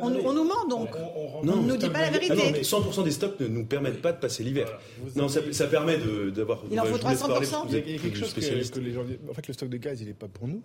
On, 0.00 0.10
nous 0.10 0.44
ment 0.44 0.66
donc. 0.68 0.90
On 0.94 1.44
ne 1.44 1.68
nous 1.68 1.76
dit 1.76 1.90
pas 1.90 2.02
la 2.02 2.10
vérité. 2.10 2.34
Ah 2.38 2.44
non, 2.44 2.52
mais 2.52 2.60
100% 2.60 3.04
des 3.04 3.10
stocks 3.10 3.40
ne 3.40 3.48
nous 3.48 3.64
permettent 3.64 4.00
pas 4.00 4.12
de 4.12 4.20
passer 4.20 4.44
l'hiver. 4.44 4.78
Non, 5.16 5.28
ça, 5.28 5.40
ça, 5.52 5.66
permet 5.66 5.98
d'avoir. 6.30 6.62
Il 6.70 6.78
en 6.78 6.84
faut 6.84 6.98
300%. 6.98 7.66
Il 7.68 7.74
y 7.74 7.78
a 7.78 7.98
quelque 7.98 8.16
chose 8.16 8.32
que, 8.32 8.40
que 8.40 8.80
les 8.80 8.92
gens 8.92 9.04
En 9.28 9.34
fait, 9.34 9.48
le 9.48 9.54
stock 9.54 9.68
de 9.68 9.76
gaz, 9.76 10.00
il 10.00 10.06
n'est 10.06 10.14
pas 10.14 10.28
pour 10.28 10.46
nous. 10.46 10.62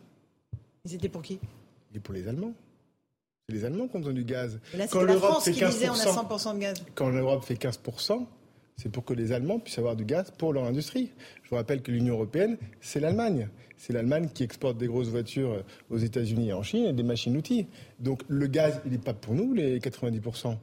Ils 0.86 0.94
étaient 0.94 1.10
pour 1.10 1.22
qui? 1.22 1.40
Il 1.92 1.98
est 1.98 2.00
pour 2.00 2.14
les 2.14 2.28
Allemands. 2.28 2.54
C'est 3.50 3.56
les 3.56 3.64
Allemands 3.64 3.88
qui 3.88 3.96
ont 3.96 4.00
besoin 4.00 4.14
du 4.14 4.26
gaz. 4.26 4.60
quand 4.92 5.04
l'Europe 5.04 5.42
fait 5.42 5.52
15%, 5.52 5.90
on 5.90 5.94
a 5.94 6.38
100% 6.38 6.56
de 6.56 6.60
gaz. 6.60 6.84
Quand 6.96 7.10
l'Europe 7.10 7.46
fait 7.46 7.54
15%, 7.54 8.26
c'est 8.76 8.92
pour 8.92 9.06
que 9.06 9.14
les 9.14 9.32
Allemands 9.32 9.60
puissent 9.60 9.78
avoir 9.80 9.96
du 9.96 10.04
gaz 10.04 10.34
pour 10.38 10.52
leur 10.52 10.66
industrie. 10.66 11.12
Je 11.44 11.50
vous 11.52 11.56
rappelle 11.56 11.82
que 11.82 11.90
l'Union 11.90 12.16
européenne, 12.16 12.58
c'est 12.82 13.00
l'Allemagne. 13.00 13.48
C'est 13.78 13.94
l'Allemagne 13.94 14.28
qui 14.34 14.44
exporte 14.44 14.78
des 14.78 14.88
grosses 14.88 15.08
voitures 15.08 15.64
aux 15.90 15.98
États-Unis 15.98 16.50
et 16.50 16.54
en 16.54 16.62
Chine 16.62 16.88
et 16.88 16.92
des 16.92 17.04
machines-outils. 17.04 17.68
Donc 18.02 18.24
le 18.28 18.48
gaz, 18.48 18.82
il 18.86 18.92
n'est 18.92 18.98
pas 18.98 19.14
pour 19.14 19.34
nous, 19.34 19.54
les 19.54 19.80
90%. 19.80 20.58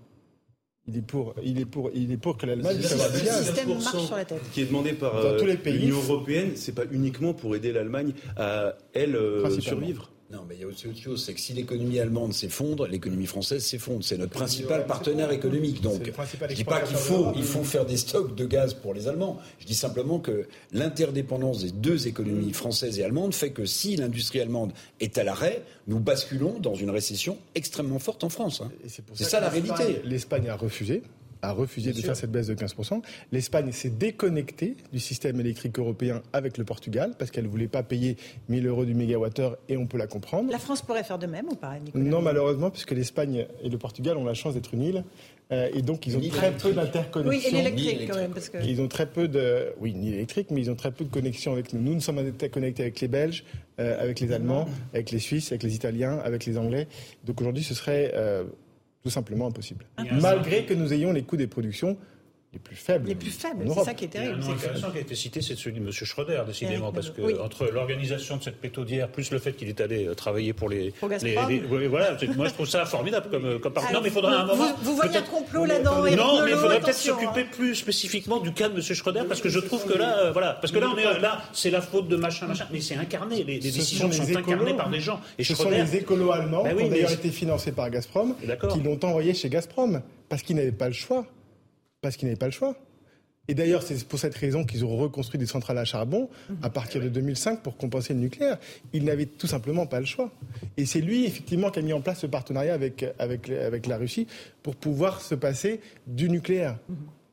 Il 0.86 0.98
est 0.98 1.00
pour, 1.00 1.34
il 1.42 1.58
est 1.58 1.64
pour, 1.64 1.90
il 1.94 2.12
est 2.12 2.18
pour 2.18 2.36
que 2.36 2.44
l'Allemagne 2.44 2.76
puisse 2.76 2.92
avoir 2.92 3.10
du 3.10 3.24
gaz. 3.24 3.46
système 3.46 3.68
marche 3.78 4.04
sur 4.04 4.16
la 4.16 4.26
tête. 4.26 4.42
Qui 4.52 4.60
est 4.60 4.66
demandé 4.66 4.92
par 4.92 5.16
euh, 5.16 5.38
l'Union 5.64 5.96
européenne, 6.02 6.50
c'est 6.56 6.74
pas 6.74 6.84
uniquement 6.92 7.32
pour 7.32 7.56
aider 7.56 7.72
l'Allemagne 7.72 8.12
à 8.36 8.74
elle 8.92 9.16
euh, 9.16 9.58
survivre. 9.58 10.10
Non, 10.30 10.44
mais 10.48 10.54
il 10.54 10.62
y 10.62 10.64
a 10.64 10.66
aussi 10.66 10.88
autre 10.88 10.98
chose, 10.98 11.22
c'est 11.22 11.34
que 11.34 11.40
si 11.40 11.52
l'économie 11.52 12.00
allemande 12.00 12.32
s'effondre, 12.32 12.86
l'économie 12.86 13.26
française 13.26 13.64
s'effondre. 13.64 14.02
C'est 14.02 14.16
notre 14.16 14.32
principal 14.32 14.86
partenaire 14.86 15.30
économique. 15.30 15.82
Donc, 15.82 16.02
je 16.02 16.10
ne 16.10 16.54
dis 16.54 16.64
pas 16.64 16.80
qu'il 16.80 16.96
faut, 16.96 17.32
il 17.36 17.44
faut 17.44 17.62
faire 17.62 17.84
des 17.84 17.98
stocks 17.98 18.34
de 18.34 18.46
gaz 18.46 18.72
pour 18.74 18.94
les 18.94 19.06
Allemands. 19.06 19.38
Je 19.58 19.66
dis 19.66 19.74
simplement 19.74 20.18
que 20.18 20.48
l'interdépendance 20.72 21.62
des 21.62 21.72
deux 21.72 22.08
économies 22.08 22.52
françaises 22.52 22.98
et 22.98 23.04
allemandes 23.04 23.34
fait 23.34 23.50
que 23.50 23.66
si 23.66 23.96
l'industrie 23.96 24.40
allemande 24.40 24.72
est 24.98 25.18
à 25.18 25.24
l'arrêt, 25.24 25.62
nous 25.88 26.00
basculons 26.00 26.58
dans 26.58 26.74
une 26.74 26.90
récession 26.90 27.36
extrêmement 27.54 27.98
forte 27.98 28.24
en 28.24 28.30
France. 28.30 28.62
Hein. 28.62 28.72
C'est 28.86 29.24
ça 29.24 29.40
la 29.40 29.50
réalité. 29.50 30.00
L'Espagne 30.04 30.48
a 30.48 30.56
refusé 30.56 31.02
a 31.44 31.52
refusé 31.52 31.92
de 31.92 32.00
faire 32.00 32.16
cette 32.16 32.30
baisse 32.30 32.46
de 32.46 32.54
15%. 32.54 33.02
L'Espagne 33.32 33.72
s'est 33.72 33.90
déconnectée 33.90 34.76
du 34.92 34.98
système 34.98 35.40
électrique 35.40 35.78
européen 35.78 36.22
avec 36.32 36.58
le 36.58 36.64
Portugal 36.64 37.14
parce 37.18 37.30
qu'elle 37.30 37.44
ne 37.44 37.48
voulait 37.50 37.68
pas 37.68 37.82
payer 37.82 38.16
1000 38.48 38.66
euros 38.66 38.84
du 38.84 38.94
mégawattheure 38.94 39.56
et 39.68 39.76
on 39.76 39.86
peut 39.86 39.98
la 39.98 40.06
comprendre. 40.06 40.50
La 40.50 40.58
France 40.58 40.82
pourrait 40.82 41.04
faire 41.04 41.18
de 41.18 41.26
même 41.26 41.48
ou 41.48 41.54
pas, 41.54 41.78
Nicolas 41.78 42.04
Non, 42.04 42.22
malheureusement, 42.22 42.70
puisque 42.70 42.92
l'Espagne 42.92 43.46
et 43.62 43.68
le 43.68 43.78
Portugal 43.78 44.16
ont 44.16 44.24
la 44.24 44.34
chance 44.34 44.54
d'être 44.54 44.74
une 44.74 44.82
île. 44.82 45.04
Euh, 45.52 45.68
et 45.74 45.82
donc, 45.82 46.06
ils 46.06 46.16
ont 46.16 46.20
très 46.20 46.52
peu 46.52 46.72
d'interconnexion. 46.72 47.50
Oui, 47.50 47.58
et 47.58 47.62
l'électrique 47.62 48.10
quand 48.10 48.16
même. 48.16 48.32
Parce 48.32 48.48
que... 48.48 48.58
Ils 48.64 48.80
ont 48.80 48.88
très 48.88 49.06
peu 49.06 49.28
de. 49.28 49.74
Oui, 49.78 49.92
ni 49.94 50.08
électrique, 50.08 50.50
mais 50.50 50.62
ils 50.62 50.70
ont 50.70 50.74
très 50.74 50.90
peu 50.90 51.04
de 51.04 51.10
connexion 51.10 51.52
avec 51.52 51.72
nous. 51.74 51.82
Nous, 51.82 51.94
nous 51.94 52.00
sommes 52.00 52.18
interconnectés 52.18 52.82
avec 52.82 53.00
les 53.00 53.08
Belges, 53.08 53.44
euh, 53.78 54.02
avec 54.02 54.20
les 54.20 54.32
Allemands, 54.32 54.66
avec 54.94 55.10
les 55.10 55.18
Suisses, 55.18 55.52
avec 55.52 55.62
les 55.62 55.74
Italiens, 55.74 56.18
avec 56.24 56.46
les 56.46 56.56
Anglais. 56.56 56.88
Donc 57.24 57.40
aujourd'hui, 57.42 57.62
ce 57.62 57.74
serait 57.74 58.12
euh, 58.14 58.44
tout 59.04 59.10
simplement 59.10 59.48
impossible. 59.48 59.84
Malgré 60.22 60.64
que 60.64 60.72
nous 60.72 60.94
ayons 60.94 61.12
les 61.12 61.22
coûts 61.24 61.36
des 61.36 61.46
productions 61.46 61.98
les 62.54 62.60
plus 62.60 62.76
faibles. 62.76 63.08
Les 63.08 63.14
plus 63.16 63.30
faibles, 63.30 63.64
c'est 63.68 63.84
ça 63.84 63.94
qui 63.94 64.04
est 64.04 64.08
terrible. 64.08 64.40
Un 64.42 64.52
intéressant 64.52 64.90
qui 64.90 64.98
a 64.98 65.00
été 65.00 65.14
cité, 65.14 65.42
c'est 65.42 65.56
celui 65.56 65.80
de 65.80 65.84
M. 65.84 65.92
Schroeder, 65.92 66.42
décidément, 66.46 66.92
parce 66.92 67.10
que 67.10 67.40
entre 67.40 67.66
l'organisation 67.66 68.36
de 68.36 68.42
cette 68.42 68.60
pétodière, 68.60 69.08
plus 69.08 69.30
le 69.30 69.38
fait 69.38 69.52
qu'il 69.52 69.68
est 69.68 69.80
allé 69.80 70.06
euh, 70.06 70.14
travailler 70.14 70.52
pour 70.52 70.68
les. 70.68 70.92
Pour 70.92 71.08
les, 71.08 71.88
voilà, 71.88 72.16
moi 72.36 72.48
je 72.48 72.54
trouve 72.54 72.68
ça 72.68 72.86
formidable 72.86 73.28
comme, 73.30 73.58
comme 73.58 73.74
Non, 73.92 74.00
mais 74.00 74.08
il 74.08 74.12
faudrait 74.12 74.34
un 74.34 74.46
moment. 74.46 74.72
Vous, 74.82 74.94
voyez 74.94 75.16
un 75.16 75.22
complot 75.22 75.64
là-dedans 75.64 75.96
Non, 75.96 76.44
mais 76.44 76.50
il 76.50 76.56
faudrait 76.56 76.80
peut-être 76.80 76.96
s'occuper 76.96 77.44
plus 77.44 77.74
spécifiquement 77.74 78.38
du 78.38 78.52
cas 78.52 78.68
de 78.68 78.76
M. 78.76 78.82
Schroeder, 78.82 79.24
parce 79.26 79.40
que 79.40 79.48
je 79.48 79.58
trouve 79.58 79.84
que 79.84 79.98
là, 79.98 80.18
euh, 80.18 80.32
voilà, 80.32 80.54
parce 80.54 80.72
que 80.72 80.78
là, 80.78 80.88
on 80.94 80.96
est 80.96 81.20
là, 81.20 81.42
c'est 81.52 81.70
la 81.70 81.80
faute 81.80 82.08
de 82.08 82.16
machin, 82.16 82.46
machin, 82.46 82.66
mais 82.72 82.80
c'est 82.80 82.96
incarné, 82.96 83.42
les, 83.42 83.58
décisions 83.58 84.10
sont, 84.12 84.36
incarnées 84.36 84.74
par 84.74 84.90
des 84.90 85.00
gens. 85.00 85.20
Et 85.38 85.44
ce 85.44 85.54
sont 85.54 85.70
les 85.70 85.96
écolos 85.96 86.30
allemands 86.30 86.62
ben 86.62 86.76
qui 86.76 86.84
ont 86.84 86.88
d'ailleurs 86.88 87.12
été 87.12 87.30
financés 87.30 87.72
par 87.72 87.90
Gazprom, 87.90 88.36
qui 88.72 88.80
l'ont 88.80 88.98
envoyé 89.02 89.34
chez 89.34 89.48
Gazprom, 89.48 90.02
parce 90.28 90.42
qu'ils 90.42 90.56
n'avaient 90.56 90.72
pas 90.72 90.86
le 90.86 90.94
choix. 90.94 91.26
Parce 92.04 92.18
qu'ils 92.18 92.28
n'avaient 92.28 92.36
pas 92.36 92.44
le 92.44 92.52
choix. 92.52 92.76
Et 93.48 93.54
d'ailleurs, 93.54 93.82
c'est 93.82 94.06
pour 94.06 94.18
cette 94.18 94.34
raison 94.34 94.64
qu'ils 94.64 94.84
ont 94.84 94.94
reconstruit 94.94 95.38
des 95.38 95.46
centrales 95.46 95.78
à 95.78 95.86
charbon 95.86 96.28
à 96.60 96.68
partir 96.68 97.00
de 97.00 97.08
2005 97.08 97.62
pour 97.62 97.78
compenser 97.78 98.12
le 98.12 98.20
nucléaire. 98.20 98.58
Ils 98.92 99.04
n'avaient 99.04 99.24
tout 99.24 99.46
simplement 99.46 99.86
pas 99.86 100.00
le 100.00 100.04
choix. 100.06 100.30
Et 100.76 100.84
c'est 100.84 101.00
lui, 101.00 101.24
effectivement, 101.24 101.70
qui 101.70 101.78
a 101.78 101.82
mis 101.82 101.94
en 101.94 102.02
place 102.02 102.20
ce 102.20 102.26
partenariat 102.26 102.74
avec, 102.74 103.06
avec, 103.18 103.48
avec 103.48 103.86
la 103.86 103.96
Russie 103.96 104.26
pour 104.62 104.76
pouvoir 104.76 105.22
se 105.22 105.34
passer 105.34 105.80
du 106.06 106.28
nucléaire. 106.28 106.76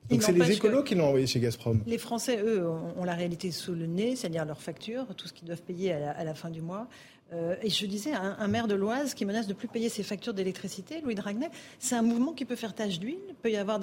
Donc 0.10 0.24
c'est 0.24 0.32
les 0.32 0.52
écolos 0.52 0.84
qui 0.84 0.96
l'ont 0.96 1.08
envoyé 1.08 1.28
chez 1.28 1.40
Gazprom. 1.40 1.82
Les 1.86 1.98
Français, 1.98 2.42
eux, 2.42 2.66
ont 2.68 3.04
la 3.04 3.14
réalité 3.14 3.52
sous 3.52 3.74
le 3.74 3.88
nez, 3.88 4.16
c'est-à-dire 4.16 4.46
leurs 4.46 4.62
factures, 4.62 5.06
tout 5.16 5.28
ce 5.28 5.34
qu'ils 5.34 5.48
doivent 5.48 5.62
payer 5.62 5.94
à 5.94 6.24
la, 6.24 6.34
fin 6.34 6.50
du 6.50 6.62
mois. 6.62 6.88
Euh, 7.34 7.56
et 7.62 7.70
je 7.70 7.86
disais, 7.86 8.12
un, 8.14 8.48
maire 8.48 8.68
de 8.68 8.76
l'Oise 8.76 9.14
qui 9.14 9.26
menace 9.26 9.48
de 9.48 9.54
plus 9.54 9.68
payer 9.68 9.90
ses 9.90 10.04
factures 10.04 10.34
d'électricité, 10.34 11.02
Louis 11.02 11.16
Dragnel, 11.16 11.50
c'est 11.80 11.96
un 11.96 12.02
mouvement 12.02 12.34
qui 12.34 12.46
peut 12.46 12.58
faire 12.58 12.76
tache 12.76 13.00
d'huile. 13.00 13.20
Il 13.30 13.36
peut 13.36 13.52
y 13.52 13.58
avoir 13.58 13.80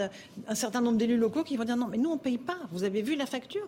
un 0.46 0.54
certain 0.54 0.80
nombre 0.80 0.98
d'élus 0.98 1.16
locaux 1.16 1.44
qui 1.44 1.56
vont 1.56 1.64
dire 1.64 1.76
non, 1.76 1.88
mais 1.90 1.96
nous 1.96 2.10
on 2.10 2.16
ne 2.16 2.20
paye 2.20 2.38
pas. 2.38 2.58
Vous 2.72 2.84
avez 2.84 3.00
vu 3.00 3.16
la 3.16 3.26
facture? 3.26 3.66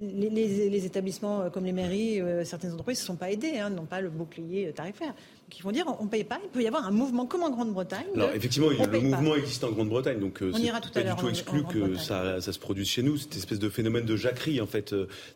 Les, 0.00 0.84
établissements 0.84 1.42
euh, 1.42 1.50
comme 1.50 1.64
les 1.64 1.72
mairies, 1.72 2.20
euh, 2.20 2.44
certaines 2.44 2.72
entreprises 2.72 2.98
ne 3.00 3.04
sont 3.06 3.14
pas 3.14 3.30
aidées, 3.30 3.58
hein, 3.58 3.70
n'ont 3.70 3.86
pas 3.86 4.00
le 4.00 4.10
bouclier 4.10 4.72
tarifaire. 4.72 5.14
Donc 5.14 5.56
ils 5.56 5.62
vont 5.62 5.70
dire 5.70 5.86
on 6.00 6.04
ne 6.04 6.08
paye 6.08 6.24
pas. 6.24 6.40
Il 6.42 6.50
peut 6.50 6.62
y 6.62 6.66
avoir 6.66 6.84
un 6.84 6.90
mouvement 6.90 7.26
comme 7.26 7.44
en 7.44 7.50
Grande-Bretagne. 7.50 8.06
Alors 8.16 8.30
effectivement, 8.34 8.68
le 8.68 9.00
mouvement 9.00 9.36
existe 9.36 9.62
en 9.62 9.70
Grande-Bretagne, 9.70 10.18
donc 10.18 10.40
on 10.42 10.58
ira 10.58 10.80
tout 10.80 10.90
pas 10.90 11.04
du 11.04 11.14
tout 11.14 11.28
exclu 11.28 11.62
que 11.62 11.94
ça, 11.94 12.40
ça, 12.40 12.52
se 12.52 12.58
produise 12.58 12.88
chez 12.88 13.04
nous. 13.04 13.16
Cette 13.16 13.36
espèce 13.36 13.60
de 13.60 13.68
phénomène 13.68 14.04
de 14.04 14.16
jacquerie 14.16 14.60
en 14.60 14.66
fait 14.66 14.92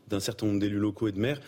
d'un 0.08 0.20
certain 0.20 0.46
nombre 0.46 0.58
d'élus 0.58 0.80
locaux 0.80 1.06
et 1.06 1.12
de 1.12 1.20
maires 1.20 1.40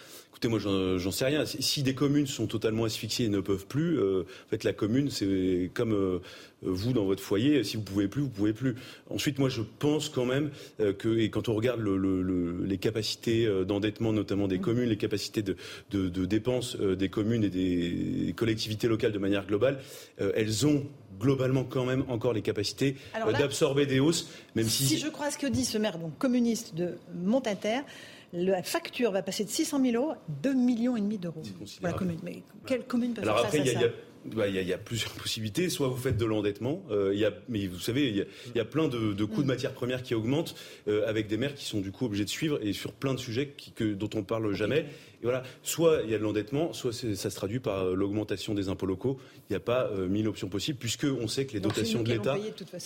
Écoutez, 0.43 0.59
moi, 0.59 0.97
j'en 0.97 1.11
sais 1.11 1.27
rien. 1.27 1.45
Si 1.45 1.83
des 1.83 1.95
communes 1.95 2.27
sont 2.27 2.47
totalement 2.47 2.85
asphyxiées 2.85 3.27
et 3.27 3.29
ne 3.29 3.41
peuvent 3.41 3.67
plus, 3.67 3.99
euh, 3.99 4.23
en 4.23 4.49
fait, 4.49 4.65
la 4.65 4.73
commune, 4.73 5.11
c'est 5.11 5.71
comme 5.75 5.93
euh, 5.93 6.21
vous 6.63 6.95
dans 6.95 7.05
votre 7.05 7.23
foyer. 7.23 7.63
Si 7.63 7.77
vous 7.77 7.83
pouvez 7.83 8.09
plus, 8.09 8.23
vous 8.23 8.31
pouvez 8.31 8.55
plus. 8.55 8.75
Ensuite, 9.11 9.39
moi, 9.39 9.51
je 9.51 9.61
pense 9.61 10.09
quand 10.09 10.25
même 10.25 10.49
euh, 10.81 10.95
que, 10.95 11.19
et 11.19 11.29
quand 11.29 11.51
on 11.51 11.55
regarde 11.55 11.83
les 11.83 12.79
capacités 12.79 13.47
d'endettement, 13.67 14.15
notamment 14.15 14.49
des 14.49 14.61
communes, 14.61 14.89
les 14.89 14.97
capacités 14.97 15.43
de, 15.43 15.57
de 15.91 16.25
dépenses 16.25 16.75
des 16.75 17.11
communes 17.11 17.45
et 17.45 17.51
des 17.51 18.33
collectivités 18.35 18.89
locales 18.89 19.13
de 19.13 19.19
manière 19.19 19.47
globale, 19.47 19.79
elles 20.17 20.67
ont 20.67 20.87
globalement 21.21 21.65
quand 21.65 21.85
même 21.85 22.05
encore 22.09 22.33
les 22.33 22.41
capacités 22.41 22.97
d'absorber 23.39 23.85
des 23.85 24.01
hausses, 24.01 24.31
même 24.55 24.67
si... 24.67 24.87
Si 24.87 24.99
je 24.99 25.09
crois 25.09 25.31
ce 25.31 25.37
que 25.37 25.47
dit 25.47 25.67
ce 25.67 25.77
maire 25.77 25.99
donc, 25.99 26.17
communiste 26.17 26.75
de 26.75 26.95
Montataire, 27.15 27.85
la 28.33 28.63
facture 28.63 29.11
va 29.11 29.23
passer 29.23 29.45
de 29.45 29.51
600 29.51 29.83
000 29.83 30.03
euros 30.03 30.13
à 30.13 30.19
2 30.43 30.55
millions 30.55 30.97
et 30.97 31.01
demi 31.01 31.19
d'euros. 31.19 31.43
Pour 31.59 31.87
la 31.87 31.93
commune. 31.93 32.21
Mais 32.23 32.43
quelle 32.67 32.85
commune 32.85 33.15
peut 33.15 33.23
faire 33.23 33.51
ça 33.51 33.81
il 34.27 34.55
y, 34.55 34.73
a 34.73 34.79
plusieurs 34.79 35.13
possibilités. 35.23 35.69
Soit 35.69 35.89
vous 35.89 35.97
faites 35.97 36.17
de 36.17 36.25
l'endettement, 36.25 36.83
euh, 36.91 37.15
y 37.15 37.25
a, 37.25 37.33
mais 37.49 37.67
vous 37.67 37.79
savez, 37.79 38.09
il 38.09 38.27
y, 38.55 38.61
a, 38.61 38.65
plein 38.65 38.89
de, 38.89 39.13
de 39.13 39.25
coûts 39.25 39.41
de 39.41 39.47
mm. 39.47 39.49
matières 39.49 39.73
premières 39.73 40.03
qui 40.03 40.15
augmentent 40.15 40.55
euh, 40.89 41.09
avec 41.09 41.27
des 41.27 41.37
maires 41.37 41.55
qui 41.55 41.65
sont 41.65 41.81
du 41.81 41.93
coup 41.93 42.07
obligés 42.07 42.25
de 42.25 42.31
suivre 42.31 42.59
et 42.63 42.73
sur 42.73 42.93
plein 42.93 43.15
de 43.15 43.19
sujets 43.19 43.55
qui, 43.57 43.73
que, 43.73 43.85
dont 43.95 44.11
on 44.15 44.23
parle 44.23 44.53
jamais. 44.55 44.87
Et 45.23 45.25
voilà, 45.25 45.43
soit 45.63 46.01
il 46.05 46.11
y 46.11 46.15
a 46.15 46.19
de 46.19 46.23
l'endettement, 46.23 46.73
soit 46.73 46.93
ça 46.93 47.31
se 47.31 47.37
traduit 47.37 47.61
par 47.61 47.85
euh, 47.85 47.95
l'augmentation 47.95 48.55
des 48.55 48.69
impôts 48.69 48.87
locaux. 48.87 49.19
Il 49.49 49.53
n'y 49.53 49.57
a 49.57 49.61
pas 49.61 49.91
mille 50.09 50.29
options 50.29 50.49
possibles 50.49 50.79
puisque 50.79 51.05
on 51.05 51.27
sait 51.29 51.47
que 51.47 51.53
les 51.53 51.61
dotations 51.61 52.03
de 52.03 52.11
l'État, 52.11 52.39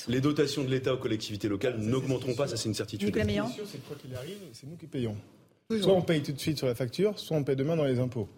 les 0.08 0.20
dotations 0.20 0.64
de 0.64 0.70
l'État 0.70 0.94
aux 0.94 0.98
collectivités 0.98 1.48
locales 1.48 1.78
n'augmenteront 1.78 2.34
pas. 2.34 2.48
Ça, 2.48 2.56
c'est 2.56 2.68
une 2.68 2.74
certitude. 2.74 3.14
C'est 3.14 3.84
quoi 3.86 3.96
qu'il 3.96 4.14
arrive, 4.14 4.38
c'est 4.52 4.66
nous 4.66 4.76
qui 4.76 4.86
payons. 4.86 5.16
Soit 5.70 5.94
on 5.94 6.02
paye 6.02 6.22
tout 6.22 6.32
de 6.32 6.38
suite 6.38 6.58
sur 6.58 6.66
la 6.66 6.74
facture, 6.74 7.18
soit 7.18 7.36
on 7.36 7.44
paye 7.44 7.56
demain 7.56 7.76
dans 7.76 7.84
les 7.84 7.98
impôts. 7.98 8.28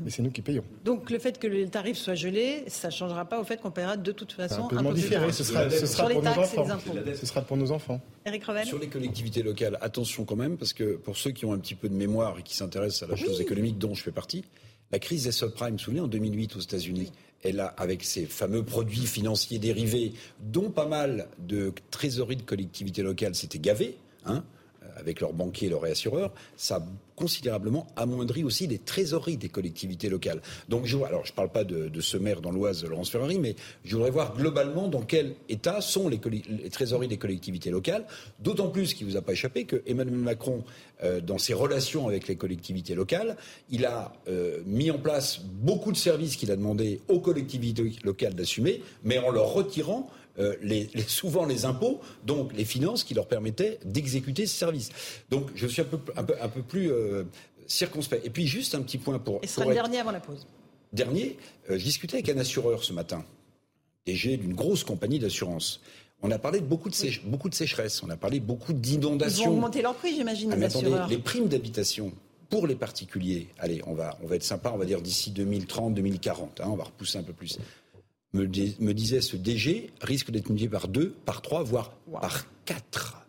Mais 0.00 0.10
c'est 0.10 0.22
nous 0.22 0.30
qui 0.30 0.40
payons. 0.40 0.64
Donc 0.84 1.10
le 1.10 1.18
fait 1.18 1.38
que 1.38 1.46
le 1.46 1.68
tarif 1.68 1.98
soit 1.98 2.14
gelé, 2.14 2.64
ça 2.68 2.88
ne 2.88 2.92
changera 2.92 3.26
pas 3.26 3.38
au 3.38 3.44
fait 3.44 3.60
qu'on 3.60 3.70
paiera 3.70 3.98
de 3.98 4.12
toute 4.12 4.32
façon 4.32 4.68
un 4.72 4.82
peu 4.82 4.94
différé. 4.94 5.30
Ce 5.32 5.44
sera, 5.44 5.68
ce 5.68 5.84
sera 5.86 6.08
pour 6.08 6.22
nos 6.22 6.30
enfants. 6.30 6.66
Ce 7.14 7.26
sera 7.26 7.42
pour 7.42 7.56
nos 7.58 7.72
enfants. 7.72 8.00
Eric 8.24 8.44
Revel 8.44 8.66
Sur 8.66 8.78
les 8.78 8.88
collectivités 8.88 9.42
locales, 9.42 9.76
attention 9.82 10.24
quand 10.24 10.36
même, 10.36 10.56
parce 10.56 10.72
que 10.72 10.96
pour 10.96 11.18
ceux 11.18 11.30
qui 11.30 11.44
ont 11.44 11.52
un 11.52 11.58
petit 11.58 11.74
peu 11.74 11.90
de 11.90 11.94
mémoire 11.94 12.38
et 12.38 12.42
qui 12.42 12.56
s'intéressent 12.56 13.02
à 13.02 13.12
la 13.12 13.16
chose 13.16 13.40
économique 13.40 13.78
dont 13.78 13.94
je 13.94 14.02
fais 14.02 14.12
partie, 14.12 14.44
la 14.92 14.98
crise 14.98 15.24
des 15.24 15.32
subprimes, 15.32 15.72
vous 15.72 15.76
vous 15.76 15.84
souvenez, 15.84 16.00
en 16.00 16.08
2008 16.08 16.56
aux 16.56 16.60
États-Unis, 16.60 17.12
elle 17.42 17.60
a, 17.60 17.66
avec 17.66 18.02
ses 18.04 18.24
fameux 18.24 18.62
produits 18.62 19.06
financiers 19.06 19.58
dérivés, 19.58 20.12
dont 20.40 20.70
pas 20.70 20.86
mal 20.86 21.28
de 21.38 21.72
trésoreries 21.90 22.36
de 22.36 22.42
collectivités 22.42 23.02
locales 23.02 23.34
s'étaient 23.34 23.58
gavées, 23.58 23.96
hein, 24.24 24.44
avec 24.96 25.20
leurs 25.20 25.32
banquiers 25.32 25.68
et 25.68 25.70
leurs 25.70 25.82
réassureurs, 25.82 26.32
ça 26.56 26.84
considérablement 27.16 27.86
amoindri 27.96 28.42
aussi 28.42 28.66
les 28.66 28.78
trésoreries 28.78 29.36
des 29.36 29.48
collectivités 29.48 30.08
locales. 30.08 30.40
Donc, 30.68 30.86
je, 30.86 30.96
ne 30.96 31.32
parle 31.36 31.50
pas 31.50 31.64
de, 31.64 32.00
ce 32.00 32.16
maire 32.16 32.40
dans 32.40 32.50
l'Oise, 32.50 32.84
Laurence 32.84 33.10
Ferrari, 33.10 33.38
mais 33.38 33.54
je 33.84 33.94
voudrais 33.94 34.10
voir 34.10 34.34
globalement 34.36 34.88
dans 34.88 35.02
quel 35.02 35.34
état 35.48 35.80
sont 35.80 36.08
les, 36.08 36.18
trésoreries 36.70 37.08
des 37.08 37.18
collectivités 37.18 37.70
locales, 37.70 38.06
d'autant 38.40 38.68
plus 38.68 38.94
qu'il 38.94 39.06
ne 39.06 39.12
vous 39.12 39.18
a 39.18 39.22
pas 39.22 39.32
échappé 39.32 39.64
que 39.64 39.82
Emmanuel 39.86 40.16
Macron, 40.16 40.64
euh, 41.04 41.20
dans 41.20 41.38
ses 41.38 41.54
relations 41.54 42.08
avec 42.08 42.28
les 42.28 42.36
collectivités 42.36 42.94
locales, 42.94 43.36
a 43.84 44.12
euh, 44.28 44.60
mis 44.66 44.90
en 44.90 44.98
place 44.98 45.40
beaucoup 45.40 45.92
de 45.92 45.96
services 45.96 46.36
qu'il 46.36 46.50
a 46.50 46.56
demandé 46.56 47.00
aux 47.08 47.20
collectivités 47.20 47.92
locales 48.04 48.34
d'assumer, 48.34 48.82
mais 49.04 49.18
en 49.18 49.30
leur 49.30 49.52
retirant 49.52 50.08
euh, 50.38 50.56
les, 50.62 50.88
souvent 51.06 51.44
les 51.44 51.64
impôts, 51.64 52.00
donc 52.24 52.52
les 52.54 52.64
finances 52.64 53.04
qui 53.04 53.14
leur 53.14 53.26
permettaient 53.26 53.78
d'exécuter 53.84 54.46
ce 54.46 54.56
service. 54.56 54.90
Donc 55.30 55.50
je 55.54 55.66
suis 55.66 55.82
un 55.82 55.86
peu, 55.86 55.98
un 56.16 56.24
peu, 56.24 56.34
un 56.40 56.48
peu 56.48 56.62
plus 56.62 56.90
euh, 56.90 57.24
circonspect. 57.66 58.24
Et 58.24 58.30
puis 58.30 58.46
juste 58.46 58.74
un 58.74 58.82
petit 58.82 58.98
point 58.98 59.18
pour. 59.18 59.40
Et 59.42 59.46
ce 59.46 59.56
sera 59.56 59.66
le 59.66 59.74
dernier 59.74 59.98
avant 59.98 60.12
la 60.12 60.20
pause. 60.20 60.46
Dernier, 60.92 61.36
euh, 61.70 61.78
je 61.78 61.84
discutais 61.84 62.16
avec 62.16 62.28
un 62.28 62.38
assureur 62.38 62.84
ce 62.84 62.92
matin, 62.92 63.24
DG 64.06 64.36
d'une 64.36 64.54
grosse 64.54 64.84
compagnie 64.84 65.18
d'assurance. 65.18 65.80
On 66.22 66.30
a 66.30 66.38
parlé 66.38 66.60
de 66.60 66.66
beaucoup 66.66 66.88
de, 66.88 67.28
beaucoup 67.28 67.48
de 67.48 67.54
sécheresse, 67.54 68.02
on 68.02 68.08
a 68.08 68.16
parlé 68.16 68.40
beaucoup 68.40 68.72
d'inondations. 68.72 69.44
Ils 69.44 69.46
vont 69.48 69.52
augmenter 69.54 69.82
leur 69.82 69.94
prix, 69.94 70.14
j'imagine, 70.14 70.52
ah, 70.52 70.56
les 70.56 70.64
assureurs. 70.64 71.08
les 71.08 71.18
primes 71.18 71.48
d'habitation 71.48 72.12
pour 72.48 72.66
les 72.66 72.74
particuliers, 72.74 73.48
allez, 73.58 73.82
on 73.86 73.94
va, 73.94 74.18
on 74.22 74.26
va 74.26 74.36
être 74.36 74.44
sympa, 74.44 74.70
on 74.72 74.76
va 74.76 74.84
dire 74.84 75.00
d'ici 75.00 75.30
2030, 75.30 75.94
2040, 75.94 76.60
hein, 76.60 76.68
on 76.68 76.76
va 76.76 76.84
repousser 76.84 77.18
un 77.18 77.22
peu 77.22 77.32
plus 77.32 77.58
me, 78.32 78.46
disait 78.46 79.20
ce 79.20 79.36
DG, 79.36 79.90
risque 80.00 80.30
d'être 80.30 80.48
multiplié 80.48 80.68
par 80.68 80.88
deux, 80.88 81.10
par 81.24 81.42
trois, 81.42 81.62
voire 81.62 81.92
par 82.20 82.46
quatre. 82.64 83.21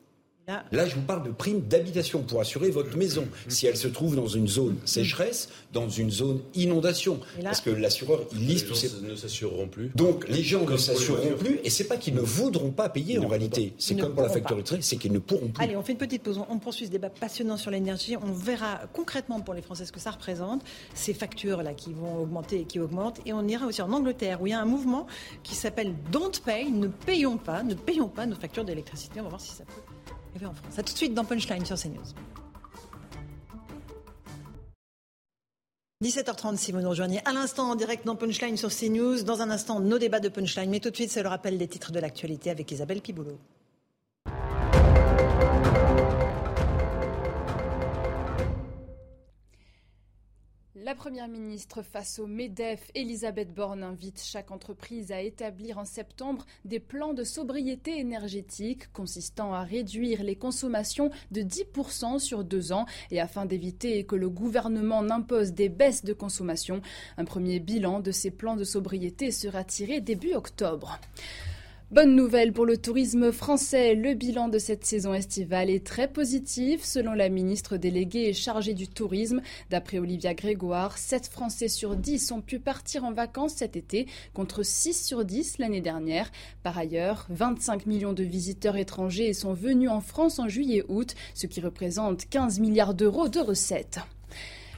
Là, 0.48 0.86
je 0.88 0.96
vous 0.96 1.02
parle 1.02 1.24
de 1.24 1.32
primes 1.32 1.62
d'habitation 1.62 2.22
pour 2.22 2.42
assurer 2.42 2.70
votre 2.70 2.98
maison, 2.98 3.26
si 3.48 3.66
elle 3.66 3.78
se 3.78 3.88
trouve 3.88 4.16
dans 4.16 4.28
une 4.28 4.48
zone 4.48 4.76
sécheresse, 4.84 5.50
dans 5.72 5.88
une 5.88 6.12
zone 6.12 6.42
inondation. 6.54 7.22
Parce 7.42 7.62
que 7.62 7.70
l'assureur, 7.70 8.22
il 8.34 8.48
liste 8.48 8.68
tous 8.68 8.76
ces... 8.76 8.92
ne 9.02 9.16
s'assureront 9.16 9.68
plus. 9.68 9.92
Donc, 9.96 10.28
les 10.28 10.44
gens 10.44 10.66
ne 10.66 10.76
s'assureront 10.76 11.38
plus, 11.38 11.60
et 11.64 11.70
c'est 11.70 11.86
pas 11.86 11.96
qu'ils 11.96 12.16
ne 12.16 12.22
voudront 12.22 12.72
pas 12.72 12.90
payer 12.90 13.20
en 13.20 13.28
réalité. 13.28 13.74
C'est 13.78 13.96
comme 13.96 14.14
pour 14.14 14.24
la 14.24 14.30
facture 14.30 14.58
électrique, 14.58 14.84
c'est 14.84 14.98
qu'ils 14.98 15.14
ne 15.14 15.20
pourront 15.20 15.48
plus. 15.48 15.64
Allez, 15.64 15.78
on 15.78 15.84
fait 15.84 15.94
une 15.94 15.98
petite 15.98 16.24
pause. 16.24 16.42
On 16.50 16.60
poursuit 16.60 16.88
ce 16.88 16.92
débat 16.92 17.10
passionnant 17.10 17.56
sur 17.56 17.72
l'énergie. 17.72 18.18
On 18.18 18.34
verra 18.34 18.82
concrètement 18.92 19.40
pour 19.40 19.54
les 19.54 19.62
Français 19.62 19.86
ce 19.86 19.94
que 19.94 20.00
ça 20.00 20.12
représente, 20.12 20.62
ces 20.94 21.14
factures-là 21.14 21.74
qui 21.74 21.94
vont 21.94 22.22
augmenter 22.22 22.62
et 22.62 22.66
qui 22.66 22.80
augmentent. 22.80 23.22
Et 23.26 23.32
on 23.32 23.48
ira 23.48 23.66
aussi 23.66 23.82
en 23.82 23.92
Angleterre, 23.94 24.42
où 24.42 24.48
il 24.48 24.50
y 24.50 24.54
a 24.54 24.60
un 24.60 24.66
mouvement 24.66 25.08
qui 25.44 25.56
s'appelle 25.56 25.94
Don't 26.12 26.32
Pay, 26.44 26.70
ne 26.70 26.88
payons 26.88 27.38
pas, 27.38 27.64
ne 27.64 27.76
payons 27.76 28.10
pas 28.10 28.26
nos 28.26 28.36
factures 28.36 28.66
d'électricité. 28.66 29.22
On 29.22 29.24
va 29.24 29.30
voir 29.30 29.42
si 29.42 29.52
ça 29.52 29.64
peut 29.64 29.93
en 30.42 30.54
France. 30.54 30.78
A 30.78 30.84
tout 30.84 30.94
de 30.94 30.98
suite 30.98 31.14
dans 31.14 31.26
Punchline 31.26 31.66
sur 31.66 31.78
CNews. 31.78 32.02
17h30 36.04 36.58
si 36.58 36.74
vous 36.74 36.82
nous 36.82 36.90
rejoignez 36.90 37.22
à 37.26 37.32
l'instant 37.32 37.72
en 37.72 37.76
direct 37.76 38.06
dans 38.06 38.16
Punchline 38.16 38.58
sur 38.58 38.70
CNews. 38.70 39.24
Dans 39.24 39.42
un 39.42 39.50
instant, 39.50 39.80
nos 39.80 39.98
débats 39.98 40.20
de 40.20 40.30
Punchline. 40.30 40.70
Mais 40.70 40.80
tout 40.80 40.90
de 40.90 40.96
suite, 40.96 41.12
c'est 41.12 41.24
le 41.24 41.30
rappel 41.30 41.58
des 41.58 41.68
titres 41.68 41.92
de 41.92 42.00
l'actualité 42.00 42.50
avec 42.50 42.70
Isabelle 42.72 43.02
Piboulot. 43.02 43.40
La 50.84 50.96
Première 50.96 51.30
ministre 51.30 51.82
face 51.82 52.20
au 52.20 52.28
MEDEF, 52.28 52.92
Elisabeth 52.94 53.54
Borne 53.54 53.84
invite 53.84 54.22
chaque 54.22 54.52
entreprise 54.52 55.14
à 55.14 55.22
établir 55.22 55.78
en 55.78 55.86
septembre 55.86 56.46
des 56.66 56.82
plans 56.82 57.14
de 57.14 57.24
sobriété 57.24 57.98
énergétique 58.00 58.92
consistant 58.92 59.54
à 59.54 59.64
réduire 59.64 60.24
les 60.24 60.36
consommations 60.36 61.10
de 61.32 61.40
10% 61.40 62.20
sur 62.20 62.44
deux 62.44 62.74
ans 62.74 62.86
et 63.12 63.22
afin 63.22 63.46
d'éviter 63.46 64.04
que 64.04 64.18
le 64.18 64.30
gouvernement 64.30 65.04
n'impose 65.04 65.54
des 65.54 65.70
baisses 65.70 66.04
de 66.04 66.12
consommation. 66.12 66.82
Un 67.16 67.24
premier 67.24 67.62
bilan 67.62 68.02
de 68.02 68.12
ces 68.12 68.32
plans 68.32 68.58
de 68.58 68.66
sobriété 68.66 69.32
sera 69.32 69.64
tiré 69.64 70.02
début 70.02 70.34
octobre. 70.34 71.00
Bonne 71.92 72.16
nouvelle 72.16 72.54
pour 72.54 72.66
le 72.66 72.78
tourisme 72.78 73.32
français. 73.32 73.94
Le 73.94 74.16
bilan 74.16 74.48
de 74.48 74.58
cette 74.58 74.84
saison 74.84 75.14
estivale 75.14 75.70
est 75.70 75.86
très 75.86 76.08
positif 76.08 76.84
selon 76.84 77.14
la 77.14 77.30
ministre 77.30 77.78
déléguée 77.78 78.30
et 78.30 78.34
chargée 78.34 78.74
du 78.74 78.88
tourisme. 78.88 79.42
D'après 79.70 80.00
Olivia 80.00 80.34
Grégoire, 80.34 80.98
7 80.98 81.28
Français 81.28 81.68
sur 81.68 81.96
10 81.96 82.32
ont 82.32 82.42
pu 82.42 82.58
partir 82.58 83.04
en 83.04 83.12
vacances 83.12 83.54
cet 83.54 83.76
été 83.76 84.08
contre 84.34 84.64
6 84.64 85.06
sur 85.06 85.24
10 85.24 85.60
l'année 85.60 85.82
dernière. 85.82 86.32
Par 86.64 86.78
ailleurs, 86.78 87.28
25 87.30 87.86
millions 87.86 88.14
de 88.14 88.24
visiteurs 88.24 88.78
étrangers 88.78 89.34
sont 89.34 89.54
venus 89.54 89.90
en 89.90 90.02
France 90.02 90.40
en 90.40 90.48
juillet-août, 90.48 91.14
ce 91.36 91.46
qui 91.46 91.62
représente 91.62 92.28
15 92.28 92.60
milliards 92.60 92.96
d'euros 92.96 93.30
de 93.30 93.40
recettes. 93.40 94.00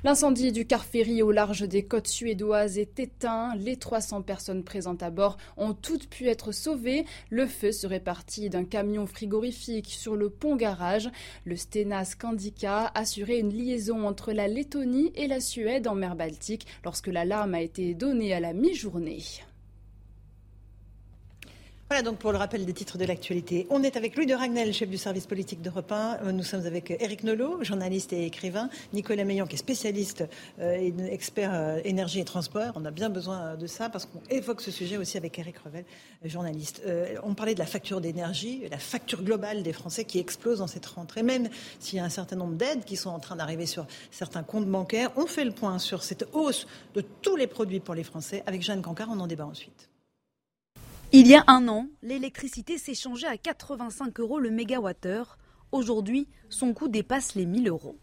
L'incendie 0.05 0.51
du 0.51 0.67
car 0.67 0.85
ferry 0.85 1.23
au 1.23 1.31
large 1.31 1.67
des 1.67 1.83
côtes 1.83 2.07
suédoises 2.07 2.77
est 2.77 2.99
éteint. 2.99 3.55
Les 3.55 3.75
300 3.75 4.21
personnes 4.21 4.63
présentes 4.63 5.01
à 5.01 5.09
bord 5.09 5.35
ont 5.57 5.73
toutes 5.73 6.07
pu 6.07 6.27
être 6.27 6.51
sauvées. 6.51 7.05
Le 7.31 7.47
feu 7.47 7.71
serait 7.71 7.99
parti 7.99 8.51
d'un 8.51 8.65
camion 8.65 9.07
frigorifique 9.07 9.89
sur 9.89 10.15
le 10.15 10.29
pont 10.29 10.57
garage. 10.57 11.09
Le 11.43 11.55
Stena 11.55 12.05
Scandica 12.05 12.91
assurait 12.93 13.39
une 13.39 13.51
liaison 13.51 14.07
entre 14.07 14.31
la 14.31 14.47
Lettonie 14.47 15.11
et 15.15 15.25
la 15.25 15.39
Suède 15.39 15.87
en 15.87 15.95
mer 15.95 16.15
Baltique 16.15 16.67
lorsque 16.83 17.07
l'alarme 17.07 17.55
a 17.55 17.61
été 17.61 17.95
donnée 17.95 18.31
à 18.31 18.39
la 18.39 18.53
mi-journée. 18.53 19.23
Voilà 21.87 22.01
donc 22.01 22.17
pour 22.17 22.31
le 22.31 22.39
rappel 22.39 22.65
des 22.65 22.73
titres 22.73 22.97
de 22.97 23.05
l'actualité. 23.05 23.67
On 23.69 23.83
est 23.83 23.95
avec 23.95 24.15
Louis 24.15 24.25
de 24.25 24.33
Ragnel, 24.33 24.73
chef 24.73 24.89
du 24.89 24.97
service 24.97 25.27
politique 25.27 25.61
d'Europe 25.61 25.91
1. 25.91 26.31
Nous 26.31 26.41
sommes 26.41 26.65
avec 26.65 26.89
Eric 26.89 27.23
Nolot, 27.23 27.63
journaliste 27.63 28.11
et 28.11 28.25
écrivain. 28.25 28.71
Nicolas 28.91 29.23
Meillan, 29.23 29.45
qui 29.45 29.53
est 29.53 29.59
spécialiste 29.59 30.23
euh, 30.59 30.73
et 30.73 30.91
expert 31.13 31.51
euh, 31.53 31.79
énergie 31.85 32.19
et 32.19 32.25
transport. 32.25 32.71
On 32.73 32.85
a 32.85 32.91
bien 32.91 33.11
besoin 33.11 33.55
de 33.55 33.67
ça 33.67 33.89
parce 33.89 34.07
qu'on 34.07 34.19
évoque 34.31 34.61
ce 34.61 34.71
sujet 34.71 34.97
aussi 34.97 35.15
avec 35.15 35.37
Eric 35.37 35.59
Revel, 35.59 35.85
journaliste. 36.23 36.81
Euh, 36.87 37.17
on 37.21 37.35
parlait 37.35 37.53
de 37.53 37.59
la 37.59 37.67
facture 37.67 38.01
d'énergie, 38.01 38.63
la 38.71 38.79
facture 38.79 39.21
globale 39.21 39.61
des 39.61 39.73
Français 39.73 40.05
qui 40.05 40.17
explose 40.17 40.57
dans 40.57 40.67
cette 40.67 40.87
rentrée. 40.87 41.21
Même 41.21 41.49
s'il 41.79 41.99
y 41.99 42.01
a 42.01 42.03
un 42.03 42.09
certain 42.09 42.35
nombre 42.35 42.55
d'aides 42.55 42.83
qui 42.83 42.95
sont 42.95 43.11
en 43.11 43.19
train 43.19 43.35
d'arriver 43.35 43.67
sur 43.67 43.85
certains 44.09 44.41
comptes 44.41 44.65
bancaires, 44.65 45.11
on 45.17 45.27
fait 45.27 45.45
le 45.45 45.51
point 45.51 45.77
sur 45.77 46.01
cette 46.01 46.27
hausse 46.33 46.65
de 46.95 47.01
tous 47.21 47.35
les 47.35 47.45
produits 47.45 47.79
pour 47.79 47.93
les 47.93 48.03
Français. 48.03 48.41
Avec 48.47 48.63
Jeanne 48.63 48.81
Cancard, 48.81 49.09
on 49.11 49.19
en 49.19 49.27
débat 49.27 49.45
ensuite. 49.45 49.87
Il 51.17 51.27
y 51.27 51.35
a 51.35 51.45
un 51.47 51.69
an, 51.69 51.87
l'électricité 52.03 52.77
s'échangeait 52.77 53.25
à 53.25 53.37
85 53.37 54.19
euros 54.19 54.37
le 54.37 54.49
mégawattheure. 54.49 55.37
Aujourd'hui, 55.71 56.27
son 56.49 56.73
coût 56.73 56.89
dépasse 56.89 57.35
les 57.35 57.45
1000 57.45 57.69
euros. 57.69 57.97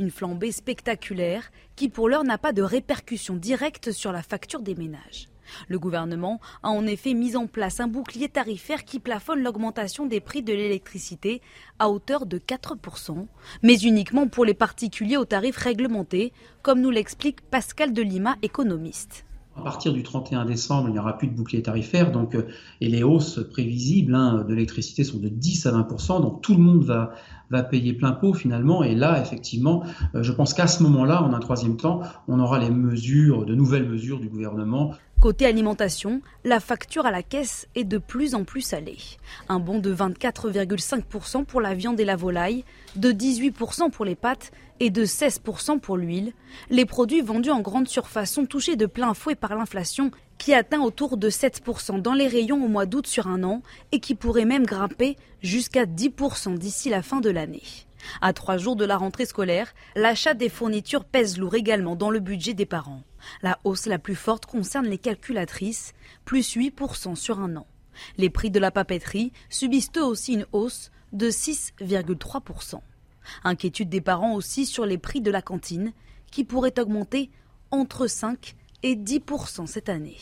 Une 0.00 0.10
flambée 0.10 0.50
spectaculaire 0.50 1.52
qui 1.76 1.88
pour 1.88 2.08
l'heure 2.08 2.24
n'a 2.24 2.38
pas 2.38 2.52
de 2.52 2.62
répercussion 2.62 3.36
directe 3.36 3.92
sur 3.92 4.10
la 4.10 4.24
facture 4.24 4.62
des 4.62 4.74
ménages. 4.74 5.28
Le 5.68 5.78
gouvernement 5.78 6.40
a 6.64 6.70
en 6.70 6.88
effet 6.88 7.14
mis 7.14 7.36
en 7.36 7.46
place 7.46 7.78
un 7.78 7.86
bouclier 7.86 8.28
tarifaire 8.28 8.84
qui 8.84 8.98
plafonne 8.98 9.44
l'augmentation 9.44 10.04
des 10.04 10.18
prix 10.18 10.42
de 10.42 10.52
l'électricité 10.52 11.42
à 11.78 11.88
hauteur 11.88 12.26
de 12.26 12.38
4%, 12.38 13.28
mais 13.62 13.76
uniquement 13.76 14.26
pour 14.26 14.44
les 14.44 14.54
particuliers 14.54 15.18
aux 15.18 15.24
tarifs 15.24 15.56
réglementés, 15.56 16.32
comme 16.62 16.80
nous 16.80 16.90
l'explique 16.90 17.42
Pascal 17.42 17.92
Delima, 17.92 18.34
économiste. 18.42 19.25
À 19.58 19.62
partir 19.62 19.92
du 19.92 20.02
31 20.02 20.44
décembre, 20.44 20.88
il 20.88 20.92
n'y 20.92 20.98
aura 20.98 21.16
plus 21.16 21.28
de 21.28 21.34
bouclier 21.34 21.62
tarifaire, 21.62 22.12
donc, 22.12 22.34
euh, 22.34 22.46
et 22.80 22.88
les 22.88 23.02
hausses 23.02 23.40
prévisibles 23.50 24.14
hein, 24.14 24.44
de 24.46 24.54
l'électricité 24.54 25.02
sont 25.02 25.18
de 25.18 25.28
10 25.28 25.66
à 25.66 25.72
20% 25.72 26.20
donc 26.20 26.42
tout 26.42 26.54
le 26.54 26.60
monde 26.60 26.84
va, 26.84 27.12
va 27.50 27.62
payer 27.62 27.92
plein 27.94 28.12
pot 28.12 28.34
finalement. 28.34 28.82
Et 28.82 28.94
là, 28.94 29.20
effectivement, 29.20 29.82
euh, 30.14 30.22
je 30.22 30.32
pense 30.32 30.52
qu'à 30.52 30.66
ce 30.66 30.82
moment-là, 30.82 31.22
en 31.22 31.32
un 31.32 31.38
troisième 31.38 31.76
temps, 31.76 32.00
on 32.28 32.38
aura 32.38 32.58
les 32.58 32.70
mesures, 32.70 33.46
de 33.46 33.54
nouvelles 33.54 33.88
mesures 33.88 34.20
du 34.20 34.28
gouvernement 34.28 34.92
Côté 35.20 35.46
alimentation, 35.46 36.20
la 36.44 36.60
facture 36.60 37.06
à 37.06 37.10
la 37.10 37.22
caisse 37.22 37.66
est 37.74 37.84
de 37.84 37.96
plus 37.96 38.34
en 38.34 38.44
plus 38.44 38.60
salée. 38.60 38.98
Un 39.48 39.58
bond 39.58 39.78
de 39.78 39.92
24,5% 39.92 41.46
pour 41.46 41.62
la 41.62 41.74
viande 41.74 41.98
et 41.98 42.04
la 42.04 42.16
volaille, 42.16 42.64
de 42.96 43.12
18% 43.12 43.90
pour 43.90 44.04
les 44.04 44.14
pâtes 44.14 44.52
et 44.78 44.90
de 44.90 45.06
16% 45.06 45.80
pour 45.80 45.96
l'huile. 45.96 46.34
Les 46.68 46.84
produits 46.84 47.22
vendus 47.22 47.50
en 47.50 47.60
grande 47.60 47.88
surface 47.88 48.30
sont 48.30 48.44
touchés 48.44 48.76
de 48.76 48.84
plein 48.84 49.14
fouet 49.14 49.34
par 49.34 49.56
l'inflation 49.56 50.10
qui 50.36 50.52
atteint 50.52 50.82
autour 50.82 51.16
de 51.16 51.30
7% 51.30 52.02
dans 52.02 52.12
les 52.12 52.28
rayons 52.28 52.62
au 52.62 52.68
mois 52.68 52.86
d'août 52.86 53.06
sur 53.06 53.26
un 53.26 53.42
an 53.42 53.62
et 53.92 54.00
qui 54.00 54.14
pourrait 54.14 54.44
même 54.44 54.66
grimper 54.66 55.16
jusqu'à 55.42 55.86
10% 55.86 56.58
d'ici 56.58 56.90
la 56.90 57.00
fin 57.00 57.20
de 57.20 57.30
l'année. 57.30 57.62
À 58.20 58.34
trois 58.34 58.58
jours 58.58 58.76
de 58.76 58.84
la 58.84 58.98
rentrée 58.98 59.26
scolaire, 59.26 59.74
l'achat 59.96 60.34
des 60.34 60.50
fournitures 60.50 61.04
pèse 61.04 61.38
lourd 61.38 61.54
également 61.54 61.96
dans 61.96 62.10
le 62.10 62.20
budget 62.20 62.54
des 62.54 62.66
parents. 62.66 63.02
La 63.42 63.58
hausse 63.64 63.86
la 63.86 63.98
plus 63.98 64.14
forte 64.14 64.46
concerne 64.46 64.86
les 64.86 64.98
calculatrices, 64.98 65.92
plus 66.24 66.56
8% 66.56 67.14
sur 67.14 67.40
un 67.40 67.56
an. 67.56 67.66
Les 68.18 68.30
prix 68.30 68.50
de 68.50 68.60
la 68.60 68.70
papeterie 68.70 69.32
subissent 69.48 69.90
eux 69.96 70.04
aussi 70.04 70.34
une 70.34 70.46
hausse 70.52 70.90
de 71.12 71.30
6,3%. 71.30 72.80
Inquiétude 73.44 73.88
des 73.88 74.00
parents 74.00 74.34
aussi 74.34 74.66
sur 74.66 74.86
les 74.86 74.98
prix 74.98 75.20
de 75.20 75.30
la 75.30 75.42
cantine, 75.42 75.92
qui 76.30 76.44
pourraient 76.44 76.78
augmenter 76.78 77.30
entre 77.70 78.06
5 78.06 78.54
et 78.82 78.94
10% 78.94 79.66
cette 79.66 79.88
année. 79.88 80.18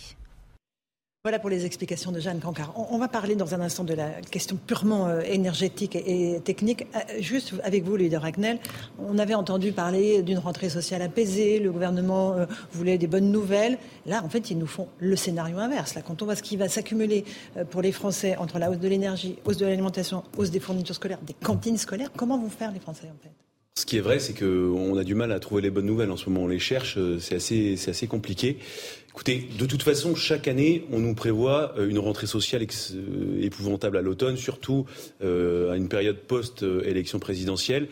Voilà 1.27 1.39
pour 1.39 1.49
les 1.49 1.64
explications 1.64 2.12
de 2.12 2.20
Jeanne 2.20 2.39
Cancard. 2.39 2.75
On, 2.77 2.99
va 2.99 3.09
parler 3.09 3.35
dans 3.35 3.55
un 3.55 3.62
instant 3.62 3.83
de 3.83 3.95
la 3.95 4.11
question 4.31 4.57
purement 4.57 5.07
euh, 5.07 5.22
énergétique 5.22 5.97
et, 5.97 6.39
technique. 6.45 6.87
Euh, 6.95 6.99
juste 7.18 7.55
avec 7.62 7.83
vous, 7.83 7.97
de 7.97 8.14
Ragnel, 8.14 8.59
on 8.99 9.16
avait 9.18 9.33
entendu 9.33 9.72
parler 9.72 10.22
d'une 10.22 10.37
rentrée 10.37 10.68
sociale 10.68 11.01
apaisée, 11.01 11.61
le 11.61 11.72
gouvernement 11.72 12.35
euh, 12.35 12.45
voulait 12.72 12.99
des 12.99 13.07
bonnes 13.07 13.33
nouvelles. 13.33 13.79
Là, 14.05 14.22
en 14.22 14.29
fait, 14.29 14.51
ils 14.51 14.59
nous 14.59 14.66
font 14.66 14.89
le 14.99 15.16
scénario 15.16 15.57
inverse. 15.57 15.95
Là, 15.95 16.03
quand 16.03 16.20
on 16.20 16.27
voit 16.27 16.37
ce 16.37 16.43
qui 16.43 16.59
va 16.59 16.68
s'accumuler 16.68 17.25
pour 17.70 17.81
les 17.81 17.93
Français 17.93 18.37
entre 18.37 18.59
la 18.59 18.70
hausse 18.70 18.81
de 18.81 18.89
l'énergie, 18.89 19.39
hausse 19.47 19.57
de 19.57 19.64
l'alimentation, 19.64 20.25
hausse 20.37 20.51
des 20.51 20.61
fournitures 20.61 20.95
scolaires, 20.95 21.20
des 21.22 21.33
cantines 21.33 21.79
scolaires, 21.79 22.11
comment 22.14 22.37
vont 22.37 22.51
faire 22.51 22.70
les 22.70 22.81
Français 22.81 23.07
en 23.07 23.22
fait? 23.22 23.33
Ce 23.77 23.87
qui 23.87 23.97
est 23.97 24.03
vrai, 24.03 24.20
c'est 24.20 24.35
qu'on 24.35 24.97
a 24.99 25.03
du 25.03 25.14
mal 25.14 25.33
à 25.33 25.41
trouver 25.41 25.62
les 25.62 25.70
bonnes 25.70 25.87
nouvelles 25.87 26.11
en 26.11 26.16
ce 26.16 26.29
moment. 26.29 26.45
On 26.45 26.49
les 26.49 26.61
cherche, 26.61 26.99
c'est 27.18 27.37
assez, 27.37 27.77
assez 27.89 28.07
compliqué. 28.07 28.59
Écoutez, 29.15 29.47
de 29.57 29.67
toute 29.67 29.85
façon, 29.85 30.17
chaque 30.17 30.49
année, 30.49 30.87
on 30.91 30.99
nous 30.99 31.15
prévoit 31.15 31.73
euh, 31.79 31.89
une 31.89 32.01
rentrée 32.01 32.27
sociale 32.27 32.62
euh, 32.65 33.41
épouvantable 33.41 33.97
à 33.97 34.03
l'automne, 34.03 34.37
surtout 34.37 34.87
euh, 35.23 35.71
à 35.71 35.77
une 35.77 35.89
période 35.89 36.17
post-élection 36.17 37.21
présidentielle. 37.21 37.87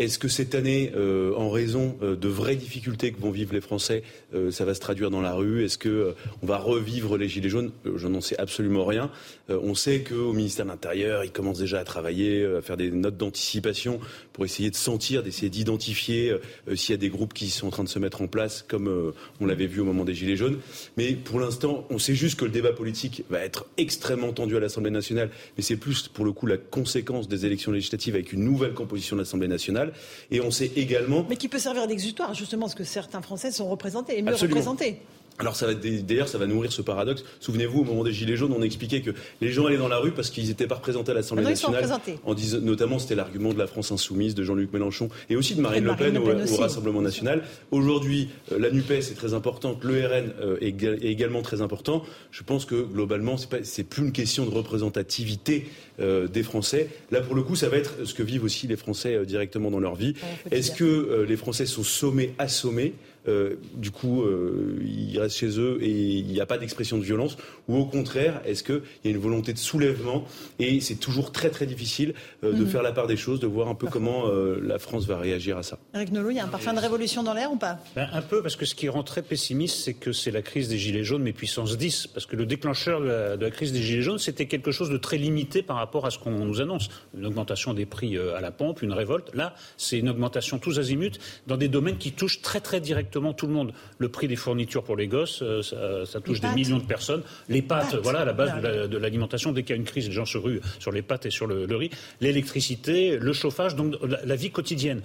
Est-ce 0.00 0.18
que 0.18 0.26
cette 0.26 0.56
année, 0.56 0.90
euh, 0.96 1.32
en 1.36 1.50
raison 1.50 1.96
euh, 2.02 2.16
de 2.16 2.28
vraies 2.28 2.56
difficultés 2.56 3.12
que 3.12 3.20
vont 3.20 3.30
vivre 3.30 3.54
les 3.54 3.60
Français, 3.60 4.02
euh, 4.34 4.50
ça 4.50 4.64
va 4.64 4.74
se 4.74 4.80
traduire 4.80 5.08
dans 5.08 5.20
la 5.20 5.34
rue? 5.34 5.64
Est-ce 5.64 5.78
que 5.78 6.14
va 6.42 6.58
revivre 6.58 7.16
les 7.16 7.28
gilets 7.28 7.48
jaunes? 7.48 7.70
Je 7.84 8.08
n'en 8.08 8.20
sais 8.20 8.36
absolument 8.38 8.84
rien. 8.84 9.10
on 9.48 9.74
sait 9.74 10.02
qu'au 10.02 10.32
ministère 10.32 10.64
de 10.64 10.70
l'Intérieur, 10.70 11.24
ils 11.24 11.30
commencent 11.30 11.58
déjà 11.58 11.78
à 11.78 11.84
travailler, 11.84 12.44
à 12.44 12.60
faire 12.60 12.76
des 12.76 12.90
notes 12.90 13.16
d'anticipation 13.16 14.00
pour 14.32 14.44
essayer 14.44 14.70
de 14.70 14.76
sentir, 14.76 15.22
d'essayer 15.22 15.48
d'identifier 15.48 16.34
s'il 16.74 16.92
y 16.92 16.94
a 16.94 16.98
des 16.98 17.08
groupes 17.08 17.34
qui 17.34 17.50
sont 17.50 17.68
en 17.68 17.70
train 17.70 17.84
de 17.84 17.88
se 17.88 17.98
mettre 17.98 18.22
en 18.22 18.26
place, 18.26 18.64
comme 18.66 19.12
on 19.40 19.46
l'avait 19.46 19.66
vu 19.66 19.80
au 19.80 19.84
moment 19.84 20.04
des 20.04 20.14
gilets 20.14 20.36
jaunes. 20.36 20.58
Mais 20.96 21.12
pour 21.12 21.38
l'instant, 21.40 21.86
on 21.90 21.98
sait 21.98 22.14
juste 22.14 22.38
que 22.38 22.44
le 22.44 22.50
débat 22.50 22.72
politique 22.72 23.24
va 23.30 23.40
être 23.40 23.66
extrêmement 23.76 24.32
tendu 24.32 24.56
à 24.56 24.60
l'Assemblée 24.60 24.90
nationale. 24.90 25.30
Mais 25.56 25.62
c'est 25.62 25.76
plus 25.76 26.08
pour 26.08 26.24
le 26.24 26.32
coup 26.32 26.46
la 26.46 26.56
conséquence 26.56 27.28
des 27.28 27.46
élections 27.46 27.72
législatives 27.72 28.14
avec 28.14 28.32
une 28.32 28.44
nouvelle 28.44 28.74
composition 28.74 29.16
de 29.16 29.22
l'Assemblée 29.22 29.48
nationale. 29.48 29.83
Et 30.30 30.40
on 30.40 30.50
sait 30.50 30.70
également. 30.76 31.26
Mais 31.28 31.36
qui 31.36 31.48
peut 31.48 31.58
servir 31.58 31.86
d'exutoire, 31.86 32.34
justement, 32.34 32.66
parce 32.66 32.74
que 32.74 32.84
certains 32.84 33.22
Français 33.22 33.50
sont 33.50 33.68
représentés 33.68 34.18
et 34.18 34.22
mieux 34.22 34.34
représentés. 34.34 35.00
Alors 35.38 35.56
ça 35.56 35.66
va 35.66 35.74
d'ailleurs 35.74 36.28
ça 36.28 36.38
va 36.38 36.46
nourrir 36.46 36.72
ce 36.72 36.82
paradoxe. 36.82 37.24
Souvenez-vous 37.40 37.80
au 37.80 37.84
moment 37.84 38.04
des 38.04 38.12
gilets 38.12 38.36
jaunes, 38.36 38.54
on 38.56 38.62
expliquait 38.62 39.00
que 39.00 39.10
les 39.40 39.50
gens 39.50 39.66
allaient 39.66 39.76
dans 39.76 39.88
la 39.88 39.98
rue 39.98 40.12
parce 40.12 40.30
qu'ils 40.30 40.46
n'étaient 40.46 40.68
pas 40.68 40.76
représentés 40.76 41.10
à 41.10 41.14
l'Assemblée 41.14 41.44
nationale. 41.44 41.84
En 42.24 42.34
disant, 42.34 42.60
notamment 42.60 42.98
c'était 42.98 43.16
l'argument 43.16 43.52
de 43.52 43.58
la 43.58 43.66
France 43.66 43.90
insoumise 43.90 44.34
de 44.34 44.44
Jean-Luc 44.44 44.72
Mélenchon 44.72 45.08
et 45.28 45.36
aussi 45.36 45.56
de 45.56 45.60
Marine, 45.60 45.84
Le 45.84 45.96
Pen, 45.96 46.18
au, 46.18 46.56
Rassemblement 46.56 47.02
national. 47.02 47.42
Aujourd'hui, 47.72 48.28
euh, 48.52 48.58
la 48.58 48.70
Nupes 48.70 48.90
est 48.90 49.16
très 49.16 49.34
importante, 49.34 49.82
le 49.82 50.06
RN 50.06 50.32
euh, 50.40 50.56
est, 50.60 50.84
également 51.02 51.42
très 51.42 51.62
important. 51.62 52.04
Je 52.30 52.42
pense 52.42 52.64
que 52.64 52.76
globalement 52.76 53.36
c'est 53.36 53.84
plus 53.84 54.02
une 54.02 54.12
question 54.12 54.44
de 54.44 54.50
représentativité 54.50 55.66
euh, 56.00 56.28
des 56.28 56.42
Français. 56.42 56.88
Là, 57.10 57.20
pour 57.20 57.34
le 57.34 57.42
coup, 57.42 57.56
ça 57.56 57.68
va 57.68 57.76
être 57.76 58.04
ce 58.04 58.14
que 58.14 58.22
vivent 58.22 58.44
aussi 58.44 58.66
les 58.66 58.76
Français 58.76 59.14
euh, 59.14 59.24
directement 59.24 59.70
dans 59.70 59.80
leur 59.80 59.94
vie. 59.94 60.14
Est-ce 60.50 60.72
que 60.72 61.24
les 61.28 61.36
Français 61.36 61.66
sont 61.66 61.82
sommés, 61.82 62.34
assommés? 62.38 62.94
Du 63.26 63.90
coup, 63.90 64.22
euh, 64.22 64.78
ils 64.82 65.18
restent 65.18 65.36
chez 65.36 65.58
eux 65.58 65.78
et 65.80 65.90
il 65.90 66.26
n'y 66.26 66.40
a 66.40 66.46
pas 66.46 66.58
d'expression 66.58 66.98
de 66.98 67.02
violence 67.02 67.36
Ou 67.68 67.76
au 67.78 67.84
contraire, 67.86 68.40
est-ce 68.44 68.62
qu'il 68.62 68.82
y 69.04 69.08
a 69.08 69.10
une 69.10 69.18
volonté 69.18 69.52
de 69.52 69.58
soulèvement 69.58 70.24
Et 70.58 70.80
c'est 70.80 70.96
toujours 70.96 71.32
très 71.32 71.50
très 71.50 71.66
difficile 71.66 72.14
euh, 72.42 72.52
de 72.52 72.64
mhm. 72.64 72.68
faire 72.68 72.82
la 72.82 72.92
part 72.92 73.06
des 73.06 73.16
choses, 73.16 73.40
de 73.40 73.46
voir 73.46 73.68
un 73.68 73.74
peu 73.74 73.86
comment 73.86 74.24
la 74.62 74.78
France 74.78 75.06
va 75.06 75.18
réagir 75.18 75.58
à 75.58 75.62
ça. 75.62 75.78
Eric 75.94 76.12
Nolot, 76.12 76.30
il 76.30 76.36
y 76.36 76.40
a 76.40 76.44
un 76.44 76.48
parfum 76.48 76.72
de 76.72 76.80
révolution 76.80 77.22
dans 77.22 77.34
l'air 77.34 77.52
ou 77.52 77.56
pas? 77.56 77.78
Ben, 77.94 78.08
Un 78.12 78.22
peu, 78.22 78.42
parce 78.42 78.56
que 78.56 78.64
ce 78.64 78.74
qui 78.74 78.88
rend 78.88 79.02
très 79.02 79.22
pessimiste, 79.22 79.76
c'est 79.76 79.94
que 79.94 80.12
c'est 80.12 80.30
la 80.30 80.42
crise 80.42 80.68
des 80.68 80.78
Gilets 80.78 81.04
jaunes, 81.04 81.22
mais 81.22 81.32
puissance 81.32 81.76
10. 81.76 82.08
Parce 82.08 82.26
que 82.26 82.36
le 82.36 82.46
déclencheur 82.46 83.00
de 83.00 83.06
la, 83.06 83.36
de 83.36 83.44
la 83.44 83.50
crise 83.50 83.72
des 83.72 83.82
Gilets 83.82 84.02
jaunes, 84.02 84.18
c'était 84.18 84.46
quelque 84.46 84.70
chose 84.70 84.90
de 84.90 84.96
très 84.96 85.18
limité 85.18 85.62
par 85.62 85.76
rapport 85.76 86.06
à 86.06 86.10
ce 86.10 86.18
qu'on 86.18 86.30
nous 86.30 86.60
annonce. 86.60 86.88
Une 87.16 87.26
augmentation 87.26 87.74
des 87.74 87.86
prix 87.86 88.18
à 88.18 88.40
la 88.40 88.50
pompe, 88.50 88.82
une 88.82 88.92
révolte. 88.92 89.34
Là, 89.34 89.54
c'est 89.76 89.98
une 89.98 90.08
augmentation 90.08 90.58
tous 90.58 90.78
azimuts 90.78 91.18
dans 91.46 91.56
des 91.56 91.68
domaines 91.68 91.98
qui 91.98 92.12
touchent 92.12 92.42
très 92.42 92.60
très 92.60 92.80
directement 92.80 93.32
tout 93.32 93.46
le 93.46 93.52
monde. 93.52 93.72
Le 93.98 94.08
prix 94.08 94.28
des 94.28 94.36
fournitures 94.36 94.84
pour 94.84 94.96
les 94.96 95.06
gosses, 95.06 95.42
euh, 95.42 95.62
ça, 95.62 96.20
touche 96.20 96.40
des 96.40 96.48
millions 96.48 96.78
de 96.78 96.84
personnes. 96.84 97.22
Les 97.54 97.62
pâtes, 97.62 97.94
voilà, 98.02 98.20
à 98.20 98.24
la 98.24 98.32
base 98.32 98.60
de 98.60 98.98
l'alimentation. 98.98 99.52
Dès 99.52 99.62
qu'il 99.62 99.70
y 99.70 99.78
a 99.78 99.80
une 99.80 99.84
crise, 99.86 100.08
les 100.08 100.12
gens 100.12 100.26
se 100.26 100.38
ruent 100.38 100.60
sur 100.80 100.90
les 100.90 101.02
pâtes 101.02 101.26
et 101.26 101.30
sur 101.30 101.46
le, 101.46 101.76
riz. 101.76 101.90
L'électricité, 102.20 103.16
le 103.16 103.32
chauffage, 103.32 103.76
donc 103.76 103.94
la 104.02 104.36
vie 104.36 104.50
quotidienne. 104.50 105.02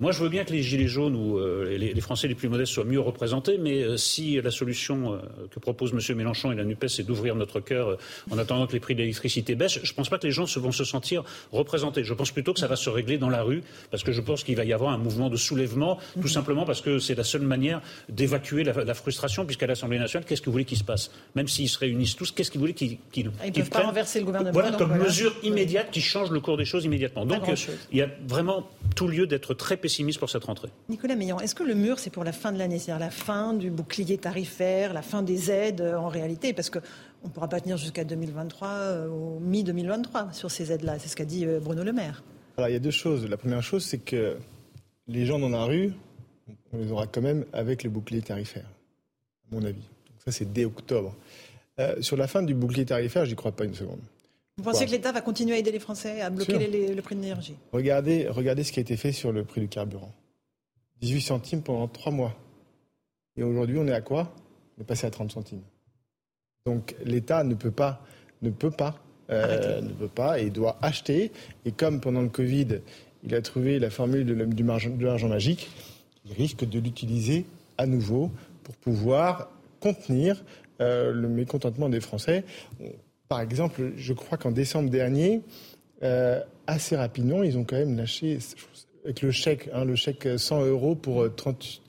Moi, 0.00 0.12
je 0.12 0.22
veux 0.22 0.28
bien 0.28 0.44
que 0.44 0.52
les 0.52 0.62
Gilets 0.62 0.86
jaunes 0.86 1.16
ou 1.16 1.38
euh, 1.38 1.76
les, 1.76 2.00
Français 2.00 2.28
les 2.28 2.36
plus 2.36 2.48
modestes 2.48 2.72
soient 2.72 2.84
mieux 2.84 3.00
représentés, 3.00 3.58
mais 3.58 3.82
euh, 3.82 3.96
si 3.96 4.40
la 4.40 4.52
solution 4.52 5.14
euh, 5.14 5.18
que 5.50 5.58
propose 5.58 5.92
M. 5.92 6.16
Mélenchon 6.16 6.52
et 6.52 6.54
la 6.54 6.62
NUPES, 6.62 6.86
c'est 6.86 7.02
d'ouvrir 7.02 7.34
notre 7.34 7.58
cœur 7.58 7.98
en 8.30 8.38
attendant 8.38 8.68
que 8.68 8.74
les 8.74 8.78
prix 8.78 8.94
de 8.94 9.00
l'électricité 9.00 9.56
baissent, 9.56 9.80
je 9.82 9.90
ne 9.90 9.96
pense 9.96 10.08
pas 10.08 10.18
que 10.18 10.26
les 10.28 10.32
gens 10.32 10.46
se 10.46 10.60
vont 10.60 10.70
se 10.70 10.84
sentir 10.84 11.24
représentés. 11.50 12.04
Je 12.04 12.14
pense 12.14 12.30
plutôt 12.30 12.54
que 12.54 12.60
ça 12.60 12.68
va 12.68 12.76
se 12.76 12.88
régler 12.88 13.18
dans 13.18 13.28
la 13.28 13.42
rue, 13.42 13.64
parce 13.90 14.04
que 14.04 14.12
je 14.12 14.20
pense 14.20 14.44
qu'il 14.44 14.54
va 14.54 14.64
y 14.64 14.72
avoir 14.72 14.92
un 14.92 14.98
mouvement 14.98 15.30
de 15.30 15.36
soulèvement, 15.36 15.98
tout 16.14 16.20
mhm. 16.20 16.28
simplement 16.28 16.64
parce 16.64 16.80
que 16.80 17.00
c'est 17.00 17.16
la 17.16 17.24
seule 17.24 17.42
manière 17.42 17.82
d'évacuer 18.08 18.62
la, 18.62 18.94
frustration, 18.94 19.46
puisqu'à 19.46 19.66
l'Assemblée 19.66 19.98
nationale, 19.98 20.24
qu'est-ce 20.28 20.42
que 20.42 20.46
vous 20.46 20.52
voulez 20.52 20.64
qu'ils 20.64 20.78
se 20.78 20.84
passe? 20.84 21.10
Même 21.34 21.48
s'ils 21.48 21.68
se 21.68 21.78
réunissent 21.78 22.14
tous, 22.14 22.30
qu'est-ce 22.30 22.52
qu'ils 22.52 22.60
voulaient 22.60 22.72
qu'ils 22.72 22.98
qu 23.10 23.20
Ils 23.20 23.24
ne 23.24 23.50
peuvent 23.50 23.68
pas 23.68 23.80
renverser 23.80 24.20
le 24.20 24.26
gouvernement. 24.26 24.52
Voilà, 24.52 24.70
comme 24.76 24.96
mesure 24.96 25.34
immédiate 25.42 25.90
qui 25.90 26.00
change 26.00 26.30
le 26.30 26.38
cours 26.38 26.56
des 26.56 26.64
choses 26.64 26.84
immédiatement. 26.84 27.26
Donc, 27.26 27.42
il 27.90 27.98
y 27.98 28.02
a 28.02 28.08
vraiment 28.28 28.70
tout 28.94 29.08
lieu 29.08 29.26
d'être 29.26 29.54
très 29.54 29.76
pessimiste 29.88 30.18
pour 30.18 30.28
cette 30.28 30.44
rentrée. 30.44 30.68
Nicolas 30.90 31.16
Meillan, 31.16 31.40
est-ce 31.40 31.54
que 31.54 31.62
le 31.62 31.74
mur, 31.74 31.98
c'est 31.98 32.10
pour 32.10 32.22
la 32.22 32.32
fin 32.32 32.52
de 32.52 32.58
l'année, 32.58 32.78
c'est-à-dire 32.78 33.02
la 33.06 33.10
fin 33.10 33.54
du 33.54 33.70
bouclier 33.70 34.18
tarifaire, 34.18 34.92
la 34.92 35.00
fin 35.00 35.22
des 35.22 35.50
aides 35.50 35.80
euh, 35.80 35.96
en 35.96 36.08
réalité 36.08 36.52
Parce 36.52 36.68
qu'on 36.68 36.80
ne 37.24 37.30
pourra 37.30 37.48
pas 37.48 37.58
tenir 37.58 37.78
jusqu'à 37.78 38.04
2023, 38.04 38.68
euh, 38.68 39.08
au 39.08 39.40
mi-2023, 39.40 40.34
sur 40.34 40.50
ces 40.50 40.72
aides-là. 40.72 40.98
C'est 40.98 41.08
ce 41.08 41.16
qu'a 41.16 41.24
dit 41.24 41.46
euh, 41.46 41.58
Bruno 41.58 41.84
Le 41.84 41.94
Maire. 41.94 42.22
Alors, 42.58 42.68
il 42.68 42.74
y 42.74 42.76
a 42.76 42.80
deux 42.80 42.90
choses. 42.90 43.26
La 43.26 43.38
première 43.38 43.62
chose, 43.62 43.82
c'est 43.82 43.96
que 43.96 44.36
les 45.06 45.24
gens 45.24 45.38
dans 45.38 45.48
la 45.48 45.64
rue, 45.64 45.94
on 46.74 46.76
les 46.76 46.92
aura 46.92 47.06
quand 47.06 47.22
même 47.22 47.46
avec 47.54 47.82
le 47.82 47.88
bouclier 47.88 48.20
tarifaire, 48.20 48.68
à 49.50 49.54
mon 49.54 49.64
avis. 49.64 49.80
Donc 49.80 50.20
ça, 50.22 50.32
c'est 50.32 50.52
dès 50.52 50.66
octobre. 50.66 51.16
sur 52.02 52.18
la 52.18 52.26
fin 52.26 52.42
du 52.42 52.52
bouclier 52.52 52.84
tarifaire, 52.84 53.24
j'y 53.24 53.36
crois 53.36 53.52
pas 53.52 53.64
une 53.64 53.74
seconde. 53.74 54.00
Vous 54.58 54.64
pensez 54.64 54.86
que 54.86 54.90
l'État 54.90 55.12
va 55.12 55.20
continuer 55.20 55.54
à 55.54 55.58
aider 55.58 55.70
les 55.70 55.78
Français 55.78 56.20
à 56.20 56.30
bloquer 56.30 56.58
le 56.58 57.00
prix 57.00 57.14
de 57.14 57.20
l'énergie? 57.20 57.54
Regardez, 57.72 58.26
regardez 58.28 58.64
ce 58.64 58.72
qui 58.72 58.80
a 58.80 58.82
été 58.82 58.96
fait 58.96 59.12
sur 59.12 59.30
le 59.30 59.44
prix 59.44 59.60
du 59.60 59.68
carburant. 59.68 60.12
18 61.00 61.20
centimes 61.20 61.62
pendant 61.62 61.86
trois 61.86 62.10
mois. 62.10 62.34
Et 63.36 63.44
aujourd'hui, 63.44 63.78
on 63.78 63.86
est 63.86 63.92
à 63.92 64.00
quoi? 64.00 64.34
On 64.76 64.82
est 64.82 64.84
passé 64.84 65.06
à 65.06 65.10
30 65.10 65.30
centimes. 65.30 65.62
Donc 66.66 66.96
l'État 67.04 67.44
ne 67.44 67.54
peut 67.54 67.70
pas, 67.70 68.04
ne 68.42 68.50
peut 68.50 68.72
pas, 68.72 68.98
euh, 69.30 69.80
ne 69.80 69.92
peut 69.92 70.08
pas 70.08 70.40
et 70.40 70.50
doit 70.50 70.76
acheter. 70.82 71.30
Et 71.64 71.70
comme 71.70 72.00
pendant 72.00 72.22
le 72.22 72.28
Covid, 72.28 72.80
il 73.22 73.36
a 73.36 73.42
trouvé 73.42 73.78
la 73.78 73.90
formule 73.90 74.26
de, 74.26 74.34
de 74.34 75.04
l'argent 75.04 75.28
magique. 75.28 75.70
Il 76.24 76.32
risque 76.32 76.68
de 76.68 76.80
l'utiliser 76.80 77.46
à 77.78 77.86
nouveau 77.86 78.32
pour 78.64 78.74
pouvoir 78.74 79.50
contenir 79.78 80.42
euh, 80.80 81.12
le 81.12 81.28
mécontentement 81.28 81.88
des 81.88 82.00
Français. 82.00 82.44
Par 83.28 83.40
exemple, 83.40 83.92
je 83.96 84.12
crois 84.12 84.38
qu'en 84.38 84.50
décembre 84.50 84.90
dernier, 84.90 85.42
euh, 86.02 86.40
assez 86.66 86.96
rapidement, 86.96 87.42
ils 87.42 87.58
ont 87.58 87.64
quand 87.64 87.76
même 87.76 87.96
lâché, 87.96 88.38
avec 89.04 89.22
le 89.22 89.30
chèque, 89.30 89.68
hein, 89.72 89.84
le 89.84 89.96
chèque 89.96 90.28
100 90.36 90.64
euros 90.64 90.94
pour 90.94 91.26
30, 91.34 91.82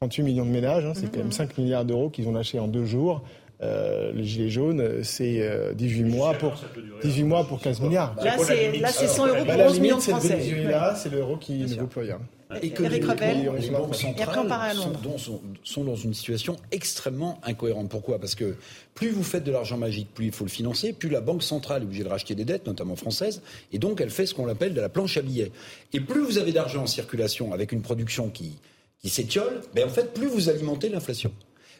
38 0.00 0.22
millions 0.22 0.46
de 0.46 0.50
ménages, 0.50 0.84
hein, 0.84 0.92
c'est 0.94 1.10
quand 1.10 1.18
même 1.18 1.32
5 1.32 1.58
milliards 1.58 1.84
d'euros 1.84 2.10
qu'ils 2.10 2.28
ont 2.28 2.32
lâché 2.32 2.58
en 2.58 2.68
deux 2.68 2.84
jours. 2.84 3.24
Euh, 3.60 4.12
les 4.12 4.24
gilets 4.24 4.50
jaunes, 4.50 5.02
c'est 5.02 5.74
18 5.74 6.04
mois 6.04 6.34
pour 6.34 6.54
18 7.02 7.22
mois 7.24 7.44
pour 7.44 7.60
15 7.60 7.80
milliards. 7.80 8.14
Là, 8.22 8.36
c'est 8.38 9.08
100 9.08 9.26
euros 9.26 9.44
pour 9.44 9.54
11 9.54 9.80
millions 9.80 9.96
de 9.98 10.02
Français. 10.02 10.38
Là, 10.64 10.94
c'est 10.96 11.10
l'euro 11.10 11.36
qui 11.36 11.54
ne 11.58 11.74
vaut 11.80 11.86
plus 11.86 12.02
rien. 12.02 12.20
Et 12.62 12.70
que 12.70 12.82
les, 12.82 13.00
banques 13.00 13.94
centrales 13.94 14.76
sont, 15.18 15.40
sont, 15.64 15.84
dans 15.84 15.96
une 15.96 16.14
situation 16.14 16.56
extrêmement 16.70 17.38
incohérente. 17.42 17.90
Pourquoi? 17.90 18.18
Parce 18.18 18.34
que 18.34 18.56
plus 18.94 19.10
vous 19.10 19.22
faites 19.22 19.44
de 19.44 19.52
l'argent 19.52 19.76
magique, 19.76 20.08
plus 20.14 20.26
il 20.26 20.32
faut 20.32 20.44
le 20.44 20.50
financer, 20.50 20.94
plus 20.94 21.10
la 21.10 21.20
banque 21.20 21.42
centrale 21.42 21.82
est 21.82 21.84
obligée 21.84 22.04
de 22.04 22.08
racheter 22.08 22.34
des 22.34 22.46
dettes, 22.46 22.66
notamment 22.66 22.96
françaises, 22.96 23.42
et 23.72 23.78
donc 23.78 24.00
elle 24.00 24.08
fait 24.08 24.24
ce 24.24 24.34
qu'on 24.34 24.48
appelle 24.48 24.72
de 24.72 24.80
la 24.80 24.88
planche 24.88 25.18
à 25.18 25.22
billets. 25.22 25.52
Et 25.92 26.00
plus 26.00 26.22
vous 26.22 26.38
avez 26.38 26.52
d'argent 26.52 26.84
en 26.84 26.86
circulation 26.86 27.52
avec 27.52 27.70
une 27.72 27.82
production 27.82 28.30
qui, 28.30 28.56
qui 29.02 29.10
s'étiole, 29.10 29.60
ben 29.74 29.86
en 29.86 29.90
fait, 29.90 30.14
plus 30.14 30.26
vous 30.26 30.48
alimentez 30.48 30.88
l'inflation. 30.88 31.32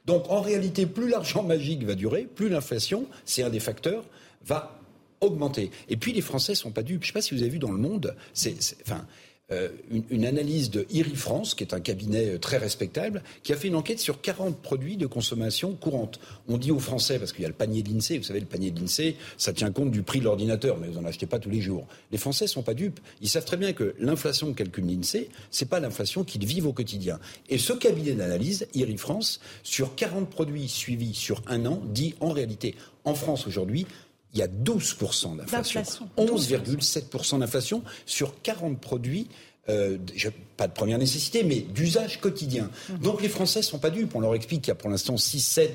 Donc 0.09 0.31
en 0.31 0.41
réalité, 0.41 0.87
plus 0.87 1.09
l'argent 1.09 1.43
magique 1.45 1.85
va 1.85 1.95
durer, 1.95 2.27
plus 2.35 2.49
l'inflation, 2.49 3.07
c'est 3.27 3.43
un 3.43 3.51
des 3.51 3.61
facteurs, 3.61 4.05
va 4.45 4.81
augmenter. 5.21 5.71
Et 5.91 5.97
puis 5.97 6.13
les 6.13 6.23
Français 6.23 6.55
sont 6.55 6.71
pas 6.71 6.83
dupes. 6.83 7.03
Je 7.03 7.09
ne 7.09 7.13
sais 7.13 7.13
pas 7.13 7.21
si 7.21 7.35
vous 7.35 7.43
avez 7.43 7.51
vu 7.51 7.59
dans 7.59 7.73
le 7.73 7.79
monde, 7.79 8.17
c'est, 8.33 8.57
enfin, 8.83 9.07
euh, 9.51 9.71
une, 10.11 10.27
analyse 10.27 10.71
de 10.71 10.87
IRI 10.91 11.17
France, 11.17 11.55
qui 11.55 11.65
est 11.65 11.73
un 11.73 11.81
cabinet 11.81 12.35
euh, 12.35 12.39
très 12.39 12.59
respectable, 12.59 13.23
qui 13.43 13.55
a 13.55 13.57
fait 13.57 13.69
une 13.69 13.77
enquête 13.77 13.99
sur 13.99 14.21
40 14.21 14.61
produits 14.61 14.99
de 14.99 15.07
consommation 15.07 15.73
courante. 15.73 16.21
On 16.49 16.59
dit 16.59 16.71
aux 16.71 16.79
Français, 16.79 17.19
parce 17.19 17.33
qu'il 17.33 17.43
y 17.43 17.45
a 17.47 17.49
le 17.49 17.55
panier 17.55 17.83
de 17.83 17.89
l'INSEE, 17.89 18.19
vous 18.19 18.25
savez, 18.25 18.41
le 18.41 18.47
panier 18.47 18.71
de 18.71 18.79
l'INSEE, 18.79 19.17
ça 19.39 19.55
tient 19.55 19.73
compte 19.73 19.91
du 19.91 20.03
prix 20.03 20.19
de 20.19 20.25
l'ordinateur, 20.25 20.77
mais 20.79 20.89
vous 20.89 21.01
n'en 21.01 21.09
achetez 21.09 21.25
pas 21.25 21.39
tous 21.39 21.49
les 21.49 21.63
jours. 21.63 21.87
Les 22.13 22.19
Français 22.19 22.45
ne 22.45 22.51
sont 22.51 22.63
pas 22.63 22.75
dupes. 22.75 23.01
Ils 23.23 23.29
savent 23.31 23.47
très 23.47 23.57
bien 23.57 23.73
que 23.73 23.95
l'inflation 23.99 24.53
que 24.53 24.59
calcule 24.59 24.85
l'INSEE, 24.85 25.31
ce 25.51 25.65
n'est 25.65 25.69
pas 25.69 25.81
l'inflation 25.81 26.25
qu'ils 26.25 26.45
vivent 26.45 26.67
au 26.67 26.75
quotidien. 26.75 27.19
Et 27.49 27.57
ce 27.57 27.73
cabinet 27.73 28.13
d'analyse, 28.13 28.67
IRI 28.75 28.99
France, 28.99 29.41
sur 29.63 29.95
40 29.95 30.29
produits 30.29 30.69
suivis 30.69 31.15
sur 31.15 31.43
un 31.47 31.65
an, 31.65 31.81
dit 31.87 32.15
en 32.21 32.33
réalité, 32.33 32.75
en 33.05 33.15
France 33.15 33.47
aujourd'hui, 33.47 33.87
il 34.35 34.41
y 34.41 34.43
a 34.43 34.49
12% 34.49 35.37
d'inflation. 35.37 36.09
11,7% 36.17 37.39
d'inflation 37.41 37.83
sur 38.07 38.41
40 38.43 38.79
produits. 38.81 39.29
Euh, 39.69 39.99
pas 40.57 40.67
de 40.67 40.73
première 40.73 40.99
nécessité, 40.99 41.43
mais 41.45 41.61
d'usage 41.61 42.21
quotidien. 42.21 42.71
Mhm. 42.89 42.99
Donc 42.99 43.23
les 43.23 43.29
Français 43.29 43.61
ne 43.61 43.65
sont 43.65 43.79
pas 43.79 43.91
dupes. 43.91 44.15
On 44.15 44.21
leur 44.21 44.35
explique 44.35 44.63
qu'il 44.63 44.69
y 44.69 44.73
a 44.73 44.77
pour 44.77 44.91
l'instant 44.91 45.17
6-7 45.17 45.71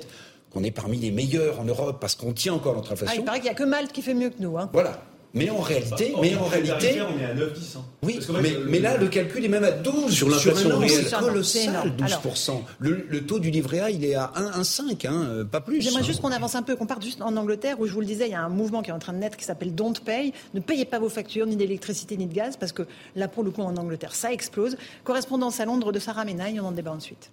qu'on 0.52 0.64
est 0.64 0.72
parmi 0.72 0.98
les 0.98 1.12
meilleurs 1.12 1.60
en 1.60 1.64
Europe 1.64 1.98
parce 2.00 2.16
qu'on 2.16 2.34
tient 2.34 2.54
encore 2.54 2.76
notre 2.76 2.92
inflation. 2.92 3.16
Ah, 3.18 3.22
il 3.22 3.26
paraît 3.26 3.40
qu'il 3.40 3.50
n'y 3.50 3.56
a 3.56 3.56
que 3.56 3.64
Malte 3.64 3.92
qui 3.92 4.02
fait 4.02 4.14
mieux 4.14 4.30
que 4.30 4.42
nous. 4.42 4.58
Hein. 4.58 4.70
Voilà. 4.74 5.04
Mais 5.36 5.50
en 5.50 5.62
réalité, 5.62 6.12
bah, 6.14 6.20
mais 6.22 6.36
en 6.36 6.46
réalité, 6.46 7.02
on 7.02 7.20
est 7.20 7.26
à 7.26 7.34
9 7.34 7.54
10 7.54 7.76
hein. 7.76 7.86
Oui, 8.04 8.20
mais, 8.68 8.80
là 8.80 8.98
le 8.98 9.08
calcul 9.08 9.44
est 9.44 9.48
même 9.48 9.64
à 9.64 9.72
12 9.72 10.14
sur 10.14 10.30
l'inflation 10.30 10.80
C'est 10.88 11.18
colossal, 11.18 11.96
12 11.98 12.52
le, 12.80 13.26
taux 13.26 13.40
du 13.40 13.50
livret 13.50 13.80
A, 13.80 13.90
il 13.90 14.06
est 14.06 14.14
à 14.14 14.32
1,5 14.36 15.08
hein, 15.08 15.28
euh, 15.30 15.44
pas 15.44 15.60
plus. 15.60 15.82
J'aimerais 15.82 16.04
juste 16.04 16.22
qu'on 16.22 16.32
avance 16.32 16.54
un 16.54 16.62
peu, 16.62 16.76
qu'on 16.76 16.86
parte 16.86 17.02
juste 17.02 17.22
en 17.24 17.36
Angleterre 17.36 17.80
où 17.80 17.88
je 17.88 17.94
vous 17.94 18.02
le 18.02 18.06
disais, 18.06 18.28
il 18.28 18.32
y 18.32 18.36
a 18.36 18.44
un 18.44 18.50
mouvement 18.50 18.84
qui 18.84 18.92
est 18.92 18.94
en 18.94 19.00
train 19.00 19.14
de 19.14 19.18
naître 19.18 19.36
qui 19.36 19.46
s'appelle 19.46 19.74
Don't 19.74 19.96
Pay. 20.06 20.34
Ne 20.54 20.60
payez 20.60 20.86
pas 20.86 21.00
vos 21.00 21.10
factures 21.10 21.48
ni 21.48 21.56
d'électricité 21.56 22.16
ni 22.16 22.28
de 22.28 22.34
gaz 22.34 22.56
parce 22.56 22.72
que 22.72 22.84
là 23.16 23.28
pour 23.28 23.44
le 23.44 23.50
coup 23.50 23.64
en 23.64 23.76
Angleterre 23.76 24.14
ça 24.14 24.32
explose. 24.32 24.78
Correspondance 25.04 25.60
à 25.60 25.66
Londres 25.66 25.92
de 25.92 25.98
Sarah 25.98 26.26
Menaille, 26.26 26.60
on 26.60 26.68
en 26.68 26.72
débat 26.72 26.92
ensuite. 26.92 27.32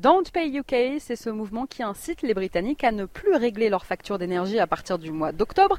Don't 0.00 0.22
Pay 0.32 0.56
UK, 0.56 1.00
c'est 1.00 1.16
ce 1.16 1.28
mouvement 1.28 1.66
qui 1.66 1.82
incite 1.82 2.22
les 2.22 2.32
Britanniques 2.32 2.84
à 2.84 2.92
ne 2.92 3.04
plus 3.04 3.34
régler 3.34 3.68
leurs 3.68 3.84
factures 3.84 4.16
d'énergie 4.16 4.60
à 4.60 4.68
partir 4.68 4.96
du 4.96 5.10
mois 5.10 5.32
d'octobre. 5.32 5.78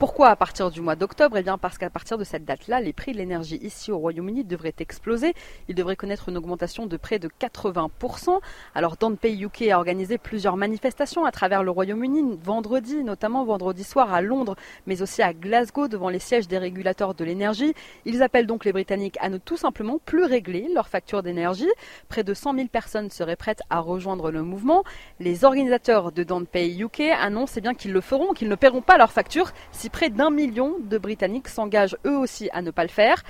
Pourquoi 0.00 0.30
à 0.30 0.34
partir 0.36 0.72
du 0.72 0.80
mois 0.80 0.96
d'octobre? 0.96 1.36
Eh 1.36 1.42
bien 1.44 1.56
parce 1.56 1.78
qu'à 1.78 1.88
partir 1.88 2.18
de 2.18 2.24
cette 2.24 2.44
date-là, 2.44 2.80
les 2.80 2.92
prix 2.92 3.12
de 3.12 3.18
l'énergie 3.18 3.60
ici 3.62 3.92
au 3.92 3.98
Royaume-Uni 3.98 4.42
devraient 4.42 4.74
exploser. 4.80 5.34
Ils 5.68 5.76
devraient 5.76 5.94
connaître 5.94 6.28
une 6.28 6.36
augmentation 6.36 6.86
de 6.86 6.96
près 6.96 7.20
de 7.20 7.28
80%. 7.40 8.40
Alors 8.74 8.96
Don't 8.96 9.16
Pay 9.16 9.40
UK 9.44 9.68
a 9.70 9.78
organisé 9.78 10.18
plusieurs 10.18 10.56
manifestations 10.56 11.24
à 11.24 11.30
travers 11.30 11.62
le 11.62 11.70
Royaume-Uni 11.70 12.38
vendredi, 12.42 13.04
notamment 13.04 13.44
vendredi 13.44 13.84
soir 13.84 14.12
à 14.12 14.20
Londres, 14.20 14.56
mais 14.88 15.00
aussi 15.00 15.22
à 15.22 15.32
Glasgow 15.32 15.86
devant 15.86 16.08
les 16.08 16.18
sièges 16.18 16.48
des 16.48 16.58
régulateurs 16.58 17.14
de 17.14 17.24
l'énergie. 17.24 17.72
Ils 18.04 18.20
appellent 18.24 18.48
donc 18.48 18.64
les 18.64 18.72
Britanniques 18.72 19.18
à 19.20 19.28
ne 19.28 19.38
tout 19.38 19.56
simplement 19.56 20.00
plus 20.04 20.24
régler 20.24 20.68
leurs 20.74 20.88
factures 20.88 21.22
d'énergie. 21.22 21.70
Près 22.08 22.24
de 22.24 22.34
100 22.34 22.54
000 22.54 22.66
personnes 22.66 23.10
seraient 23.10 23.36
prêtes 23.36 23.62
à 23.70 23.78
rejoindre 23.78 24.32
le 24.32 24.42
mouvement. 24.42 24.82
Les 25.20 25.44
organisateurs 25.44 26.10
de 26.10 26.24
Don't 26.24 26.46
Pay 26.46 26.82
UK 26.82 27.00
annoncent 27.20 27.54
eh 27.56 27.60
bien 27.60 27.74
qu'ils 27.74 27.92
le 27.92 28.00
feront, 28.00 28.32
qu'ils 28.32 28.48
ne 28.48 28.56
paieront 28.56 28.82
pas 28.82 28.98
leurs 28.98 29.12
factures 29.12 29.52
près 29.90 30.10
d'un 30.10 30.30
million 30.30 30.76
de 30.80 30.98
Britanniques 30.98 31.48
s'engagent 31.48 31.96
eux 32.06 32.16
aussi 32.16 32.48
à 32.52 32.62
ne 32.62 32.70
pas 32.70 32.82
le 32.82 32.88
faire. 32.88 33.22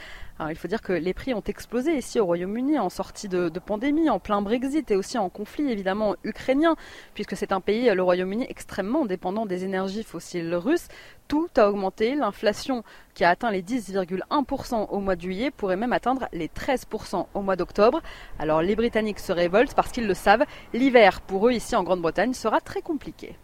Il 0.51 0.57
faut 0.57 0.67
dire 0.67 0.83
que 0.83 0.93
les 0.93 1.15
prix 1.15 1.33
ont 1.33 1.45
explosé 1.47 1.97
ici 1.97 2.19
au 2.19 2.25
Royaume-Uni 2.25 2.77
en 2.81 2.91
sortie 2.91 3.29
de, 3.29 3.49
pandémie, 3.65 4.11
en 4.11 4.19
plein 4.19 4.43
Brexit 4.43 4.91
et 4.91 4.97
aussi 4.97 5.17
en 5.17 5.29
conflit 5.29 5.71
évidemment 5.71 6.17
ukrainien, 6.25 6.75
puisque 7.15 7.37
c'est 7.37 7.53
un 7.53 7.61
pays, 7.61 7.89
le 7.89 8.03
Royaume-Uni, 8.03 8.45
extrêmement 8.49 9.07
dépendant 9.07 9.47
des 9.47 9.65
énergies 9.65 10.03
fossiles 10.03 10.53
russes. 10.57 10.89
Tout 11.29 11.49
a 11.57 11.69
augmenté. 11.69 12.17
L'inflation 12.17 12.83
qui 13.15 13.23
a 13.23 13.31
atteint 13.31 13.53
les 13.53 13.63
10,1% 13.63 14.89
au 14.91 14.99
mois 14.99 15.15
de 15.15 15.21
juillet 15.21 15.53
pourrait 15.53 15.77
même 15.77 15.93
atteindre 15.93 16.27
les 16.33 16.49
13% 16.49 17.27
au 17.33 17.41
mois 17.41 17.55
d'octobre. 17.55 18.03
Alors 18.41 18.61
les 18.61 18.75
Britanniques 18.75 19.21
se 19.21 19.33
révoltent 19.33 19.75
parce 19.75 19.93
qu'ils 19.93 20.09
le 20.09 20.15
savent, 20.15 20.45
l'hiver 20.73 21.21
pour 21.21 21.47
eux 21.47 21.53
ici 21.53 21.77
en 21.77 21.85
Grande-Bretagne 21.85 22.35
sera 22.35 22.61
très 22.61 22.83
compliqué. 22.83 23.37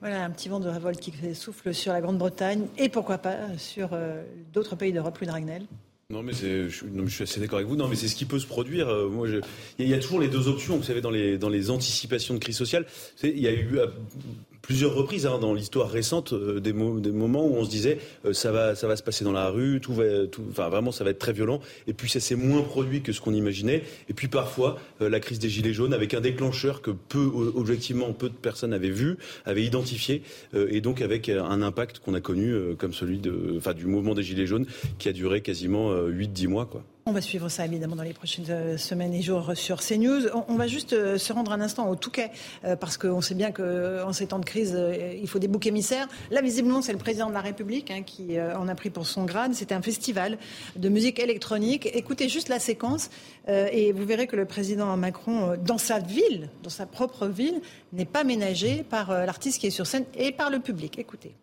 Voilà 0.00 0.24
un 0.24 0.30
petit 0.30 0.48
vent 0.48 0.60
de 0.60 0.68
révolte 0.68 1.00
qui 1.00 1.12
souffle 1.34 1.74
sur 1.74 1.92
la 1.92 2.00
Grande-Bretagne 2.00 2.66
et 2.78 2.88
pourquoi 2.88 3.18
pas 3.18 3.36
sur 3.56 3.90
euh, 3.92 4.22
d'autres 4.52 4.76
pays 4.76 4.92
d'Europe, 4.92 5.18
Louis 5.18 5.26
Dragnel. 5.26 5.66
Non 6.10 6.22
mais, 6.22 6.32
je, 6.32 6.68
je, 6.68 7.06
suis 7.08 7.24
assez 7.24 7.38
d'accord 7.38 7.58
avec 7.58 7.68
vous. 7.68 7.76
Non 7.76 7.86
mais 7.86 7.96
c'est 7.96 8.08
ce 8.08 8.14
qui 8.14 8.24
peut 8.24 8.38
se 8.38 8.46
produire. 8.46 8.88
Euh, 8.88 9.08
moi, 9.10 9.28
il 9.78 9.88
y, 9.88 9.92
a 9.92 9.98
toujours 9.98 10.20
les 10.20 10.28
deux 10.28 10.48
options. 10.48 10.76
Vous 10.76 10.82
savez, 10.82 11.02
dans 11.02 11.10
les 11.10 11.36
dans 11.36 11.50
les 11.50 11.70
anticipations 11.70 12.32
de 12.32 12.38
crise 12.38 12.56
sociale, 12.56 12.86
il 13.22 13.38
y 13.38 13.46
a 13.46 13.52
eu 13.52 13.78
euh, 13.78 13.88
plusieurs 14.68 14.94
reprises 14.94 15.24
hein, 15.24 15.38
dans 15.38 15.54
l'histoire 15.54 15.88
récente 15.88 16.34
euh, 16.34 16.60
des, 16.60 16.74
des, 16.74 17.10
moments 17.10 17.46
où 17.46 17.54
on 17.54 17.64
se 17.64 17.70
disait 17.70 18.00
euh, 18.26 18.34
ça 18.34 18.52
va 18.52 18.74
ça 18.74 18.86
va 18.86 18.96
se 18.96 19.02
passer 19.02 19.24
dans 19.24 19.32
la 19.32 19.48
rue, 19.48 19.80
tout 19.80 19.94
va 19.94 20.26
tout, 20.26 20.42
enfin 20.50 20.68
vraiment 20.68 20.92
ça 20.92 21.04
va 21.04 21.10
être 21.10 21.18
très 21.18 21.32
violent. 21.32 21.60
Et 21.86 21.94
puis 21.94 22.10
ça 22.10 22.20
s'est 22.20 22.34
moins 22.34 22.60
produit 22.60 23.00
que 23.00 23.12
ce 23.12 23.22
qu'on 23.22 23.32
imaginait. 23.32 23.82
Et 24.10 24.12
puis 24.12 24.28
parfois 24.28 24.78
euh, 25.00 25.08
la 25.08 25.20
crise 25.20 25.38
des 25.38 25.48
gilets 25.48 25.72
jaunes 25.72 25.94
avec 25.94 26.12
un 26.12 26.20
déclencheur 26.20 26.82
que 26.82 26.90
peu 26.90 27.24
objectivement 27.54 28.12
peu 28.12 28.28
de 28.28 28.34
personnes 28.34 28.74
avaient 28.74 28.90
vu, 28.90 29.16
avaient 29.46 29.64
identifié 29.64 30.22
et 30.54 30.82
donc 30.82 31.00
avec 31.00 31.30
un 31.30 31.62
impact 31.62 32.00
qu'on 32.00 32.12
a 32.12 32.20
connu 32.20 32.54
comme 32.76 32.92
celui 32.92 33.20
de 33.20 33.54
enfin 33.56 33.72
du 33.72 33.86
mouvement 33.86 34.14
des 34.14 34.22
gilets 34.22 34.46
jaunes 34.46 34.66
qui 34.98 35.08
a 35.08 35.12
duré 35.12 35.40
quasiment 35.40 35.94
8-10 35.94 36.48
mois 36.48 36.66
quoi. 36.66 36.84
On 37.08 37.12
va 37.12 37.22
suivre 37.22 37.48
ça 37.48 37.64
évidemment 37.64 37.96
dans 37.96 38.02
les 38.02 38.12
prochaines 38.12 38.44
euh, 38.50 38.76
semaines 38.76 39.14
et 39.14 39.22
jours 39.22 39.52
sur 39.54 39.80
CNews. 39.80 40.26
On, 40.46 40.56
va 40.56 40.66
juste 40.66 40.92
euh, 40.92 41.16
se 41.16 41.32
rendre 41.32 41.52
un 41.52 41.62
instant 41.62 41.88
au 41.88 41.96
Touquet 41.96 42.30
euh, 42.66 42.76
parce 42.76 42.98
qu'on 42.98 43.22
sait 43.22 43.34
bien 43.34 43.50
qu'en 43.50 44.12
ces 44.12 44.26
temps 44.26 44.38
de 44.38 44.44
crise, 44.44 44.78
il 45.18 45.26
faut 45.26 45.38
des 45.38 45.48
boucs 45.48 45.66
émissaires. 45.66 46.06
Là, 46.30 46.42
visiblement, 46.42 46.82
c'est 46.82 46.92
le 46.92 46.98
président 46.98 47.30
de 47.30 47.32
la 47.32 47.40
République 47.40 47.90
hein, 47.90 48.02
qui 48.02 48.38
en 48.38 48.68
a 48.68 48.74
pris 48.74 48.90
pour 48.90 49.06
son 49.06 49.24
grade. 49.24 49.54
C'était 49.54 49.74
un 49.74 49.80
festival 49.80 50.36
de 50.76 50.88
musique 50.90 51.18
électronique. 51.18 51.88
Écoutez 51.94 52.28
juste 52.28 52.50
la 52.50 52.58
séquence 52.58 53.08
et 53.48 53.92
vous 53.92 54.04
verrez 54.04 54.26
que 54.26 54.36
le 54.36 54.44
président 54.44 54.94
Macron, 54.98 55.56
dans 55.64 55.78
sa 55.78 56.00
ville, 56.00 56.50
dans 56.62 56.68
sa 56.68 56.84
propre 56.84 57.26
ville, 57.26 57.62
n'est 57.94 58.04
pas 58.04 58.22
ménagé 58.22 58.82
par 58.82 59.12
l'artiste 59.12 59.60
qui 59.60 59.66
est 59.66 59.70
sur 59.70 59.86
scène 59.86 60.04
et 60.14 60.30
par 60.30 60.50
le 60.50 60.58
public. 60.58 60.98
Écoutez. 60.98 61.34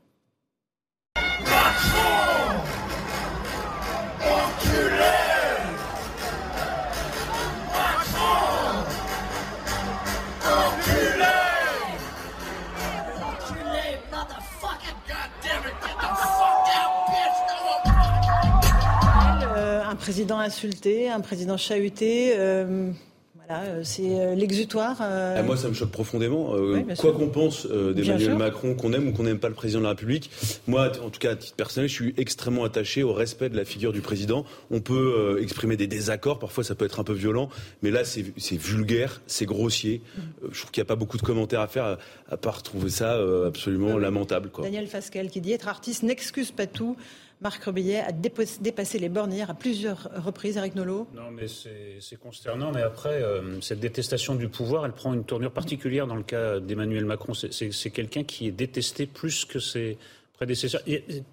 Président 20.05 20.37
insulté, 20.37 21.09
un 21.09 21.19
président 21.19 21.57
chahuté. 21.57 22.33
Euh, 22.37 22.91
voilà, 23.33 23.63
euh, 23.63 23.81
c'est 23.83 24.19
euh, 24.19 24.35
l'exutoire. 24.35 24.97
Ah, 24.99 25.41
moi, 25.41 25.57
ça 25.57 25.67
me 25.67 25.73
choque 25.73 25.89
profondément. 25.89 26.53
quoi 26.99 27.11
qu'on 27.13 27.29
pense 27.29 27.65
d'Emmanuel 27.65 28.37
Macron, 28.37 28.75
qu'on 28.75 28.93
aime 28.93 29.07
ou 29.07 29.13
qu'on 29.13 29.23
n'aime 29.23 29.39
pas 29.39 29.49
le 29.49 29.55
président 29.55 29.79
de 29.79 29.85
la 29.85 29.89
République, 29.89 30.29
moi, 30.67 30.91
en 31.03 31.09
tout 31.09 31.19
cas, 31.19 31.31
à 31.31 31.35
titre 31.35 31.55
personnel, 31.55 31.89
je 31.89 31.93
suis 31.95 32.13
extrêmement 32.17 32.65
attaché 32.65 33.01
au 33.01 33.13
respect 33.13 33.49
de 33.49 33.57
la 33.57 33.65
figure 33.65 33.93
du 33.93 34.01
président. 34.01 34.45
On 34.69 34.79
peut 34.79 35.39
exprimer 35.41 35.75
des 35.75 35.87
désaccords, 35.87 36.37
parfois 36.37 36.63
ça 36.63 36.75
peut 36.75 36.85
être 36.85 36.99
un 36.99 37.03
peu 37.03 37.13
violent, 37.13 37.49
mais 37.81 37.89
là, 37.89 38.03
c'est 38.05 38.57
vulgaire, 38.57 39.23
c'est 39.25 39.47
grossier. 39.47 40.03
Je 40.51 40.59
trouve 40.59 40.69
qu'il 40.69 40.81
n'y 40.81 40.85
a 40.85 40.89
pas 40.89 40.95
beaucoup 40.95 41.17
de 41.17 41.23
commentaires 41.23 41.61
à 41.61 41.67
faire, 41.67 41.97
à, 42.29 42.37
part 42.37 42.61
trouver 42.61 42.91
ça 42.91 43.19
absolument 43.47 43.97
lamentable. 43.97 44.49
Quoi. 44.49 44.65
Daniel 44.65 44.85
Fasquelle 44.85 45.31
qui 45.31 45.41
dit 45.41 45.51
être 45.51 45.67
artiste 45.67 46.03
n'excuse 46.03 46.51
pas 46.51 46.67
tout. 46.67 46.95
Marc 47.41 47.63
Rebillet 47.63 47.99
a 47.99 48.11
dépassé 48.11 48.97
les 48.97 49.09
bornes 49.09 49.33
hier 49.33 49.49
à 49.49 49.53
plusieurs 49.53 50.09
reprises, 50.15 50.57
Eric 50.57 50.75
Nolot. 50.75 51.07
Non, 51.13 51.31
mais 51.31 51.47
c'est 51.47 52.19
consternant. 52.19 52.71
Mais 52.71 52.81
après, 52.81 53.21
euh, 53.21 53.59
cette 53.61 53.79
détestation 53.79 54.35
du 54.35 54.47
pouvoir, 54.47 54.85
elle 54.85 54.93
prend 54.93 55.13
une 55.13 55.25
tournure 55.25 55.51
particulière 55.51 56.07
dans 56.07 56.15
le 56.15 56.23
cas 56.23 56.59
d'Emmanuel 56.59 57.05
Macron. 57.05 57.33
C'est 57.33 57.91
quelqu'un 57.91 58.23
qui 58.23 58.47
est 58.47 58.51
détesté 58.51 59.05
plus 59.05 59.45
que 59.45 59.59
ses 59.59 59.97
prédécesseurs. 60.35 60.81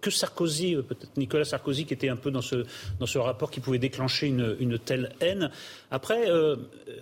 que 0.01 0.11
Sarkozy, 0.11 0.75
euh, 0.75 0.83
peut-être 0.83 1.17
Nicolas 1.17 1.45
Sarkozy, 1.45 1.85
qui 1.85 1.95
était 1.95 2.09
un 2.09 2.17
peu 2.17 2.31
dans 2.31 2.43
ce, 2.43 2.65
dans 3.01 3.07
ce 3.07 3.19
rapport 3.19 3.51
qui 3.51 3.61
pouvait 3.61 3.79
déclencher 3.79 4.29
une, 4.29 4.57
une 4.61 4.79
telle 4.79 5.13
haine. 5.21 5.51
Après, 5.91 6.31
euh, 6.31 6.57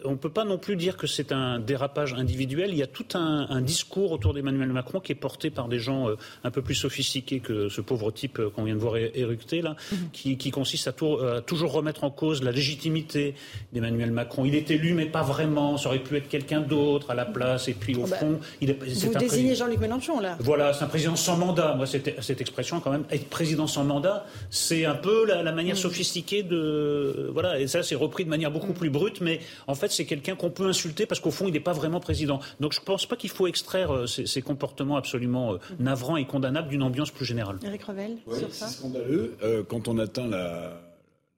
on 0.05 0.12
ne 0.12 0.16
peut 0.16 0.30
pas 0.30 0.44
non 0.44 0.59
plus 0.59 0.76
dire 0.76 0.96
que 0.96 1.07
c'est 1.07 1.32
un 1.32 1.59
dérapage 1.59 2.14
individuel. 2.14 2.70
Il 2.70 2.76
y 2.76 2.82
a 2.82 2.86
tout 2.86 3.07
un, 3.14 3.46
un 3.51 3.61
discours 3.61 4.12
autour 4.12 4.34
d'Emmanuel 4.34 4.72
Macron 4.72 5.01
qui 5.01 5.12
est 5.12 5.16
porté 5.16 5.51
par 5.51 5.68
des 5.68 5.78
gens 5.78 6.09
euh, 6.09 6.16
un 6.44 6.51
peu 6.51 6.62
plus 6.62 6.74
sophistiqués 6.74 7.40
que 7.40 7.68
ce 7.68 7.80
pauvre 7.80 8.11
type 8.11 8.40
qu'on 8.55 8.64
vient 8.64 8.74
de 8.74 8.80
voir 8.80 8.96
éructer, 8.96 9.62
là, 9.62 9.76
mhm. 9.92 9.98
qui, 10.12 10.36
qui, 10.36 10.51
consiste 10.51 10.88
à, 10.88 10.90
à, 10.90 11.40
toujours 11.40 11.72
remettre 11.72 12.05
en 12.05 12.11
cause 12.11 12.42
la 12.42 12.53
légitimité 12.53 13.34
d'Emmanuel 13.72 14.11
Macron. 14.11 14.44
Il 14.44 14.55
est 14.55 14.70
élu, 14.70 14.94
mais 14.94 15.07
pas 15.07 15.22
vraiment. 15.22 15.76
Ça 15.76 15.88
aurait 15.88 15.98
pu 15.98 16.16
être 16.16 16.28
quelqu'un 16.28 16.61
d'autre 16.61 17.11
à 17.11 17.14
la 17.14 17.24
place. 17.24 17.68
Et 17.68 17.74
puis, 17.74 17.94
au 17.96 18.05
ah 18.05 18.11
bah, 18.11 18.16
fond, 18.16 18.40
il 18.61 18.70
est. 18.70 18.78
Vous 18.82 19.18
désignez 19.18 19.55
Jean-Luc 19.55 19.80
Mélenchon, 19.80 20.20
là 20.20 20.36
Voilà, 20.40 20.72
c'est 20.72 20.84
un 20.84 20.88
président 20.88 21.16
sans 21.16 21.36
mandat. 21.36 21.74
Moi, 21.74 21.86
cette, 21.91 22.22
cette, 22.22 22.41
expression 22.41 22.80
quand 22.80 22.91
même, 22.91 23.05
être 23.11 23.28
président 23.28 23.66
sans 23.66 23.84
mandat, 23.84 24.26
c'est 24.51 24.84
un 24.84 24.95
peu 24.95 25.26
la, 25.26 25.53
manière 25.53 25.74
mm. 25.74 25.78
sophistiquée 25.78 26.43
de 26.43 27.30
voilà. 27.32 27.61
Et 27.61 27.66
ça, 27.66 27.82
c'est 27.82 27.95
repris 27.95 28.24
de 28.24 28.30
manière 28.30 28.51
beaucoup 28.51 28.72
mm. 28.72 28.74
plus 28.74 28.91
brute, 28.91 29.20
mais 29.20 29.41
en 29.66 29.74
fait, 29.74 29.91
c'est 29.91 30.07
quelqu'un 30.07 30.36
qu'on 30.36 30.51
peut 30.51 30.66
insulter 30.66 31.07
parce 31.07 31.20
qu'au 31.20 31.30
fond, 31.30 31.47
il 31.47 31.53
n'est 31.53 31.61
pas 31.61 31.72
vraiment 31.72 32.01
président. 32.01 32.41
Donc, 32.61 32.72
je 32.72 32.80
ne 32.80 32.84
pense 32.84 33.07
pas 33.07 33.16
qu'il 33.16 33.30
faut 33.30 33.47
extraire 33.47 33.93
euh, 33.95 34.07
ces, 34.07 34.43
comportements 34.43 34.97
absolument 34.97 35.55
euh, 35.55 35.57
mm. 35.57 35.82
navrants 35.84 36.16
et 36.16 36.26
condamnables 36.26 36.68
d'une 36.68 36.82
ambiance 36.82 37.11
plus 37.11 37.24
générale. 37.24 37.59
Eric 37.64 37.82
Revel, 37.84 38.16
sur 38.38 38.55
ça. 38.55 38.68
C'est 38.68 38.78
scandaleux 38.78 39.36
euh, 39.43 39.62
quand 39.62 39.88
on 39.88 39.99
atteint 39.99 40.26
la 40.26 40.80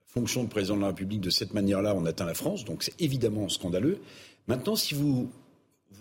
fonction 0.07 0.45
de 0.45 0.49
président 0.49 0.77
de 0.77 0.83
la 0.83 0.89
République 0.89 1.21
de 1.21 1.31
cette 1.31 1.55
manière-là, 1.55 1.95
on 1.97 2.05
atteint 2.05 2.27
la 2.27 2.35
France, 2.35 2.65
donc 2.65 2.83
c'est 2.83 3.01
évidemment 3.01 3.49
scandaleux. 3.49 3.99
Maintenant, 4.47 4.77
si 4.77 4.95
vous 4.95 5.31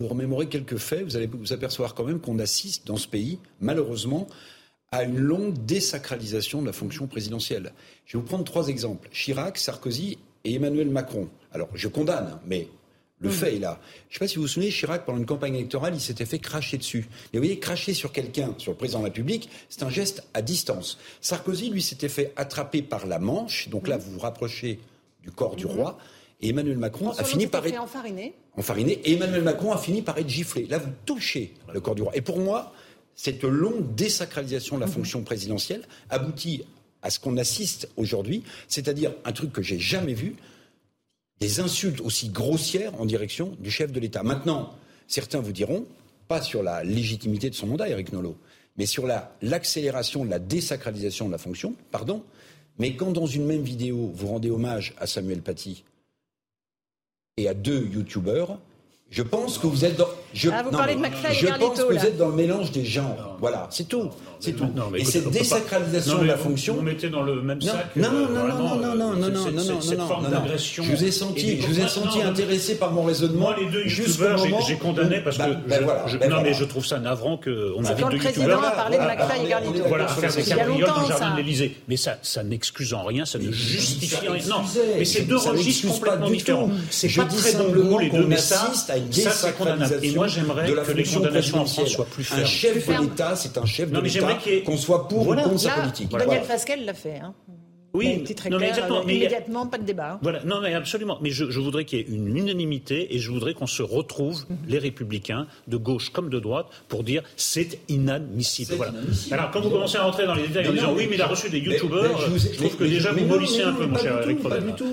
vous 0.02 0.08
remémorez 0.08 0.47
quelques 0.47 0.78
faits, 0.78 1.04
vous 1.04 1.16
allez 1.16 1.28
vous 1.28 1.54
apercevoir 1.54 1.93
quand 1.93 2.04
même 2.04 2.20
qu'on 2.20 2.39
assiste 2.39 2.88
dans 2.88 2.97
ce 2.97 3.08
pays, 3.08 3.39
malheureusement, 3.60 4.28
à 4.91 5.04
une 5.04 5.18
longue 5.18 5.54
désacralisation 5.66 6.62
de 6.62 6.68
la 6.68 6.74
fonction 6.74 7.08
présidentielle. 7.08 7.72
Je 8.06 8.18
vais 8.18 8.22
vous 8.22 8.28
prendre 8.28 8.43
trois 8.43 8.68
exemples. 8.68 9.10
Chirac, 9.12 9.58
Sarkozy 9.58 10.18
et 10.43 10.56
Emmanuel 10.56 10.89
Macron. 10.89 11.30
Alors, 11.54 11.70
je 11.74 11.88
condamne, 11.88 12.39
mais 12.45 12.68
le 13.20 13.30
mmh. 13.30 13.32
fait 13.32 13.56
est 13.56 13.60
là. 13.60 13.80
Je 14.10 14.16
ne 14.16 14.18
sais 14.18 14.20
pas 14.20 14.28
si 14.28 14.36
vous 14.36 14.41
vous 14.41 14.47
souvenez, 14.47 14.70
Chirac, 14.70 15.06
pendant 15.06 15.20
une 15.20 15.26
campagne 15.26 15.56
électorale, 15.56 15.93
il 15.93 16.02
s'était 16.02 16.26
fait 16.26 16.39
cracher 16.39 16.78
dessus. 16.78 17.08
Mais 17.32 17.39
vous 17.39 17.45
voyez, 17.45 17.60
cracher 17.60 17.93
sur 17.93 18.12
quelqu'un, 18.12 18.54
sur 18.58 18.72
le 18.72 18.78
président 18.78 18.99
de 18.99 19.06
la 19.06 19.10
République, 19.10 19.49
c'est 19.70 19.84
un 19.84 19.89
geste 19.89 20.24
à 20.34 20.41
distance. 20.41 20.97
Sarkozy, 21.22 21.70
lui, 21.70 21.82
s'était 21.82 22.10
fait 22.10 22.34
attraper 22.36 22.82
par 22.82 23.06
la 23.06 23.20
manche. 23.20 23.70
Donc 23.70 23.88
là, 23.88 23.97
mmh. 23.97 24.02
vous 24.02 24.12
vous 24.14 24.20
rapprochez 24.20 24.80
du 25.22 25.32
corps 25.32 25.56
du 25.56 25.66
mmh. 25.66 25.70
roi. 25.70 25.97
Et 26.41 26.49
Emmanuel 26.49 26.78
Macron 26.78 27.12
a 27.12 27.24
fini 27.24 27.47
par 27.47 27.66
être 27.66 27.80
enfariné. 28.58 28.99
Et 29.06 29.14
Emmanuel 29.14 29.43
Macron 29.43 29.72
a 29.72 29.78
fini 29.78 30.02
par 30.02 30.18
être 30.18 30.30
giflé. 30.30 30.66
Là, 30.68 30.78
vous 30.78 30.91
touchez 31.06 31.54
le 31.74 31.80
corps 31.80 31.95
du 31.95 32.02
roi. 32.02 32.16
Et 32.16 32.22
pour 32.22 32.39
moi, 32.39 32.74
cette 33.16 33.43
longue 33.43 33.95
désacralisation 33.95 34.76
de 34.78 34.82
la 34.82 34.88
fonction 34.88 35.24
présidentielle 35.24 35.84
aboutit 36.10 36.64
à 37.02 37.10
ce 37.10 37.20
qu'on 37.20 37.38
assiste 37.38 37.89
aujourd'hui, 37.97 38.43
c'est-à-dire 38.68 39.14
un 39.26 39.32
truc 39.32 39.52
que 39.52 39.62
j'ai 39.62 39.80
jamais 39.80 40.14
vu, 40.14 40.36
des 41.39 41.60
insultes 41.60 42.02
aussi 42.02 42.30
grossières 42.30 42.99
en 43.02 43.06
direction 43.06 43.56
du 43.60 43.72
chef 43.72 43.91
de 43.91 43.99
l'État. 43.99 44.22
Maintenant, 44.22 44.76
certains 45.08 45.39
vous 45.39 45.52
diront, 45.52 45.86
pas 46.28 46.41
sur 46.41 46.62
la 46.62 46.84
légitimité 46.84 47.49
de 47.49 47.56
son 47.56 47.68
mandat, 47.68 47.89
Eric 47.89 48.14
Nolot, 48.14 48.38
mais 48.78 48.86
sur 48.86 49.08
l'accélération 49.41 50.24
de 50.24 50.30
la 50.30 50.39
désacralisation 50.39 51.26
de 51.26 51.32
la 51.32 51.38
fonction, 51.38 51.76
pardon, 51.91 52.24
mais 52.78 52.95
quand 52.95 53.12
dans 53.12 53.26
une 53.26 53.45
même 53.45 53.64
vidéo, 53.64 54.12
vous 54.14 54.28
rendez 54.28 54.49
hommage 54.49 54.93
à 54.97 55.08
Samuel 55.08 55.41
Paty 55.41 55.84
et 57.41 57.47
à 57.47 57.53
deux 57.53 57.85
youtubeurs, 57.87 58.59
je 59.12 59.24
pense 59.24 59.57
que 59.57 59.68
vous 59.68 59.84
êtes 59.84 59.97
dans. 59.97 60.07
Je, 60.34 60.49
ah, 60.49 60.64
vous 60.64 60.72
parlez 60.72 60.95
de 60.95 61.01
McFly 61.01 61.36
Je 61.36 61.47
pense 61.47 61.78
que 61.78 61.93
vous 61.93 62.05
êtes 62.05 62.18
dans 62.18 62.30
le 62.30 62.36
mélange 62.36 62.72
des 62.72 62.86
genres. 62.86 63.36
Voilà, 63.41 63.68
c'est 63.70 63.89
tout. 63.89 64.09
C'est 64.39 64.53
tout. 64.53 64.66
et 64.95 65.03
cette 65.03 65.30
désacralisation 65.30 66.20
de 66.20 66.26
la 66.26 66.38
fonction. 66.38 66.76
Vous 66.76 66.82
mettez 66.82 67.09
dans 67.09 67.22
le 67.22 67.41
même 67.41 67.62
sac. 67.62 67.93
Non, 67.97 68.09
non, 68.09 68.30
non, 68.30 68.47
non, 68.47 68.57
non, 68.57 68.76
non, 68.78 68.95
non, 68.95 69.16
non, 69.16 69.30
non, 69.30 69.64
non, 69.64 69.82
cette 69.82 69.99
forme 69.99 70.30
d'agression. 70.30 70.84
Je 70.84 70.91
vous 70.91 71.03
ai 71.03 71.12
senti, 71.12 71.59
je 71.62 71.68
vous 71.68 71.82
ai 71.82 71.88
senti 71.89 72.22
intéressé 72.22 72.76
par 72.76 72.91
mon 72.91 73.03
raisonnement. 73.03 73.41
Moi, 73.41 73.55
les 73.59 73.66
deux 73.66 73.84
youtubeurs, 73.84 74.39
j'ai 74.66 74.78
condamné 74.78 75.20
parce 75.20 75.38
que. 75.38 76.30
Non, 76.30 76.41
mais 76.41 76.53
je 76.53 76.64
trouve 76.64 76.86
ça 76.86 76.99
navrant 76.99 77.36
qu'on 77.36 77.84
invite 77.84 78.09
deux 78.09 78.16
youtubeurs. 78.16 78.16
Le 78.16 78.18
président 78.20 78.62
a 78.62 78.72
parlé 78.72 78.97
de 78.97 79.03
McFly 79.03 79.45
et 79.45 79.49
Garlito. 79.49 79.84
Voilà, 79.89 80.07
faire 80.07 80.34
des 80.34 80.43
cabrioles 80.43 80.88
dans 80.88 81.01
le 81.01 81.07
jardin 81.07 81.32
de 81.32 81.38
l'Élysée. 81.38 81.76
Mais 81.89 81.97
ça, 81.97 82.18
ça 82.22 82.43
n'excuse 82.43 82.93
en 82.93 83.03
rien, 83.03 83.26
ça 83.26 83.39
ne 83.39 83.51
justifie 83.51 84.16
rien. 84.16 84.41
Non, 84.47 84.62
mais 84.97 85.03
c'est 85.03 85.24
deux 85.24 85.36
registres 85.36 85.91
complètement 85.91 86.30
différents. 86.30 86.70
C'est 86.89 87.14
pas 87.14 87.26
très 87.26 87.53
bon 87.53 87.97
les 87.97 88.09
deux, 88.09 88.26
mais 88.26 88.38
ça, 89.12 89.32
ça 89.32 89.47
c'est 89.47 89.54
condamnable. 89.54 89.99
Et 90.04 90.12
moi, 90.14 90.28
j'aimerais 90.28 90.72
que 90.72 90.91
les 90.91 91.04
condamnations 91.04 91.62
en 91.62 91.66
France 91.66 91.89
soient 91.89 92.06
plus 92.06 92.24
fermes. 92.24 92.41
Un 92.41 92.45
chef 92.45 92.88
de 92.88 93.02
l'État, 93.02 93.36
c'est 93.36 93.58
un 93.58 93.66
chef 93.66 93.91
de 93.91 93.99
l'État, 93.99 94.38
qu'on 94.66 94.78
soit 94.78 95.08
pour 95.08 95.28
ou 95.28 95.36
contre 95.36 95.60
sa 95.60 95.72
politique. 95.72 96.12
Daniel 96.12 96.43
Fasquelle 96.43 96.86
l'a 96.86 96.93
fait. 96.93 97.22
Oui, 97.93 98.23
non, 98.49 98.57
mais 98.57 98.69
exactement. 98.69 99.03
Mais 99.05 99.15
immédiatement, 99.17 99.67
pas 99.67 99.77
de 99.77 99.83
débat. 99.83 100.13
Hein. 100.13 100.19
Voilà, 100.21 100.43
non, 100.45 100.61
mais 100.61 100.73
absolument. 100.73 101.17
Mais 101.21 101.29
je, 101.29 101.49
je 101.51 101.59
voudrais 101.59 101.85
qu'il 101.85 101.99
y 101.99 102.01
ait 102.01 102.05
une 102.05 102.37
unanimité 102.37 103.13
et 103.13 103.19
je 103.19 103.29
voudrais 103.31 103.53
qu'on 103.53 103.67
se 103.67 103.83
retrouve, 103.83 104.45
mhm. 104.49 104.57
les 104.67 104.77
républicains, 104.77 105.47
de 105.67 105.77
gauche 105.77 106.09
comme 106.09 106.29
de 106.29 106.39
droite, 106.39 106.67
pour 106.87 107.03
dire 107.03 107.23
c'est 107.35 107.79
inadmissible. 107.89 108.75
Voilà. 108.75 108.93
Alors, 109.31 109.51
quand 109.51 109.61
vous 109.61 109.69
commencez 109.69 109.97
à 109.97 110.03
rentrer 110.03 110.25
dans 110.25 110.35
les 110.35 110.47
détails 110.47 110.69
en 110.69 110.73
disant 110.73 110.93
oui, 110.95 111.07
mais 111.09 111.15
il 111.15 111.21
a 111.21 111.27
reçu 111.27 111.49
des 111.49 111.59
youtubeurs, 111.59 112.19
je, 112.29 112.57
trouve 112.57 112.77
que 112.77 112.83
déjà 112.85 113.11
vous 113.11 113.25
mollissez 113.25 113.63
un 113.63 113.73
peu, 113.73 113.85
mon 113.85 113.97
cher 113.97 114.21
Eric 114.21 114.39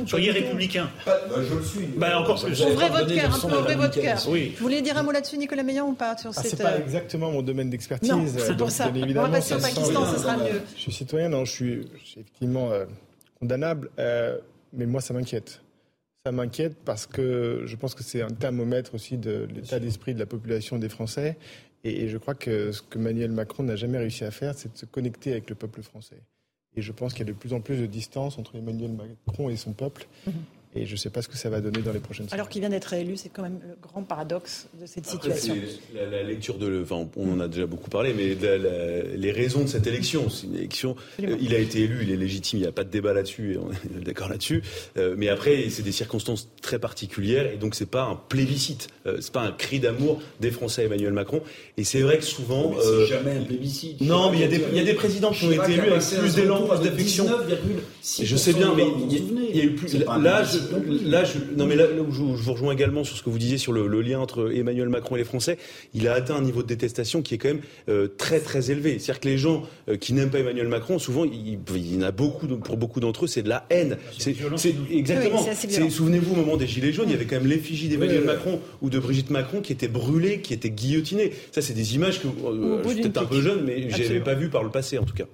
Soyez 0.06 0.30
républicain. 0.30 0.88
Bah, 1.06 1.18
je 1.36 1.54
le 1.54 1.62
suis. 1.62 1.86
Bah, 1.96 2.18
encore 2.20 2.42
plus. 2.42 2.60
Ouvrez 2.62 2.88
votre 2.88 3.14
cœur, 3.14 3.34
un 3.34 3.48
peu, 3.48 3.58
ouvrez 3.58 3.76
votre 3.76 4.00
cœur. 4.00 4.18
Vous 4.18 4.62
voulez 4.62 4.82
dire 4.82 4.96
un 4.96 5.02
mot 5.02 5.12
là-dessus, 5.12 5.38
Nicolas 5.38 5.62
Meillan, 5.62 5.88
ou 5.88 5.94
pas 5.94 6.16
sur 6.16 6.30
ah, 6.36 6.42
C'est 6.42 6.60
pas 6.60 6.72
euh, 6.72 6.82
exactement 6.82 7.30
mon 7.30 7.42
domaine 7.42 7.70
d'expertise. 7.70 8.10
Non, 8.10 8.24
c'est 8.26 8.56
pour 8.56 8.70
ça. 8.70 8.90
On 8.92 9.22
va 9.22 9.28
passer 9.28 9.54
au 9.54 9.58
Pakistan, 9.58 10.12
ce 10.12 10.18
sera 10.20 10.36
mieux. 10.36 10.62
Je 10.74 10.80
suis 10.80 10.92
citoyen, 10.92 11.28
non, 11.28 11.44
je 11.44 11.52
suis 11.52 11.80
effectivement 12.14 12.70
euh, 12.72 12.84
condamnable, 13.40 13.90
euh, 13.98 14.38
mais 14.72 14.86
moi, 14.86 15.00
ça 15.00 15.14
m'inquiète. 15.14 15.62
Ça 16.24 16.32
m'inquiète 16.32 16.76
parce 16.84 17.06
que 17.06 17.62
je 17.64 17.76
pense 17.76 17.94
que 17.94 18.02
c'est 18.02 18.22
un 18.22 18.30
thermomètre 18.30 18.94
aussi 18.94 19.16
de 19.16 19.48
l'état 19.54 19.78
d'esprit 19.78 20.14
de 20.14 20.18
la 20.18 20.26
population 20.26 20.78
des 20.78 20.88
Français. 20.88 21.36
Et, 21.84 22.08
je 22.08 22.18
crois 22.18 22.34
que 22.34 22.72
ce 22.72 22.82
que 22.82 22.98
Emmanuel 22.98 23.30
Macron 23.30 23.62
n'a 23.62 23.76
jamais 23.76 23.98
réussi 23.98 24.24
à 24.24 24.30
faire, 24.30 24.54
c'est 24.54 24.72
de 24.72 24.76
se 24.76 24.84
connecter 24.84 25.30
avec 25.30 25.48
le 25.48 25.54
peuple 25.54 25.82
français. 25.82 26.20
Et 26.76 26.82
je 26.82 26.92
pense 26.92 27.12
qu'il 27.12 27.26
y 27.26 27.30
a 27.30 27.32
de 27.32 27.38
plus 27.38 27.52
en 27.52 27.60
plus 27.60 27.76
de 27.76 27.86
distance 27.86 28.36
entre 28.38 28.56
Emmanuel 28.56 28.92
Macron 28.92 29.48
et 29.48 29.56
son 29.56 29.72
peuple. 29.72 30.06
Mhm. 30.26 30.32
Et 30.74 30.84
je 30.84 30.92
ne 30.92 30.96
sais 30.96 31.08
pas 31.08 31.22
ce 31.22 31.28
que 31.28 31.36
ça 31.36 31.48
va 31.48 31.60
donner 31.60 31.80
dans 31.80 31.92
les 31.92 31.98
prochaines 31.98 32.26
semaines. 32.26 32.38
Alors 32.38 32.48
qu'il 32.48 32.60
vient 32.60 32.68
d'être 32.68 32.92
élu, 32.92 33.16
c'est 33.16 33.30
quand 33.30 33.42
même 33.42 33.58
le 33.66 33.74
grand 33.80 34.02
paradoxe 34.02 34.68
de 34.80 34.86
cette 34.86 35.06
situation. 35.06 35.56
La, 35.94 36.22
lecture 36.22 36.58
de, 36.58 36.82
enfin, 36.82 37.08
on 37.16 37.32
en 37.32 37.40
a 37.40 37.48
déjà 37.48 37.66
beaucoup 37.66 37.88
parlé, 37.88 38.12
mais 38.12 38.36
les 39.16 39.32
raisons 39.32 39.62
de 39.62 39.68
cette 39.68 39.86
élection, 39.86 40.28
c'est 40.28 40.46
une 40.46 40.56
élection. 40.56 40.94
Euh, 41.22 41.36
il 41.40 41.54
a 41.54 41.58
été 41.58 41.80
élu, 41.80 42.00
il 42.02 42.10
est 42.10 42.16
légitime, 42.16 42.58
il 42.58 42.62
n'y 42.62 42.68
a 42.68 42.72
pas 42.72 42.84
de 42.84 42.90
débat 42.90 43.14
là-dessus, 43.14 43.58
on 43.60 44.00
est 44.00 44.04
d'accord 44.04 44.28
là-dessus. 44.28 44.62
Euh, 44.98 45.14
mais 45.16 45.28
après, 45.28 45.68
c'est 45.70 45.82
des 45.82 45.92
circonstances 45.92 46.48
très 46.60 46.78
particulières, 46.78 47.50
et 47.50 47.56
donc 47.56 47.74
c'est 47.74 47.86
pas 47.86 48.02
un 48.02 48.20
plébiscite, 48.28 48.88
euh, 49.06 49.18
c'est 49.20 49.32
pas 49.32 49.42
un 49.42 49.52
cri 49.52 49.80
d'amour 49.80 50.20
des 50.40 50.50
Français 50.50 50.82
à 50.82 50.84
Emmanuel 50.84 51.12
Macron. 51.12 51.40
Et 51.78 51.84
c'est 51.84 52.02
vrai 52.02 52.18
que 52.18 52.24
souvent, 52.24 52.74
c'est 52.80 53.06
jamais 53.06 53.32
un 53.32 53.42
plébiscite. 53.42 54.00
Non, 54.02 54.30
mais 54.30 54.36
il 54.36 54.40
y 54.40 54.44
a 54.44 54.48
des, 54.48 54.62
il 54.70 54.76
y 54.76 54.80
a 54.80 54.84
des 54.84 54.94
présidents 54.94 55.30
qui 55.30 55.46
ont 55.46 55.52
été 55.52 55.72
élus 55.72 55.92
avec 55.92 56.02
plus 56.02 56.34
d'élan, 56.34 56.66
plus 56.66 56.84
d'affection. 56.84 57.26
Je 58.22 58.36
sais 58.36 58.52
bien, 58.52 58.74
mais 58.74 58.84
il 59.08 59.56
y 59.56 59.60
a 59.60 59.64
eu 59.64 59.74
plus. 59.74 59.94
Là, 59.98 60.44
là, 61.04 61.24
je, 61.24 61.38
non, 61.56 61.66
mais 61.66 61.76
là, 61.76 61.84
où 61.86 62.12
je, 62.12 62.22
vous 62.22 62.52
rejoins 62.52 62.72
également 62.72 63.04
sur 63.04 63.16
ce 63.16 63.22
que 63.22 63.30
vous 63.30 63.38
disiez 63.38 63.58
sur 63.58 63.72
le, 63.72 64.00
lien 64.00 64.20
entre 64.20 64.52
Emmanuel 64.54 64.88
Macron 64.88 65.16
et 65.16 65.18
les 65.18 65.24
Français, 65.24 65.58
il 65.94 66.06
a 66.08 66.14
atteint 66.14 66.36
un 66.36 66.42
niveau 66.42 66.62
de 66.62 66.68
détestation 66.68 67.22
qui 67.22 67.34
est 67.34 67.38
quand 67.38 67.48
même 67.48 67.60
euh, 67.88 68.08
très 68.08 68.40
très 68.40 68.70
élevé. 68.70 68.98
C'est-à-dire 68.98 69.20
que 69.20 69.28
les 69.28 69.38
gens 69.38 69.64
euh, 69.88 69.96
qui 69.96 70.12
n'aiment 70.12 70.30
pas 70.30 70.38
Emmanuel 70.38 70.68
Macron, 70.68 70.98
souvent, 70.98 71.24
il, 71.24 71.58
y 71.76 71.96
en 71.96 72.02
a 72.02 72.10
beaucoup, 72.10 72.46
pour 72.46 72.76
beaucoup 72.76 73.00
d'entre 73.00 73.24
eux, 73.24 73.28
c'est 73.28 73.42
de 73.42 73.48
la 73.48 73.66
haine. 73.70 73.96
C'est 74.16 74.34
exactement. 74.90 75.44
Souvenez-vous 75.90 76.34
au 76.34 76.36
moment 76.36 76.56
des 76.56 76.66
Gilets 76.66 76.92
jaunes, 76.92 77.08
il 77.08 77.12
y 77.12 77.14
avait 77.14 77.24
quand 77.24 77.36
même 77.36 77.48
l'effigie 77.48 77.88
d'Emmanuel 77.88 78.24
Macron 78.24 78.60
ou 78.82 78.90
de 78.90 78.98
Brigitte 78.98 79.30
Macron 79.30 79.60
qui 79.60 79.72
était 79.72 79.88
brûlée, 79.88 80.40
qui 80.40 80.54
était 80.54 80.70
guillotinée. 80.70 81.32
Ça, 81.52 81.62
c'est 81.62 81.74
des 81.74 81.94
images 81.94 82.20
que 82.20 82.28
euh, 82.28 82.82
je 82.84 82.88
suis 82.88 83.02
peut-être 83.02 83.18
un 83.18 83.26
peu 83.26 83.40
jeune, 83.40 83.64
mais 83.64 83.90
je 83.90 84.02
n'avais 84.02 84.20
pas 84.20 84.34
vu 84.34 84.48
par 84.48 84.62
le 84.62 84.70
passé 84.70 84.98
en 84.98 85.04
tout 85.04 85.14
cas. 85.14 85.26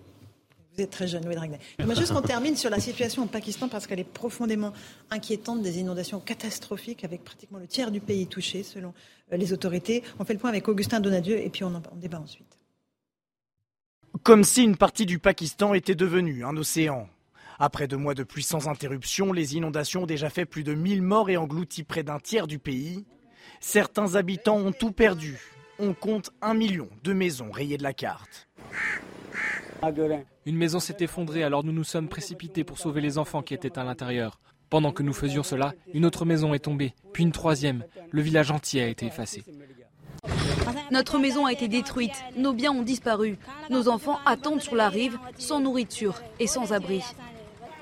Vous 0.76 0.82
êtes 0.82 0.90
très 0.90 1.06
jeune, 1.06 1.24
Louis. 1.24 1.36
J'aimerais 1.78 1.94
juste 1.94 2.12
qu'on 2.12 2.20
termine 2.20 2.56
sur 2.56 2.68
la 2.68 2.80
situation 2.80 3.22
au 3.22 3.26
Pakistan 3.26 3.68
parce 3.68 3.86
qu'elle 3.86 4.00
est 4.00 4.04
profondément 4.04 4.72
inquiétante, 5.10 5.62
des 5.62 5.78
inondations 5.78 6.18
catastrophiques 6.18 7.04
avec 7.04 7.22
pratiquement 7.22 7.58
le 7.58 7.68
tiers 7.68 7.92
du 7.92 8.00
pays 8.00 8.26
touché 8.26 8.64
selon 8.64 8.92
euh, 9.32 9.36
les 9.36 9.52
autorités. 9.52 10.02
On 10.18 10.24
fait 10.24 10.32
le 10.32 10.40
point 10.40 10.50
avec 10.50 10.66
Augustin 10.66 10.98
Donadieu 10.98 11.38
et 11.38 11.48
puis 11.48 11.62
on, 11.62 11.74
en, 11.74 11.82
débat 11.94 12.18
ensuite. 12.18 12.58
Comme 14.24 14.42
si 14.42 14.64
une 14.64 14.76
partie 14.76 15.06
du 15.06 15.20
Pakistan 15.20 15.74
était 15.74 15.94
devenue 15.94 16.44
un 16.44 16.56
océan. 16.56 17.08
Après 17.60 17.86
deux 17.86 17.96
mois 17.96 18.14
de 18.14 18.24
pluie 18.24 18.42
sans 18.42 18.66
interruption, 18.66 19.32
les 19.32 19.54
inondations 19.54 20.02
ont 20.02 20.06
déjà 20.06 20.28
fait 20.28 20.44
plus 20.44 20.64
de 20.64 20.74
1000 20.74 21.02
morts 21.02 21.30
et 21.30 21.36
englouti 21.36 21.84
près 21.84 22.02
d'un 22.02 22.18
tiers 22.18 22.48
du 22.48 22.58
pays. 22.58 23.04
Certains 23.60 24.16
habitants 24.16 24.56
ont 24.56 24.72
tout 24.72 24.90
perdu. 24.90 25.38
On 25.78 25.94
compte 25.94 26.32
un 26.42 26.54
million 26.54 26.88
de 27.04 27.12
maisons 27.12 27.52
rayées 27.52 27.78
de 27.78 27.84
la 27.84 27.92
carte. 27.92 28.48
Une 30.46 30.56
maison 30.56 30.80
s'est 30.80 30.96
effondrée, 31.00 31.42
alors 31.42 31.64
nous 31.64 31.72
nous 31.72 31.84
sommes 31.84 32.08
précipités 32.08 32.64
pour 32.64 32.78
sauver 32.78 33.00
les 33.00 33.18
enfants 33.18 33.42
qui 33.42 33.54
étaient 33.54 33.78
à 33.78 33.84
l'intérieur. 33.84 34.40
Pendant 34.70 34.92
que 34.92 35.02
nous 35.02 35.12
faisions 35.12 35.42
cela, 35.42 35.74
une 35.92 36.04
autre 36.04 36.24
maison 36.24 36.54
est 36.54 36.64
tombée, 36.64 36.94
puis 37.12 37.22
une 37.22 37.32
troisième. 37.32 37.84
Le 38.10 38.22
village 38.22 38.50
entier 38.50 38.82
a 38.82 38.88
été 38.88 39.06
effacé. 39.06 39.44
Notre 40.90 41.18
maison 41.18 41.46
a 41.46 41.52
été 41.52 41.68
détruite, 41.68 42.24
nos 42.36 42.52
biens 42.52 42.72
ont 42.72 42.82
disparu. 42.82 43.38
Nos 43.70 43.88
enfants 43.88 44.18
attendent 44.26 44.62
sur 44.62 44.74
la 44.74 44.88
rive, 44.88 45.18
sans 45.38 45.60
nourriture 45.60 46.22
et 46.40 46.46
sans 46.46 46.72
abri. 46.72 47.02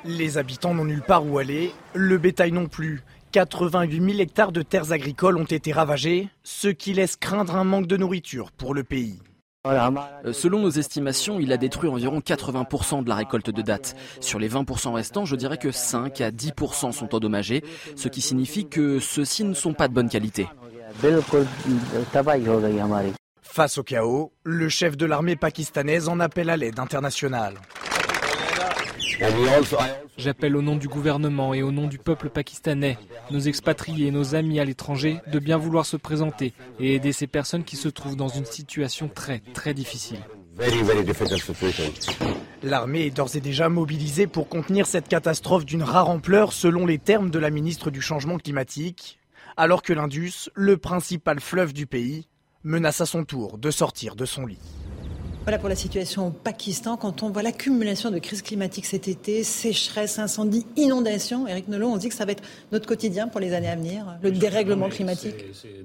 Les 0.05 0.39
habitants 0.39 0.75
n'ont 0.75 0.85
nulle 0.85 1.03
part 1.03 1.27
où 1.27 1.39
aller, 1.39 1.73
le 1.95 2.19
bétail 2.19 2.53
non 2.53 2.67
plus. 2.67 3.03
88 3.33 4.01
000 4.01 4.21
hectares 4.21 4.53
de 4.53 4.63
terres 4.63 4.93
agricoles 4.93 5.39
ont 5.39 5.45
été 5.45 5.73
ravagés, 5.73 6.29
ce 6.43 6.69
qui 6.69 6.93
laisse 6.93 7.17
craindre 7.17 7.57
un 7.57 7.65
manque 7.65 7.87
de 7.87 7.97
nourriture 7.97 8.53
pour 8.53 8.75
le 8.75 8.85
pays. 8.85 9.21
Euh, 9.65 10.33
selon 10.33 10.59
nos 10.59 10.71
estimations, 10.71 11.39
il 11.39 11.53
a 11.53 11.57
détruit 11.57 11.89
environ 11.89 12.19
80% 12.19 13.05
de 13.05 13.09
la 13.09 13.15
récolte 13.15 13.51
de 13.51 13.63
date. 13.63 13.95
Sur 14.21 14.41
les 14.41 14.49
20% 14.49 14.93
restants, 14.93 15.25
je 15.25 15.37
dirais 15.37 15.57
que 15.57 15.71
5 15.71 16.21
à 16.21 16.33
10% 16.33 16.91
sont 16.91 17.15
endommagés, 17.15 17.63
ce 17.95 18.09
qui 18.09 18.21
signifie 18.21 18.69
que 18.69 18.99
ceux-ci 18.99 19.45
ne 19.45 19.55
sont 19.55 19.73
pas 19.73 19.87
de 19.87 19.95
bonne 19.95 20.09
qualité. 20.09 20.49
Face 23.43 23.79
au 23.79 23.83
chaos, 23.85 24.33
le 24.43 24.69
chef 24.69 24.97
de 24.97 25.07
l'armée 25.07 25.37
pakistanaise 25.37 26.09
en 26.09 26.19
appelle 26.19 26.51
à 26.51 26.57
l'aide 26.57 26.81
internationale. 26.81 27.55
J'appelle 30.17 30.57
au 30.57 30.63
nom 30.63 30.77
du 30.77 30.89
gouvernement 30.89 31.55
et 31.55 31.63
au 31.63 31.73
nom 31.73 31.87
du 31.87 31.99
peuple 31.99 32.29
pakistanais, 32.29 32.99
nos 33.31 33.41
expatriés 33.41 34.09
et 34.09 34.11
nos 34.11 34.35
amis 34.35 34.61
à 34.61 34.65
l'étranger, 34.65 35.19
de 35.27 35.39
bien 35.39 35.57
vouloir 35.57 35.87
se 35.87 35.97
présenter 35.97 36.53
et 36.79 36.95
aider 36.95 37.13
ces 37.13 37.27
personnes 37.27 37.65
qui 37.65 37.77
se 37.77 37.89
trouvent 37.89 38.17
dans 38.17 38.29
une 38.29 38.45
situation 38.45 39.09
très 39.09 39.41
très 39.55 39.75
difficile. 39.75 40.21
L'armée 42.63 43.07
est 43.07 43.11
d'ores 43.11 43.37
et 43.37 43.41
déjà 43.41 43.69
mobilisée 43.69 44.27
pour 44.27 44.49
contenir 44.49 44.87
cette 44.87 45.09
catastrophe 45.09 45.65
d'une 45.65 45.83
rare 45.83 46.11
ampleur 46.11 46.53
selon 46.53 46.87
les 46.87 46.99
termes 46.99 47.31
de 47.31 47.39
la 47.39 47.51
ministre 47.51 47.91
du 47.91 48.03
Changement 48.03 48.39
climatique, 48.39 49.19
alors 49.57 49.83
que 49.83 49.93
l'Indus, 49.93 50.51
le 50.55 50.77
principal 50.77 51.41
fleuve 51.41 51.73
du 51.73 51.87
pays, 51.87 52.29
menace 52.65 53.01
à 53.01 53.07
son 53.07 53.25
tour 53.25 53.59
de 53.59 53.71
sortir 53.71 54.15
de 54.15 54.25
son 54.25 54.47
lit. 54.47 54.59
Voilà 55.45 55.59
pour 55.59 55.69
la 55.69 55.75
situation 55.75 56.29
au 56.29 56.31
Pakistan. 56.31 56.97
Quand 56.97 57.25
on 57.25 57.31
voit 57.31 57.43
l'accumulation 57.43 58.13
de 58.13 58.21
crises 58.21 58.43
climatiques 58.43 58.87
cet 58.87 59.09
été, 59.09 59.43
sécheresse, 59.43 60.21
incendies, 60.21 60.65
inondations, 60.77 61.49
Eric 61.49 61.67
Nolot, 61.67 61.89
on 61.89 61.97
dit 61.97 62.09
que 62.09 62.15
ça 62.15 62.25
va 62.25 62.31
être 62.31 62.45
notre 62.71 62.87
quotidien 62.87 63.27
pour 63.27 63.41
les 63.41 63.53
années 63.53 63.69
à 63.69 63.75
venir, 63.75 64.07
le 64.23 64.31
dérèglement 64.31 64.89
climatique. 64.89 65.35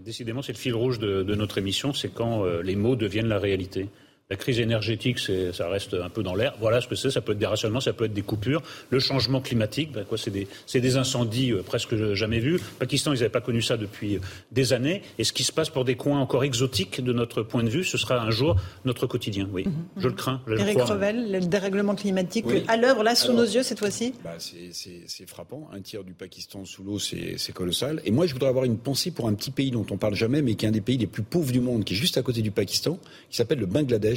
décidément, 0.05 0.43
c'est 0.43 0.51
le 0.51 0.59
fil 0.59 0.75
rouge 0.75 0.99
de, 0.99 1.23
notre 1.33 1.57
émission, 1.57 1.91
c'est 1.91 2.13
quand 2.13 2.45
euh, 2.45 2.61
les 2.61 2.75
mots 2.75 2.95
deviennent 2.95 3.27
la 3.27 3.39
réalité. 3.39 3.89
La 4.29 4.35
crise 4.35 4.59
énergétique, 4.59 5.19
ça 5.19 5.69
reste 5.69 5.93
un 5.93 6.09
peu 6.09 6.21
dans 6.21 6.35
l'air. 6.35 6.53
Voilà 6.59 6.81
ce 6.81 6.87
que 6.89 6.95
c'est. 6.95 7.09
Ça 7.09 7.21
peut 7.21 7.31
être 7.31 7.37
des 7.37 7.45
rationnements, 7.45 7.79
ça 7.79 7.93
peut 7.93 8.03
être 8.03 8.13
des 8.13 8.23
coupures. 8.23 8.61
Le 8.89 8.99
changement 8.99 9.39
climatique, 9.39 9.93
ben 9.93 10.03
quoi, 10.03 10.17
c'est 10.17 10.31
des, 10.31 10.49
des, 10.73 10.97
incendies 10.97 11.53
euh, 11.53 11.63
presque 11.63 11.95
jamais 12.13 12.39
vus. 12.39 12.59
Pakistan, 12.77 13.13
ils 13.13 13.19
n'avaient 13.19 13.29
pas 13.29 13.39
connu 13.39 13.61
ça 13.61 13.77
depuis 13.77 14.17
euh, 14.17 14.19
des 14.51 14.73
années. 14.73 15.01
Et 15.17 15.23
ce 15.23 15.31
qui 15.31 15.45
se 15.45 15.53
passe 15.53 15.69
pour 15.69 15.85
des 15.85 15.95
coins 15.95 16.19
encore 16.19 16.43
exotiques 16.43 17.01
de 17.01 17.13
notre 17.13 17.41
point 17.41 17.63
de 17.63 17.69
vue, 17.69 17.85
ce 17.85 17.97
sera 17.97 18.19
un 18.19 18.29
jour 18.29 18.57
notre 18.83 19.07
quotidien. 19.07 19.47
Oui, 19.49 19.63
mhm, 19.65 19.73
je 19.95 20.07
le 20.09 20.13
crains. 20.13 20.41
Je 20.45 20.55
Eric 20.55 20.81
Revel, 20.81 21.31
le 21.31 21.39
dérèglement 21.39 21.95
climatique 21.95 22.47
à 22.67 22.75
l'œuvre 22.75 23.03
là 23.03 23.15
sous 23.15 23.31
nos 23.31 23.45
yeux 23.45 23.63
cette 23.63 23.79
fois-ci? 23.79 24.13
Bah, 24.25 24.35
c'est 24.39 25.29
frappant. 25.29 25.69
Un 25.71 25.79
tiers 25.79 26.03
du 26.03 26.11
Pakistan 26.11 26.65
sous 26.65 26.83
l'eau, 26.83 26.99
c'est 26.99 27.53
colossal. 27.53 28.01
Et 28.03 28.11
moi, 28.11 28.27
je 28.27 28.33
voudrais 28.33 28.49
avoir 28.49 28.65
une 28.65 28.77
pensée 28.77 29.11
pour 29.11 29.29
un 29.29 29.33
petit 29.35 29.51
pays 29.51 29.71
dont 29.71 29.85
on 29.89 29.95
parle 29.95 30.15
jamais, 30.15 30.41
mais 30.41 30.55
qui 30.55 30.65
est 30.65 30.67
un 30.67 30.73
des 30.73 30.81
pays 30.81 30.97
les 30.97 31.07
plus 31.07 31.23
pauvres 31.23 31.53
du 31.53 31.61
monde, 31.61 31.85
qui 31.85 31.93
est 31.93 31.97
juste 31.97 32.17
à 32.17 32.21
côté 32.21 32.41
du 32.41 32.51
Pakistan, 32.51 32.99
qui 33.29 33.37
s'appelle 33.37 33.59
le 33.59 33.67
Bangladesh 33.67 34.16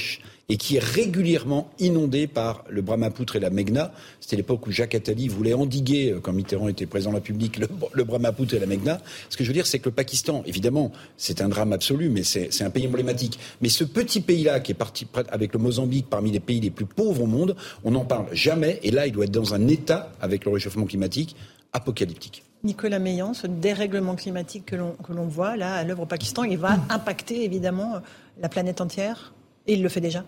et 0.51 0.57
qui 0.57 0.77
est 0.77 0.85
régulièrement 0.85 1.71
inondé 1.79 2.27
par 2.27 2.65
le 2.69 2.83
Brahmapoutre 2.83 3.37
et 3.37 3.41
la 3.41 3.51
Meghna. 3.51 3.93
C'était 4.21 4.35
l'époque 4.35 4.67
où 4.67 4.73
Jacques 4.73 4.97
Attali 4.97 5.29
voulait 5.29 5.55
endiguer, 5.55 6.11
euh, 6.11 6.21
quand 6.21 6.33
Mitterrand 6.33 6.69
était 6.69 6.87
président 6.87 7.11
de 7.11 7.15
la 7.15 7.21
République, 7.21 7.57
le, 7.57 7.69
le 7.93 8.05
Brahmapoutre 8.05 8.55
et 8.55 8.59
la 8.59 8.67
Meghna. 8.67 9.01
Ce 9.29 9.37
que 9.37 9.45
je 9.45 9.49
veux 9.49 9.55
dire, 9.55 9.67
c'est 9.67 9.79
que 9.79 9.89
le 9.89 9.95
Pakistan, 9.95 10.43
évidemment, 10.47 10.91
c'est 11.17 11.41
un 11.41 11.49
drame 11.49 11.73
absolu, 11.73 12.09
mais 12.09 12.25
c'est 12.25 12.63
un 12.63 12.71
pays 12.71 12.89
emblématique. 12.89 13.39
Mais 13.61 13.69
ce 13.69 13.85
petit 13.85 14.21
pays-là, 14.21 14.59
qui 14.59 14.73
est 14.73 14.75
parti 14.75 15.07
avec 15.31 15.53
le 15.53 15.61
Mozambique 15.61 16.07
parmi 16.11 16.33
les 16.33 16.41
pays 16.41 16.61
les 16.61 16.71
plus 16.71 16.85
pauvres 16.85 17.23
au 17.23 17.27
monde, 17.27 17.55
on 17.85 17.93
n'en 17.93 18.05
parle 18.05 18.27
jamais. 18.33 18.81
Et 18.83 18.91
là, 18.91 19.07
il 19.07 19.13
doit 19.13 19.27
être 19.27 19.31
dans 19.31 19.55
un 19.55 19.69
état, 19.69 20.11
avec 20.21 20.45
le 20.45 20.51
réchauffement 20.51 20.87
climatique, 20.87 21.37
apocalyptique. 21.73 22.43
Nicolas 22.65 22.99
Meillan, 22.99 23.35
ce 23.35 23.47
dérèglement 23.47 24.17
climatique 24.17 24.67
que 24.67 24.77
l'on 24.77 25.27
voit 25.27 25.57
là 25.57 25.75
à 25.75 25.85
l'œuvre 25.85 26.03
au 26.03 26.07
Pakistan, 26.07 26.43
il 26.43 26.59
va 26.59 26.77
impacter 26.91 27.45
évidemment 27.45 28.03
la 28.41 28.49
planète 28.49 28.81
entière? 28.81 29.33
Et 29.67 29.75
il 29.75 29.83
le 29.83 29.89
fait 29.89 30.01
déjà 30.01 30.25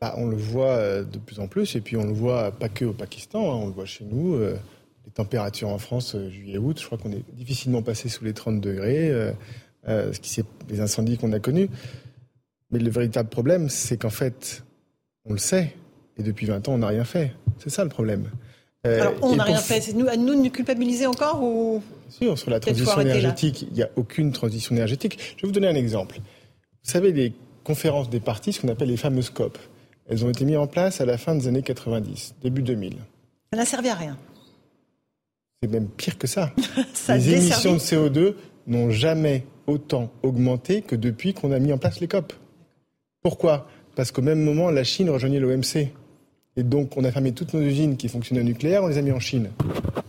bah, 0.00 0.14
On 0.16 0.26
le 0.26 0.36
voit 0.36 0.76
euh, 0.76 1.04
de 1.04 1.18
plus 1.18 1.40
en 1.40 1.48
plus, 1.48 1.76
et 1.76 1.80
puis 1.80 1.96
on 1.96 2.04
le 2.04 2.12
voit 2.12 2.52
pas 2.52 2.68
que 2.68 2.84
au 2.84 2.92
Pakistan, 2.92 3.40
hein, 3.40 3.56
on 3.62 3.66
le 3.66 3.72
voit 3.72 3.86
chez 3.86 4.04
nous. 4.04 4.34
Euh, 4.34 4.56
les 5.04 5.10
températures 5.10 5.68
en 5.68 5.78
France, 5.78 6.14
euh, 6.14 6.30
juillet-août, 6.30 6.78
je 6.80 6.86
crois 6.86 6.98
qu'on 6.98 7.12
est 7.12 7.24
difficilement 7.34 7.82
passé 7.82 8.08
sous 8.08 8.24
les 8.24 8.32
30 8.32 8.60
degrés, 8.60 9.12
ce 9.86 10.18
qui 10.18 10.30
c'est 10.30 10.46
les 10.68 10.80
incendies 10.80 11.18
qu'on 11.18 11.32
a 11.32 11.40
connus. 11.40 11.68
Mais 12.70 12.78
le 12.78 12.90
véritable 12.90 13.28
problème, 13.28 13.68
c'est 13.68 13.98
qu'en 13.98 14.10
fait, 14.10 14.64
on 15.26 15.32
le 15.32 15.38
sait, 15.38 15.74
et 16.16 16.22
depuis 16.22 16.46
20 16.46 16.68
ans, 16.68 16.74
on 16.74 16.78
n'a 16.78 16.88
rien 16.88 17.04
fait. 17.04 17.32
C'est 17.58 17.70
ça 17.70 17.84
le 17.84 17.90
problème. 17.90 18.30
Alors, 18.84 19.14
on 19.22 19.36
n'a 19.36 19.44
rien 19.44 19.58
fait. 19.58 19.80
C'est 19.80 19.94
nous, 19.94 20.08
à 20.08 20.16
nous 20.16 20.34
de 20.34 20.40
nous 20.40 20.50
culpabiliser 20.50 21.06
encore 21.06 21.42
ou? 21.42 21.82
Sûr, 22.10 22.38
sur 22.38 22.50
la 22.50 22.60
transition 22.60 23.00
énergétique, 23.00 23.66
il 23.70 23.74
n'y 23.74 23.82
a 23.82 23.90
aucune 23.96 24.32
transition 24.32 24.74
énergétique. 24.74 25.18
Je 25.36 25.42
vais 25.42 25.48
vous 25.48 25.54
donner 25.54 25.68
un 25.68 25.74
exemple. 25.74 26.16
Vous 26.16 26.90
savez, 26.90 27.12
les 27.12 27.32
conférences 27.64 28.10
des 28.10 28.20
partis, 28.20 28.52
ce 28.52 28.60
qu'on 28.60 28.68
appelle 28.68 28.88
les 28.88 28.96
fameuses 28.96 29.30
COP. 29.30 29.58
Elles 30.08 30.24
ont 30.24 30.30
été 30.30 30.44
mises 30.44 30.58
en 30.58 30.66
place 30.66 31.00
à 31.00 31.06
la 31.06 31.18
fin 31.18 31.34
des 31.34 31.48
années 31.48 31.62
90, 31.62 32.36
début 32.42 32.62
2000. 32.62 32.96
Ça 33.52 33.58
n'a 33.58 33.64
servi 33.64 33.88
à 33.88 33.94
rien. 33.94 34.18
C'est 35.62 35.70
même 35.70 35.88
pire 35.88 36.18
que 36.18 36.26
ça. 36.26 36.52
les 37.08 37.34
émissions 37.34 37.74
de 37.74 37.78
CO2 37.78 38.34
n'ont 38.66 38.90
jamais 38.90 39.44
autant 39.66 40.10
augmenté 40.22 40.82
que 40.82 40.94
depuis 40.94 41.32
qu'on 41.32 41.52
a 41.52 41.58
mis 41.58 41.72
en 41.72 41.78
place 41.78 42.00
les 42.00 42.08
COP. 42.08 42.32
Pourquoi? 43.22 43.66
Parce 43.96 44.12
qu'au 44.12 44.22
même 44.22 44.42
moment, 44.42 44.70
la 44.70 44.84
Chine 44.84 45.08
rejoignait 45.08 45.40
l'OMC. 45.40 45.88
Et 46.56 46.62
donc, 46.62 46.96
on 46.96 47.04
a 47.04 47.10
fermé 47.10 47.32
toutes 47.32 47.54
nos 47.54 47.62
usines 47.62 47.96
qui 47.96 48.08
fonctionnaient 48.08 48.42
au 48.42 48.44
nucléaire, 48.44 48.84
on 48.84 48.88
les 48.88 48.98
a 48.98 49.02
mis 49.02 49.10
en 49.12 49.20
Chine. 49.20 49.50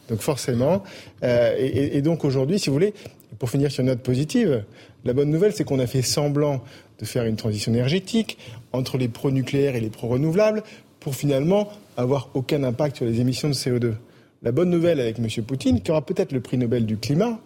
Donc, 0.10 0.20
forcément. 0.20 0.84
Euh, 1.24 1.56
et, 1.58 1.98
et, 1.98 2.02
donc, 2.02 2.24
aujourd'hui, 2.24 2.60
si 2.60 2.70
vous 2.70 2.74
voulez, 2.74 2.94
pour 3.40 3.50
finir 3.50 3.72
sur 3.72 3.82
une 3.82 3.88
note 3.88 4.02
positive, 4.02 4.64
la 5.04 5.14
bonne 5.14 5.30
nouvelle, 5.30 5.54
c'est 5.54 5.64
qu'on 5.64 5.80
a 5.80 5.88
fait 5.88 6.02
semblant 6.02 6.64
de 7.00 7.06
faire 7.06 7.26
une 7.26 7.36
transition 7.36 7.72
énergétique 7.74 8.38
entre 8.74 8.98
les 8.98 9.08
pro-nucléaires 9.08 9.76
et 9.76 9.80
les 9.80 9.90
pro-renouvelables 9.90 10.64
pour 11.00 11.16
finalement 11.16 11.70
avoir 11.98 12.30
aucun 12.34 12.64
impact 12.64 12.98
sur 12.98 13.06
les 13.06 13.20
émissions 13.20 13.48
de 13.48 13.54
CO2. 13.54 13.94
La 14.42 14.52
bonne 14.52 14.70
nouvelle 14.70 15.00
avec 15.00 15.20
M. 15.20 15.28
Poutine, 15.46 15.82
qui 15.82 15.92
aura 15.92 16.06
peut-être 16.06 16.32
le 16.32 16.40
prix 16.40 16.58
Nobel 16.58 16.86
du 16.86 16.98
climat, 16.98 17.40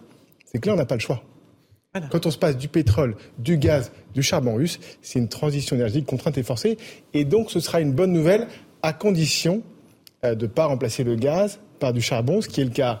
c'est 0.46 0.58
que 0.58 0.68
là, 0.68 0.74
on 0.74 0.76
n'a 0.76 0.86
pas 0.86 0.96
le 0.96 1.00
choix. 1.00 1.22
Quand 2.10 2.24
on 2.24 2.30
se 2.30 2.38
passe 2.38 2.56
du 2.56 2.68
pétrole, 2.68 3.16
du 3.38 3.58
gaz, 3.58 3.90
du 4.14 4.22
charbon 4.22 4.54
russe, 4.54 4.78
c'est 5.02 5.18
une 5.18 5.28
transition 5.28 5.74
énergétique 5.74 6.06
contrainte 6.06 6.38
et 6.38 6.42
forcée. 6.44 6.78
Et 7.14 7.24
donc, 7.24 7.50
ce 7.50 7.58
sera 7.58 7.80
une 7.80 7.92
bonne 7.92 8.12
nouvelle 8.12 8.46
à 8.82 8.92
condition 8.92 9.62
euh, 10.24 10.34
de 10.34 10.46
ne 10.46 10.50
pas 10.50 10.66
remplacer 10.66 11.02
le 11.02 11.16
gaz 11.16 11.58
par 11.80 11.92
du 11.92 12.00
charbon, 12.00 12.40
ce 12.40 12.48
qui 12.48 12.60
est 12.60 12.64
le 12.64 12.70
cas 12.70 13.00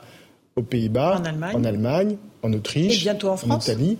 aux 0.60 0.64
Pays-Bas, 0.64 1.20
en 1.54 1.64
Allemagne, 1.64 2.16
en, 2.42 2.52
Autriche, 2.52 3.06
en, 3.06 3.58
Italie 3.58 3.98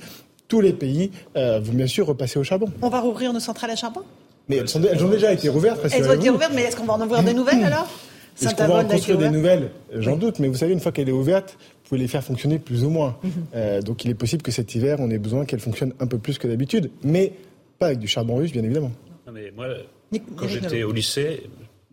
tous 0.51 0.61
les 0.61 0.73
pays 0.73 1.13
euh, 1.37 1.61
vont 1.61 1.73
bien 1.73 1.87
sûr 1.87 2.07
repasser 2.07 2.39
au 2.39 2.45
charbon. 2.45 2.71
On 2.83 2.89
va 2.91 3.01
rouvrir 3.01 3.33
nos 3.33 3.41
centrales 3.41 3.71
à 3.71 3.77
charbon? 3.77 4.03
Mais 4.49 4.57
elles, 4.57 5.05
ont 5.05 5.09
déjà 5.09 5.33
été 5.33 5.49
rouvertes. 5.49 5.81
Elles 5.93 6.09
ont 6.09 6.13
été 6.13 6.29
rouvertes, 6.29 6.53
mais 6.55 6.63
est-ce 6.63 6.77
qu'on 6.77 6.85
va 6.85 6.95
en 6.95 7.01
ouvrir 7.01 7.23
des 7.23 7.33
nouvelles 7.33 7.63
alors? 7.63 7.89
Est-ce 8.43 8.55
qu'on 8.55 8.67
va 8.67 8.81
en 8.81 8.85
construire 8.85 9.19
des 9.19 9.31
nouvelles? 9.31 9.71
J'en 9.95 10.17
doute, 10.17 10.41
mais 10.41 10.49
vous 10.49 10.57
savez, 10.57 10.73
une 10.73 10.81
fois 10.81 10.93
qu'elle 10.93 11.09
est 11.09 11.13
ouverte, 11.13 11.57
vous 11.61 11.89
pouvez 11.89 12.01
les 12.01 12.09
faire 12.09 12.25
fonctionner 12.25 12.59
plus 12.59 12.85
ou 12.85 12.91
moins. 12.91 13.17
Mhm. 13.23 13.31
Euh, 13.55 13.81
donc 13.81 14.05
il 14.05 14.11
est 14.11 14.15
possible 14.15 14.43
que 14.43 14.51
cet 14.51 14.75
hiver, 14.75 14.97
on 14.99 15.09
ait 15.11 15.19
besoin 15.19 15.45
qu'elle 15.45 15.61
fonctionne 15.61 15.93
un 16.01 16.07
peu 16.07 16.19
plus 16.19 16.39
que 16.39 16.49
d'habitude, 16.49 16.91
mais 17.05 17.33
pas 17.79 17.87
avec 17.87 18.01
du 18.01 18.09
charbon 18.09 18.37
russe, 18.37 18.51
bien 18.51 18.65
évidemment. 18.65 18.91
Non, 19.27 19.33
mais 19.33 19.53
moi, 19.55 19.67
quand 20.37 20.49
j'étais 20.49 20.83
au 20.83 20.93
lycée, 20.93 21.45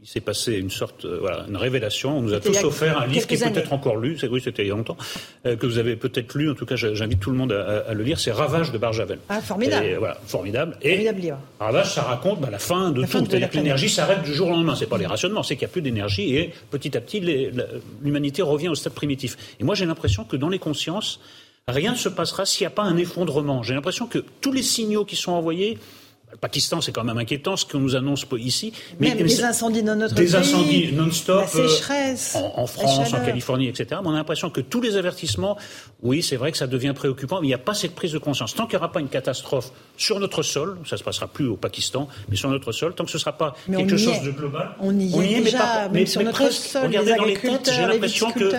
il 0.08 0.10
s'est 0.10 0.22
passé 0.22 0.54
une 0.54 0.70
sorte, 0.70 1.04
euh, 1.04 1.18
voilà, 1.20 1.44
une 1.50 1.58
révélation. 1.58 2.18
On 2.18 2.22
nous 2.22 2.34
a 2.34 2.40
tous 2.40 2.64
offert 2.64 3.02
un 3.02 3.08
livre 3.08 3.28
qui 3.28 3.36
est 3.36 3.52
peut-être 3.52 3.74
encore 3.74 3.98
lu, 3.98 4.18
c'est 4.18 4.30
oui, 4.30 4.40
c'était 4.42 4.64
il 4.64 4.70
y 4.70 4.72
a 4.72 4.74
longtemps, 4.74 4.96
euh, 5.46 5.58
que 5.58 5.66
vous 5.66 5.80
avez 5.80 5.98
peut-être 5.98 6.34
lu. 6.36 6.50
En 6.50 6.54
tout 6.54 6.66
cas, 6.66 6.78
j'invite 6.78 7.20
tout 7.20 7.30
le 7.30 7.36
monde 7.36 7.52
à, 7.52 7.94
le 7.94 8.04
lire. 8.06 8.18
C'est 8.18 8.32
Ravage 8.32 8.72
de 8.72 8.78
Barjavel. 8.78 9.20
Ah, 9.28 9.42
formidable. 9.42 9.86
Et, 9.86 9.96
voilà, 9.96 10.18
formidable. 10.26 10.78
Et 10.82 11.10
Ravage, 11.60 11.94
ça 11.94 12.04
raconte 12.04 12.40
bah, 12.40 12.48
la 12.50 12.58
fin 12.58 12.92
de 12.92 13.02
tout. 13.02 13.26
C'est-à-dire 13.26 13.50
que 13.50 13.58
l'énergie 13.58 13.90
s'arrête 13.90 14.22
du 14.22 14.34
jour 14.34 14.48
au 14.48 14.52
lendemain. 14.52 14.78
C'est 14.78 14.86
pas 14.86 14.98
les 14.98 15.08
rationnements, 15.08 15.44
c'est 15.44 15.58
qu'il 15.58 15.66
n'y 15.66 15.72
a 15.72 15.74
plus 15.74 15.82
d'énergie 15.82 16.38
et 16.38 16.54
petit 16.72 16.96
à 16.96 17.02
petit, 17.02 17.20
l'humanité 18.02 18.42
revient 18.42 18.70
au 18.70 18.76
stade 18.76 18.94
primitif. 18.94 19.36
Et 19.60 19.66
moi, 19.66 19.76
j'ai 19.76 19.86
l'impression 19.86 20.24
que 20.24 20.38
dans 20.38 20.50
les 20.50 20.60
consciences, 20.60 21.20
rien 21.68 21.92
ne 21.92 21.98
se 21.98 22.08
passera 22.08 22.46
s'il 22.46 22.64
n'y 22.64 22.68
a 22.68 22.76
pas 22.76 22.84
un 22.84 22.96
effondrement. 22.96 23.62
J'ai 23.62 23.74
l'impression 23.74 24.08
que 24.08 24.24
tous 24.40 24.54
les 24.54 24.64
signaux 24.64 25.04
qui 25.04 25.18
sont 25.18 25.34
envoyés 25.34 25.78
Le 26.30 26.36
Pakistan, 26.36 26.82
c'est 26.82 26.92
quand 26.92 27.06
même 27.06 27.18
inquiétant 27.18 27.56
ce 27.56 27.66
qu'on 27.66 27.80
nous 27.80 27.96
annonce 27.96 28.26
ici. 28.38 28.74
Mais, 29.00 29.16
même 29.16 29.26
des 29.26 29.44
incendies 29.46 29.82
dans 29.82 29.96
notre 29.96 30.14
des 30.14 30.24
pays. 30.24 30.32
Des 30.32 30.36
incendies 30.36 30.92
non-stop. 30.92 31.40
La 31.40 31.48
sécheresse. 31.48 32.36
en, 32.36 32.68
France, 32.68 33.14
en 33.14 33.26
Californie, 33.26 33.70
etc. 33.70 34.02
Mais 34.02 34.10
on 34.10 34.14
a 34.14 34.18
l'impression 34.18 34.50
que 34.50 34.60
tous 34.60 34.82
les 34.82 34.98
avertissements, 34.98 35.58
oui, 36.04 36.22
c'est 36.22 36.36
vrai 36.36 36.52
que 36.52 36.58
ça 36.58 36.68
devient 36.68 36.92
préoccupant, 36.94 37.40
mais 37.40 37.48
il 37.48 37.52
n'y 37.52 37.54
a 37.54 37.60
pas 37.60 37.74
cette 37.74 37.96
prise 37.96 38.12
de 38.12 38.18
conscience. 38.18 38.54
Tant 38.54 38.66
qu'il 38.66 38.78
n'y 38.78 38.84
aura 38.84 38.92
pas 38.92 39.00
une 39.00 39.08
catastrophe 39.08 39.72
sur 39.96 40.20
notre 40.20 40.44
sol, 40.44 40.78
ça 40.86 40.98
ne 40.98 41.00
se 41.00 41.04
passera 41.06 41.28
plus 41.28 41.48
au 41.48 41.56
Pakistan, 41.56 42.10
mais 42.28 42.36
sur 42.36 42.50
notre 42.50 42.74
sol, 42.74 42.94
tant 42.94 43.06
que 43.06 43.12
ce 43.12 43.18
ne 43.18 43.22
sera 43.22 43.38
pas 43.38 43.56
quelque 43.66 43.96
chose 43.96 44.22
de 44.22 44.32
global. 44.32 44.76
On 44.82 45.00
y, 45.00 45.34
est, 45.34 45.42
déjà, 45.42 45.88
mais, 45.94 46.06
sur 46.06 46.24
notre 46.24 46.52
sol, 46.52 46.88
regardez 46.88 47.12
les 47.12 47.18
dans 47.18 47.24
les 47.24 47.38
têtes, 47.38 47.72
j'ai 47.74 47.86
l'impression 47.86 48.32
que, 48.32 48.52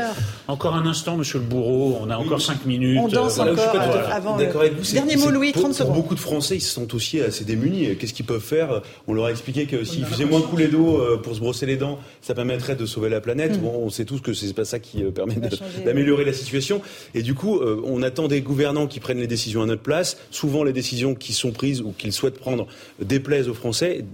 encore 0.46 0.74
un 0.74 0.86
instant, 0.86 1.18
monsieur 1.18 1.38
le 1.38 1.44
bourreau, 1.44 1.98
on 2.00 2.08
a 2.08 2.16
encore 2.16 2.40
cinq 2.40 2.64
minutes. 2.64 2.98
On 3.02 3.08
danse 3.08 3.36
voilà, 3.36 3.52
encore 3.52 3.74
je 3.74 3.78
suis 3.78 3.98
euh, 3.98 4.10
avant 4.10 4.36
d'accord 4.38 4.62
avec 4.62 4.74
vous. 4.74 4.92
Dernier 4.92 5.16
mot, 5.16 5.30
Louis, 5.30 5.52
pour, 5.52 5.64
30 5.64 5.74
secondes. 5.74 5.94
Beaucoup 5.94 6.14
de 6.14 6.20
Français, 6.20 6.56
ils 6.56 6.62
se 6.62 6.72
sentent 6.72 6.94
aussi 6.94 7.20
assez 7.20 7.44
démunis. 7.58 7.96
Qu'est-ce 7.96 8.14
qu'ils 8.14 8.26
peuvent 8.26 8.40
faire 8.40 8.82
On 9.06 9.12
leur 9.12 9.26
a 9.26 9.30
expliqué 9.30 9.66
que 9.66 9.84
s'ils 9.84 10.04
faisaient 10.04 10.24
moins 10.24 10.40
couler 10.40 10.68
d'eau 10.68 11.00
euh, 11.00 11.16
pour 11.16 11.34
se 11.34 11.40
brosser 11.40 11.66
les 11.66 11.76
dents, 11.76 11.98
ça 12.22 12.34
permettrait 12.34 12.76
de 12.76 12.86
sauver 12.86 13.08
la 13.08 13.20
planète. 13.20 13.56
Mm. 13.56 13.60
Bon, 13.60 13.80
on 13.82 13.90
sait 13.90 14.04
tous 14.04 14.20
que 14.20 14.32
c'est 14.32 14.52
pas 14.54 14.64
ça 14.64 14.78
qui 14.78 15.02
euh, 15.02 15.10
permet 15.10 15.36
d'améliorer 15.84 16.24
la 16.24 16.32
situation. 16.32 16.80
Et 17.14 17.22
du 17.22 17.34
coup, 17.34 17.58
euh, 17.58 17.80
on 17.84 18.02
attend 18.02 18.28
des 18.28 18.40
gouvernants 18.40 18.86
qui 18.86 19.00
prennent 19.00 19.18
les 19.18 19.26
décisions 19.26 19.62
à 19.62 19.66
notre 19.66 19.82
place. 19.82 20.16
Souvent, 20.30 20.64
les 20.64 20.72
décisions 20.72 21.14
qui 21.14 21.32
sont 21.32 21.50
prises 21.50 21.80
ou 21.80 21.92
qu'ils 21.96 22.12
souhaitent 22.12 22.38
prendre 22.38 22.66
déplaisent 23.00 23.48
aux 23.48 23.54
Français. 23.54 24.04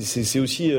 C'est 0.00 0.40
aussi 0.40 0.72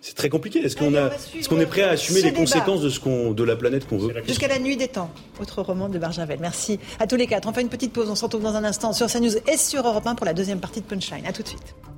c'est 0.00 0.14
très 0.14 0.28
compliqué. 0.28 0.60
Est-ce 0.60 0.76
qu'on 0.76 0.94
a, 0.94 1.10
est-ce 1.38 1.48
qu'on 1.48 1.60
est 1.60 1.66
prêt 1.66 1.82
à 1.82 1.90
assumer 1.90 2.22
les 2.22 2.32
conséquences 2.32 2.80
de 2.80 2.88
ce 2.88 3.00
qu'on, 3.00 3.32
de 3.32 3.44
la 3.44 3.56
planète 3.56 3.86
qu'on 3.86 3.98
veut? 3.98 4.14
Jusqu'à 4.26 4.48
la 4.48 4.58
nuit 4.58 4.76
des 4.76 4.88
temps. 4.88 5.10
Autre 5.40 5.62
roman 5.62 5.88
de 5.88 5.98
Barjavel. 5.98 6.38
Merci 6.40 6.78
à 6.98 7.06
tous 7.06 7.16
les 7.16 7.26
quatre. 7.26 7.48
On 7.48 7.52
fait 7.52 7.62
une 7.62 7.68
petite 7.68 7.92
pause. 7.92 8.08
On 8.10 8.14
se 8.14 8.24
retrouve 8.24 8.42
dans 8.42 8.54
un 8.54 8.64
instant 8.64 8.92
sur 8.92 9.06
CNews 9.06 9.36
et 9.52 9.56
sur 9.56 9.86
Europe 9.86 10.06
1 10.06 10.14
pour 10.14 10.26
la 10.26 10.34
deuxième 10.34 10.60
partie 10.60 10.80
de 10.80 10.86
Punchline. 10.86 11.26
À 11.26 11.32
tout 11.32 11.42
de 11.42 11.48
suite. 11.48 11.63
Perfect. 11.64 11.93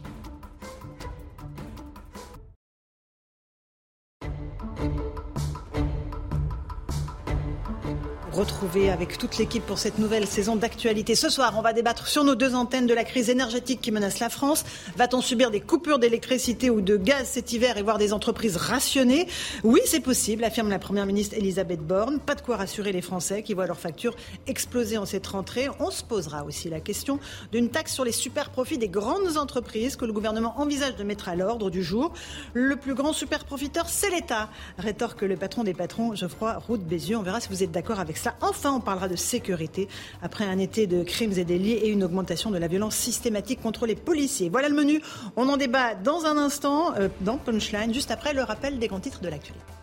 Retrouver 8.37 8.91
avec 8.91 9.17
toute 9.17 9.39
l'équipe 9.39 9.65
pour 9.65 9.79
cette 9.79 9.99
nouvelle 9.99 10.27
saison 10.27 10.57
d'actualité. 10.57 11.15
Ce 11.15 11.31
soir, 11.31 11.55
on 11.57 11.63
va 11.63 11.73
débattre 11.73 12.07
sur 12.07 12.23
nos 12.23 12.35
deux 12.35 12.55
antennes 12.55 12.87
de 12.87 12.93
la 12.93 13.03
crise 13.03 13.31
énergétique 13.31 13.81
qui 13.81 13.91
menace 13.91 14.19
la 14.19 14.29
France. 14.29 14.65
Va-t-on 14.97 15.23
subir 15.23 15.51
des 15.51 15.61
coupures 15.61 15.99
d'électricité 15.99 16.69
ou 16.69 16.83
de 16.83 16.99
gaz 16.99 17.27
cet 17.29 17.55
hiver 17.55 17.79
et 17.79 17.83
voir 17.83 17.97
des 17.97 18.13
entreprises 18.13 18.57
rationnées? 18.57 19.27
Oui, 19.65 19.81
c'est 19.87 20.01
possible, 20.01 20.45
affirme 20.45 20.69
la 20.69 20.79
Première 20.79 21.07
ministre 21.07 21.35
Elisabeth 21.35 21.81
Borne. 21.81 22.19
Pas 22.19 22.35
de 22.35 22.43
quoi 22.43 22.59
rassurer 22.59 22.93
les 22.93 23.01
Français 23.01 23.43
qui 23.43 23.55
voient 23.55 23.67
leurs 23.67 23.81
factures 23.81 24.15
exploser 24.47 24.99
en 24.99 25.07
cette 25.07 25.27
rentrée. 25.27 25.69
On 25.81 25.91
se 25.91 26.05
posera 26.05 26.45
aussi 26.45 26.69
la 26.69 26.81
question 26.81 27.19
d'une 27.53 27.71
taxe 27.71 27.95
sur 27.95 28.05
les 28.05 28.13
super 28.13 28.51
profits 28.51 28.77
des 28.77 28.89
grandes 28.89 29.39
entreprises 29.39 29.97
que 29.97 30.05
le 30.05 30.13
gouvernement 30.13 30.61
envisage 30.61 30.97
de 30.97 31.05
mettre 31.05 31.31
à 31.31 31.37
l'ordre 31.37 31.71
du 31.71 31.83
jour. 31.83 32.13
Le 32.53 32.77
plus 32.77 32.95
grand 32.95 33.15
super 33.15 33.47
profiteur, 33.47 33.89
c'est 33.89 34.11
l'État, 34.11 34.51
rétorque 34.77 35.23
le 35.23 35.37
patron 35.37 35.65
des 35.65 35.73
patrons, 35.73 36.15
Geoffroy 36.15 36.59
Roux 36.67 36.77
de 36.77 36.85
Bézieux. 36.85 37.17
On 37.17 37.23
verra 37.23 37.41
si 37.41 37.49
vous 37.49 37.63
êtes 37.63 37.73
d'accord 37.73 37.99
avec 37.99 38.19
Enfin, 38.41 38.73
on 38.73 38.81
parlera 38.81 39.09
de 39.09 39.17
sécurité 39.17 39.89
après 40.23 40.45
un 40.45 40.59
été 40.59 40.87
de 40.87 41.03
crimes 41.03 41.33
et 41.37 41.45
délits 41.45 41.73
et 41.73 41.89
une 41.89 42.05
augmentation 42.05 42.51
de 42.51 42.59
la 42.59 42.69
violence 42.69 42.97
systématique 42.97 43.61
contre 43.61 43.87
les 43.87 43.97
policiers. 43.97 44.49
Voilà 44.49 44.69
le 44.69 44.75
menu. 44.75 45.03
On 45.37 45.49
en 45.49 45.57
débat 45.57 45.95
dans 45.95 46.25
un 46.25 46.37
instant 46.37 46.95
euh, 46.97 47.09
dans 47.21 47.39
Punchline, 47.39 47.93
juste 47.93 48.11
après 48.11 48.33
le 48.33 48.43
rappel 48.43 48.79
des 48.79 48.89
grands 48.89 49.01
titres 49.01 49.21
de 49.21 49.29
l'actualité. 49.29 49.76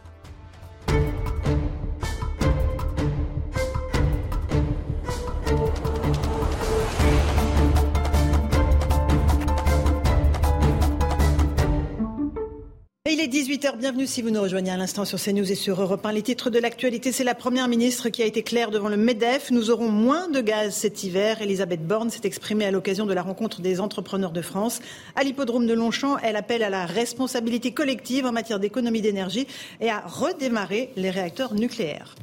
Il 13.12 13.20
est 13.20 13.28
18h, 13.28 13.76
bienvenue 13.76 14.08
si 14.08 14.22
vous 14.22 14.30
nous 14.30 14.42
rejoignez 14.42 14.72
à 14.72 14.78
l'instant 14.78 15.04
sur 15.04 15.20
CNews 15.20 15.52
et 15.52 15.56
sur 15.56 15.82
Europe 15.82 16.06
1. 16.06 16.14
Les 16.14 16.22
titres 16.22 16.50
de 16.50 16.58
l'actualité, 16.58 17.12
c'est 17.12 17.26
la 17.26 17.36
Première 17.36 17.68
ministre 17.68 18.08
qui 18.08 18.24
a 18.24 18.26
été 18.26 18.44
claire 18.44 18.72
devant 18.72 18.88
le 18.88 18.96
MEDEF. 18.96 19.52
Nous 19.52 19.72
aurons 19.72 19.90
moins 19.90 20.30
de 20.30 20.40
gaz 20.40 20.74
cet 20.74 21.04
hiver. 21.04 21.42
Elisabeth 21.42 21.86
Borne 21.86 22.10
s'est 22.10 22.22
exprimée 22.24 22.64
à 22.64 22.72
l'occasion 22.72 23.06
de 23.06 23.14
la 23.14 23.22
rencontre 23.22 23.60
des 23.60 23.82
entrepreneurs 23.82 24.32
de 24.32 24.42
France. 24.42 24.80
À 25.18 25.26
l'hippodrome 25.26 25.68
de 25.68 25.74
Longchamp, 25.74 26.18
elle 26.20 26.38
appelle 26.38 26.64
à 26.64 26.70
la 26.70 26.86
responsabilité 26.86 27.74
collective 27.74 28.26
en 28.26 28.32
matière 28.32 28.62
d'économie 28.62 29.02
d'énergie 29.02 29.48
et 29.82 29.90
à 29.90 30.00
redémarrer 30.00 30.92
les 30.96 31.10
réacteurs 31.10 31.56
nucléaires. 31.56 32.16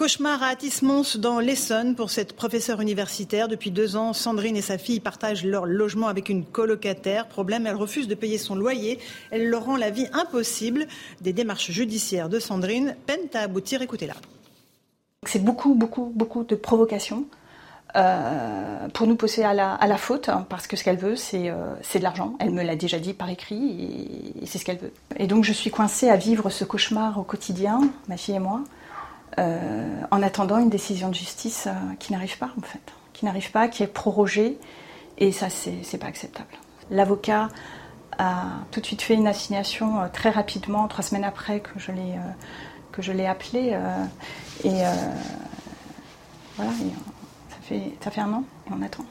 Cauchemar 0.00 0.42
à 0.42 0.46
Atis-Mons 0.46 1.18
dans 1.18 1.40
l'Essonne 1.40 1.94
pour 1.94 2.08
cette 2.08 2.32
professeure 2.32 2.80
universitaire. 2.80 3.48
Depuis 3.48 3.70
deux 3.70 3.96
ans, 3.96 4.14
Sandrine 4.14 4.56
et 4.56 4.62
sa 4.62 4.78
fille 4.78 4.98
partagent 4.98 5.44
leur 5.44 5.66
logement 5.66 6.08
avec 6.08 6.30
une 6.30 6.46
colocataire. 6.46 7.26
Problème, 7.26 7.66
elle 7.66 7.74
refuse 7.74 8.08
de 8.08 8.14
payer 8.14 8.38
son 8.38 8.54
loyer. 8.54 8.98
Elle 9.30 9.50
leur 9.50 9.66
rend 9.66 9.76
la 9.76 9.90
vie 9.90 10.06
impossible. 10.14 10.86
Des 11.20 11.34
démarches 11.34 11.70
judiciaires 11.70 12.30
de 12.30 12.38
Sandrine 12.38 12.96
peinent 13.04 13.28
à 13.34 13.40
aboutir. 13.40 13.82
Écoutez-la. 13.82 14.14
C'est 15.26 15.44
beaucoup, 15.44 15.74
beaucoup, 15.74 16.10
beaucoup 16.16 16.44
de 16.44 16.54
provocations. 16.54 17.26
Euh, 17.94 18.88
pour 18.94 19.06
nous 19.06 19.16
pousser 19.16 19.42
à 19.42 19.52
la, 19.52 19.96
faute, 19.98 20.30
hein, 20.30 20.46
parce 20.48 20.66
que 20.66 20.78
ce 20.78 20.84
qu'elle 20.84 20.96
veut, 20.96 21.16
c'est 21.16 21.50
euh, 21.50 21.74
de 21.94 22.02
l'argent. 22.02 22.36
Elle 22.38 22.52
me 22.52 22.62
l'a 22.62 22.76
déjà 22.76 22.98
dit 22.98 23.12
par 23.12 23.28
écrit, 23.28 24.32
et 24.40 24.46
c'est 24.46 24.56
ce 24.56 24.64
qu'elle 24.64 24.78
veut. 24.78 24.92
Et 25.18 25.26
donc 25.26 25.44
je 25.44 25.52
suis 25.52 25.70
coincée 25.70 26.08
à 26.08 26.16
vivre 26.16 26.48
ce 26.48 26.64
cauchemar 26.64 27.18
au 27.18 27.22
quotidien, 27.22 27.82
ma 28.08 28.16
fille 28.16 28.36
et 28.36 28.38
moi. 28.38 28.62
Euh, 29.38 30.02
en 30.10 30.22
attendant 30.22 30.58
une 30.58 30.70
décision 30.70 31.08
de 31.08 31.14
justice 31.14 31.68
euh, 31.68 31.94
qui 32.00 32.12
n'arrive 32.12 32.36
pas 32.36 32.50
en 32.58 32.62
fait, 32.62 32.80
qui 33.12 33.24
n'arrive 33.24 33.52
pas, 33.52 33.68
qui 33.68 33.84
est 33.84 33.86
prorogée, 33.86 34.58
et 35.18 35.30
ça 35.30 35.46
c'est 35.50 35.98
pas 35.98 36.08
acceptable. 36.08 36.50
L'avocat 36.90 37.48
a 38.18 38.46
tout 38.72 38.80
de 38.80 38.86
suite 38.86 39.02
fait 39.02 39.14
une 39.14 39.28
assignation 39.28 40.00
euh, 40.00 40.08
très 40.12 40.30
rapidement, 40.30 40.88
trois 40.88 41.04
semaines 41.04 41.24
après 41.24 41.60
que 41.60 41.78
je 41.78 41.92
l'ai 41.92 42.18
que 42.90 43.26
appelé, 43.26 43.78
et 44.64 44.82
voilà, 46.56 46.72
ça 46.72 47.56
fait 47.62 47.92
ça 48.00 48.10
fait 48.10 48.20
un 48.20 48.32
an 48.32 48.44
et 48.66 48.72
on 48.76 48.82
attend. 48.82 49.04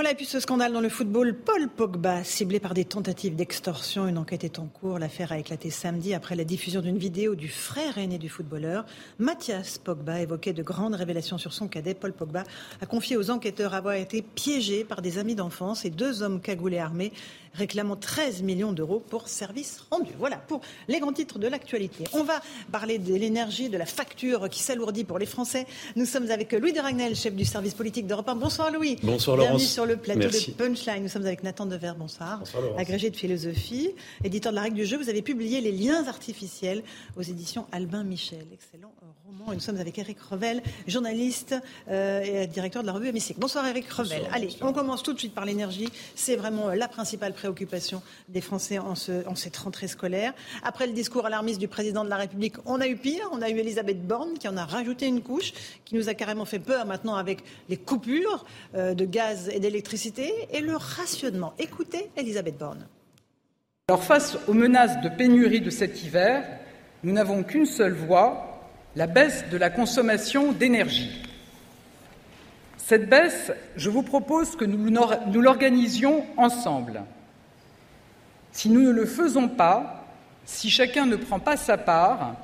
Voilà, 0.00 0.12
et 0.12 0.14
puis 0.14 0.24
ce 0.24 0.40
scandale 0.40 0.72
dans 0.72 0.80
le 0.80 0.88
football, 0.88 1.34
Paul 1.34 1.68
Pogba, 1.68 2.24
ciblé 2.24 2.58
par 2.58 2.72
des 2.72 2.86
tentatives 2.86 3.36
d'extorsion, 3.36 4.08
une 4.08 4.16
enquête 4.16 4.44
est 4.44 4.58
en 4.58 4.64
cours. 4.64 4.98
L'affaire 4.98 5.30
a 5.30 5.38
éclaté 5.38 5.68
samedi 5.68 6.14
après 6.14 6.36
la 6.36 6.44
diffusion 6.44 6.80
d'une 6.80 6.96
vidéo 6.96 7.34
du 7.34 7.48
frère 7.48 7.98
aîné 7.98 8.16
du 8.16 8.30
footballeur. 8.30 8.86
Mathias 9.18 9.76
Pogba 9.76 10.22
évoquait 10.22 10.54
de 10.54 10.62
grandes 10.62 10.94
révélations 10.94 11.36
sur 11.36 11.52
son 11.52 11.68
cadet. 11.68 11.92
Paul 11.92 12.14
Pogba 12.14 12.44
a 12.80 12.86
confié 12.86 13.18
aux 13.18 13.30
enquêteurs 13.30 13.74
avoir 13.74 13.92
été 13.92 14.22
piégé 14.22 14.84
par 14.84 15.02
des 15.02 15.18
amis 15.18 15.34
d'enfance 15.34 15.84
et 15.84 15.90
deux 15.90 16.22
hommes 16.22 16.40
cagoulés 16.40 16.78
armés 16.78 17.12
réclamant 17.54 17.96
13 17.96 18.42
millions 18.42 18.72
d'euros 18.72 19.00
pour 19.00 19.28
services 19.28 19.78
rendus. 19.90 20.12
Voilà 20.18 20.36
pour 20.36 20.60
les 20.88 21.00
grands 21.00 21.12
titres 21.12 21.38
de 21.38 21.46
l'actualité. 21.48 22.04
On 22.12 22.22
va 22.22 22.40
parler 22.70 22.98
de 22.98 23.14
l'énergie, 23.14 23.68
de 23.68 23.76
la 23.76 23.86
facture 23.86 24.48
qui 24.48 24.62
s'alourdit 24.62 25.04
pour 25.04 25.18
les 25.18 25.26
Français. 25.26 25.66
Nous 25.96 26.04
sommes 26.06 26.30
avec 26.30 26.52
Louis 26.52 26.72
de 26.72 26.80
Ragnel, 26.80 27.14
chef 27.16 27.34
du 27.34 27.44
service 27.44 27.74
politique 27.74 28.06
d'Europe 28.06 28.28
1. 28.28 28.36
Bonsoir 28.36 28.70
Louis. 28.70 28.96
Bonsoir 29.02 29.36
Bienvenue 29.36 29.58
Laurence. 29.58 29.72
sur 29.72 29.86
le 29.86 29.96
plateau 29.96 30.20
Merci. 30.20 30.52
de 30.52 30.56
Punchline. 30.56 31.02
Nous 31.02 31.08
sommes 31.08 31.26
avec 31.26 31.42
Nathan 31.42 31.66
Dever. 31.66 31.92
Bonsoir. 31.98 32.38
Bonsoir 32.38 32.62
Laurence. 32.62 32.80
Agrégé 32.80 33.10
de 33.10 33.16
philosophie, 33.16 33.90
éditeur 34.24 34.52
de 34.52 34.56
la 34.56 34.62
règle 34.62 34.76
du 34.76 34.86
jeu. 34.86 34.96
Vous 34.96 35.08
avez 35.08 35.22
publié 35.22 35.60
Les 35.60 35.72
liens 35.72 36.06
artificiels 36.06 36.82
aux 37.16 37.22
éditions 37.22 37.66
Albin 37.72 38.04
Michel. 38.04 38.46
Excellent 38.52 38.92
euh, 39.02 39.06
roman. 39.26 39.52
Et 39.52 39.54
nous 39.56 39.60
sommes 39.60 39.78
avec 39.78 39.98
Eric 39.98 40.20
Revel, 40.20 40.62
journaliste 40.86 41.54
euh, 41.88 42.20
et 42.22 42.46
directeur 42.46 42.82
de 42.82 42.86
la 42.86 42.92
revue 42.92 43.08
Hémicycle. 43.08 43.40
Bonsoir 43.40 43.66
Eric 43.66 43.88
Revel. 43.90 44.18
Bonsoir, 44.18 44.34
Allez, 44.34 44.46
bonsoir. 44.46 44.70
on 44.70 44.72
commence 44.72 45.02
tout 45.02 45.12
de 45.12 45.18
suite 45.18 45.34
par 45.34 45.44
l'énergie. 45.44 45.88
C'est 46.14 46.36
vraiment 46.36 46.68
la 46.70 46.88
principale 46.88 47.32
préoccupation 47.40 48.02
des 48.28 48.42
Français 48.42 48.78
en, 48.78 48.94
en 49.26 49.34
cette 49.34 49.56
rentrée 49.56 49.88
scolaire. 49.88 50.32
Après 50.62 50.86
le 50.86 50.92
discours 50.92 51.24
alarmiste 51.26 51.58
du 51.58 51.68
président 51.68 52.04
de 52.04 52.10
la 52.10 52.16
République, 52.16 52.56
on 52.66 52.80
a 52.80 52.86
eu 52.86 52.96
pire. 52.96 53.28
On 53.32 53.40
a 53.40 53.48
eu 53.48 53.58
Elisabeth 53.58 54.06
Borne 54.06 54.34
qui 54.38 54.48
en 54.48 54.56
a 54.56 54.64
rajouté 54.64 55.06
une 55.06 55.22
couche, 55.22 55.52
qui 55.84 55.94
nous 55.94 56.08
a 56.08 56.14
carrément 56.14 56.44
fait 56.44 56.58
peur 56.58 56.84
maintenant 56.86 57.14
avec 57.14 57.42
les 57.68 57.78
coupures 57.78 58.44
euh, 58.74 58.94
de 58.94 59.06
gaz 59.06 59.48
et 59.48 59.60
d'électricité 59.60 60.32
et 60.52 60.60
le 60.60 60.76
rationnement. 60.76 61.54
Écoutez 61.58 62.10
Elisabeth 62.16 62.58
Borne. 62.58 62.86
Alors 63.88 64.04
face 64.04 64.36
aux 64.46 64.54
menaces 64.54 65.00
de 65.00 65.08
pénurie 65.08 65.60
de 65.60 65.70
cet 65.70 66.02
hiver, 66.04 66.46
nous 67.02 67.12
n'avons 67.12 67.42
qu'une 67.42 67.66
seule 67.66 67.94
voie, 67.94 68.60
la 68.94 69.06
baisse 69.06 69.44
de 69.50 69.56
la 69.56 69.70
consommation 69.70 70.52
d'énergie. 70.52 71.22
Cette 72.76 73.08
baisse, 73.08 73.52
je 73.76 73.88
vous 73.88 74.02
propose 74.02 74.56
que 74.56 74.64
nous 74.64 75.40
l'organisions 75.40 76.24
ensemble. 76.36 77.04
Si 78.52 78.68
nous 78.68 78.82
ne 78.82 78.90
le 78.90 79.06
faisons 79.06 79.48
pas, 79.48 80.04
si 80.44 80.70
chacun 80.70 81.06
ne 81.06 81.16
prend 81.16 81.38
pas 81.38 81.56
sa 81.56 81.78
part, 81.78 82.36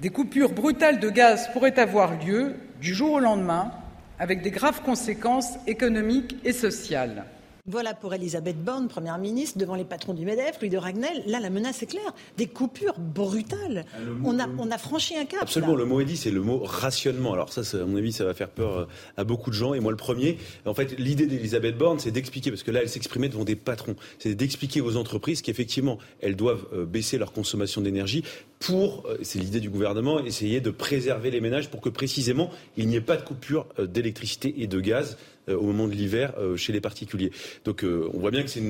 des 0.00 0.10
coupures 0.10 0.50
brutales 0.50 0.98
de 0.98 1.08
gaz 1.08 1.48
pourraient 1.52 1.78
avoir 1.78 2.18
lieu 2.24 2.56
du 2.80 2.94
jour 2.94 3.12
au 3.12 3.20
lendemain, 3.20 3.70
avec 4.18 4.42
des 4.42 4.50
graves 4.50 4.82
conséquences 4.82 5.54
économiques 5.66 6.36
et 6.44 6.52
sociales. 6.52 7.24
Voilà 7.64 7.94
pour 7.94 8.12
Elisabeth 8.12 8.60
Borne, 8.60 8.88
Première 8.88 9.18
ministre, 9.18 9.56
devant 9.56 9.76
les 9.76 9.84
patrons 9.84 10.14
du 10.14 10.24
MEDEF, 10.24 10.58
Louis 10.60 10.68
de 10.68 10.78
Ragnel. 10.78 11.22
Là, 11.26 11.38
la 11.38 11.48
menace 11.48 11.80
est 11.84 11.86
claire. 11.86 12.12
Des 12.36 12.48
coupures 12.48 12.98
brutales. 12.98 13.84
Ah, 13.94 13.98
on, 14.24 14.40
a, 14.40 14.48
on 14.58 14.68
a 14.72 14.78
franchi 14.78 15.16
un 15.16 15.26
cap. 15.26 15.42
Absolument, 15.42 15.76
le 15.76 15.84
mot 15.84 16.00
est 16.00 16.04
dit, 16.04 16.16
c'est 16.16 16.32
le 16.32 16.40
mot 16.40 16.58
rationnement. 16.64 17.34
Alors 17.34 17.52
ça, 17.52 17.60
à 17.80 17.84
mon 17.84 17.96
avis, 17.98 18.10
ça 18.10 18.24
va 18.24 18.34
faire 18.34 18.48
peur 18.48 18.78
euh, 18.78 18.86
à 19.16 19.22
beaucoup 19.22 19.50
de 19.50 19.54
gens. 19.54 19.74
Et 19.74 19.78
moi, 19.80 19.92
le 19.92 19.96
premier, 19.96 20.38
en 20.66 20.74
fait, 20.74 20.98
l'idée 20.98 21.28
d'Elisabeth 21.28 21.78
Borne, 21.78 22.00
c'est 22.00 22.10
d'expliquer, 22.10 22.50
parce 22.50 22.64
que 22.64 22.72
là, 22.72 22.80
elle 22.82 22.88
s'exprimait 22.88 23.28
devant 23.28 23.44
des 23.44 23.54
patrons, 23.54 23.94
c'est 24.18 24.34
d'expliquer 24.34 24.80
aux 24.80 24.96
entreprises 24.96 25.40
qu'effectivement, 25.40 25.98
elles 26.20 26.34
doivent 26.34 26.66
euh, 26.72 26.84
baisser 26.84 27.16
leur 27.16 27.32
consommation 27.32 27.80
d'énergie 27.80 28.24
pour, 28.58 29.04
euh, 29.06 29.18
c'est 29.22 29.38
l'idée 29.38 29.60
du 29.60 29.70
gouvernement, 29.70 30.18
essayer 30.18 30.60
de 30.60 30.70
préserver 30.72 31.30
les 31.30 31.40
ménages 31.40 31.70
pour 31.70 31.80
que 31.80 31.90
précisément, 31.90 32.50
il 32.76 32.88
n'y 32.88 32.96
ait 32.96 33.00
pas 33.00 33.16
de 33.16 33.22
coupure 33.22 33.68
d'électricité 33.78 34.52
et 34.58 34.66
de 34.66 34.80
gaz 34.80 35.16
au 35.48 35.62
moment 35.62 35.88
de 35.88 35.92
l'hiver 35.92 36.34
euh, 36.38 36.56
chez 36.56 36.72
les 36.72 36.80
particuliers. 36.80 37.30
Donc 37.64 37.84
euh, 37.84 38.08
on 38.14 38.20
voit 38.20 38.30
bien 38.30 38.42
que 38.42 38.48
c'est, 38.48 38.60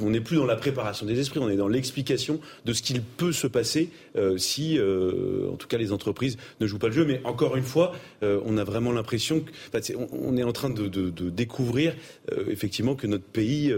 on 0.00 0.10
n'est 0.10 0.20
plus 0.20 0.36
dans 0.36 0.46
la 0.46 0.56
préparation 0.56 1.06
des 1.06 1.18
esprits, 1.18 1.38
on 1.38 1.48
est 1.48 1.56
dans 1.56 1.68
l'explication 1.68 2.40
de 2.64 2.72
ce 2.72 2.82
qu'il 2.82 3.02
peut 3.02 3.32
se 3.32 3.46
passer 3.46 3.90
si, 4.38 4.78
en 4.80 5.56
tout 5.56 5.68
cas, 5.68 5.78
les 5.78 5.92
entreprises 5.92 6.36
ne 6.60 6.66
jouent 6.66 6.78
pas 6.78 6.88
le 6.88 6.92
jeu. 6.92 7.04
Mais 7.04 7.20
encore 7.24 7.56
une 7.56 7.64
fois, 7.64 7.92
on 8.22 8.56
a 8.56 8.64
vraiment 8.64 8.92
l'impression 8.92 9.40
qu'on 9.40 10.08
on 10.12 10.36
est 10.36 10.42
en 10.42 10.52
train 10.52 10.70
de, 10.70 10.88
de 10.88 11.30
découvrir 11.30 11.94
effectivement 12.48 12.94
que 12.94 13.06
notre 13.06 13.24
pays 13.24 13.74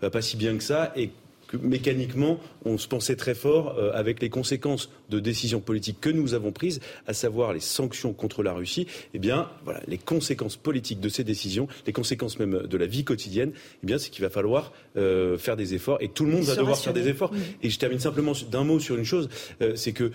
va 0.00 0.10
pas 0.10 0.22
si 0.22 0.36
bien 0.36 0.56
que 0.56 0.62
ça 0.62 0.92
et 0.96 1.10
que 1.48 1.56
mécaniquement, 1.56 2.38
on 2.64 2.78
se 2.78 2.86
pensait 2.86 3.16
très 3.16 3.34
fort 3.34 3.76
euh, 3.78 3.90
avec 3.94 4.20
les 4.20 4.28
conséquences 4.28 4.90
de 5.08 5.18
décisions 5.18 5.60
politiques 5.60 6.00
que 6.00 6.10
nous 6.10 6.34
avons 6.34 6.52
prises, 6.52 6.80
à 7.06 7.14
savoir 7.14 7.52
les 7.52 7.60
sanctions 7.60 8.12
contre 8.12 8.42
la 8.42 8.52
Russie. 8.52 8.86
Eh 9.14 9.18
bien, 9.18 9.48
voilà, 9.64 9.80
les 9.88 9.98
conséquences 9.98 10.56
politiques 10.56 11.00
de 11.00 11.08
ces 11.08 11.24
décisions, 11.24 11.66
les 11.86 11.92
conséquences 11.92 12.38
même 12.38 12.66
de 12.66 12.76
la 12.76 12.86
vie 12.86 13.04
quotidienne, 13.04 13.52
eh 13.82 13.86
bien, 13.86 13.98
c'est 13.98 14.10
qu'il 14.10 14.22
va 14.22 14.30
falloir 14.30 14.72
euh, 14.96 15.38
faire 15.38 15.56
des 15.56 15.74
efforts 15.74 15.98
et 16.00 16.08
tout 16.08 16.24
le 16.24 16.32
monde 16.32 16.44
va 16.44 16.54
devoir 16.54 16.78
faire 16.78 16.92
des 16.92 17.08
efforts. 17.08 17.32
Et 17.62 17.70
je 17.70 17.78
termine 17.78 17.98
simplement 17.98 18.32
d'un 18.50 18.64
mot 18.64 18.78
sur 18.78 18.96
une 18.96 19.04
chose, 19.04 19.28
euh, 19.62 19.74
c'est 19.74 19.92
que 19.92 20.12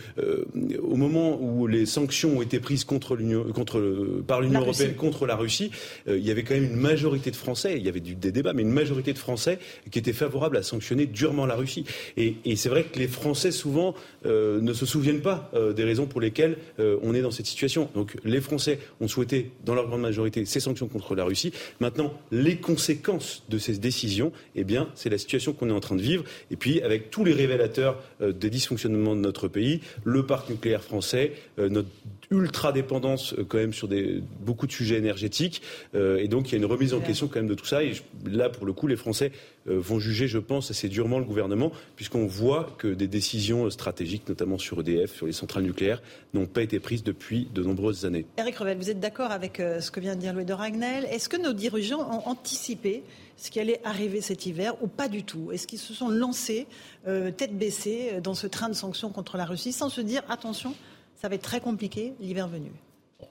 au 0.81 0.95
moment 0.95 1.39
où 1.41 1.65
les 1.67 1.85
sanctions 1.85 2.37
ont 2.37 2.41
été 2.41 2.59
prises 2.59 2.83
contre 2.83 3.17
contre, 3.53 4.21
par 4.27 4.41
l'Union 4.41 4.61
européenne 4.61 4.93
contre 4.95 5.25
la 5.25 5.35
Russie, 5.35 5.71
il 6.07 6.19
y 6.19 6.31
avait 6.31 6.43
quand 6.43 6.53
même 6.53 6.63
une 6.63 6.75
majorité 6.75 7.31
de 7.31 7.35
Français, 7.35 7.75
il 7.77 7.83
y 7.83 7.89
avait 7.89 7.99
des 7.99 8.31
débats, 8.31 8.53
mais 8.53 8.61
une 8.61 8.71
majorité 8.71 9.13
de 9.13 9.17
Français 9.17 9.59
qui 9.89 9.99
étaient 9.99 10.13
favorables 10.13 10.57
à 10.57 10.63
sanctionner 10.63 11.07
durement 11.23 11.45
la 11.45 11.55
Russie. 11.55 11.85
Et, 12.17 12.35
c'est 12.57 12.67
vrai 12.67 12.83
que 12.83 12.99
les 12.99 13.07
Français, 13.07 13.51
souvent, 13.51 13.95
euh, 14.25 14.59
ne 14.59 14.73
se 14.73 14.85
souviennent 14.85 15.21
pas 15.21 15.49
euh, 15.53 15.71
des 15.71 15.85
raisons 15.85 16.05
pour 16.05 16.19
lesquelles 16.19 16.57
euh, 16.79 16.97
on 17.01 17.15
est 17.15 17.21
dans 17.21 17.31
cette 17.31 17.45
situation. 17.45 17.89
Donc 17.95 18.17
les 18.25 18.41
Français 18.41 18.79
ont 18.99 19.07
souhaité, 19.07 19.51
dans 19.63 19.73
leur 19.73 19.87
grande 19.87 20.01
majorité, 20.01 20.43
ces 20.43 20.59
sanctions 20.59 20.89
contre 20.89 21.15
la 21.15 21.23
Russie. 21.23 21.53
Maintenant, 21.79 22.13
les 22.31 22.57
conséquences 22.57 23.43
de 23.47 23.57
ces 23.57 23.77
décisions, 23.77 24.33
eh 24.55 24.65
bien, 24.65 24.89
c'est 24.95 25.09
la 25.09 25.17
situation 25.17 25.53
qu'on 25.53 25.69
est 25.69 25.73
en 25.73 25.79
train 25.79 25.95
de 25.95 26.01
vivre. 26.01 26.25
Et 26.51 26.57
puis, 26.57 26.81
avec 26.81 27.09
tous 27.09 27.23
les 27.23 27.31
révélateurs 27.31 28.03
des 28.19 28.49
dysfonctionnements 28.49 29.15
de 29.15 29.21
notre 29.21 29.47
pays, 29.47 29.79
le 30.03 30.25
parc 30.25 30.49
nucléaire 30.49 30.83
français, 30.83 31.31
notre 31.57 31.87
ultra-dépendance 32.31 33.35
quand 33.47 33.59
même 33.59 33.73
sur 33.73 33.87
des, 33.87 34.21
beaucoup 34.41 34.67
de 34.67 34.71
sujets 34.73 34.97
énergétiques. 34.97 35.61
et 35.93 36.27
donc, 36.27 36.49
il 36.49 36.51
y 36.53 36.55
a 36.55 36.57
une 36.57 36.71
remise 36.71 36.93
en 36.93 36.99
question 36.99 37.27
quand 37.27 37.39
même 37.39 37.47
de 37.47 37.53
tout 37.53 37.65
ça. 37.65 37.83
Et 37.83 37.93
là, 38.25 38.49
pour 38.49 38.65
le 38.65 38.73
coup, 38.73 38.87
les 38.87 38.95
Français 38.95 39.31
vont 39.65 39.99
juger, 39.99 40.27
je 40.27 40.39
pense, 40.39 40.71
assez 40.71 40.89
durement 40.89 41.12
le 41.19 41.25
gouvernement, 41.25 41.71
puisqu'on 41.95 42.25
voit 42.25 42.73
que 42.77 42.87
des 42.87 43.07
décisions 43.07 43.69
stratégiques, 43.69 44.27
notamment 44.27 44.57
sur 44.57 44.79
EDF, 44.81 45.15
sur 45.15 45.25
les 45.25 45.33
centrales 45.33 45.63
nucléaires, 45.63 46.01
n'ont 46.33 46.45
pas 46.45 46.61
été 46.61 46.79
prises 46.79 47.03
depuis 47.03 47.47
de 47.53 47.63
nombreuses 47.63 48.05
années. 48.05 48.25
Eric 48.37 48.57
Revel, 48.57 48.77
vous 48.77 48.89
êtes 48.89 48.99
d'accord 48.99 49.31
avec 49.31 49.59
euh, 49.59 49.81
ce 49.81 49.91
que 49.91 49.99
vient 49.99 50.15
de 50.15 50.21
dire 50.21 50.33
Louis 50.33 50.45
de 50.45 50.53
Ragnel? 50.53 51.05
Est-ce 51.05 51.29
que 51.29 51.37
nos 51.37 51.53
dirigeants 51.53 52.01
ont 52.01 52.27
anticipé 52.29 53.03
ce 53.37 53.49
qui 53.51 53.59
allait 53.59 53.81
arriver 53.83 54.21
cet 54.21 54.45
hiver 54.45 54.75
ou 54.81 54.87
pas 54.87 55.07
du 55.07 55.23
tout? 55.23 55.51
Est-ce 55.51 55.67
qu'ils 55.67 55.79
se 55.79 55.93
sont 55.93 56.09
lancés 56.09 56.67
euh, 57.07 57.31
tête 57.31 57.57
baissée 57.57 58.21
dans 58.21 58.35
ce 58.35 58.47
train 58.47 58.69
de 58.69 58.73
sanctions 58.73 59.09
contre 59.09 59.37
la 59.37 59.45
Russie 59.45 59.73
sans 59.73 59.89
se 59.89 60.01
dire 60.01 60.23
attention, 60.29 60.75
ça 61.15 61.29
va 61.29 61.35
être 61.35 61.43
très 61.43 61.59
compliqué 61.59 62.13
l'hiver 62.19 62.47
venu? 62.47 62.71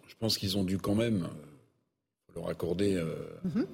Je 0.06 0.14
pense 0.18 0.38
qu'ils 0.38 0.56
ont 0.56 0.64
dû 0.64 0.78
quand 0.78 0.94
même 0.94 1.28
leur 2.34 2.48
accorder 2.48 3.02
mhm 3.44 3.66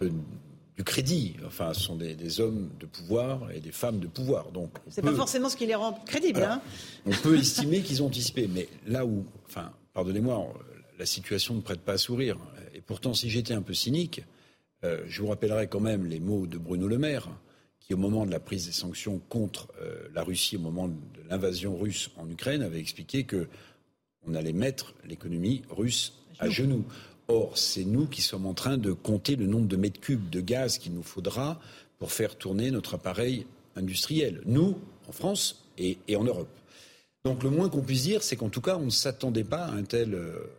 du 0.79 0.85
crédit. 0.85 1.35
Enfin, 1.45 1.74
ce 1.74 1.81
sont 1.81 1.97
des, 1.97 2.41
hommes 2.41 2.70
de 2.79 2.87
pouvoir 2.87 3.51
et 3.51 3.59
des 3.59 3.72
femmes 3.72 3.99
de 3.99 4.07
pouvoir. 4.07 4.53
Donc, 4.53 4.70
c'est 4.89 5.03
pas 5.03 5.12
forcément 5.12 5.49
ce 5.49 5.57
qui 5.57 5.66
les 5.66 5.74
rend 5.74 5.93
crédibles. 6.07 6.43
hein 6.43 6.62
on 7.05 7.11
peut 7.11 7.37
estimer 7.37 7.83
qu'ils 7.83 8.01
ont 8.03 8.07
anticipé, 8.07 8.49
mais 8.49 8.68
là 8.87 9.05
où, 9.05 9.26
enfin, 9.49 9.72
pardonnez-moi, 9.93 10.55
la 10.97 11.05
situation 11.05 11.55
ne 11.55 11.61
prête 11.61 11.81
pas 11.81 11.95
à 11.95 11.99
sourire. 11.99 12.39
Et 12.74 12.81
pourtant, 12.81 13.12
si 13.12 13.29
j'étais 13.29 13.55
un 13.55 13.62
peu 13.62 13.74
cynique, 13.74 14.22
euh, 14.85 15.03
je 15.09 15.20
vous 15.20 15.26
rappellerai 15.26 15.66
quand 15.66 15.81
même 15.81 16.07
les 16.07 16.20
mots 16.20 16.47
de 16.47 16.59
Bruno 16.59 16.87
Le 16.87 16.97
Maire, 16.97 17.29
qui, 17.81 17.93
au 17.93 17.97
moment 17.97 18.24
de 18.24 18.31
la 18.31 18.39
prise 18.39 18.66
des 18.66 18.72
sanctions 18.72 19.20
contre 19.29 19.66
euh, 19.81 20.07
la 20.14 20.22
Russie, 20.22 20.57
au 20.57 20.61
moment 20.61 20.87
de 20.87 20.95
l'invasion 21.29 21.76
russe 21.76 22.11
en 22.16 22.31
Ukraine, 22.31 22.62
avait 22.62 22.79
expliqué 22.79 23.24
que 23.24 23.49
on 24.29 24.35
allait 24.35 24.53
mettre 24.53 24.95
l'économie 25.05 25.62
russe 25.70 26.12
à 26.39 26.49
genoux. 26.49 26.85
Or, 27.31 27.59
c'est 27.59 27.85
nous 27.85 28.07
qui 28.07 28.22
sommes 28.22 28.47
en 28.47 28.55
train 28.55 28.79
de 28.79 28.93
compter 28.93 29.37
le 29.37 29.47
nombre 29.47 29.68
de 29.68 29.76
mètres 29.76 30.01
cubes 30.01 30.31
de 30.31 30.41
gaz 30.41 30.79
qu'il 30.79 30.95
nous 30.95 31.03
faudra 31.03 31.61
pour 31.99 32.11
faire 32.11 32.37
tourner 32.37 32.70
notre 32.70 32.95
appareil 32.95 33.47
industriel. 33.76 34.41
Nous, 34.47 34.79
en 35.07 35.12
France 35.12 35.62
et, 35.76 35.99
en 36.16 36.24
Europe. 36.24 36.49
Donc 37.24 37.43
le 37.43 37.51
moins 37.51 37.68
qu'on 37.68 37.83
puisse 37.83 38.05
dire, 38.05 38.22
c'est 38.22 38.37
qu'en 38.37 38.49
tout 38.49 38.62
cas, 38.62 38.76
on 38.79 38.87
ne 38.87 38.91
s'attendait 38.91 39.45
pas 39.45 39.66
à 39.66 39.72
un 39.72 39.83
tel 39.83 40.14
euh, 40.14 40.51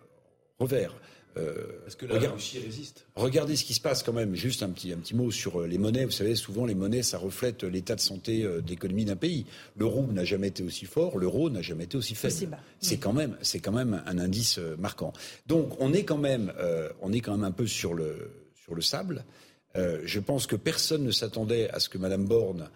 revers. 0.60 0.94
Euh, 1.38 1.54
Parce 1.84 1.96
que 1.96 2.06
la 2.06 2.32
Russie 2.32 2.60
résiste? 2.60 3.06
Regardez 3.16 3.56
ce 3.56 3.64
qui 3.64 3.74
se 3.74 3.82
passe 3.82 4.04
quand 4.04 4.14
même. 4.14 4.36
Juste 4.36 4.64
un 4.64 4.70
petit, 4.70 4.92
un 4.92 4.98
petit 4.98 5.16
mot 5.16 5.32
sur 5.32 5.62
euh, 5.62 5.68
les 5.68 5.78
monnaies. 5.78 6.06
Vous 6.06 6.12
savez, 6.12 6.36
souvent 6.36 6.66
les 6.66 6.76
monnaies, 6.76 7.04
ça 7.04 7.18
reflète 7.18 7.64
l'état 7.64 7.96
de 7.96 8.02
santé 8.02 8.44
euh, 8.44 8.62
d'économie 8.62 9.06
d'un 9.06 9.16
pays. 9.16 9.46
Le 9.76 9.86
rouble 9.86 10.14
n'a 10.14 10.26
jamais 10.26 10.48
été 10.48 10.64
aussi 10.64 10.86
fort, 10.86 11.18
l'euro 11.18 11.50
n'a 11.50 11.62
jamais 11.62 11.86
été 11.86 11.98
aussi 11.98 12.16
faible. 12.16 12.58
C'est 12.80 12.98
quand 12.98 13.14
même, 13.14 13.38
c'est 13.42 13.60
quand 13.60 13.72
même 13.72 14.02
un 14.06 14.18
indice 14.18 14.60
marquant. 14.78 15.14
Donc 15.48 15.80
on 15.80 15.94
est 15.94 16.04
quand 16.04 16.18
même, 16.18 16.52
on 17.02 17.12
est 17.14 17.20
quand 17.20 17.32
même 17.32 17.44
un 17.44 17.52
peu 17.52 17.68
sur 17.68 17.94
le 17.94 18.32
sur 18.56 18.76
le 18.76 18.82
sable. 18.82 19.24
je 19.76 20.20
pense 20.20 20.48
que 20.48 20.56
personne 20.56 21.04
ne 21.04 21.12
s'attendait 21.12 21.70
à 21.70 21.80
ce 21.80 21.90
que 21.90 21.98
Madame 21.98 22.26
Borne 22.26 22.70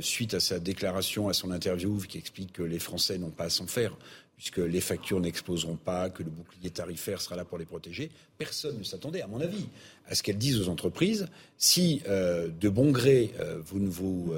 suite 0.00 0.34
à 0.34 0.40
sa 0.40 0.58
déclaration, 0.58 1.28
à 1.28 1.32
son 1.32 1.50
interview, 1.50 1.98
qui 1.98 2.18
explique 2.18 2.52
que 2.52 2.62
les 2.62 2.78
Français 2.78 3.18
n'ont 3.18 3.30
pas 3.30 3.44
à 3.44 3.50
s'en 3.50 3.66
faire, 3.66 3.96
puisque 4.36 4.58
les 4.58 4.80
factures 4.80 5.20
n'exploseront 5.20 5.76
pas, 5.76 6.10
que 6.10 6.22
le 6.22 6.30
bouclier 6.30 6.70
tarifaire 6.70 7.20
sera 7.20 7.36
là 7.36 7.44
pour 7.44 7.58
les 7.58 7.64
protéger. 7.64 8.10
Personne 8.38 8.78
ne 8.78 8.84
s'attendait, 8.84 9.22
à 9.22 9.28
mon 9.28 9.40
avis, 9.40 9.66
à 10.08 10.14
ce 10.14 10.22
qu'elles 10.22 10.38
disent 10.38 10.60
aux 10.60 10.68
entreprises 10.68 11.26
si, 11.58 12.02
euh, 12.08 12.48
de 12.48 12.68
bon 12.68 12.90
gré, 12.90 13.32
euh, 13.38 13.58
vous 13.64 13.78
ne 13.78 13.88
vous 13.88 14.32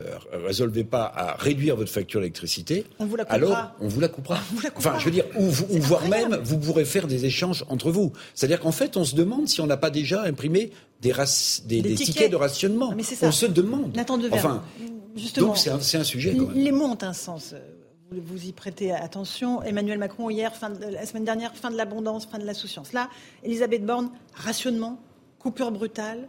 euh, 0.00 0.18
résolvez 0.32 0.84
pas 0.84 1.04
à 1.04 1.34
réduire 1.34 1.76
votre 1.76 1.90
facture 1.90 2.20
d'électricité, 2.20 2.84
alors 3.28 3.72
on 3.80 3.88
vous 3.88 4.00
la 4.00 4.08
coupera. 4.08 4.38
Enfin, 4.76 4.96
je 4.98 5.04
veux 5.06 5.10
dire, 5.10 5.24
ou, 5.36 5.50
voire 5.80 6.06
même, 6.08 6.36
vous 6.44 6.58
pourrez 6.58 6.84
faire 6.84 7.08
des 7.08 7.24
échanges 7.24 7.64
entre 7.68 7.90
vous. 7.90 8.12
C'est-à-dire 8.34 8.60
qu'en 8.60 8.70
fait, 8.70 8.96
on 8.96 9.04
se 9.04 9.16
demande 9.16 9.48
si 9.48 9.60
on 9.60 9.66
n'a 9.66 9.76
pas 9.76 9.90
déjà 9.90 10.22
imprimé 10.22 10.70
des, 11.00 11.12
des, 11.64 11.94
tickets. 11.94 12.30
de 12.30 12.36
rationnement. 12.36 12.94
on 13.22 13.32
se 13.32 13.46
demande. 13.46 13.98
Enfin, 14.30 14.62
Justement, 15.16 15.48
donc 15.48 15.58
c'est 15.58 15.96
un, 15.96 16.04
sujet. 16.04 16.36
Les 16.54 16.70
mots 16.70 16.84
ont 16.84 16.98
un 17.02 17.12
sens 17.12 17.54
vous 18.10 18.46
y 18.46 18.52
prêtez 18.52 18.92
attention. 18.92 19.62
Emmanuel 19.62 19.98
Macron, 19.98 20.30
hier, 20.30 20.52
la 20.80 21.06
semaine 21.06 21.24
dernière, 21.24 21.54
fin 21.54 21.70
de 21.70 21.76
l'abondance, 21.76 22.26
fin 22.26 22.38
de 22.38 22.44
la 22.44 22.54
souciance. 22.54 22.92
Là, 22.92 23.10
Elisabeth 23.42 23.84
Borne, 23.84 24.10
rationnement, 24.34 24.98
coupure 25.38 25.70
brutale, 25.70 26.28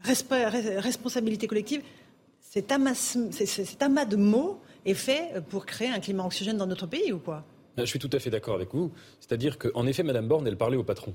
responsabilité 0.00 1.46
collective. 1.46 1.82
Cet 2.40 2.70
amas, 2.70 3.16
cet 3.32 3.82
amas 3.82 4.04
de 4.04 4.16
mots 4.16 4.60
est 4.84 4.94
fait 4.94 5.42
pour 5.48 5.66
créer 5.66 5.88
un 5.88 6.00
climat 6.00 6.26
oxygène 6.26 6.56
dans 6.56 6.66
notre 6.66 6.86
pays 6.86 7.12
ou 7.12 7.18
quoi? 7.18 7.44
Je 7.78 7.84
suis 7.84 7.98
tout 7.98 8.10
à 8.12 8.18
fait 8.18 8.30
d'accord 8.30 8.54
avec 8.54 8.72
vous. 8.74 8.92
C'est-à-dire 9.20 9.58
qu'en 9.58 9.86
effet, 9.86 10.02
Mme 10.02 10.28
Borne, 10.28 10.46
elle 10.46 10.56
parlait 10.56 10.76
au 10.76 10.84
patron. 10.84 11.14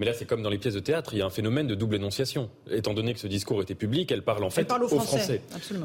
Mais 0.00 0.06
là, 0.06 0.14
c'est 0.14 0.24
comme 0.24 0.42
dans 0.42 0.48
les 0.48 0.56
pièces 0.56 0.74
de 0.74 0.80
théâtre, 0.80 1.12
il 1.12 1.18
y 1.18 1.22
a 1.22 1.26
un 1.26 1.30
phénomène 1.30 1.66
de 1.66 1.74
double 1.74 1.96
énonciation. 1.96 2.48
Étant 2.70 2.94
donné 2.94 3.12
que 3.12 3.20
ce 3.20 3.26
discours 3.26 3.60
était 3.60 3.74
public, 3.74 4.10
elle 4.10 4.22
parle 4.22 4.42
en 4.44 4.50
fait 4.50 4.66
aux, 4.72 4.88
Français. 4.98 5.42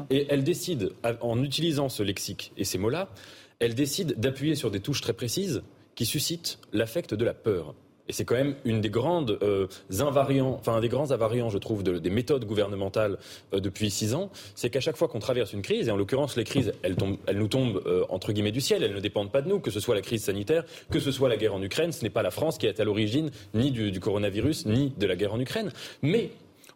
Et 0.08 0.26
elle 0.30 0.42
décide, 0.42 0.92
en 1.20 1.42
utilisant 1.42 1.90
ce 1.90 2.02
lexique 2.02 2.50
et 2.56 2.64
ces 2.64 2.78
mots-là, 2.78 3.10
elle 3.58 3.74
décide 3.74 4.18
d'appuyer 4.18 4.54
sur 4.54 4.70
des 4.70 4.80
touches 4.80 5.02
très 5.02 5.12
précises 5.12 5.62
qui 5.94 6.06
suscitent 6.06 6.58
l'affect 6.72 7.12
de 7.12 7.24
la 7.26 7.34
peur. 7.34 7.74
Et 8.08 8.12
c'est 8.12 8.24
quand 8.24 8.34
même 8.34 8.54
une 8.64 8.80
des 8.80 8.90
grandes 8.90 9.38
euh, 9.42 9.66
invariants, 9.98 10.56
enfin 10.60 10.74
un 10.74 10.80
des 10.80 10.88
grands 10.88 11.10
invariants, 11.10 11.50
je 11.50 11.58
trouve, 11.58 11.82
des 11.82 12.10
méthodes 12.10 12.44
gouvernementales 12.44 13.18
euh, 13.52 13.60
depuis 13.60 13.90
six 13.90 14.14
ans, 14.14 14.30
c'est 14.54 14.70
qu'à 14.70 14.80
chaque 14.80 14.96
fois 14.96 15.08
qu'on 15.08 15.18
traverse 15.18 15.52
une 15.52 15.62
crise, 15.62 15.88
et 15.88 15.90
en 15.90 15.96
l'occurrence 15.96 16.36
les 16.36 16.44
crises, 16.44 16.72
elles, 16.82 16.96
nous 17.34 17.48
tombent 17.48 17.82
euh, 17.86 18.04
entre 18.08 18.32
guillemets 18.32 18.52
du 18.52 18.60
ciel, 18.60 18.82
elles 18.82 18.94
ne 18.94 19.00
dépendent 19.00 19.32
pas 19.32 19.42
de 19.42 19.48
nous, 19.48 19.58
que 19.58 19.70
ce 19.70 19.80
soit 19.80 19.94
la 19.94 20.02
crise 20.02 20.22
sanitaire, 20.22 20.64
que 20.90 21.00
ce 21.00 21.10
soit 21.10 21.28
la 21.28 21.36
guerre 21.36 21.54
en 21.54 21.62
Ukraine, 21.62 21.92
ce 21.92 22.02
n'est 22.02 22.10
pas 22.10 22.22
la 22.22 22.30
France 22.30 22.58
qui 22.58 22.66
est 22.66 22.80
à 22.80 22.84
l'origine 22.84 23.30
ni 23.54 23.70
du, 23.70 23.90
du 23.90 24.00
coronavirus, 24.00 24.66
ni 24.66 24.92
de 24.96 25.06
la 25.06 25.16
guerre 25.16 25.34
en 25.34 25.40
Ukraine, 25.40 25.72
mais 26.02 26.30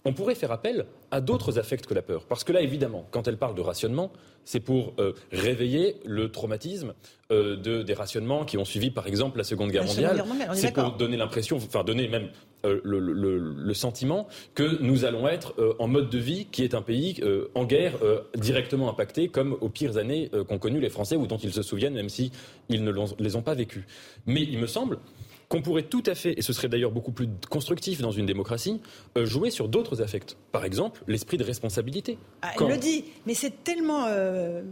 on 0.05 0.13
pourrait 0.13 0.35
faire 0.35 0.53
appel 0.53 0.87
à 1.11 1.21
d'autres 1.21 1.59
affects 1.59 1.87
que 1.87 1.95
la 1.95 2.03
peur. 2.03 2.25
Parce 2.25 2.45
que 2.45 2.53
là, 2.53 2.61
évidemment, 2.61 3.07
quand 3.11 3.29
elle 3.29 3.37
parle 3.37 3.55
de 3.55 3.61
rationnement, 3.61 4.11
c'est 4.45 4.61
pour 4.61 4.95
euh, 4.99 5.13
réveiller 5.33 5.97
le 6.05 6.31
traumatisme 6.31 6.95
euh, 7.31 7.57
de, 7.57 7.83
des 7.83 7.95
rationnements 7.95 8.45
qui 8.45 8.57
ont 8.57 8.65
suivi, 8.65 8.91
par 8.91 9.07
exemple, 9.07 9.39
la 9.39 9.45
Seconde 9.45 9.71
Guerre 9.71 9.85
mondiale. 9.85 10.25
C'est 10.55 10.73
pour 10.73 10.93
donner 10.93 11.17
l'impression, 11.17 11.57
enfin 11.57 11.85
donner 11.85 12.09
même 12.09 12.31
euh, 12.65 12.81
le, 12.83 12.99
le, 12.99 13.39
le, 13.39 13.75
sentiment 13.75 14.27
que 14.55 14.83
nous 14.83 15.05
allons 15.05 15.29
être 15.29 15.55
en 15.79 15.89
mode 15.89 16.11
de 16.11 16.19
vie 16.19 16.47
qui 16.47 16.65
est 16.65 16.75
un 16.75 16.83
pays 16.83 17.23
en 17.55 17.65
guerre 17.65 17.95
directement 18.37 18.91
impacté, 18.91 19.29
comme 19.29 19.57
aux 19.61 19.69
pires 19.69 19.97
années 19.97 20.31
qu'ont 20.49 20.59
connues 20.59 20.81
les 20.81 20.91
Français 20.91 21.17
ou 21.17 21.27
dont 21.27 21.39
ils 21.39 21.53
se 21.53 21.63
souviennent, 21.63 21.95
même 21.95 22.09
si 22.09 22.33
ils 22.69 22.85
ne 22.85 22.93
les 23.19 23.37
ont 23.37 23.43
pas 23.43 23.55
vécues. 23.55 23.87
Mais 24.27 24.43
il 24.43 24.59
me 24.59 24.67
semble 24.67 24.99
qu'on 25.51 25.63
pourrait 25.63 25.83
tout 25.83 26.05
à 26.07 26.15
fait, 26.15 26.39
et 26.39 26.43
ce 26.43 26.53
serait 26.53 26.69
d'ailleurs 26.69 26.93
beaucoup 26.93 27.11
plus 27.11 27.29
constructif 27.51 28.01
dans 28.01 28.13
une 28.13 28.25
démocratie, 28.25 28.81
euh, 29.19 29.27
jouer 29.27 29.51
sur 29.51 29.69
d'autres 29.69 30.01
affects. 30.01 30.37
Par 30.53 30.65
exemple, 30.65 31.03
l'esprit 31.09 31.39
de 31.39 31.45
responsabilité. 31.45 32.19
Ah, 32.41 32.53
Elle 32.59 32.69
le 32.69 32.77
dit, 32.77 33.05
mais 33.27 33.35
c'est 33.35 33.65
tellement 33.65 34.07
euh, 34.07 34.63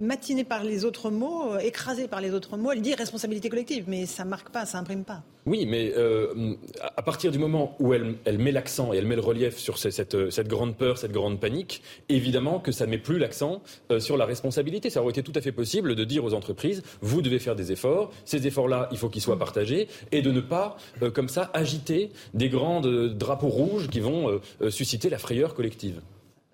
matiné 0.00 0.44
par 0.44 0.64
les 0.64 0.84
autres 0.84 1.10
mots, 1.10 1.52
euh, 1.52 1.58
écrasé 1.58 2.08
par 2.08 2.20
les 2.20 2.32
autres 2.32 2.56
mots. 2.56 2.72
Elle 2.72 2.82
dit 2.82 2.94
responsabilité 2.94 3.48
collective, 3.48 3.84
mais 3.88 4.06
ça 4.06 4.24
marque 4.24 4.50
pas, 4.50 4.66
ça 4.66 4.78
imprime 4.78 5.04
pas. 5.04 5.22
Oui, 5.46 5.64
mais 5.64 5.92
euh, 5.96 6.54
à 6.96 7.02
partir 7.02 7.30
du 7.30 7.38
moment 7.38 7.76
où 7.78 7.94
elle, 7.94 8.16
met 8.38 8.50
l'accent 8.50 8.92
et 8.92 8.96
elle 8.96 9.06
met 9.06 9.14
le 9.14 9.22
relief 9.22 9.56
sur 9.58 9.78
cette, 9.78 10.30
cette, 10.30 10.48
grande 10.48 10.76
peur, 10.76 10.98
cette 10.98 11.12
grande 11.12 11.38
panique, 11.38 11.82
évidemment 12.08 12.58
que 12.58 12.72
ça 12.72 12.86
ne 12.86 12.90
met 12.90 12.98
plus 12.98 13.18
l'accent 13.18 13.62
euh, 13.92 14.00
sur 14.00 14.16
la 14.16 14.24
responsabilité. 14.24 14.90
Ça 14.90 15.02
aurait 15.02 15.10
été 15.10 15.22
tout 15.22 15.32
à 15.36 15.40
fait 15.40 15.52
possible 15.52 15.94
de 15.94 16.04
dire 16.04 16.24
aux 16.24 16.34
entreprises, 16.34 16.82
vous 17.00 17.22
devez 17.22 17.38
faire 17.38 17.54
des 17.54 17.70
efforts, 17.70 18.12
ces 18.24 18.46
efforts-là, 18.46 18.88
il 18.90 18.98
faut 18.98 19.08
qu'ils 19.08 19.22
soient 19.22 19.38
partagés, 19.38 19.88
et 20.10 20.20
de 20.20 20.32
ne 20.32 20.40
pas, 20.40 20.76
comme 21.14 21.28
ça, 21.28 21.50
agiter 21.54 22.10
des 22.34 22.48
grands 22.48 22.80
drapeaux 22.80 23.48
rouges 23.48 23.88
qui 23.88 24.00
vont 24.00 24.40
susciter 24.68 25.10
la 25.10 25.18
frayeur 25.18 25.54
collective. 25.54 26.00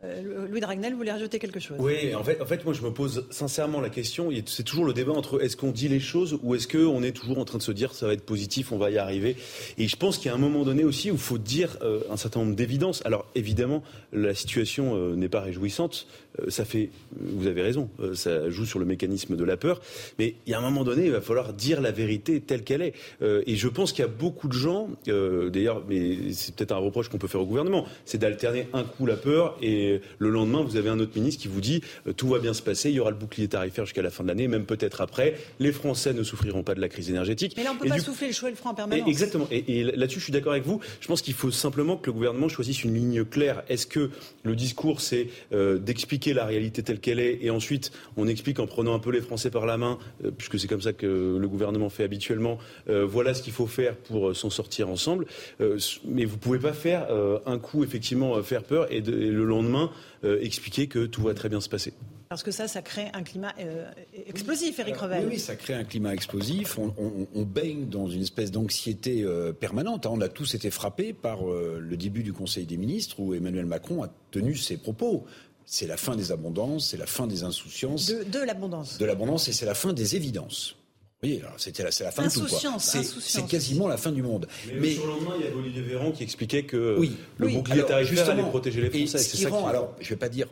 Euh, 0.05 0.49
Louis 0.49 0.61
Dragnel 0.61 0.95
voulait 0.95 1.13
rajouter 1.13 1.39
quelque 1.39 1.61
chose? 1.61 1.77
Oui, 1.79 2.13
en 2.15 2.25
fait, 2.25 2.65
moi 2.65 2.75
je 2.75 2.83
me 2.83 2.91
pose 2.91 3.25
sincèrement 3.31 3.81
la 3.81 3.89
question, 3.89 4.31
c'est 4.47 4.65
toujours 4.65 4.85
le 4.85 4.93
débat 4.93 5.13
entre 5.13 5.43
est-ce 5.43 5.57
qu'on 5.57 5.71
dit 5.71 5.89
les 5.89 6.01
choses 6.01 6.39
ou 6.43 6.57
est-ce 6.57 6.67
qu'on 6.67 7.03
est 7.05 7.13
toujours 7.13 7.39
en 7.39 7.45
train 7.45 7.59
de 7.59 7.63
se 7.63 7.71
dire 7.71 7.95
ça 7.95 8.07
va 8.07 8.13
être 8.13 8.25
positif, 8.25 8.73
on 8.73 8.79
va 8.79 8.91
y 8.91 8.99
arriver. 8.99 9.37
Et 9.79 9.87
je 9.87 9.97
pense 9.97 10.19
qu'il 10.19 10.27
y 10.27 10.31
a 10.31 10.35
un 10.35 10.41
moment 10.41 10.65
donné 10.65 10.83
aussi 10.83 11.11
où 11.11 11.15
il 11.15 11.21
faut 11.21 11.39
dire 11.39 11.79
euh, 11.83 12.01
un 12.11 12.17
certain 12.17 12.41
nombre 12.41 12.57
d'évidences. 12.57 13.03
Alors 13.05 13.27
évidemment, 13.37 13.85
la 14.13 14.35
situation 14.35 14.97
euh, 14.97 15.15
n'est 15.15 15.29
pas 15.29 15.41
réjouissante, 15.41 16.09
ça 16.49 16.65
fait, 16.65 16.89
vous 17.21 17.47
avez 17.47 17.61
raison, 17.61 17.91
ça 18.15 18.49
joue 18.49 18.65
sur 18.65 18.79
le 18.79 18.87
mécanisme 18.87 19.37
de 19.37 19.45
la 19.45 19.59
peur, 19.59 19.83
mais 20.19 20.35
il 20.47 20.53
y 20.53 20.55
a 20.55 20.59
un 20.59 20.63
moment 20.63 20.83
donné, 20.83 21.05
il 21.05 21.13
va 21.13 21.21
falloir 21.21 21.53
dire 21.53 21.83
la 21.83 21.91
vérité 21.91 22.41
telle 22.41 22.65
qu'elle 22.65 22.81
est. 22.81 22.95
et 23.21 23.55
je 23.55 23.69
pense 23.69 23.93
qu'il 23.93 24.01
y 24.01 24.09
a 24.09 24.11
beaucoup 24.11 24.49
de 24.49 24.55
gens, 24.55 24.89
d'ailleurs, 25.07 25.83
mais 25.87 26.33
c'est 26.33 26.55
peut-être 26.55 26.73
un 26.73 26.79
reproche 26.79 27.11
qu'on 27.11 27.19
peut 27.19 27.29
faire 27.29 27.43
au 27.43 27.47
gouvernement, 27.47 27.85
c'est 28.07 28.17
d'alterner 28.17 28.67
un 28.73 28.83
coup 28.83 29.05
la 29.05 29.17
peur 29.17 29.59
et 29.61 29.92
le 30.19 30.31
lendemain, 30.31 30.63
vous 30.63 30.77
avez 30.77 30.89
un 30.89 30.99
autre 31.01 31.13
ministre 31.15 31.43
qui 31.43 31.49
vous 31.49 31.61
dit 31.61 31.83
euh, 32.07 32.13
tout 32.13 32.29
va 32.29 32.39
bien 32.39 32.55
se 32.55 32.63
passer, 32.63 32.91
il 32.91 32.97
y 32.97 33.01
aura 33.01 33.11
le 33.11 33.17
bouclier 33.17 33.49
tarifaire 33.49 33.85
jusqu'à 33.85 34.03
la 34.03 34.11
fin 34.11 34.23
de 34.23 34.29
l'année, 34.29 34.49
même 34.49 34.65
peut-être 34.65 35.01
après. 35.01 35.35
Les 35.61 35.73
Français 35.73 36.13
ne 36.13 36.23
souffriront 36.23 36.63
pas 36.63 36.75
de 36.75 36.81
la 36.81 36.89
crise 36.89 37.11
énergétique. 37.11 37.55
Mais 37.57 37.65
là, 37.65 37.71
on 37.71 37.75
ne 37.75 37.81
peut 37.81 37.89
pas 37.89 37.99
souffler 37.99 38.29
le 38.29 38.33
choix 38.33 38.49
et 38.49 38.53
le 38.53 38.57
franc 38.57 38.71
en 38.71 38.75
permanence. 38.75 39.09
exactement. 39.09 39.47
Et, 39.51 39.85
là-dessus, 39.85 40.21
je 40.21 40.25
suis 40.25 40.33
d'accord 40.33 40.53
avec 40.53 40.65
vous. 40.65 40.81
Je 41.01 41.07
pense 41.07 41.23
qu'il 41.23 41.35
faut 41.35 41.51
simplement 41.51 41.97
que 41.97 42.07
le 42.07 42.13
gouvernement 42.13 42.49
choisisse 42.49 42.85
une 42.85 42.95
ligne 42.95 43.25
claire. 43.25 43.63
Est-ce 43.69 43.87
que 43.87 44.11
le 44.43 44.57
discours, 44.57 45.01
c'est 45.01 45.29
euh, 45.53 45.79
d'expliquer 45.79 46.35
la 46.35 46.45
réalité 46.45 46.83
telle 46.83 47.01
qu'elle 47.01 47.21
est, 47.21 47.39
et 47.43 47.51
ensuite 47.51 47.93
on 48.17 48.27
explique 48.27 48.61
en 48.61 48.67
prenant 48.67 48.95
un 48.95 48.99
peu 48.99 49.11
les 49.11 49.21
Français 49.21 49.51
par 49.51 49.67
la 49.67 49.77
main, 49.77 49.99
euh, 50.25 50.31
puisque 50.31 50.59
c'est 50.59 50.69
comme 50.69 50.83
ça 50.83 50.93
que 50.93 51.37
le 51.39 51.49
gouvernement 51.49 51.89
fait 51.89 52.05
habituellement. 52.05 52.59
voilà 52.87 53.35
ce 53.35 53.43
qu'il 53.43 53.53
faut 53.53 53.67
faire 53.67 53.97
pour 53.97 54.35
s'en 54.35 54.51
sortir 54.51 54.89
ensemble. 54.89 55.27
mais 55.61 56.25
vous 56.25 56.37
ne 56.37 56.41
pouvez 56.41 56.59
pas 56.59 56.73
faire 56.73 57.07
un 57.47 57.59
coup 57.59 57.85
effectivement 57.85 58.43
faire 58.43 58.63
peur 58.63 58.91
et 58.91 59.01
le 59.01 59.45
lendemain 59.45 59.82
euh, 60.25 60.41
expliquer 60.41 60.87
que 60.87 61.07
tout 61.07 61.23
va 61.23 61.35
très 61.35 61.49
bien 61.49 61.61
se 61.61 61.69
passer. 61.69 61.93
Parce 62.29 62.43
que 62.43 62.51
ça, 62.51 62.67
ça 62.67 62.81
crée 62.81 63.11
un 63.13 63.23
climat 63.23 63.53
euh, 63.59 63.91
explosif, 64.27 64.79
Eric 64.79 64.97
Revel. 64.97 65.27
Oui, 65.29 65.39
ça 65.39 65.55
crée 65.55 65.75
un 65.75 65.85
climat 65.85 66.15
explosif. 66.15 66.79
On, 66.79 67.43
baigne 67.43 67.89
dans 67.89 68.09
une 68.09 68.23
espèce 68.23 68.51
d'anxiété 68.51 69.23
euh, 69.23 69.53
permanente. 69.53 70.07
On 70.07 70.21
a 70.21 70.29
tous 70.29 70.55
été 70.55 70.71
frappés 70.71 71.13
par 71.13 71.45
le 71.45 71.97
début 71.97 72.23
du 72.23 72.33
Conseil 72.33 72.65
des 72.65 72.79
ministres 72.79 73.21
où 73.21 73.35
Emmanuel 73.35 73.67
Macron 73.67 74.03
a 74.03 74.09
tenu 74.31 74.57
ses 74.57 74.79
propos. 74.79 75.25
C'est 75.65 75.87
la 75.87 75.97
fin 75.97 76.17
des 76.17 76.33
abondances, 76.33 76.89
c'est 76.89 76.97
la 76.97 77.07
fin 77.07 77.27
des 77.27 77.45
insouciances. 77.45 78.07
De, 78.09 78.45
l'abondance. 78.45 78.99
De 78.99 79.05
l'abondance 79.05 79.49
et 79.49 79.53
c'est 79.53 79.67
la 79.67 79.75
fin 79.75 79.93
des 79.93 80.17
évidences. 80.17 80.77
Oui, 81.23 81.41
c'était 81.57 81.85
la, 81.85 81.93
c'est 81.93 82.03
la 82.03 82.11
fin 82.11 82.27
de 82.27 82.33
tout. 82.33 82.49
C'est 82.49 83.47
quasiment 83.47 83.87
la 83.87 83.97
fin 83.97 84.11
du 84.11 84.23
monde. 84.23 84.49
Mais, 84.67 84.81
mais... 84.81 84.95
sur 84.95 85.07
le 85.07 85.13
lendemain, 85.13 85.35
il 85.39 85.45
y 85.45 85.49
a 85.49 85.55
Olivier 85.55 85.83
Véran 85.83 86.11
qui 86.11 86.25
expliquait 86.25 86.65
que 86.65 86.99
le 87.39 87.49
bouclier 87.49 87.85
tarifaire 87.85 88.31
allait 88.31 88.43
protéger 88.43 88.81
les 88.81 88.91
Français. 88.91 89.19
ce 89.19 89.37
qui 89.37 89.47
rend, 89.47 89.67
alors, 89.67 89.95
je 90.01 90.07
ne 90.07 90.11
vais 90.11 90.17
pas 90.17 90.29
dire 90.29 90.49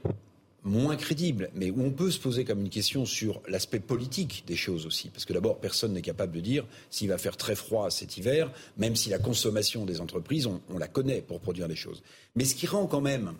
moins 0.62 0.96
crédible, 0.96 1.50
mais 1.54 1.70
où 1.70 1.82
on 1.82 1.90
peut 1.90 2.10
se 2.10 2.20
poser 2.20 2.44
comme 2.44 2.60
une 2.60 2.68
question 2.68 3.06
sur 3.06 3.40
l'aspect 3.48 3.80
politique 3.80 4.44
des 4.46 4.56
choses 4.56 4.84
aussi. 4.84 5.08
Parce 5.08 5.24
que 5.24 5.32
d'abord, 5.32 5.58
personne 5.58 5.94
n'est 5.94 6.02
capable 6.02 6.34
de 6.34 6.40
dire 6.40 6.66
s'il 6.90 7.08
va 7.08 7.16
faire 7.16 7.38
très 7.38 7.54
froid 7.54 7.90
cet 7.90 8.18
hiver, 8.18 8.52
même 8.76 8.94
si 8.94 9.08
la 9.08 9.18
consommation 9.18 9.86
des 9.86 10.02
entreprises, 10.02 10.46
on, 10.46 10.60
on 10.68 10.76
la 10.76 10.86
connaît 10.86 11.22
pour 11.22 11.40
produire 11.40 11.66
des 11.66 11.76
choses. 11.76 12.02
Mais 12.36 12.44
ce 12.44 12.54
qui 12.54 12.66
rend 12.66 12.86
quand 12.86 13.00
même 13.00 13.32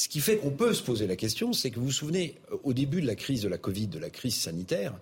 ce 0.00 0.08
qui 0.08 0.20
fait 0.20 0.38
qu'on 0.38 0.50
peut 0.50 0.72
se 0.72 0.82
poser 0.82 1.06
la 1.06 1.14
question, 1.14 1.52
c'est 1.52 1.70
que 1.70 1.78
vous 1.78 1.84
vous 1.86 1.92
souvenez, 1.92 2.36
au 2.64 2.72
début 2.72 3.02
de 3.02 3.06
la 3.06 3.16
crise 3.16 3.42
de 3.42 3.48
la 3.48 3.58
Covid, 3.58 3.86
de 3.88 3.98
la 3.98 4.08
crise 4.08 4.34
sanitaire, 4.34 4.94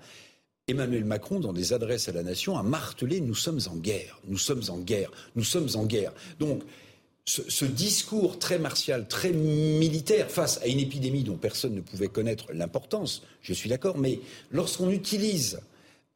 Emmanuel 0.69 1.05
Macron, 1.05 1.41
dans 1.41 1.53
des 1.53 1.73
adresses 1.73 2.09
à 2.09 2.13
la 2.13 2.23
nation, 2.23 2.59
a 2.59 2.63
martelé 2.63 3.21
nous 3.21 3.35
sommes 3.35 3.61
en 3.71 3.77
guerre, 3.77 4.21
nous 4.27 4.39
sommes 4.39 4.63
en 4.69 4.79
guerre, 4.79 5.11
nous 5.35 5.45
sommes 5.45 5.69
en 5.75 5.85
guerre. 5.85 6.13
Donc, 6.39 6.63
ce, 7.25 7.65
discours 7.67 8.39
très 8.39 8.59
martial, 8.59 9.07
très 9.07 9.33
militaire 9.33 10.31
face 10.31 10.61
à 10.63 10.67
une 10.67 10.79
épidémie 10.79 11.25
dont 11.25 11.37
personne 11.37 11.75
ne 11.75 11.81
pouvait 11.81 12.09
connaître 12.09 12.47
l'importance, 12.53 13.23
je 13.43 13.53
suis 13.53 13.69
d'accord, 13.69 13.99
mais 13.99 14.21
lorsqu'on 14.51 14.91
utilise 14.91 15.61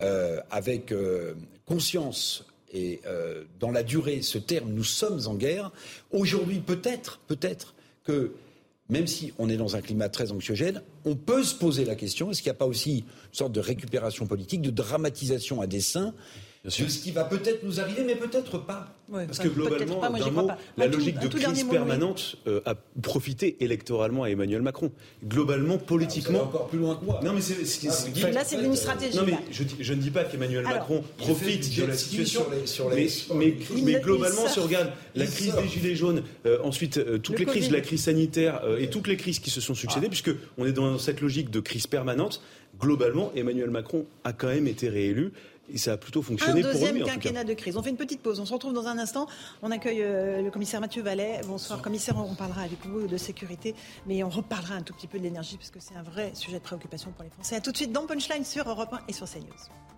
euh, 0.03 0.41
avec 0.51 0.91
euh, 0.91 1.35
conscience 1.67 2.47
et 2.73 3.01
euh, 3.07 3.45
dans 3.61 3.71
la 3.71 3.83
durée 3.83 4.23
ce 4.23 4.39
terme 4.39 4.71
nous 4.71 4.85
sommes 4.85 5.21
en 5.27 5.35
guerre, 5.35 5.71
aujourd'hui 6.11 6.61
peut-être, 6.61 7.21
peut-être 7.27 7.75
que 8.05 8.33
même 8.93 9.07
si 9.07 9.33
on 9.39 9.49
est 9.49 9.57
dans 9.57 9.75
un 9.75 9.81
climat 9.81 10.11
très 10.11 10.33
anxiogène, 10.33 10.83
on 11.07 11.17
peut 11.17 11.43
se 11.43 11.55
poser 11.55 11.87
la 11.87 11.95
question, 11.95 12.31
est-ce 12.31 12.43
qu'il 12.43 12.51
n'y 12.51 12.57
a 12.57 12.59
pas 12.59 12.67
aussi 12.67 12.99
une 12.99 13.05
sorte 13.33 13.53
de 13.53 13.61
récupération 13.61 14.27
politique, 14.27 14.61
de 14.61 14.71
dramatisation 14.71 15.63
à 15.63 15.67
dessein 15.67 16.13
de 16.65 16.71
ce 16.71 16.99
qui 16.99 17.11
va 17.11 17.25
peut-être 17.25 17.65
nous 17.65 17.81
arriver, 17.81 18.05
mais 18.05 18.15
peut-être 18.15 18.59
pas. 18.59 18.95
Parce 19.11 19.41
que 19.41 19.49
globalement, 19.49 20.49
la 20.77 20.87
logique 20.87 21.19
de 21.19 21.29
crise 21.29 21.65
permanente 21.65 22.37
euh, 22.47 22.61
a 22.65 22.75
profité 23.03 23.57
électoralement 23.61 24.23
à 24.23 24.31
Emmanuel 24.31 24.63
Macron. 24.63 24.91
Globalement, 25.27 25.77
politiquement. 25.77 26.39
Ah, 26.43 26.47
encore 26.47 26.69
plus 26.69 26.79
loin 26.79 26.97
que 26.97 27.05
moi. 27.05 27.21
Non, 27.23 27.33
mais 27.33 27.41
c'est. 27.41 28.33
là, 28.33 28.45
c'est 28.45 28.63
une 28.63 28.77
stratégie. 28.77 29.17
Non, 29.17 29.25
mais 29.27 29.39
je, 29.51 29.93
ne 29.93 29.99
dis 29.99 30.11
pas 30.11 30.25
qu'Emmanuel 30.25 30.65
Macron 30.65 31.03
profite 31.19 31.77
de 31.77 31.85
la 31.85 31.95
situation. 31.95 32.47
Sur 32.65 32.91
les, 32.91 33.09
mais, 33.35 34.01
globalement, 34.01 34.47
si 34.47 34.59
on 34.61 34.65
regarde 34.65 34.93
la 35.15 35.27
crise 35.27 35.55
des 35.55 35.69
Gilets 35.69 35.97
jaunes, 35.97 36.23
euh, 36.47 36.59
ensuite 36.63 36.99
euh, 36.99 37.19
toutes 37.19 37.39
les 37.39 37.47
crises, 37.47 37.71
la 37.71 37.81
crise 37.81 38.05
sanitaire 38.05 38.63
et 38.79 38.89
toutes 38.89 39.09
les 39.09 39.17
crises 39.17 39.41
qui 39.41 39.51
se 39.51 39.61
sont 39.61 39.75
succédées, 39.75 40.09
puisque 40.09 40.29
ah. 40.29 40.33
puisqu'on 40.33 40.67
est 40.67 40.73
dans 40.73 40.99
cette 40.99 41.21
logique 41.21 41.51
de 41.51 41.61
crise 41.61 41.87
permanente, 41.87 42.41
globalement, 42.79 43.33
Emmanuel 43.35 43.71
Macron 43.71 44.07
a 44.25 44.33
quand 44.33 44.49
même 44.49 44.67
été 44.67 44.89
réélu 44.89 45.33
et 45.69 45.79
ça 45.79 45.93
a 45.93 45.97
plutôt 45.97 46.23
fonctionné 46.23 46.63
pour 46.63 46.71
lui. 46.71 46.79
Un 46.79 46.93
deuxième 46.93 47.05
quinquennat 47.05 47.45
de 47.45 47.55
crise. 47.55 47.77
On 47.77 47.83
fait 47.83 47.91
une 47.91 47.97
petite 47.97 48.21
pause. 48.21 48.41
On 48.41 48.47
se 48.47 48.53
retrouve 48.53 48.73
dans 48.73 48.87
un 48.87 48.99
instant. 48.99 49.27
On 49.63 49.71
accueille 49.71 50.03
euh, 50.03 50.43
le 50.43 50.51
commissaire 50.51 50.81
Mathieu 50.81 51.03
Vallet. 51.03 51.41
Bonsoir, 51.47 51.81
commissaire. 51.81 52.17
On 52.17 52.35
parlera 52.35 52.63
avec 52.63 52.85
vous 52.85 53.07
de 53.07 53.17
sécurité, 53.17 53.75
mais 54.07 54.23
on 54.23 54.29
reparlera 54.29 54.75
un 54.75 54.83
tout 54.83 54.95
petit 54.95 55.07
peu 55.07 55.19
de 55.19 55.25
l'énergie 55.25 55.57
parce 55.57 55.71
que 55.71 55.81
c'est 55.81 55.97
un 55.97 56.03
vrai 56.03 56.33
sujet 56.35 56.59
de 56.59 56.63
préoccupation 56.63 57.11
pour 57.13 57.25
les 57.25 57.31
Français. 57.31 57.57
A 57.57 57.61
tout 57.61 57.73
de 57.73 57.77
suite 57.77 57.93
dans 57.93 58.07
Punchline 58.07 58.45
sur 58.45 58.69
Europe 58.69 58.93
1 58.93 59.01
et 59.09 59.13
sur 59.13 59.29
CNews. 59.29 59.92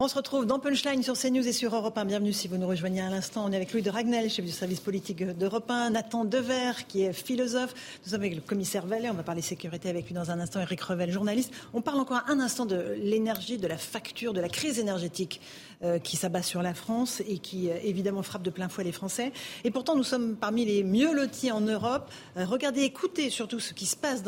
On 0.00 0.08
se 0.08 0.16
retrouve 0.16 0.44
dans 0.44 0.58
Punchline 0.58 1.04
sur 1.04 1.16
CNews 1.16 1.46
et 1.46 1.52
sur 1.52 1.72
Europe 1.72 1.96
1. 1.96 2.04
Bienvenue 2.06 2.32
si 2.32 2.48
vous 2.48 2.56
nous 2.56 2.66
rejoignez 2.66 3.00
à 3.00 3.10
l'instant. 3.10 3.44
On 3.46 3.52
est 3.52 3.56
avec 3.56 3.72
Louis 3.72 3.80
de 3.80 3.90
Ragnel, 3.90 4.28
chef 4.28 4.44
du 4.44 4.50
service 4.50 4.80
politique 4.80 5.24
d'Europe 5.24 5.70
1, 5.70 5.90
Nathan 5.90 6.24
Dever, 6.24 6.72
qui 6.88 7.02
est 7.02 7.12
philosophe. 7.12 7.74
Nous 8.02 8.10
sommes 8.10 8.22
avec 8.22 8.34
le 8.34 8.40
commissaire 8.40 8.86
Vallet. 8.86 9.08
On 9.08 9.14
va 9.14 9.22
parler 9.22 9.40
sécurité 9.40 9.88
avec 9.88 10.06
lui 10.06 10.14
dans 10.14 10.32
un 10.32 10.40
instant. 10.40 10.58
Eric 10.58 10.80
Revel, 10.80 11.12
journaliste. 11.12 11.54
On 11.74 11.80
parle 11.80 12.00
encore 12.00 12.22
un 12.26 12.40
instant 12.40 12.66
de 12.66 12.96
l'énergie, 12.98 13.56
de 13.56 13.68
la 13.68 13.78
facture, 13.78 14.32
de 14.32 14.40
la 14.40 14.48
crise 14.48 14.80
énergétique 14.80 15.40
euh, 15.84 16.00
qui 16.00 16.16
s'abat 16.16 16.42
sur 16.42 16.60
la 16.60 16.74
France 16.74 17.22
et 17.28 17.38
qui 17.38 17.70
euh, 17.70 17.76
évidemment 17.84 18.24
frappe 18.24 18.42
de 18.42 18.50
plein 18.50 18.68
fouet 18.68 18.82
les 18.82 18.90
Français. 18.90 19.30
Et 19.62 19.70
pourtant, 19.70 19.94
nous 19.94 20.02
sommes 20.02 20.34
parmi 20.34 20.64
les 20.64 20.82
mieux 20.82 21.14
lotis 21.14 21.52
en 21.52 21.60
Europe. 21.60 22.10
Euh, 22.36 22.44
regardez, 22.46 22.82
écoutez 22.82 23.30
surtout 23.30 23.60
ce 23.60 23.72
qui 23.72 23.86
se 23.86 23.96
passe 23.96 24.24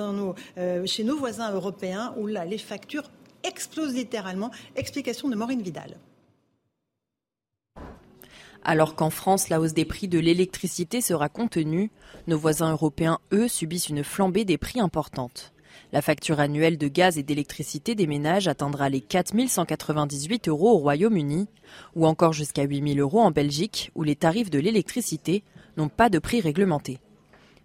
chez 0.85 1.03
nos 1.03 1.17
voisins 1.17 1.51
européens 1.51 2.15
où 2.19 2.29
là, 2.29 2.45
les 2.45 2.59
factures 2.59 3.11
explose 3.47 3.95
littéralement. 3.95 4.51
Explication 4.75 5.29
de 5.29 5.37
Maureen 5.37 5.63
Vidal. 5.63 5.97
Alors 8.65 8.97
qu'en 8.97 9.11
France, 9.11 9.49
la 9.49 9.61
hausse 9.61 9.75
des 9.75 9.85
prix 9.85 10.09
de 10.09 10.19
l'électricité 10.19 11.01
sera 11.01 11.29
contenue, 11.29 11.91
nos 12.27 12.37
voisins 12.37 12.73
européens, 12.73 13.21
eux, 13.33 13.47
subissent 13.47 13.89
une 13.89 14.03
flambée 14.03 14.45
des 14.45 14.59
prix 14.59 14.81
importante. 14.81 15.53
La 15.93 16.03
facture 16.03 16.41
annuelle 16.41 16.79
de 16.79 16.89
gaz 16.89 17.17
et 17.17 17.23
d'électricité 17.23 17.95
des 17.95 18.09
ménages 18.09 18.49
atteindra 18.49 18.89
les 18.89 19.01
4 19.01 19.35
198 19.47 20.49
euros 20.49 20.73
au 20.73 20.79
Royaume-Uni, 20.79 21.47
ou 21.95 22.07
encore 22.07 22.33
jusqu'à 22.33 22.65
8 22.65 22.95
000 22.95 22.99
euros 22.99 23.21
en 23.21 23.31
Belgique, 23.31 23.93
où 23.95 24.03
les 24.03 24.17
tarifs 24.17 24.51
de 24.51 24.59
l'électricité 24.59 25.45
n'ont 25.77 25.89
pas 25.89 26.09
de 26.09 26.19
prix 26.19 26.41
réglementé. 26.41 26.99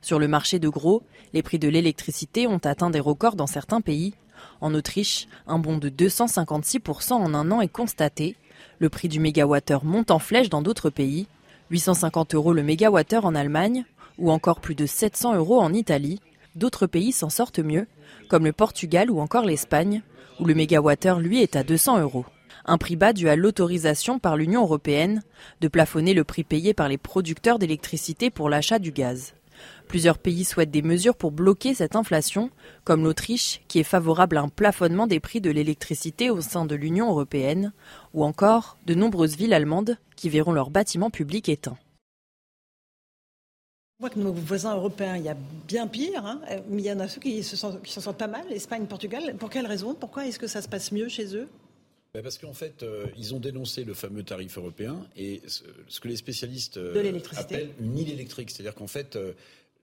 Sur 0.02 0.20
le 0.20 0.28
marché 0.28 0.60
de 0.60 0.70
gros, 0.70 1.02
les 1.34 1.42
prix 1.42 1.58
de 1.58 1.68
l'électricité 1.68 2.48
ont 2.48 2.58
atteint 2.64 2.90
des 2.90 3.00
records 3.00 3.36
dans 3.36 3.48
certains 3.48 3.82
pays. 3.82 4.14
En 4.62 4.74
Autriche, 4.74 5.28
un 5.48 5.60
bond 5.60 5.78
de 5.78 5.90
256% 5.90 7.14
en 7.14 7.34
un 7.34 7.52
an 7.52 7.62
est 7.62 7.68
constaté. 7.68 8.36
Le 8.80 8.90
prix 8.90 9.08
du 9.08 9.20
mégawattheure 9.20 9.86
monte 9.86 10.12
en 10.12 10.20
flèche 10.20 10.50
dans 10.50 10.62
d'autres 10.62 10.90
pays. 10.90 11.28
850 11.72 12.36
euros 12.36 12.54
le 12.54 12.64
mégawattheure 12.64 13.26
en 13.26 13.36
Allemagne, 13.36 13.86
ou 14.18 14.32
encore 14.32 14.60
plus 14.60 14.76
de 14.76 14.86
700 14.86 15.36
euros 15.36 15.60
en 15.60 15.74
Italie. 15.74 16.20
D'autres 16.56 16.88
pays 16.88 17.12
s'en 17.12 17.30
sortent 17.30 17.60
mieux, 17.60 17.88
comme 18.30 18.46
le 18.46 18.54
Portugal 18.54 19.10
ou 19.10 19.20
encore 19.20 19.46
l'Espagne, 19.46 20.02
où 20.40 20.46
le 20.46 20.54
mégawattheure, 20.54 21.20
lui, 21.20 21.42
est 21.42 21.56
à 21.56 21.64
200 21.64 22.00
euros. 22.02 22.26
Un 22.66 22.78
prix 22.78 22.96
bas 22.96 23.14
dû 23.14 23.30
à 23.30 23.36
l'autorisation 23.36 24.20
par 24.20 24.38
l'Union 24.38 24.62
européenne 24.62 25.24
de 25.62 25.68
plafonner 25.68 26.14
le 26.14 26.24
prix 26.24 26.44
payé 26.44 26.74
par 26.74 26.90
les 26.90 26.98
producteurs 26.98 27.58
d'électricité 27.58 28.30
pour 28.30 28.50
l'achat 28.50 28.80
du 28.80 28.92
gaz. 28.92 29.34
Plusieurs 29.92 30.20
pays 30.20 30.46
souhaitent 30.46 30.72
des 30.72 30.84
mesures 30.84 31.18
pour 31.18 31.32
bloquer 31.32 31.74
cette 31.74 31.98
inflation, 31.98 32.50
comme 32.86 33.04
l'Autriche, 33.04 33.60
qui 33.68 33.78
est 33.78 33.84
favorable 33.84 34.38
à 34.38 34.42
un 34.42 34.48
plafonnement 34.48 35.06
des 35.06 35.20
prix 35.20 35.42
de 35.42 35.52
l'électricité 35.52 36.30
au 36.30 36.40
sein 36.40 36.64
de 36.64 36.76
l'Union 36.76 37.10
européenne, 37.10 37.74
ou 38.14 38.24
encore 38.24 38.78
de 38.86 38.94
nombreuses 38.94 39.36
villes 39.36 39.54
allemandes 39.54 39.98
qui 40.16 40.30
verront 40.30 40.54
leurs 40.54 40.70
bâtiments 40.70 41.10
publics 41.10 41.50
éteints. 41.50 41.78
On 44.00 44.04
voit 44.04 44.10
que 44.12 44.20
nos 44.20 44.32
voisins 44.32 44.78
européens, 44.78 45.18
il 45.18 45.24
y 45.24 45.30
a 45.30 45.36
bien 45.68 45.88
pire, 45.88 46.26
hein, 46.26 46.40
mais 46.70 46.84
il 46.84 46.86
y 46.86 46.92
en 46.94 47.02
a 47.02 47.10
ceux 47.10 47.20
qui 47.20 47.44
s'en 47.44 47.78
sortent 47.84 48.18
pas 48.18 48.28
mal, 48.28 48.50
Espagne, 48.50 48.86
Portugal. 48.86 49.36
Pour 49.38 49.50
quelle 49.50 49.68
raison? 49.68 49.94
Pourquoi 49.94 50.26
est-ce 50.26 50.40
que 50.40 50.48
ça 50.48 50.62
se 50.62 50.70
passe 50.70 50.94
mieux 50.94 51.10
chez 51.10 51.36
eux? 51.36 51.50
Ben, 52.14 52.22
parce 52.22 52.38
qu'en 52.38 52.54
fait, 52.54 52.84
euh, 52.84 53.06
ils 53.18 53.34
ont 53.34 53.40
dénoncé 53.40 53.86
le 53.86 53.94
fameux 53.94 54.24
tarif 54.24 54.58
européen 54.58 55.06
et 55.16 55.42
ce, 55.48 56.00
que 56.02 56.10
les 56.10 56.18
spécialistes 56.18 56.76
euh, 56.76 57.22
appellent 57.38 57.70
une 57.80 57.98
île 57.98 58.10
électrique. 58.10 58.52
C'est-à-dire 58.52 58.76
qu'en 58.76 58.88
fait, 58.88 59.16
euh, 59.16 59.32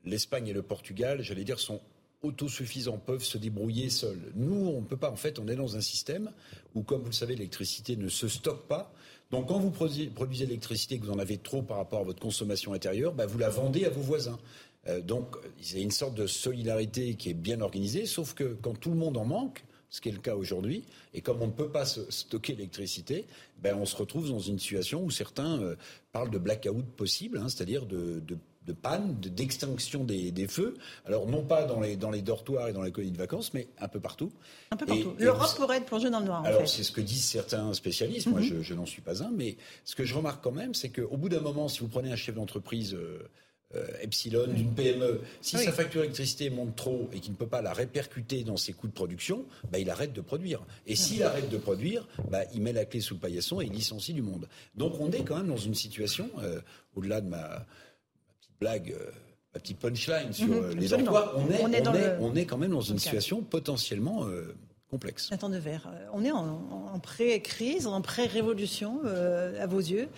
l'Espagne 0.04 0.48
et 0.48 0.52
le 0.52 0.62
Portugal, 0.62 1.22
j'allais 1.22 1.44
dire, 1.44 1.58
sont 1.58 1.80
autosuffisants, 2.22 2.98
peuvent 2.98 3.22
se 3.22 3.38
débrouiller 3.38 3.90
seuls. 3.90 4.32
Nous, 4.34 4.68
on 4.68 4.80
ne 4.80 4.86
peut 4.86 4.96
pas. 4.96 5.10
En 5.10 5.16
fait, 5.16 5.38
on 5.38 5.46
est 5.48 5.54
dans 5.54 5.76
un 5.76 5.80
système 5.80 6.32
où, 6.74 6.82
comme 6.82 7.00
vous 7.00 7.08
le 7.08 7.12
savez, 7.12 7.34
l'électricité 7.34 7.96
ne 7.96 8.08
se 8.08 8.28
stocke 8.28 8.66
pas. 8.66 8.92
Donc, 9.30 9.48
quand 9.48 9.58
vous 9.58 9.70
produisez, 9.70 10.10
l'électricité, 10.46 10.98
que 10.98 11.04
vous 11.04 11.12
en 11.12 11.18
avez 11.18 11.38
trop 11.38 11.62
par 11.62 11.76
rapport 11.76 12.00
à 12.00 12.04
votre 12.04 12.20
consommation 12.20 12.72
intérieure, 12.72 13.12
bah, 13.12 13.26
vous 13.26 13.38
la 13.38 13.50
vendez 13.50 13.84
à 13.84 13.90
vos 13.90 14.00
voisins. 14.00 14.38
Euh, 14.88 15.00
donc, 15.00 15.36
il 15.60 15.76
y 15.76 15.80
a 15.80 15.82
une 15.82 15.90
sorte 15.90 16.14
de 16.14 16.26
solidarité 16.26 17.14
qui 17.14 17.30
est 17.30 17.34
bien 17.34 17.60
organisée, 17.60 18.06
sauf 18.06 18.34
que 18.34 18.56
quand 18.62 18.78
tout 18.78 18.90
le 18.90 18.96
monde 18.96 19.16
en 19.16 19.24
manque, 19.24 19.64
ce 19.90 20.00
qui 20.00 20.08
est 20.08 20.12
le 20.12 20.18
cas 20.18 20.34
aujourd'hui, 20.34 20.84
et 21.14 21.20
comme 21.20 21.40
on 21.40 21.46
ne 21.46 21.52
peut 21.52 21.70
pas 21.70 21.84
stocker 21.86 22.54
l'électricité, 22.54 23.26
ben 23.62 23.74
on 23.74 23.86
se 23.86 23.96
retrouve 23.96 24.28
dans 24.28 24.38
une 24.38 24.58
situation 24.58 25.02
où 25.02 25.10
certains 25.10 25.60
euh, 25.62 25.76
parlent 26.12 26.30
de 26.30 26.38
blackout 26.38 26.84
possible, 26.96 27.38
hein, 27.38 27.48
c'est-à-dire 27.48 27.86
de, 27.86 28.20
de 28.20 28.36
de 28.68 28.72
panne, 28.74 29.16
d'extinction 29.20 30.04
des, 30.04 30.46
feux. 30.46 30.76
Alors 31.06 31.26
non 31.26 31.42
pas 31.42 31.64
dans 31.64 31.80
les, 31.80 31.96
dans 31.96 32.10
les 32.10 32.22
dortoirs 32.22 32.68
et 32.68 32.72
dans 32.72 32.82
les 32.82 32.92
colonies 32.92 33.12
de 33.12 33.18
vacances, 33.18 33.52
mais 33.54 33.66
un 33.80 33.88
peu 33.88 33.98
partout. 33.98 34.30
Un 34.70 34.76
peu 34.76 34.86
partout. 34.86 35.14
L'Europe 35.18 35.54
pourrait 35.56 35.78
être 35.78 35.86
plongée 35.86 36.10
dans 36.10 36.20
le 36.20 36.26
noir. 36.26 36.44
Alors 36.44 36.68
c'est 36.68 36.84
ce 36.84 36.92
que 36.92 37.00
disent 37.00 37.24
certains 37.24 37.72
spécialistes. 37.72 38.28
Moi, 38.28 38.40
mhm. 38.40 38.62
je, 38.62 38.74
n'en 38.74 38.86
suis 38.86 39.02
pas 39.02 39.22
un, 39.22 39.30
mais 39.30 39.56
ce 39.84 39.96
que 39.96 40.04
je 40.04 40.14
remarque 40.14 40.44
quand 40.44 40.52
même, 40.52 40.74
c'est 40.74 40.90
qu'au 40.90 41.16
bout 41.16 41.28
d'un 41.28 41.40
moment, 41.40 41.68
si 41.68 41.80
vous 41.80 41.88
prenez 41.88 42.12
un 42.12 42.16
chef 42.16 42.34
d'entreprise. 42.34 42.94
Euh, 42.94 43.28
euh, 43.74 43.86
Epsilon, 44.00 44.46
d'une 44.46 44.72
PME, 44.72 45.20
si 45.42 45.58
sa 45.58 45.72
facture 45.72 46.00
d'électricité 46.00 46.48
monte 46.48 46.74
trop 46.74 47.10
et 47.12 47.20
qu'il 47.20 47.32
ne 47.32 47.36
peut 47.36 47.46
pas 47.46 47.60
la 47.60 47.74
répercuter 47.74 48.42
dans 48.42 48.56
ses 48.56 48.72
coûts 48.72 48.86
de 48.86 48.94
production, 48.94 49.44
bah, 49.70 49.78
il 49.78 49.90
arrête 49.90 50.14
de 50.14 50.22
produire. 50.22 50.64
Et 50.86 50.96
s'il 50.96 51.22
arrête 51.22 51.50
de 51.50 51.58
produire, 51.58 52.08
bah, 52.30 52.44
il 52.54 52.62
met 52.62 52.72
la 52.72 52.86
clé 52.86 53.00
sous 53.00 53.12
le 53.12 53.20
paillasson 53.20 53.60
et 53.60 53.66
il 53.66 53.72
licencie 53.72 54.14
du 54.14 54.22
monde. 54.22 54.48
Donc 54.74 54.98
on 55.00 55.10
est 55.10 55.22
quand 55.22 55.36
même 55.36 55.48
dans 55.48 55.58
une 55.58 55.74
situation, 55.74 56.30
euh, 56.38 56.62
au-delà 56.96 57.20
de 57.20 57.28
ma, 57.28 57.66
blague, 58.60 58.92
euh, 58.98 59.10
ma 59.54 59.60
petite 59.60 59.78
punchline 59.78 60.32
sur 60.32 60.46
mhm, 60.48 60.54
euh, 60.54 60.74
les 60.74 60.94
emplois, 60.94 61.34
on 61.36 61.72
est, 61.72 61.86
on, 62.20 62.34
est, 62.34 62.44
quand 62.44 62.58
même 62.58 62.72
dans 62.72 62.80
une 62.80 62.98
situation 62.98 63.42
potentiellement 63.42 64.26
euh, 64.26 64.54
complexe. 64.90 65.28
Attends 65.32 65.48
de 65.48 65.58
verre. 65.58 65.88
On 66.12 66.24
est 66.24 66.30
en, 66.30 66.98
pré-crise, 67.02 67.86
en 67.86 68.00
pré-révolution, 68.00 69.00
à 69.04 69.66
vos 69.66 69.80
yeux 69.80 70.08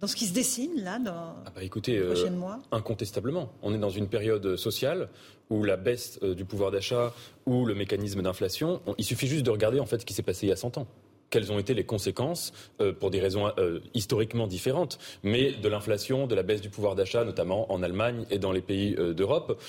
dans 0.00 0.08
ce 0.08 0.16
qui 0.16 0.26
se 0.26 0.34
dessine 0.34 0.82
là 0.82 0.98
dans 0.98 1.34
ah 1.46 1.52
bah 1.54 1.62
écoutez, 1.62 1.92
les 1.92 2.04
prochains 2.04 2.30
mois 2.30 2.58
Incontestablement. 2.72 3.52
On 3.62 3.72
est 3.72 3.78
dans 3.78 3.90
une 3.90 4.08
période 4.08 4.56
sociale 4.56 5.08
où 5.50 5.62
la 5.62 5.76
baisse 5.76 6.18
du 6.20 6.44
pouvoir 6.44 6.70
d'achat 6.70 7.14
ou 7.46 7.64
le 7.64 7.74
mécanisme 7.74 8.20
d'inflation, 8.20 8.82
il 8.98 9.04
suffit 9.04 9.28
juste 9.28 9.44
de 9.44 9.50
regarder 9.50 9.80
en 9.80 9.86
fait 9.86 10.00
ce 10.00 10.04
qui 10.04 10.12
s'est 10.12 10.22
passé 10.22 10.46
il 10.46 10.50
y 10.50 10.52
a 10.52 10.56
100 10.56 10.78
ans 10.78 10.86
quelles 11.34 11.50
ont 11.50 11.58
été 11.58 11.74
les 11.74 11.82
conséquences, 11.82 12.52
euh, 12.80 12.92
pour 12.92 13.10
des 13.10 13.18
raisons 13.18 13.50
euh, 13.58 13.80
historiquement 13.92 14.46
différentes, 14.46 15.00
mais 15.24 15.50
de 15.50 15.68
l'inflation, 15.68 16.28
de 16.28 16.34
la 16.36 16.44
baisse 16.44 16.60
du 16.60 16.70
pouvoir 16.70 16.94
d'achat, 16.94 17.24
notamment 17.24 17.72
en 17.72 17.82
Allemagne 17.82 18.24
et 18.30 18.38
dans 18.38 18.52
les 18.52 18.60
pays 18.60 18.94
euh, 19.00 19.14
d'Europe. 19.14 19.60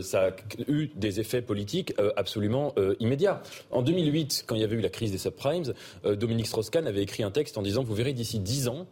ça 0.00 0.26
a 0.26 0.30
eu 0.66 0.88
des 0.96 1.20
effets 1.20 1.40
politiques 1.40 1.94
absolument 2.16 2.74
immédiats. 2.98 3.42
En 3.70 3.82
2008, 3.82 4.44
quand 4.46 4.56
il 4.56 4.62
y 4.62 4.64
avait 4.64 4.76
eu 4.76 4.80
la 4.80 4.88
crise 4.88 5.12
des 5.12 5.18
subprimes, 5.18 5.72
Dominique 6.04 6.46
Strauss-Kahn 6.46 6.86
avait 6.86 7.02
écrit 7.02 7.22
un 7.22 7.30
texte 7.30 7.56
en 7.58 7.62
disant, 7.62 7.84
vous 7.84 7.94
verrez 7.94 8.12
d'ici 8.12 8.40
dix 8.40 8.68
ans, 8.68 8.86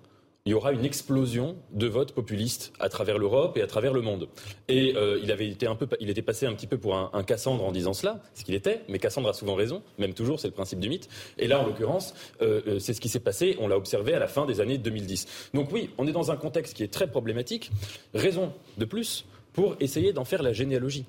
il 0.44 0.52
y 0.52 0.54
aura 0.54 0.72
une 0.72 0.84
explosion 0.84 1.56
de 1.72 1.86
votes 1.86 2.12
populistes 2.12 2.72
à 2.80 2.88
travers 2.88 3.18
l'Europe 3.18 3.56
et 3.56 3.62
à 3.62 3.66
travers 3.66 3.92
le 3.92 4.00
monde. 4.00 4.28
Et 4.68 4.94
euh, 4.96 5.20
il 5.22 5.30
avait 5.30 5.48
été 5.48 5.66
un 5.66 5.74
peu, 5.74 5.86
il 6.00 6.08
était 6.08 6.22
passé 6.22 6.46
un 6.46 6.54
petit 6.54 6.66
peu 6.66 6.78
pour 6.78 6.96
un, 6.96 7.22
Cassandre 7.22 7.64
en 7.64 7.72
disant 7.72 7.92
cela, 7.92 8.20
ce 8.34 8.44
qu'il 8.44 8.54
était. 8.54 8.82
Mais 8.88 8.98
Cassandre 8.98 9.28
a 9.28 9.34
souvent 9.34 9.54
raison, 9.54 9.82
même 9.98 10.14
toujours, 10.14 10.40
c'est 10.40 10.48
le 10.48 10.54
principe 10.54 10.80
du 10.80 10.88
mythe. 10.88 11.08
Et 11.38 11.46
là, 11.46 11.60
en 11.60 11.66
l'occurrence, 11.66 12.14
euh, 12.40 12.62
euh, 12.66 12.78
c'est 12.78 12.94
ce 12.94 13.00
qui 13.00 13.08
s'est 13.08 13.20
passé. 13.20 13.56
On 13.60 13.68
l'a 13.68 13.76
observé 13.76 14.14
à 14.14 14.18
la 14.18 14.28
fin 14.28 14.46
des 14.46 14.60
années 14.60 14.78
2010. 14.78 15.50
Donc 15.54 15.70
oui, 15.72 15.90
on 15.98 16.06
est 16.06 16.12
dans 16.12 16.30
un 16.30 16.36
contexte 16.36 16.74
qui 16.74 16.82
est 16.82 16.92
très 16.92 17.08
problématique. 17.08 17.70
Raison 18.14 18.52
de 18.78 18.84
plus 18.84 19.26
pour 19.52 19.76
essayer 19.80 20.12
d'en 20.12 20.24
faire 20.24 20.42
la 20.42 20.52
généalogie. 20.52 21.04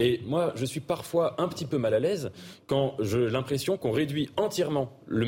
Et 0.00 0.20
moi, 0.24 0.52
je 0.56 0.64
suis 0.64 0.80
parfois 0.80 1.40
un 1.40 1.46
petit 1.46 1.66
peu 1.66 1.78
mal 1.78 1.94
à 1.94 2.00
l'aise 2.00 2.32
quand 2.66 2.96
j'ai 2.98 3.30
l'impression 3.30 3.76
qu'on 3.76 3.92
réduit 3.92 4.28
entièrement 4.36 4.98
le, 5.06 5.24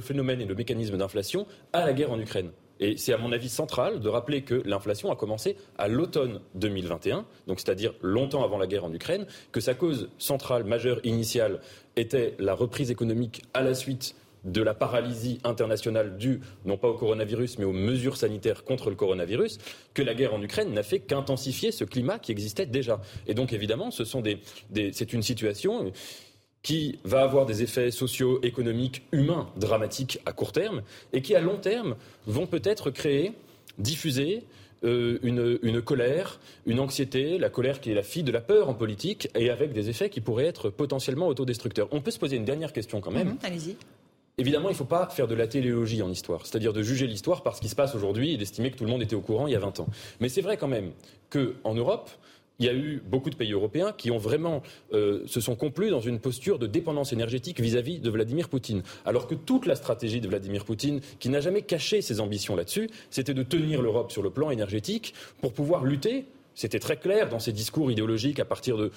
phénomène 0.00 0.40
et 0.40 0.44
le 0.44 0.54
mécanisme 0.54 0.96
d'inflation 0.96 1.44
à 1.72 1.84
la 1.84 1.92
guerre 1.92 2.12
en 2.12 2.20
Ukraine. 2.20 2.52
Et 2.78 2.96
c'est 2.96 3.12
à 3.12 3.18
mon 3.18 3.32
avis 3.32 3.48
central 3.48 3.98
de 3.98 4.08
rappeler 4.08 4.42
que 4.42 4.62
l'inflation 4.64 5.10
a 5.10 5.16
commencé 5.16 5.56
à 5.76 5.88
l'automne 5.88 6.40
2021, 6.54 7.26
donc 7.48 7.58
c'est-à-dire 7.58 7.92
longtemps 8.00 8.44
avant 8.44 8.58
la 8.58 8.68
guerre 8.68 8.84
en 8.84 8.94
Ukraine, 8.94 9.26
que 9.50 9.60
sa 9.60 9.74
cause 9.74 10.08
centrale, 10.18 10.62
majeure, 10.62 11.00
initiale 11.02 11.60
était 11.96 12.36
la 12.38 12.54
reprise 12.54 12.92
économique 12.92 13.42
à 13.54 13.62
la 13.62 13.74
suite 13.74 14.14
de 14.44 14.62
la 14.62 14.74
paralysie 14.74 15.38
internationale 15.44 16.16
due 16.16 16.40
non 16.64 16.76
pas 16.76 16.88
au 16.88 16.94
coronavirus 16.94 17.58
mais 17.58 17.64
aux 17.64 17.72
mesures 17.72 18.16
sanitaires 18.16 18.64
contre 18.64 18.90
le 18.90 18.96
coronavirus, 18.96 19.58
que 19.94 20.02
la 20.02 20.14
guerre 20.14 20.34
en 20.34 20.42
Ukraine 20.42 20.72
n'a 20.72 20.82
fait 20.82 21.00
qu'intensifier 21.00 21.72
ce 21.72 21.84
climat 21.84 22.18
qui 22.18 22.32
existait 22.32 22.66
déjà. 22.66 23.00
Et 23.26 23.34
donc 23.34 23.52
évidemment, 23.52 23.90
c'est 23.90 25.12
une 25.12 25.22
situation 25.22 25.92
qui 26.62 26.98
va 27.04 27.22
avoir 27.22 27.46
des 27.46 27.62
effets 27.62 27.90
sociaux, 27.90 28.40
économiques, 28.42 29.02
humains 29.12 29.48
dramatiques 29.56 30.20
à 30.26 30.32
court 30.32 30.52
terme 30.52 30.82
et 31.12 31.22
qui 31.22 31.34
à 31.34 31.40
long 31.40 31.56
terme 31.56 31.96
vont 32.26 32.46
peut-être 32.46 32.90
créer, 32.90 33.32
diffuser 33.78 34.44
euh, 34.82 35.18
une, 35.22 35.82
colère, 35.82 36.40
une 36.66 36.80
anxiété, 36.80 37.38
la 37.38 37.50
colère 37.50 37.80
qui 37.80 37.90
est 37.90 37.94
la 37.94 38.02
fille 38.02 38.22
de 38.22 38.32
la 38.32 38.40
peur 38.40 38.70
en 38.70 38.74
politique, 38.74 39.28
et 39.34 39.50
avec 39.50 39.74
des 39.74 39.90
effets 39.90 40.08
qui 40.08 40.22
pourraient 40.22 40.46
être 40.46 40.70
potentiellement 40.70 41.28
autodestructeurs. 41.28 41.88
On 41.90 42.00
peut 42.00 42.10
se 42.10 42.18
poser 42.18 42.36
une 42.36 42.46
dernière 42.46 42.72
question 42.72 43.02
quand 43.02 43.10
même. 43.10 43.28
Mhm, 43.28 43.38
allez-y. 43.42 43.76
Évidemment, 44.40 44.70
il 44.70 44.72
ne 44.72 44.76
faut 44.78 44.86
pas 44.86 45.06
faire 45.10 45.28
de 45.28 45.34
la 45.34 45.46
téléologie 45.46 46.00
en 46.02 46.10
histoire, 46.10 46.46
c'est-à-dire 46.46 46.72
de 46.72 46.82
juger 46.82 47.06
l'histoire 47.06 47.42
par 47.42 47.56
ce 47.56 47.60
qui 47.60 47.68
se 47.68 47.74
passe 47.74 47.94
aujourd'hui 47.94 48.32
et 48.32 48.36
d'estimer 48.38 48.70
que 48.70 48.78
tout 48.78 48.84
le 48.84 48.90
monde 48.90 49.02
était 49.02 49.14
au 49.14 49.20
courant 49.20 49.46
il 49.46 49.52
y 49.52 49.56
a 49.56 49.58
20 49.58 49.80
ans. 49.80 49.86
Mais 50.18 50.30
c'est 50.30 50.40
vrai 50.40 50.56
quand 50.56 50.66
même 50.66 50.92
qu'en 51.28 51.74
Europe, 51.74 52.08
il 52.58 52.64
y 52.64 52.68
a 52.70 52.72
eu 52.72 53.02
beaucoup 53.04 53.28
de 53.28 53.34
pays 53.34 53.52
européens 53.52 53.92
qui 53.92 54.10
ont 54.10 54.16
vraiment 54.16 54.62
euh, 54.94 55.22
se 55.26 55.42
sont 55.42 55.56
complus 55.56 55.90
dans 55.90 56.00
une 56.00 56.20
posture 56.20 56.58
de 56.58 56.66
dépendance 56.66 57.12
énergétique 57.12 57.60
vis-à-vis 57.60 57.98
-vis 57.98 58.00
de 58.00 58.08
Vladimir 58.08 58.48
Poutine. 58.48 58.82
Alors 59.04 59.26
que 59.26 59.34
toute 59.34 59.66
la 59.66 59.74
stratégie 59.74 60.22
de 60.22 60.28
Vladimir 60.28 60.64
Poutine, 60.64 61.00
qui 61.18 61.28
n'a 61.28 61.42
jamais 61.42 61.60
caché 61.60 62.00
ses 62.00 62.18
ambitions 62.20 62.56
là-dessus, 62.56 62.88
c'était 63.10 63.34
de 63.34 63.42
tenir 63.42 63.82
l'Europe 63.82 64.10
sur 64.10 64.22
le 64.22 64.30
plan 64.30 64.50
énergétique 64.50 65.12
pour 65.42 65.52
pouvoir 65.52 65.84
lutter 65.84 66.24
c'était 66.54 66.78
très 66.78 66.96
clair 66.96 67.28
dans 67.28 67.38
ses 67.38 67.52
discours 67.52 67.90
idéologiques 67.90 68.38
à 68.38 68.44
partir 68.44 68.76
de 68.76 68.90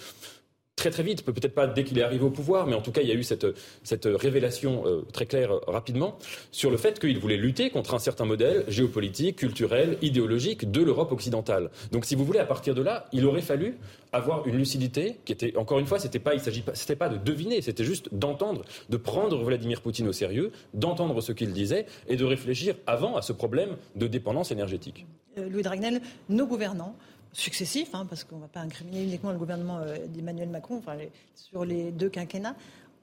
très 0.76 0.90
très 0.90 1.04
vite, 1.04 1.24
peut-être 1.24 1.54
pas 1.54 1.68
dès 1.68 1.84
qu'il 1.84 1.98
est 2.00 2.04
arrivé 2.04 2.24
au 2.24 2.30
pouvoir, 2.30 2.68
mais 2.68 2.74
en 2.74 2.82
tout 2.82 2.92
cas 2.92 3.02
il 3.02 3.08
y 3.08 3.12
a 3.12 3.16
eu 3.16 3.24
cette, 3.24 3.46
cette 3.84 4.06
révélation 4.06 4.84
euh, 4.86 5.02
très 5.14 5.26
claire 5.26 5.52
euh, 5.52 5.60
rapidement 5.68 6.18
sur 6.52 6.72
le 6.72 6.78
fait 6.78 7.00
qu'il 7.00 7.18
voulait 7.20 7.38
lutter 7.38 7.70
contre 7.70 7.94
un 7.94 8.00
certain 8.00 8.26
modèle 8.26 8.66
géopolitique, 8.68 9.38
culturel, 9.38 9.98
idéologique 10.02 10.72
de 10.72 10.82
l'Europe 10.82 11.12
occidentale. 11.12 11.70
Donc 11.92 12.06
si 12.06 12.16
vous 12.16 12.26
voulez, 12.26 12.40
à 12.40 12.46
partir 12.46 12.74
de 12.74 12.82
là, 12.82 13.06
il 13.14 13.26
aurait 13.26 13.42
fallu 13.42 13.78
avoir 14.12 14.48
une 14.48 14.58
lucidité 14.58 15.18
qui 15.26 15.32
était, 15.32 15.56
encore 15.58 15.80
une 15.80 15.86
fois, 15.86 16.00
c'était 16.00 16.20
pas, 16.20 16.34
il 16.34 16.40
s'agit 16.40 16.62
pas, 16.62 16.76
c'était 16.76 16.96
pas 16.96 17.10
de 17.10 17.18
deviner, 17.18 17.62
c'était 17.62 17.84
juste 17.84 18.10
d'entendre, 18.14 18.64
de 18.90 18.98
prendre 18.98 19.44
Vladimir 19.44 19.82
Poutine 19.82 20.08
au 20.08 20.14
sérieux, 20.14 20.52
d'entendre 20.74 21.22
ce 21.22 21.32
qu'il 21.32 21.54
disait 21.54 21.86
et 22.08 22.16
de 22.16 22.26
réfléchir 22.26 22.76
avant 22.88 23.16
à 23.16 23.22
ce 23.22 23.34
problème 23.34 23.78
de 23.96 24.08
dépendance 24.08 24.52
énergétique. 24.52 25.06
Euh, 25.38 25.50
Louis 25.50 25.64
Dragnel, 25.64 26.02
nos 26.30 26.46
gouvernants 26.46 26.96
successifs, 27.34 27.94
hein, 27.94 28.06
parce 28.10 28.24
qu'on 28.24 28.38
ne 28.38 28.42
va 28.42 28.48
pas 28.48 28.62
incriminer 28.62 29.04
uniquement 29.04 29.32
le 29.32 29.38
gouvernement 29.38 29.82
d'Emmanuel 30.10 30.50
Macron, 30.50 30.78
enfin, 30.78 30.98
sur 31.36 31.66
les 31.66 31.92
deux 31.92 32.10
quinquennats, 32.10 32.56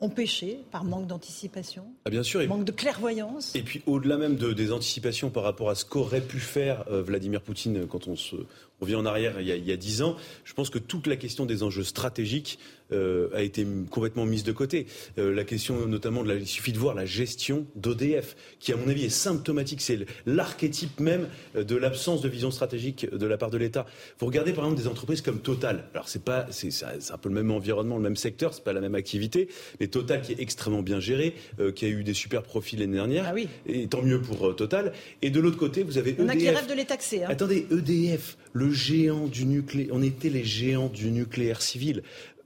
ont 0.03 0.09
péché 0.09 0.61
par 0.71 0.83
manque 0.83 1.07
d'anticipation, 1.07 1.85
ah, 2.07 2.11
bien 2.11 2.23
sûr, 2.23 2.47
manque 2.49 2.65
de 2.65 2.73
clairvoyance. 2.73 3.55
Et 3.55 3.61
puis 3.61 3.83
au-delà 3.87 4.17
même 4.17 4.37
de, 4.37 4.55
des 4.55 4.73
anticipations 4.73 5.29
par 5.29 5.43
rapport 5.43 5.69
à 5.69 5.75
ce 5.75 5.85
qu'aurait 5.85 6.23
pu 6.23 6.39
faire 6.39 6.85
Vladimir 6.89 7.43
Poutine 7.43 7.87
quand 7.87 8.09
on 8.09 8.17
se 8.17 8.37
revient 8.81 8.95
en 8.95 9.05
arrière 9.05 9.41
il 9.41 9.47
y 9.47 9.73
a 9.73 9.77
dix 9.77 10.01
ans, 10.03 10.17
je 10.45 10.55
pense 10.55 10.71
que 10.71 10.79
toute 10.79 11.07
la 11.07 11.17
question 11.17 11.45
des 11.45 11.63
enjeux 11.63 11.85
stratégiques 11.85 12.59
euh, 12.59 12.80
a 12.93 13.43
été 13.43 13.67
complètement 13.91 14.27
mise 14.27 14.45
de 14.45 14.53
côté. 14.53 14.87
Euh, 15.19 15.35
la 15.35 15.45
question 15.45 15.87
notamment 15.87 16.23
de 16.23 16.29
la, 16.29 16.35
il 16.35 16.47
suffit 16.47 16.73
de 16.73 16.79
voir 16.79 16.95
la 16.95 17.05
gestion 17.05 17.67
d'ODF, 17.77 18.37
qui 18.59 18.73
à 18.73 18.77
mon 18.77 18.89
avis 18.89 19.05
est 19.05 19.11
symptomatique. 19.11 19.81
C'est 19.81 19.99
l'archétype 20.27 21.01
même 21.01 21.29
euh, 21.57 21.65
de 21.65 21.77
l'absence 21.77 22.23
de 22.23 22.29
vision 22.29 22.51
stratégique 22.51 23.11
de 23.11 23.27
la 23.27 23.37
part 23.37 23.51
de 23.51 23.59
l'État. 23.59 23.87
Vous 24.19 24.27
regardez 24.27 24.53
par 24.53 24.65
exemple 24.65 24.81
des 24.81 24.89
entreprises 24.89 25.21
comme 25.21 25.41
Total. 25.41 25.85
Alors 25.95 26.09
c'est 26.09 26.25
pas, 26.25 26.47
c'est 26.51 26.71
un 26.85 27.19
peu 27.19 27.29
le 27.29 27.35
même 27.35 27.51
environnement, 27.51 27.97
le 27.97 28.03
même 28.03 28.17
secteur, 28.17 28.55
c'est 28.55 28.65
pas 28.65 28.73
la 28.73 28.81
même 28.81 28.95
activité, 28.95 29.49
mais 29.81 29.87
Total 29.87 30.23
qui 30.23 30.33
est 30.33 30.41
extrêmement 30.41 30.83
bien 30.83 31.01
géré, 31.01 31.35
qui 31.75 31.85
a 31.85 31.89
eu 31.89 32.05
des 32.05 32.15
super 32.15 32.43
profits 32.43 32.77
l'année 32.77 32.95
dernière. 32.95 33.25
Ah 33.27 33.33
oui. 33.35 33.49
Et 33.67 33.87
tant 33.87 34.03
mieux 34.03 34.21
pour 34.21 34.55
Total. 34.57 34.93
Et 35.23 35.31
de 35.31 35.41
l'autre 35.41 35.57
côté, 35.57 35.83
vous 35.83 35.99
avez 35.99 36.11
EDF. 36.11 36.25
On 36.25 36.29
a 36.29 36.37
qui 36.37 36.49
rêve 36.49 36.69
de 36.69 36.75
les 36.75 36.85
taxer. 36.85 37.25
Hein. 37.25 37.29
Attendez, 37.31 37.67
EDF, 37.71 38.37
le 38.53 38.71
géant 38.71 39.27
du 39.27 39.47
nucléaire. 39.47 39.89
On 39.93 40.03
était 40.03 40.29
les 40.29 40.45
géants 40.45 40.89
du 40.89 41.11
nucléaire 41.11 41.63
civil. 41.63 42.03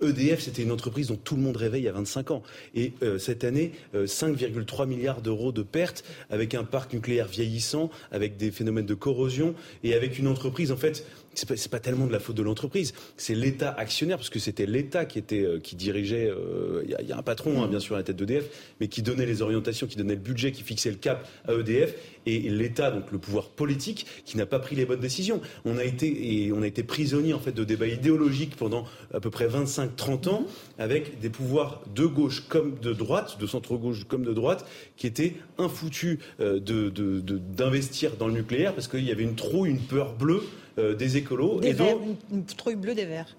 EDF, 0.08 0.40
c'était 0.40 0.62
une 0.62 0.72
entreprise 0.72 1.08
dont 1.08 1.16
tout 1.16 1.36
le 1.36 1.42
monde 1.42 1.56
rêvait 1.56 1.80
il 1.80 1.84
y 1.84 1.88
a 1.88 1.92
25 1.92 2.30
ans. 2.30 2.42
Et 2.74 2.92
euh, 3.02 3.18
cette 3.18 3.44
année, 3.44 3.72
5,3 3.94 4.82
euh, 4.82 4.86
milliards 4.86 5.22
d'euros 5.22 5.52
de 5.52 5.62
pertes, 5.62 6.04
avec 6.30 6.54
un 6.54 6.64
parc 6.64 6.92
nucléaire 6.92 7.28
vieillissant, 7.28 7.90
avec 8.10 8.36
des 8.36 8.50
phénomènes 8.50 8.86
de 8.86 8.94
corrosion, 8.94 9.54
et 9.82 9.94
avec 9.94 10.18
une 10.18 10.28
entreprise, 10.28 10.72
en 10.72 10.76
fait, 10.76 11.06
c'est 11.34 11.48
pas, 11.48 11.54
pas 11.70 11.80
tellement 11.80 12.06
de 12.06 12.12
la 12.12 12.20
faute 12.20 12.36
de 12.36 12.42
l'entreprise, 12.42 12.94
c'est 13.16 13.34
l'État 13.34 13.70
actionnaire, 13.70 14.16
parce 14.16 14.30
que 14.30 14.38
c'était 14.38 14.66
l'État 14.66 15.04
qui 15.04 15.18
était 15.18 15.42
euh, 15.42 15.58
qui 15.58 15.76
dirigeait. 15.76 16.32
Il 16.84 17.08
y, 17.08 17.12
a 17.12 17.18
un 17.18 17.22
patron, 17.22 17.62
hein, 17.62 17.68
bien 17.68 17.80
sûr, 17.80 17.94
à 17.94 17.98
la 17.98 18.04
tête 18.04 18.16
d'EDF, 18.16 18.44
mais 18.80 18.88
qui 18.88 19.02
donnait 19.02 19.26
les 19.26 19.42
orientations, 19.42 19.86
qui 19.86 19.96
donnait 19.96 20.14
le 20.14 20.20
budget, 20.20 20.52
qui 20.52 20.62
fixait 20.62 20.90
le 20.90 20.96
cap 20.96 21.28
à 21.46 21.52
EDF, 21.52 21.94
et 22.26 22.38
l'État, 22.50 22.90
donc 22.90 23.10
le 23.12 23.18
pouvoir 23.18 23.48
politique, 23.48 24.06
qui 24.24 24.36
n'a 24.36 24.46
pas 24.46 24.58
pris 24.58 24.76
les 24.76 24.86
bonnes 24.86 25.00
décisions. 25.00 25.40
On 25.64 25.78
a 25.78 25.84
été 25.84 26.44
et 26.44 26.52
on 26.52 26.62
a 26.62 26.66
été 26.66 26.82
prisonnier 26.82 27.34
en 27.34 27.38
fait 27.38 27.52
de 27.52 27.64
débats 27.64 27.86
idéologiques 27.86 28.56
pendant 28.56 28.84
à 29.12 29.20
peu 29.20 29.30
près 29.30 29.46
25-30 29.46 30.28
ans, 30.28 30.46
avec 30.78 31.20
des 31.20 31.30
pouvoirs 31.30 31.82
de 31.94 32.06
gauche 32.06 32.44
comme 32.48 32.78
de 32.80 32.92
droite, 32.92 33.38
de 33.38 33.46
centre 33.46 33.76
gauche 33.76 34.04
comme 34.04 34.24
de 34.24 34.32
droite, 34.32 34.66
qui 34.96 35.06
étaient 35.06 35.34
infoutus 35.58 36.18
euh, 36.40 36.60
d'investir 36.60 38.16
dans 38.16 38.28
le 38.28 38.34
nucléaire 38.34 38.74
parce 38.74 38.88
qu'il 38.88 39.04
y 39.04 39.12
avait 39.12 39.22
une 39.22 39.36
trouille, 39.36 39.70
une 39.70 39.78
peur 39.78 40.14
bleue 40.14 40.42
euh, 40.78 40.94
des 40.94 41.16
écolos. 41.16 41.60
Des 41.60 41.68
et 41.68 41.72
verts, 41.72 41.96
une, 42.32 42.44
trouille 42.44 42.74
bleue 42.74 42.94
des 42.94 43.04
verts. 43.04 43.36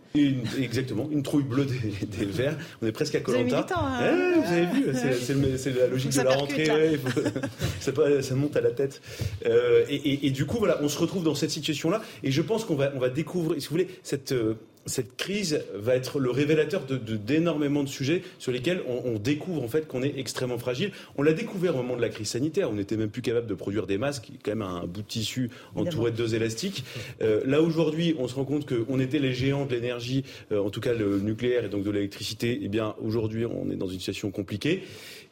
exactement, 0.58 1.10
une 1.12 1.24
trouille 1.24 1.44
bleue 1.44 1.66
des, 1.66 2.26
verts. 2.26 2.58
On 2.82 2.88
est 2.88 2.92
presque 2.92 3.16
à 3.16 3.20
Colanta. 3.20 3.66
Vous, 3.68 3.74
hein. 3.78 4.34
vous 4.42 4.54
avez 4.54 4.66
vu, 4.68 5.58
c'est 5.58 5.78
la 5.78 5.88
logique 5.88 6.12
de 6.14 6.22
la 6.22 6.34
rentrée. 6.34 6.66
ça, 7.80 8.36
monte 8.36 8.56
à 8.56 8.62
la 8.62 8.72
tête. 8.72 9.02
Euh, 9.46 9.86
et, 9.90 10.32
du 10.32 10.46
coup, 10.46 10.58
voilà, 10.58 10.80
on 10.82 10.88
se 10.88 10.98
retrouve 10.98 11.24
dans 11.24 11.36
cette 11.36 11.52
situation-là. 11.52 12.02
Et 12.24 12.32
je 12.32 12.42
pense 12.42 12.64
qu'on 12.64 12.76
va, 12.76 12.92
on 12.96 13.00
va 13.00 13.10
découvrir, 13.10 13.62
si 13.62 13.68
vous 13.68 13.74
voulez, 13.74 13.88
cette 14.04 14.34
cette 14.86 15.16
crise 15.18 15.64
va 15.74 15.96
être 15.96 16.20
le 16.20 16.30
révélateur 16.30 16.84
d'énormément 16.86 17.82
de, 17.82 17.88
de, 17.88 17.92
sujets 17.92 18.22
sur 18.40 18.52
lesquels 18.52 18.82
on, 18.88 19.18
découvre 19.18 19.64
en 19.64 19.68
fait 19.68 19.88
qu'on 19.88 20.04
est 20.04 20.18
extrêmement 20.18 20.58
fragile. 20.58 20.92
On 21.18 21.24
l'a 21.24 21.34
découvert 21.34 21.76
au 21.76 21.78
moment 21.78 21.96
de 21.96 22.02
la 22.02 22.10
crise 22.10 22.30
sanitaire. 22.30 22.70
On 22.70 22.76
n'était 22.76 22.98
même 22.98 23.10
plus 23.10 23.22
capable 23.22 23.48
de 23.48 23.54
produire 23.54 23.88
des 23.88 23.98
masques, 23.98 24.30
quand 24.44 24.52
même 24.52 24.62
un 24.62 24.86
bout 24.86 25.02
de 25.02 25.08
tissu 25.08 25.50
entouré 25.76 26.12
de 26.12 26.18
deux 26.18 26.36
élastiques. 26.36 26.84
Euh, 27.22 27.42
là 27.46 27.62
aujourd'hui, 27.62 28.16
on 28.20 28.28
se 28.28 28.36
rend 28.36 28.46
compte 28.46 28.66
qu'on 28.68 29.00
était 29.00 29.20
les 29.20 29.34
géants 29.34 29.66
de 29.66 29.74
l'énergie, 29.74 30.24
euh, 30.52 30.60
en 30.60 30.70
tout 30.70 30.82
cas 30.82 30.94
le 30.94 31.20
nucléaire 31.20 31.66
et 31.66 31.70
donc 31.70 31.84
de 31.84 31.92
l'électricité. 31.92 32.60
Eh 32.62 32.68
bien 32.68 32.96
aujourd'hui, 33.02 33.46
on 33.46 33.72
est 33.72 33.76
dans 33.76 33.88
une 33.88 34.00
situation 34.00 34.32
compliquée. 34.32 34.84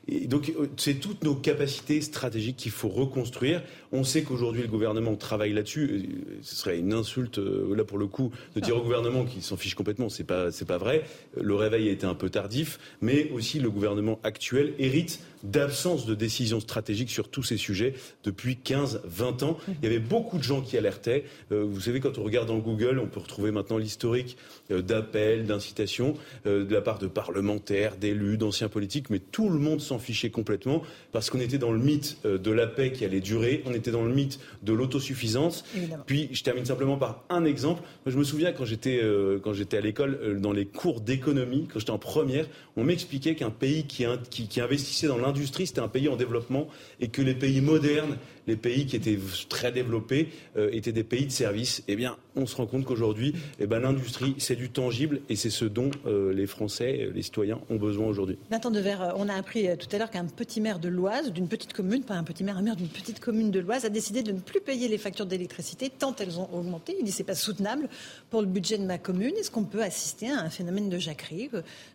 Et 0.07 0.27
donc, 0.27 0.49
euh, 0.49 0.67
c'est 0.77 0.95
toutes 0.95 1.23
nos 1.23 1.35
capacités 1.35 2.01
stratégiques 2.01 2.57
qu'il 2.57 2.71
faut 2.71 2.89
reconstruire. 2.89 3.63
On 3.93 4.03
sait 4.03 4.23
qu'aujourd'hui, 4.23 4.63
le 4.63 4.67
gouvernement 4.67 5.15
travaille 5.15 5.53
là-dessus. 5.53 5.83
Euh, 5.83 6.39
ce 6.41 6.55
serait 6.55 6.79
une 6.79 6.93
insulte, 6.93 7.37
euh, 7.37 7.75
là, 7.75 7.83
pour 7.83 7.97
le 7.97 8.07
coup, 8.07 8.31
de 8.55 8.59
dire 8.59 8.75
au 8.75 8.81
gouvernement 8.81 9.23
qu'il 9.23 9.41
s'en 9.41 9.55
fiche 9.55 9.75
complètement. 9.75 10.09
C'est 10.09 10.23
pas, 10.23 10.51
c'est 10.51 10.65
pas 10.65 10.77
vrai. 10.77 11.03
Le 11.39 11.55
réveil 11.55 11.87
a 11.89 11.91
été 11.91 12.05
un 12.05 12.15
peu 12.15 12.29
tardif, 12.29 12.79
mais 13.01 13.29
aussi 13.31 13.59
le 13.59 13.69
gouvernement 13.69 14.19
actuel 14.23 14.73
hérite 14.79 15.19
d'absence 15.43 16.05
de 16.05 16.15
décision 16.15 16.59
stratégique 16.59 17.09
sur 17.09 17.29
tous 17.29 17.43
ces 17.43 17.57
sujets 17.57 17.93
depuis 18.23 18.55
15, 18.55 19.01
20 19.03 19.43
ans. 19.43 19.57
Il 19.67 19.83
y 19.83 19.87
avait 19.87 19.99
beaucoup 19.99 20.37
de 20.37 20.43
gens 20.43 20.61
qui 20.61 20.77
alertaient. 20.77 21.25
vous 21.51 21.81
savez, 21.81 21.99
quand 21.99 22.17
on 22.17 22.23
regarde 22.23 22.47
dans 22.47 22.59
Google, 22.59 22.97
on 22.97 23.07
peut 23.07 23.19
retrouver 23.19 23.51
maintenant 23.51 23.77
l'historique 23.77 24.37
d'appels, 24.69 25.45
d'incitations 25.45 26.15
de 26.45 26.65
la 26.73 26.79
part 26.79 26.97
de 26.97 27.07
parlementaires, 27.07 27.97
d'élus, 27.97 28.37
d'anciens 28.37 28.69
politiques, 28.69 29.09
mais 29.09 29.19
tout 29.19 29.49
le 29.49 29.59
monde 29.59 29.81
s'en 29.81 29.99
fichait 29.99 30.29
complètement 30.29 30.81
parce 31.11 31.29
qu'on 31.29 31.41
était 31.41 31.57
dans 31.57 31.71
le 31.71 31.79
mythe 31.79 32.17
euh, 32.25 32.37
de 32.37 32.51
la 32.51 32.67
paix 32.67 32.91
qui 32.91 33.05
allait 33.05 33.21
durer, 33.21 33.63
dans 33.91 34.03
le 34.03 34.14
mythe 34.14 34.39
de 34.61 34.73
l'autosuffisance. 34.73 35.64
Puis 36.05 36.30
je 36.31 36.43
termine 36.43 36.65
simplement 36.65 36.97
par 36.97 37.23
un 37.30 37.45
exemple. 37.45 37.81
Moi, 38.05 38.14
je 38.14 38.18
me 38.18 38.23
souviens 38.23 38.51
quand 38.51 38.65
j'étais 38.65 38.99
euh, 39.01 39.39
quand 39.39 39.53
j'étais 39.53 39.77
à 39.77 39.81
l'école 39.81 40.19
euh, 40.22 40.39
dans 40.39 40.51
les 40.51 40.65
cours 40.65 41.01
d'économie, 41.01 41.68
quand 41.72 41.80
j'étais 41.80 41.91
en 41.91 41.97
première, 41.97 42.45
on 42.76 42.84
m'expliquait 42.84 43.35
qu'un 43.35 43.49
pays 43.49 43.85
qui, 43.85 44.05
qui 44.30 44.61
investissait 44.61 45.07
dans 45.07 45.18
l'industrie, 45.18 45.68
c'était 45.68 45.81
un 45.81 45.88
pays 45.88 46.10
en 46.10 46.15
développement 46.15 46.68
et 46.99 47.07
que 47.07 47.22
les 47.22 47.35
pays 47.35 47.61
modernes 47.61 48.18
les 48.47 48.55
pays 48.55 48.85
qui 48.85 48.95
étaient 48.95 49.17
très 49.49 49.71
développés 49.71 50.29
euh, 50.57 50.69
étaient 50.71 50.91
des 50.91 51.03
pays 51.03 51.25
de 51.25 51.31
services. 51.31 51.83
Eh 51.87 51.95
bien, 51.95 52.17
on 52.35 52.45
se 52.45 52.55
rend 52.55 52.65
compte 52.65 52.85
qu'aujourd'hui, 52.85 53.33
eh 53.59 53.67
ben, 53.67 53.79
l'industrie, 53.79 54.35
c'est 54.37 54.55
du 54.55 54.69
tangible 54.69 55.21
et 55.29 55.35
c'est 55.35 55.49
ce 55.49 55.65
dont 55.65 55.91
euh, 56.05 56.33
les 56.33 56.47
Français, 56.47 57.09
les 57.13 57.21
citoyens 57.21 57.59
ont 57.69 57.75
besoin 57.75 58.07
aujourd'hui. 58.07 58.37
Nathan 58.51 58.71
Devers, 58.71 59.01
euh, 59.01 59.11
on 59.17 59.29
a 59.29 59.33
appris 59.33 59.67
tout 59.77 59.87
à 59.93 59.97
l'heure 59.97 60.09
qu'un 60.09 60.25
petit 60.25 60.61
maire 60.61 60.79
de 60.79 60.89
l'Oise, 60.89 61.31
d'une 61.31 61.47
petite 61.47 61.73
commune, 61.73 62.03
pas 62.03 62.15
un 62.15 62.23
petit 62.23 62.43
maire, 62.43 62.57
un 62.57 62.61
maire 62.61 62.75
d'une 62.75 62.87
petite 62.87 63.19
commune 63.19 63.51
de 63.51 63.59
l'Oise, 63.59 63.85
a 63.85 63.89
décidé 63.89 64.23
de 64.23 64.31
ne 64.31 64.39
plus 64.39 64.61
payer 64.61 64.87
les 64.87 64.97
factures 64.97 65.25
d'électricité 65.25 65.89
tant 65.89 66.15
elles 66.19 66.39
ont 66.39 66.49
augmenté. 66.53 66.95
Il 66.99 67.05
dit 67.05 67.11
c'est 67.11 67.23
pas 67.23 67.35
soutenable 67.35 67.87
pour 68.29 68.41
le 68.41 68.47
budget 68.47 68.77
de 68.77 68.85
ma 68.85 68.97
commune. 68.97 69.33
Est-ce 69.37 69.51
qu'on 69.51 69.63
peut 69.63 69.81
assister 69.81 70.29
à 70.29 70.39
un 70.39 70.49
phénomène 70.49 70.89
de 70.89 70.97
jacquerie 70.97 71.49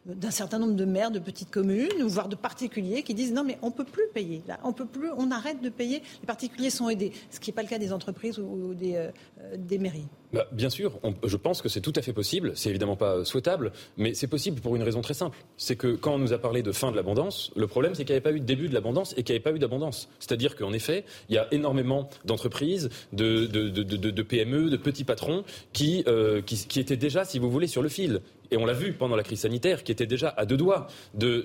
d'un 0.07 0.31
certain 0.31 0.59
nombre 0.59 0.75
de 0.75 0.85
maires 0.85 1.11
de 1.11 1.19
petites 1.19 1.51
communes, 1.51 2.03
voire 2.03 2.29
de 2.29 2.37
particuliers, 2.37 3.03
qui 3.03 3.15
disent 3.15 3.33
non 3.33 3.45
mais 3.45 3.59
on 3.63 3.71
peut 3.71 3.85
plus 3.85 4.07
payer. 4.13 4.43
Là, 4.47 4.59
on 4.65 4.73
peut 4.73 4.87
plus, 4.87 5.11
on 5.17 5.31
arrête 5.31 5.63
de 5.63 5.69
payer 5.69 6.03
les 6.21 6.27
particuliers 6.39 6.71
sont 6.71 6.89
aidés, 6.89 7.11
ce 7.31 7.41
qui 7.41 7.51
n'est 7.51 7.55
pas 7.55 7.63
le 7.63 7.69
cas 7.69 7.79
des 7.79 7.93
entreprises 7.93 8.39
ou 8.39 8.73
des, 8.73 8.95
euh, 8.95 9.11
des 9.57 9.79
mairies. 9.79 10.07
Bah, 10.33 10.47
bien 10.53 10.71
sûr, 10.71 11.01
je 11.25 11.37
pense 11.37 11.63
que 11.63 11.69
c'est 11.69 11.81
tout 11.81 11.93
à 11.97 12.03
fait 12.03 12.13
possible. 12.13 12.53
C'est 12.55 12.69
évidemment 12.69 12.95
pas 12.95 13.25
souhaitable, 13.25 13.73
mais 13.97 14.15
c'est 14.15 14.29
possible 14.29 14.61
pour 14.61 14.77
une 14.77 14.83
raison 14.85 15.01
très 15.01 15.15
simple. 15.15 15.37
C'est 15.57 15.75
que 15.75 15.97
quand 15.97 16.15
on 16.15 16.19
nous 16.19 16.33
a 16.33 16.39
parlé 16.39 16.63
de 16.63 16.71
fin 16.71 16.93
de 16.93 16.97
l'abondance, 16.97 17.51
le 17.57 17.67
problème 17.67 17.95
c'est 17.95 18.05
qu'il 18.05 18.13
n'y 18.13 18.19
avait 18.19 18.31
pas 18.31 18.33
eu 18.33 18.41
de 18.41 18.45
début 18.45 18.69
de 18.69 18.75
l'abondance 18.75 19.15
et 19.17 19.25
qu'il 19.25 19.33
n'y 19.33 19.39
avait 19.39 19.51
pas 19.51 19.57
eu 19.57 19.59
d'abondance. 19.59 20.09
C'est-à-dire 20.21 20.55
qu'en 20.55 20.73
effet, 20.73 21.05
il 21.29 21.35
y 21.35 21.39
a 21.39 21.49
énormément 21.51 22.09
d'entreprises, 22.25 22.91
de, 23.13 23.47
de, 23.47 23.69
de, 23.69 23.83
de, 23.83 24.23
PME, 24.23 24.71
de 24.71 24.77
petits 24.77 25.05
patrons 25.05 25.43
qui, 25.73 26.05
euh, 26.07 26.41
qui, 26.43 26.79
étaient 26.79 26.97
déjà, 26.97 27.25
si 27.25 27.39
vous 27.39 27.51
voulez, 27.51 27.67
sur 27.67 27.83
le 27.83 27.89
fil 27.89 28.21
et 28.51 28.57
on 28.57 28.65
l'a 28.65 28.73
vu 28.73 28.95
pendant 28.95 29.17
la 29.17 29.23
crise 29.23 29.41
sanitaire, 29.41 29.85
qui 29.85 29.93
était 29.93 30.07
déjà 30.07 30.33
à 30.37 30.47
deux 30.47 30.57
doigts 30.57 30.87
de 31.15 31.43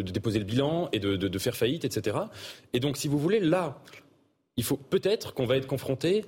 déposer 0.00 0.38
le 0.38 0.44
bilan 0.44 0.88
et 0.92 0.98
de, 0.98 1.38
faire 1.38 1.56
faillite, 1.56 1.84
etc. 1.84 2.16
Et 2.72 2.80
donc, 2.80 2.96
si 2.96 3.08
vous 3.08 3.18
voulez, 3.18 3.40
là, 3.40 3.78
il 4.56 4.64
faut 4.64 4.76
peut-être 4.76 5.34
qu'on 5.34 5.46
va 5.46 5.56
être 5.56 5.66
confronté 5.66 6.24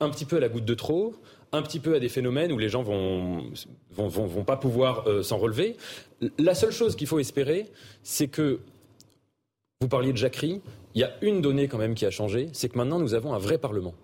un 0.00 0.10
petit 0.10 0.24
peu 0.24 0.36
à 0.36 0.40
la 0.40 0.48
goutte 0.48 0.64
de 0.64 0.74
trop, 0.74 1.14
un 1.52 1.62
petit 1.62 1.80
peu 1.80 1.94
à 1.94 2.00
des 2.00 2.08
phénomènes 2.08 2.52
où 2.52 2.58
les 2.58 2.68
gens 2.68 2.82
vont 2.82 3.44
vont, 3.90 4.08
vont, 4.08 4.44
pas 4.44 4.56
pouvoir 4.56 5.06
euh, 5.06 5.22
s'en 5.22 5.38
relever. 5.38 5.76
La 6.38 6.54
seule 6.54 6.72
chose 6.72 6.96
qu'il 6.96 7.06
faut 7.06 7.18
espérer, 7.18 7.66
c'est 8.02 8.28
que 8.28 8.60
vous 9.80 9.88
parliez 9.88 10.12
de 10.12 10.18
jacquerie, 10.18 10.60
il 10.94 11.00
y 11.00 11.04
a 11.04 11.12
une 11.22 11.40
donnée 11.40 11.68
quand 11.68 11.78
même 11.78 11.94
qui 11.94 12.06
a 12.06 12.10
changé, 12.10 12.48
c'est 12.52 12.68
que 12.68 12.76
maintenant 12.76 12.98
nous 12.98 13.14
avons 13.14 13.34
un 13.34 13.38
vrai 13.38 13.58
Parlement. 13.58 13.94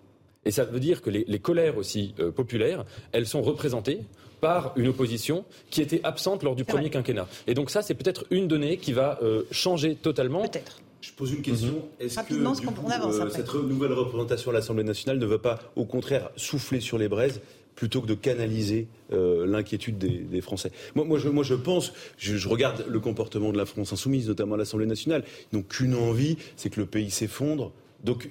Et 0.45 0.51
ça 0.51 0.63
veut 0.63 0.79
dire 0.79 1.01
que 1.01 1.09
les, 1.09 1.39
colères 1.39 1.77
aussi 1.77 2.15
euh, 2.19 2.31
populaires, 2.31 2.85
elles 3.11 3.27
sont 3.27 3.41
représentées 3.41 3.99
par 4.39 4.71
une 4.77 4.87
opposition 4.87 5.43
qui 5.69 5.81
était 5.81 5.99
absente 6.03 6.41
lors 6.43 6.55
du 6.55 6.63
premier 6.63 6.89
quinquennat. 6.89 7.27
Et 7.47 7.53
donc 7.53 7.69
ça, 7.69 7.81
c'est 7.81 7.95
peut-être 7.95 8.25
une 8.29 8.47
donnée 8.47 8.77
qui 8.77 8.93
va 8.93 9.19
euh, 9.21 9.43
changer 9.51 9.95
totalement. 9.95 10.43
Peut-être. 10.43 10.79
Je 11.01 11.11
pose 11.11 11.31
une 11.31 11.41
question. 11.41 11.73
Mhm. 11.73 12.05
Est-ce 12.05 12.19
que 12.21 12.33
euh, 12.33 13.29
cette 13.29 13.53
nouvelle 13.53 13.93
représentation 13.93 14.51
à 14.51 14.53
l'Assemblée 14.53 14.83
nationale 14.83 15.19
ne 15.19 15.25
va 15.25 15.37
pas, 15.37 15.59
au 15.75 15.85
contraire, 15.85 16.29
souffler 16.35 16.79
sur 16.79 16.97
les 16.97 17.07
braises 17.07 17.41
plutôt 17.75 18.01
que 18.01 18.07
de 18.07 18.15
canaliser 18.15 18.87
euh, 19.13 19.45
l'inquiétude 19.45 19.97
des, 19.97 20.41
Français? 20.41 20.71
Moi, 20.95 21.05
moi, 21.05 21.19
je, 21.19 21.29
moi, 21.29 21.43
je 21.43 21.53
pense, 21.53 21.93
je, 22.17 22.47
regarde 22.47 22.85
le 22.87 22.99
comportement 22.99 23.51
de 23.51 23.57
la 23.57 23.65
France 23.65 23.93
insoumise, 23.93 24.27
notamment 24.27 24.55
à 24.55 24.57
l'Assemblée 24.57 24.87
nationale. 24.87 25.23
Ils 25.51 25.57
n'ont 25.57 25.63
qu'une 25.63 25.95
envie, 25.95 26.37
c'est 26.55 26.69
que 26.69 26.79
le 26.79 26.87
pays 26.87 27.11
s'effondre. 27.11 27.71
Donc, 28.03 28.29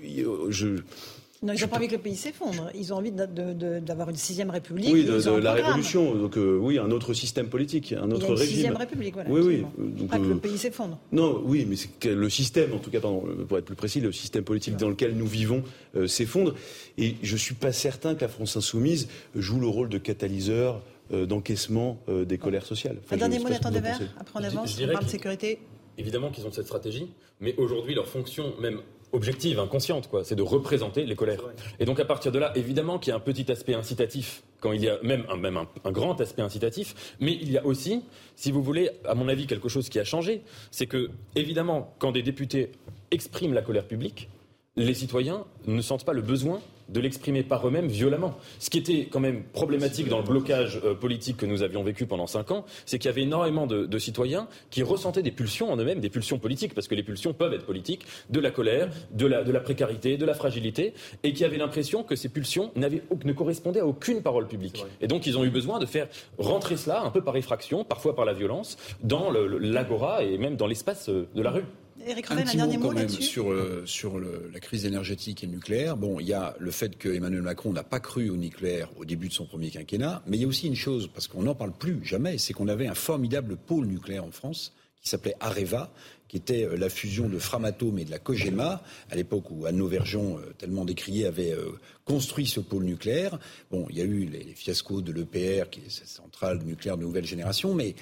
je, 0.49 0.81
Non, 1.43 1.53
ils 1.53 1.61
n'ont 1.61 1.69
pas 1.69 1.77
envie 1.77 1.89
que 1.89 1.93
le 1.93 2.01
pays 2.01 2.17
s'effondre. 2.17 2.71
Ils 2.75 2.93
ont 2.93 2.97
envie 2.97 3.13
d'avoir 3.13 4.09
une 4.09 4.17
sixième 4.17 4.51
république. 4.51 4.91
Oui, 4.93 5.05
de, 5.05 5.31
la 5.39 5.53
révolution. 5.53 6.15
Donc 6.15 6.39
euh, 6.39 6.57
oui, 6.59 6.79
un 6.79 6.91
autre 6.91 7.13
système 7.13 7.49
politique, 7.49 7.93
un 7.93 8.11
autre 8.11 8.27
Il 8.33 8.37
y 8.37 8.41
a 8.41 8.45
une 8.45 8.51
sixième 8.51 8.77
république, 8.77 9.15
voilà. 9.15 9.31
Oui, 9.31 9.41
oui. 9.41 9.65
Donc, 9.79 10.09
pas 10.09 10.19
que 10.19 10.25
le 10.25 10.39
pays 10.39 10.57
s'effondre. 10.57 10.99
Non, 11.13 11.43
oui, 11.45 11.67
mais 11.69 11.77
c'est 11.77 12.07
le 12.07 12.31
système, 12.31 12.73
en 12.73 12.79
tout 12.79 12.91
cas, 12.91 13.01
pour 13.01 13.59
être 13.59 13.65
plus 13.65 13.77
précis, 13.77 14.01
le 14.01 14.13
système 14.13 14.45
politique 14.45 14.77
dans 14.77 14.89
lequel 14.89 15.15
nous 15.15 15.27
vivons 15.27 15.63
s'effondre. 16.07 16.55
Et 16.97 17.17
je 17.23 17.37
suis 17.37 17.55
pas 17.55 17.73
certain 17.73 18.15
que 18.15 18.23
la 18.23 18.29
France 18.29 18.57
insoumise 18.57 19.09
joue 19.35 19.61
le 19.61 19.69
rôle 19.69 19.89
de 19.89 19.99
catalyseur 19.99 20.83
d'encaissement 21.11 21.99
des 22.09 22.39
colères 22.39 22.67
sociales. 22.67 22.97
un 23.11 23.17
dernier 23.17 23.39
mot, 23.39 23.49
Nathan 23.49 23.71
Devers, 23.71 24.01
après 24.19 24.41
on 24.41 24.45
avance, 24.45 24.79
on 24.81 24.93
parle 24.93 25.05
de 25.05 25.11
sécurité. 25.11 25.59
Évidemment 25.99 26.31
qu'ils 26.31 26.47
ont 26.47 26.53
cette 26.53 26.67
stratégie, 26.67 27.11
mais 27.41 27.55
aujourd'hui, 27.57 27.95
leur 27.95 28.07
fonction, 28.07 28.55
même 28.61 28.81
objective, 29.13 29.59
inconsciente, 29.59 30.09
quoi. 30.09 30.25
C'est 30.25 30.35
de 30.35 30.43
représenter 30.43 31.05
les 31.07 31.15
colères. 31.15 31.41
Et 31.79 31.85
donc 31.85 32.01
à 32.01 32.05
partir 32.05 32.33
de 32.33 32.39
là, 32.39 32.53
évidemment 32.57 32.99
qu'il 32.99 33.11
y 33.11 33.13
a 33.13 33.17
un 33.17 33.21
petit 33.21 33.51
aspect 33.51 33.75
incitatif, 33.75 34.43
quand 34.61 34.73
il 34.73 34.83
y 34.83 34.89
a 34.89 34.99
même, 35.03 35.25
un, 35.29 35.37
même 35.37 35.57
un, 35.57 35.93
grand 35.93 36.21
aspect 36.21 36.43
incitatif, 36.43 37.15
mais 37.21 37.33
il 37.33 37.51
y 37.51 37.59
a 37.59 37.65
aussi, 37.65 38.03
si 38.35 38.51
vous 38.51 38.63
voulez, 38.63 38.91
à 39.05 39.15
mon 39.15 39.29
avis, 39.29 39.47
quelque 39.47 39.69
chose 39.69 39.89
qui 39.89 39.99
a 39.99 40.05
changé, 40.05 40.43
c'est 40.71 40.87
que 40.87 41.11
évidemment, 41.35 41.95
quand 41.99 42.13
des 42.13 42.23
députés 42.23 42.73
expriment 43.11 43.55
la 43.55 43.63
colère 43.63 43.87
publique, 43.87 44.29
les 44.77 44.95
citoyens 44.95 45.45
ne 45.67 45.81
sentent 45.81 46.05
pas 46.05 46.13
le 46.13 46.23
besoin 46.23 46.61
de 46.89 47.01
l'exprimer 47.01 47.43
par 47.43 47.67
eux-mêmes 47.67 47.89
violemment. 47.89 48.37
Ce 48.59 48.71
qui 48.71 48.79
était 48.79 49.07
quand 49.11 49.21
même 49.21 49.43
problématique 49.45 50.09
dans 50.09 50.19
le 50.19 50.25
blocage 50.25 50.81
euh, 50.85 50.95
politique 50.95 51.37
que 51.37 51.47
nous 51.47 51.63
avions 51.63 51.83
vécu 51.83 52.07
pendant 52.07 52.27
cinq 52.27 52.51
ans, 52.51 52.65
c'est 52.85 52.99
qu'il 52.99 53.09
y 53.09 53.13
avait 53.13 53.23
énormément 53.23 53.67
de, 53.67 53.99
citoyens 53.99 54.47
qui 54.71 54.83
ressentaient 54.83 55.23
des 55.23 55.31
pulsions 55.31 55.73
en 55.73 55.77
eux-mêmes, 55.77 56.01
des 56.01 56.11
pulsions 56.11 56.39
politiques, 56.39 56.75
parce 56.75 56.87
que 56.87 56.95
les 56.95 57.03
pulsions 57.03 57.33
peuvent 57.33 57.55
être 57.55 57.65
politiques, 57.65 58.07
de 58.31 58.41
la 58.41 58.51
colère, 58.51 58.91
de 59.13 59.27
la, 59.27 59.43
de 59.43 59.51
la 59.51 59.61
précarité, 59.61 60.17
de 60.17 60.27
la 60.27 60.35
fragilité, 60.35 60.93
et 61.23 61.33
qui 61.33 61.45
avaient 61.45 61.57
l'impression 61.57 62.03
que 62.03 62.15
ces 62.15 62.29
pulsions 62.29 62.73
ne 62.77 63.33
correspondaient 63.33 63.81
à 63.81 63.87
aucune 63.87 64.23
parole 64.23 64.47
publique. 64.47 64.85
Et 65.01 65.09
donc 65.09 65.27
ils 65.27 65.39
ont 65.39 65.45
eu 65.45 65.51
besoin 65.51 65.79
de 65.79 65.87
faire 65.87 66.09
rentrer 66.39 66.77
cela, 66.77 67.03
un 67.03 67.11
peu 67.11 67.23
par 67.23 67.37
effraction, 67.37 67.85
parfois 67.85 68.15
par 68.15 68.25
la 68.25 68.35
violence, 68.35 68.77
dans 69.03 69.31
l'agora 69.31 70.23
et 70.23 70.39
même 70.39 70.57
dans 70.57 70.67
l'espace 70.67 71.09
euh, 71.09 71.27
de 71.35 71.43
la 71.43 71.51
rue 71.51 71.65
un, 72.01 72.43
petit 72.43 72.57
mot 72.57 72.89
quand 72.89 72.93
même 72.93 73.09
sur, 73.09 73.51
euh, 73.51 73.83
sur 73.87 74.19
la 74.19 74.61
crise 74.61 74.87
énergétique 74.87 75.43
et 75.43 75.47
le 75.47 75.53
nucléaire. 75.53 75.97
Bon, 75.97 76.21
il 76.21 76.27
y 76.27 76.33
a 76.33 76.55
le 76.59 76.71
fait 76.71 76.97
que 76.97 77.09
Emmanuel 77.09 77.43
Macron 77.43 77.73
n'a 77.73 77.85
pas 77.85 78.01
cru 78.01 78.31
au 78.31 78.37
nucléaire 78.37 78.91
au 78.97 79.05
début 79.05 79.29
de 79.29 79.33
son 79.33 79.47
premier 79.47 79.71
quinquennat, 79.71 80.23
mais 80.27 80.37
il 80.37 80.41
y 80.41 80.45
a 80.45 80.49
aussi 80.49 80.67
une 80.67 80.77
chose, 80.77 81.09
parce 81.13 81.27
qu'on 81.29 81.43
n'en 81.43 81.55
parle 81.55 81.73
plus 81.73 82.05
jamais, 82.05 82.39
c'est 82.39 82.53
qu'on 82.53 82.69
avait 82.69 82.87
un 82.87 82.95
formidable 82.95 83.57
pôle 83.57 83.87
nucléaire 83.87 84.25
en 84.25 84.31
France 84.31 84.75
qui 85.03 85.11
s'appelait 85.11 85.37
Areva, 85.41 85.93
qui 86.27 86.37
était 86.37 86.65
euh, 86.65 86.77
la 86.77 86.89
fusion 86.89 87.29
de 87.29 87.39
Framatome 87.39 87.99
et 88.01 88.05
de 88.05 88.11
la 88.11 88.19
Cogema, 88.19 88.83
à 89.11 89.15
l'époque 89.15 89.51
où 89.51 89.67
Anne 89.67 89.87
Verjon, 89.87 90.39
euh, 90.39 90.53
tellement 90.59 90.85
décrié, 90.85 91.27
avait 91.27 91.55
construit 92.05 92.47
ce 92.47 92.61
pôle 92.61 92.85
nucléaire. 92.85 93.39
Bon, 93.71 93.87
il 93.91 93.99
y 93.99 94.01
a 94.01 94.05
eu 94.05 94.25
les, 94.25 94.43
les 94.43 94.55
fiascos 94.55 95.03
de 95.03 95.13
l'EPR, 95.13 95.71
qui 95.71 95.81
est 95.81 95.91
cette 95.91 96.09
centrale 96.09 96.61
nucléaire 96.65 96.97
de 96.97 97.03
nouvelle 97.03 97.27
génération, 97.27 97.75
mais 97.75 97.95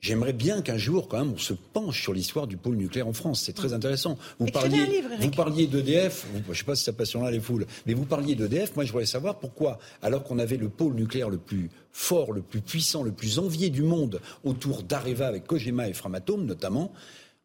J'aimerais 0.00 0.32
bien 0.32 0.62
qu'un 0.62 0.78
jour, 0.78 1.08
quand 1.08 1.18
même, 1.18 1.34
on 1.34 1.38
se 1.38 1.52
penche 1.52 2.00
sur 2.02 2.14
l'histoire 2.14 2.46
du 2.46 2.56
pôle 2.56 2.76
nucléaire 2.76 3.06
en 3.06 3.12
France. 3.12 3.42
C'est 3.44 3.52
très 3.52 3.74
intéressant. 3.74 4.16
Vous 4.38 4.46
parliez, 4.46 5.02
vous 5.20 5.30
parliez 5.30 5.66
d'EDF. 5.66 6.26
Je 6.46 6.50
ne 6.50 6.54
sais 6.54 6.64
pas 6.64 6.74
si 6.74 6.84
ça 6.84 6.94
passionnera 6.94 7.30
les 7.30 7.40
foules, 7.40 7.66
mais 7.84 7.92
vous 7.92 8.06
parliez 8.06 8.34
d'EDF. 8.34 8.74
Moi, 8.76 8.86
je 8.86 8.92
voudrais 8.92 9.04
savoir 9.04 9.38
pourquoi, 9.38 9.78
alors 10.00 10.24
qu'on 10.24 10.38
avait 10.38 10.56
le 10.56 10.70
pôle 10.70 10.94
nucléaire 10.94 11.28
le 11.28 11.36
plus 11.36 11.70
fort, 11.92 12.32
le 12.32 12.40
plus 12.40 12.62
puissant, 12.62 13.02
le 13.02 13.12
plus 13.12 13.38
envié 13.38 13.68
du 13.68 13.82
monde 13.82 14.20
autour 14.42 14.82
d'Areva 14.84 15.26
avec 15.26 15.46
Kojima 15.46 15.88
et 15.88 15.92
Framatome 15.92 16.46
notamment, 16.46 16.92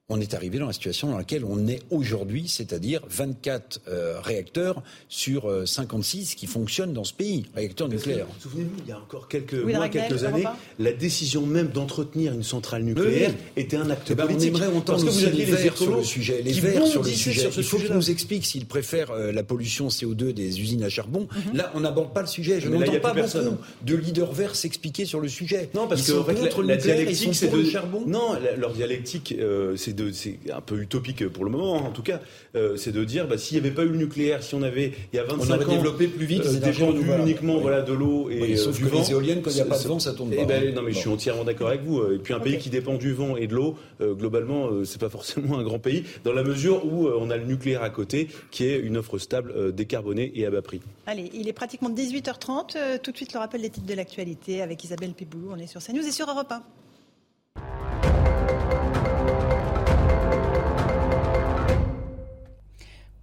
on 0.08 0.22
est 0.22 0.36
arrivé 0.36 0.60
dans 0.60 0.68
la 0.68 0.74
situation 0.74 1.10
dans 1.10 1.18
laquelle 1.18 1.44
on 1.44 1.68
est 1.68 1.82
aujourd'hui, 1.90 2.48
c'est-à-dire 2.48 3.02
24 3.10 3.82
euh, 3.88 4.22
réacteurs 4.22 4.84
sur 5.10 5.52
56 5.66 6.34
euh, 6.34 6.36
qui 6.36 6.46
fonctionnent 6.46 6.94
dans 6.94 7.04
ce 7.04 7.14
pays, 7.14 7.46
réacteurs 7.56 7.88
nucléaires. 7.90 8.28
Souvenez-vous, 8.40 8.76
il 8.86 8.90
y 8.90 8.92
a 8.92 9.00
encore 9.00 9.28
quelques 9.28 9.56
mois, 9.56 9.90
quelques 9.90 10.24
années, 10.24 10.44
la 10.78 10.92
décision 10.92 11.48
même 11.48 11.70
d'entretenir 11.70 12.34
une 12.34 12.44
centrale 12.44 12.84
nucléaire 12.84 13.34
était 13.56 13.78
un 13.78 13.90
acte 13.90 14.10
eh 14.12 14.16
ben, 14.16 14.28
politique. 14.28 14.54
On 14.54 14.58
aimerait 14.58 14.68
entendre 14.68 14.86
Parce 14.86 15.04
que 15.06 15.10
vous 15.10 15.26
aviez 15.26 15.46
les 15.46 15.52
verts 15.52 15.78
sur 15.78 15.98
le 15.98 16.04
sujet. 16.04 16.42
Les 16.44 16.52
verts 16.54 16.86
sur 16.86 17.02
le 17.02 17.10
sujet. 17.10 17.50
il 17.58 17.64
faut 17.64 17.78
qu'ils 17.78 17.94
nous 17.94 18.12
expliquent 18.12 18.46
s'ils 18.46 18.68
préfèrent 18.68 19.12
euh, 19.12 19.32
la 19.32 19.44
pollution 19.44 19.88
CO2 19.88 20.34
des 20.34 20.62
usines 20.62 20.84
à 20.84 20.90
charbon. 20.90 21.28
Mhm. 21.48 21.58
Là, 21.58 21.72
on 21.74 21.80
n'aborde 21.80 22.14
pas 22.14 22.22
le 22.22 22.28
sujet. 22.28 22.62
Je 22.62 22.70
n'entends 22.70 23.00
pas 23.00 23.14
beaucoup 23.14 23.58
de 23.82 23.96
leaders 23.96 24.34
verts 24.34 24.56
s'expliquer 24.56 25.06
sur 25.06 25.20
le 25.20 25.30
sujet. 25.30 25.72
Non, 25.74 25.88
parce 25.88 26.04
que 26.04 26.62
la, 26.62 26.78
dialectique, 26.78 27.34
c'est 27.34 27.52
de 27.52 27.64
charbon. 27.64 28.04
Non, 28.06 28.38
leur 28.56 28.72
dialectique, 28.72 29.36
c'est 29.76 29.95
c'est 30.12 30.38
un 30.52 30.62
peu 30.62 30.80
utopique 30.82 31.28
pour 31.30 31.46
le 31.46 31.52
moment, 31.52 31.74
en 31.76 31.92
tout 31.92 32.02
cas, 32.02 32.20
euh, 32.56 32.78
c'est 32.78 32.92
de 32.92 33.04
dire, 33.04 33.28
bah, 33.28 33.38
s'il 33.38 33.60
n'y 33.60 33.66
avait 33.66 33.76
pas 33.76 33.84
eu 33.84 33.90
le 33.90 33.98
nucléaire, 33.98 34.44
si 34.44 34.56
on 34.56 34.62
avait, 34.62 34.94
il 35.14 35.16
y 35.16 35.20
a 35.20 35.24
25 35.24 35.38
on 35.38 35.64
ans, 35.64 35.68
développé 35.68 36.08
plus 36.08 36.26
vite, 36.26 36.46
euh, 36.46 36.60
dépendu 36.60 37.02
uniquement 37.20 37.58
voilà, 37.60 37.82
de 37.82 37.94
l'eau 37.94 38.30
et 38.30 38.42
oui, 38.42 38.58
sauf 38.58 38.76
euh, 38.76 38.78
du 38.78 38.84
que 38.86 38.90
vent. 38.90 39.00
Les 39.02 39.12
éoliennes, 39.12 39.42
quand 39.42 39.52
il 39.52 39.56
n'y 39.56 39.62
a 39.62 39.66
pas 39.66 39.80
de 39.80 39.88
vent, 39.88 40.00
ça 40.00 40.14
tourne 40.14 40.32
eh 40.34 40.38
pas. 40.38 40.46
Ben, 40.46 40.74
non, 40.74 40.82
mais 40.82 40.92
je 40.92 41.00
suis 41.00 41.10
entièrement 41.10 41.44
d'accord 41.44 41.70
avec 41.70 41.84
vous. 41.84 42.04
Et 42.12 42.20
puis 42.20 42.34
un 42.34 42.40
pays 42.40 42.58
qui 42.58 42.70
dépend 42.70 42.96
du 42.96 43.14
vent 43.14 43.36
et 43.38 43.48
de 43.48 43.56
l'eau, 43.56 43.76
globalement, 44.02 44.70
c'est 44.84 45.00
pas 45.00 45.10
forcément 45.10 45.58
un 45.58 45.64
grand 45.64 45.80
pays, 45.80 46.04
dans 46.24 46.34
la 46.34 46.44
mesure 46.44 46.86
où 46.86 47.08
on 47.08 47.30
a 47.30 47.38
le 47.38 47.46
nucléaire 47.46 47.84
à 47.84 47.90
côté, 47.90 48.28
qui 48.52 48.66
est 48.66 48.80
une 48.80 48.98
offre 48.98 49.18
stable, 49.18 49.74
décarbonée 49.74 50.32
et 50.36 50.46
à 50.46 50.52
bas 50.52 50.62
prix. 50.62 50.82
Allez, 51.06 51.30
il 51.34 51.48
est 51.48 51.54
pratiquement 51.54 51.90
18h30. 51.90 53.00
tout 53.02 53.12
de 53.12 53.18
suite, 53.18 53.34
le 53.34 53.40
rappel 53.40 53.62
des 53.62 53.70
titres 53.70 53.88
de 53.88 53.94
l'actualité 53.94 54.62
avec 54.62 54.84
Isabelle 54.84 55.14
Piboulou. 55.14 55.50
On 55.52 55.58
est 55.58 55.68
sur 55.68 55.82
CNews 55.82 56.06
et 56.06 56.12
sur 56.12 56.30
Europe 56.30 56.52
1. 56.52 56.64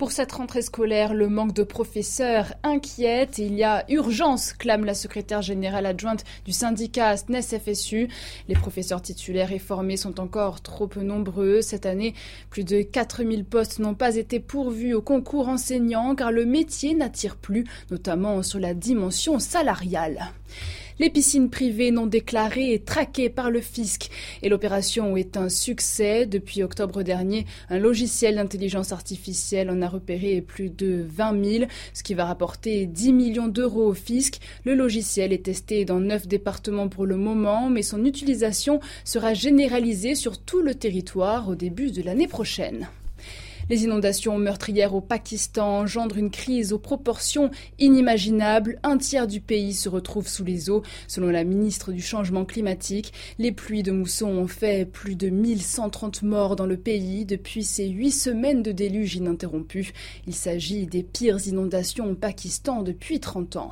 Pour 0.03 0.11
cette 0.11 0.33
rentrée 0.33 0.62
scolaire, 0.62 1.15
le 1.15 1.29
manque 1.29 1.55
de 1.55 1.62
professeurs 1.62 2.55
inquiète 2.65 3.39
il 3.39 3.55
y 3.55 3.62
a 3.62 3.85
urgence, 3.89 4.53
clame 4.53 4.85
la 4.85 4.95
secrétaire 4.95 5.43
générale 5.43 5.87
adjointe 5.87 6.24
du 6.45 6.51
syndicat 6.51 7.16
SNES-FSU. 7.16 8.09
Les 8.49 8.55
professeurs 8.57 9.01
titulaires 9.01 9.53
et 9.53 9.61
formés 9.61 9.97
sont 9.97 10.19
encore 10.19 10.61
trop 10.61 10.89
peu 10.89 11.03
nombreux. 11.03 11.62
Cette 11.62 11.87
année, 11.87 12.15
plus 12.51 12.65
de 12.65 12.83
4000 12.83 13.45
postes 13.45 13.79
n'ont 13.79 13.95
pas 13.95 14.16
été 14.16 14.41
pourvus 14.41 14.93
au 14.93 15.03
concours 15.03 15.47
enseignant 15.47 16.16
car 16.16 16.33
le 16.33 16.47
métier 16.47 16.97
n'attire 16.97 17.37
plus, 17.37 17.62
notamment 17.93 18.43
sur 18.43 18.59
la 18.59 18.74
dimension 18.74 19.39
salariale. 19.39 20.33
Les 20.98 21.10
piscines 21.10 21.51
privées 21.51 21.90
non 21.90 22.06
déclarées 22.06 22.73
et 22.73 22.78
traquées 22.78 23.31
par 23.31 23.51
le 23.51 23.60
fisc. 23.60 24.10
Et 24.43 24.48
l'opération 24.48 25.16
est 25.16 25.36
un 25.36 25.48
succès. 25.48 26.27
Depuis 26.27 26.62
octobre 26.62 27.02
dernier, 27.02 27.47
un 27.70 27.78
logiciel 27.78 28.36
d'intelligence 28.36 28.93
artificielle 28.93 29.70
en 29.70 29.82
a 29.82 29.89
repéré 29.89 30.40
plus 30.43 30.70
de 30.70 31.05
20 31.09 31.44
000, 31.44 31.64
ce 31.94 32.02
qui 32.02 32.14
va 32.14 32.27
rapporter 32.27 32.86
10 32.86 33.12
millions 33.12 33.48
d'euros 33.48 33.89
au 33.89 33.94
fisc. 33.94 34.39
Le 34.64 34.74
logiciel 34.74 35.32
est 35.32 35.44
testé 35.44 35.85
dans 35.85 36.01
neuf 36.01 36.27
départements 36.27 36.89
pour 36.89 37.06
le 37.06 37.16
moment, 37.16 37.70
mais 37.70 37.82
son 37.82 38.05
utilisation 38.05 38.81
sera 39.05 39.35
généralisée 39.35 40.14
sur 40.14 40.39
tout 40.39 40.60
le 40.60 40.74
territoire 40.74 41.48
au 41.48 41.55
début 41.55 41.90
de 41.90 42.02
l'année 42.02 42.28
prochaine. 42.28 42.89
Les 43.71 43.85
inondations 43.85 44.39
meurtrières 44.39 44.95
au 44.95 45.01
Pakistan 45.01 45.81
engendrent 45.81 46.19
une 46.19 46.31
crise 46.31 46.73
aux 46.73 46.79
proportions 46.79 47.51
inimaginables. 47.79 48.79
Un 48.83 48.99
tiers 48.99 49.27
du 49.27 49.41
pays 49.41 49.73
se 49.75 49.89
retrouve 49.89 50.29
sous 50.29 50.45
les 50.45 50.71
eaux. 50.71 50.83
Selon 51.09 51.29
la 51.29 51.45
ministre 51.45 51.93
du 51.93 52.03
Changement 52.03 52.45
climatique, 52.45 53.13
les 53.39 53.53
pluies 53.53 53.83
de 53.83 53.93
mousson 53.93 54.29
ont 54.29 54.49
fait 54.49 54.85
plus 54.85 55.17
de 55.17 55.29
1130 55.29 56.23
morts 56.23 56.57
dans 56.57 56.67
le 56.67 56.77
pays 56.77 57.25
depuis 57.25 57.65
ces 57.65 57.89
huit 57.89 58.13
semaines 58.13 58.63
de 58.63 58.73
déluge 58.73 59.17
ininterrompu. 59.17 59.93
Il 60.27 60.35
s'agit 60.35 60.87
des 60.87 61.03
pires 61.03 61.47
inondations 61.47 62.11
au 62.11 62.15
Pakistan 62.15 62.83
depuis 62.83 63.21
30 63.21 63.57
ans. 63.57 63.71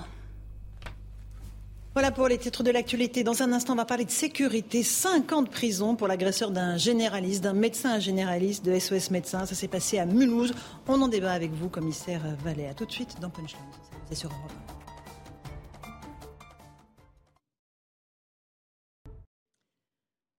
Voilà 2.01 2.13
pour 2.13 2.29
les 2.29 2.39
titres 2.39 2.63
de 2.63 2.71
l'actualité. 2.71 3.25
Dans 3.25 3.43
un 3.43 3.53
instant, 3.53 3.75
on 3.75 3.77
va 3.77 3.85
parler 3.85 4.07
de 4.07 4.11
sécurité. 4.11 4.83
50 4.83 5.51
prisons 5.51 5.97
pour 5.97 6.09
l'agresseur 6.09 6.51
d'un 6.51 6.79
généraliste, 6.79 7.45
d'un 7.45 7.53
médecin 7.53 7.99
généraliste 7.99 8.65
de 8.65 8.79
SOS 8.79 9.11
Médecins. 9.11 9.45
Ça 9.45 9.55
s'est 9.55 9.69
passé 9.69 9.99
à 9.99 10.07
Mulhouse. 10.07 10.55
On 10.89 11.03
en 11.03 11.09
débat 11.09 11.33
avec 11.33 11.53
vous, 11.53 11.69
commissaire 11.69 12.23
Vallet. 12.43 12.69
A 12.69 12.73
tout 12.73 12.87
de 12.87 12.91
suite 12.91 13.21
dans 13.21 13.29
Punchline. 13.29 13.61
C'est 14.09 14.15
sur 14.15 14.31
Europe 14.31 14.51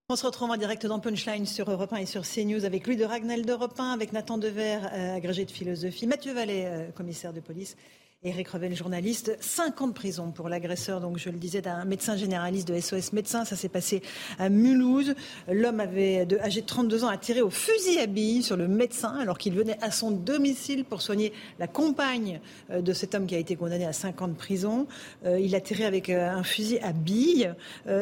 On 0.10 0.16
se 0.16 0.26
retrouve 0.26 0.50
en 0.50 0.58
direct 0.58 0.88
dans 0.88 1.00
Punchline 1.00 1.46
sur 1.46 1.70
Europe 1.70 1.94
1 1.94 1.98
et 1.98 2.06
sur 2.08 2.24
CNews 2.24 2.66
avec 2.66 2.88
Louis 2.88 2.98
de 2.98 3.06
Ragnel 3.06 3.46
d'Europe 3.46 3.80
1, 3.80 3.92
avec 3.92 4.14
Nathan 4.14 4.40
Dever, 4.40 4.80
euh, 4.92 5.16
agrégé 5.16 5.46
de 5.46 5.52
philosophie, 5.52 6.08
Mathieu 6.08 6.34
Vallet, 6.34 6.66
euh, 6.66 6.92
commissaire 6.92 7.32
de 7.32 7.40
police, 7.40 7.78
Eric 8.24 8.50
Revel, 8.50 8.76
journaliste, 8.76 9.36
5 9.40 9.82
ans 9.82 9.88
de 9.88 9.94
prison 9.94 10.30
pour 10.30 10.48
l'agresseur, 10.48 11.02
donc 11.02 11.18
je 11.18 11.32
le 11.32 11.40
disais, 11.40 11.60
d'un 11.64 11.86
médecin 11.86 12.16
généraliste 12.16 12.68
de 12.68 12.80
SOS 12.80 13.14
Médecins. 13.14 13.46
Ça 13.46 13.56
s'est 13.56 13.68
passé 13.68 14.04
à 14.38 14.50
Mulhouse. 14.50 15.16
L'homme 15.52 15.80
avait, 15.80 16.28
âgé 16.40 16.62
de 16.62 16.68
32 16.68 17.04
ans, 17.04 17.08
a 17.08 17.18
tiré 17.18 17.42
au 17.42 17.50
fusil 17.50 17.98
à 17.98 18.06
billes 18.06 18.44
sur 18.44 18.58
le 18.58 18.68
médecin 18.68 19.16
alors 19.20 19.40
qu'il 19.40 19.56
venait 19.56 19.80
à 19.82 19.90
son 19.90 20.12
domicile 20.12 20.86
pour 20.86 21.02
soigner 21.02 21.34
la 21.58 21.66
compagne 21.66 22.42
euh, 22.70 22.82
de 22.82 22.94
cet 22.94 23.16
homme 23.16 23.26
qui 23.26 23.34
a 23.34 23.40
été 23.40 23.56
condamné 23.56 23.88
à 23.88 23.94
5 23.94 24.22
ans 24.22 24.28
de 24.28 24.36
prison. 24.36 24.86
Euh, 25.26 25.40
il 25.40 25.56
a 25.56 25.60
tiré 25.60 25.86
avec 25.86 26.12
euh, 26.12 26.30
un 26.30 26.44
fusil 26.44 26.78
à 26.84 26.94
billes. 26.94 27.52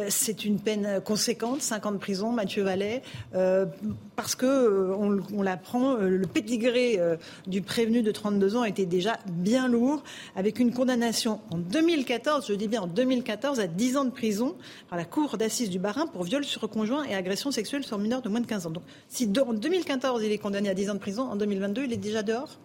C'est 0.10 0.44
une 0.44 0.60
peine 0.60 1.00
conséquente, 1.00 1.62
5 1.62 1.86
ans 1.86 1.92
de 1.94 1.98
prison, 1.98 2.34
Mathieu 2.34 2.64
Vallet, 2.64 3.02
parce 4.18 4.36
que 4.36 4.92
on, 4.94 5.42
l'apprend, 5.42 5.96
le 5.96 6.28
pédigré 6.28 7.00
du 7.48 7.62
prévenu 7.62 8.02
de 8.02 8.12
32 8.12 8.58
ans 8.58 8.64
était 8.66 8.86
déjà 8.86 9.18
bien 9.28 9.70
lourd 9.70 10.04
avec 10.36 10.60
une 10.60 10.74
condamnation 10.74 11.42
en 11.52 11.58
2014, 11.58 12.48
je 12.48 12.54
dis 12.54 12.68
bien 12.68 12.82
en 12.82 12.88
2014, 12.88 13.60
à 13.60 13.68
10 13.68 13.98
ans 13.98 14.06
de 14.06 14.12
prison 14.12 14.56
par 14.90 14.98
la 14.98 15.06
Cour 15.06 15.38
d'assises 15.38 15.70
du 15.70 15.80
Barin 15.80 16.08
pour 16.08 16.24
viol 16.24 16.44
sur 16.44 16.68
conjoint 16.70 17.04
et 17.04 17.16
agression 17.16 17.52
sexuelle 17.52 17.84
sur 17.84 17.98
mineur 17.98 18.22
de 18.22 18.30
moins 18.30 18.42
de 18.42 18.48
15 18.48 18.68
ans. 18.68 18.72
Donc 18.72 18.84
si 19.08 19.30
en 19.46 19.54
2014 19.54 20.24
il 20.24 20.32
est 20.32 20.38
condamné 20.38 20.70
à 20.70 20.74
10 20.74 20.92
ans 20.92 20.96
de 20.96 21.00
prison, 21.00 21.24
en 21.24 21.36
2022 21.36 21.86
il 21.86 21.94
est 21.94 21.98
déjà 21.98 22.24
dehors? 22.24 22.60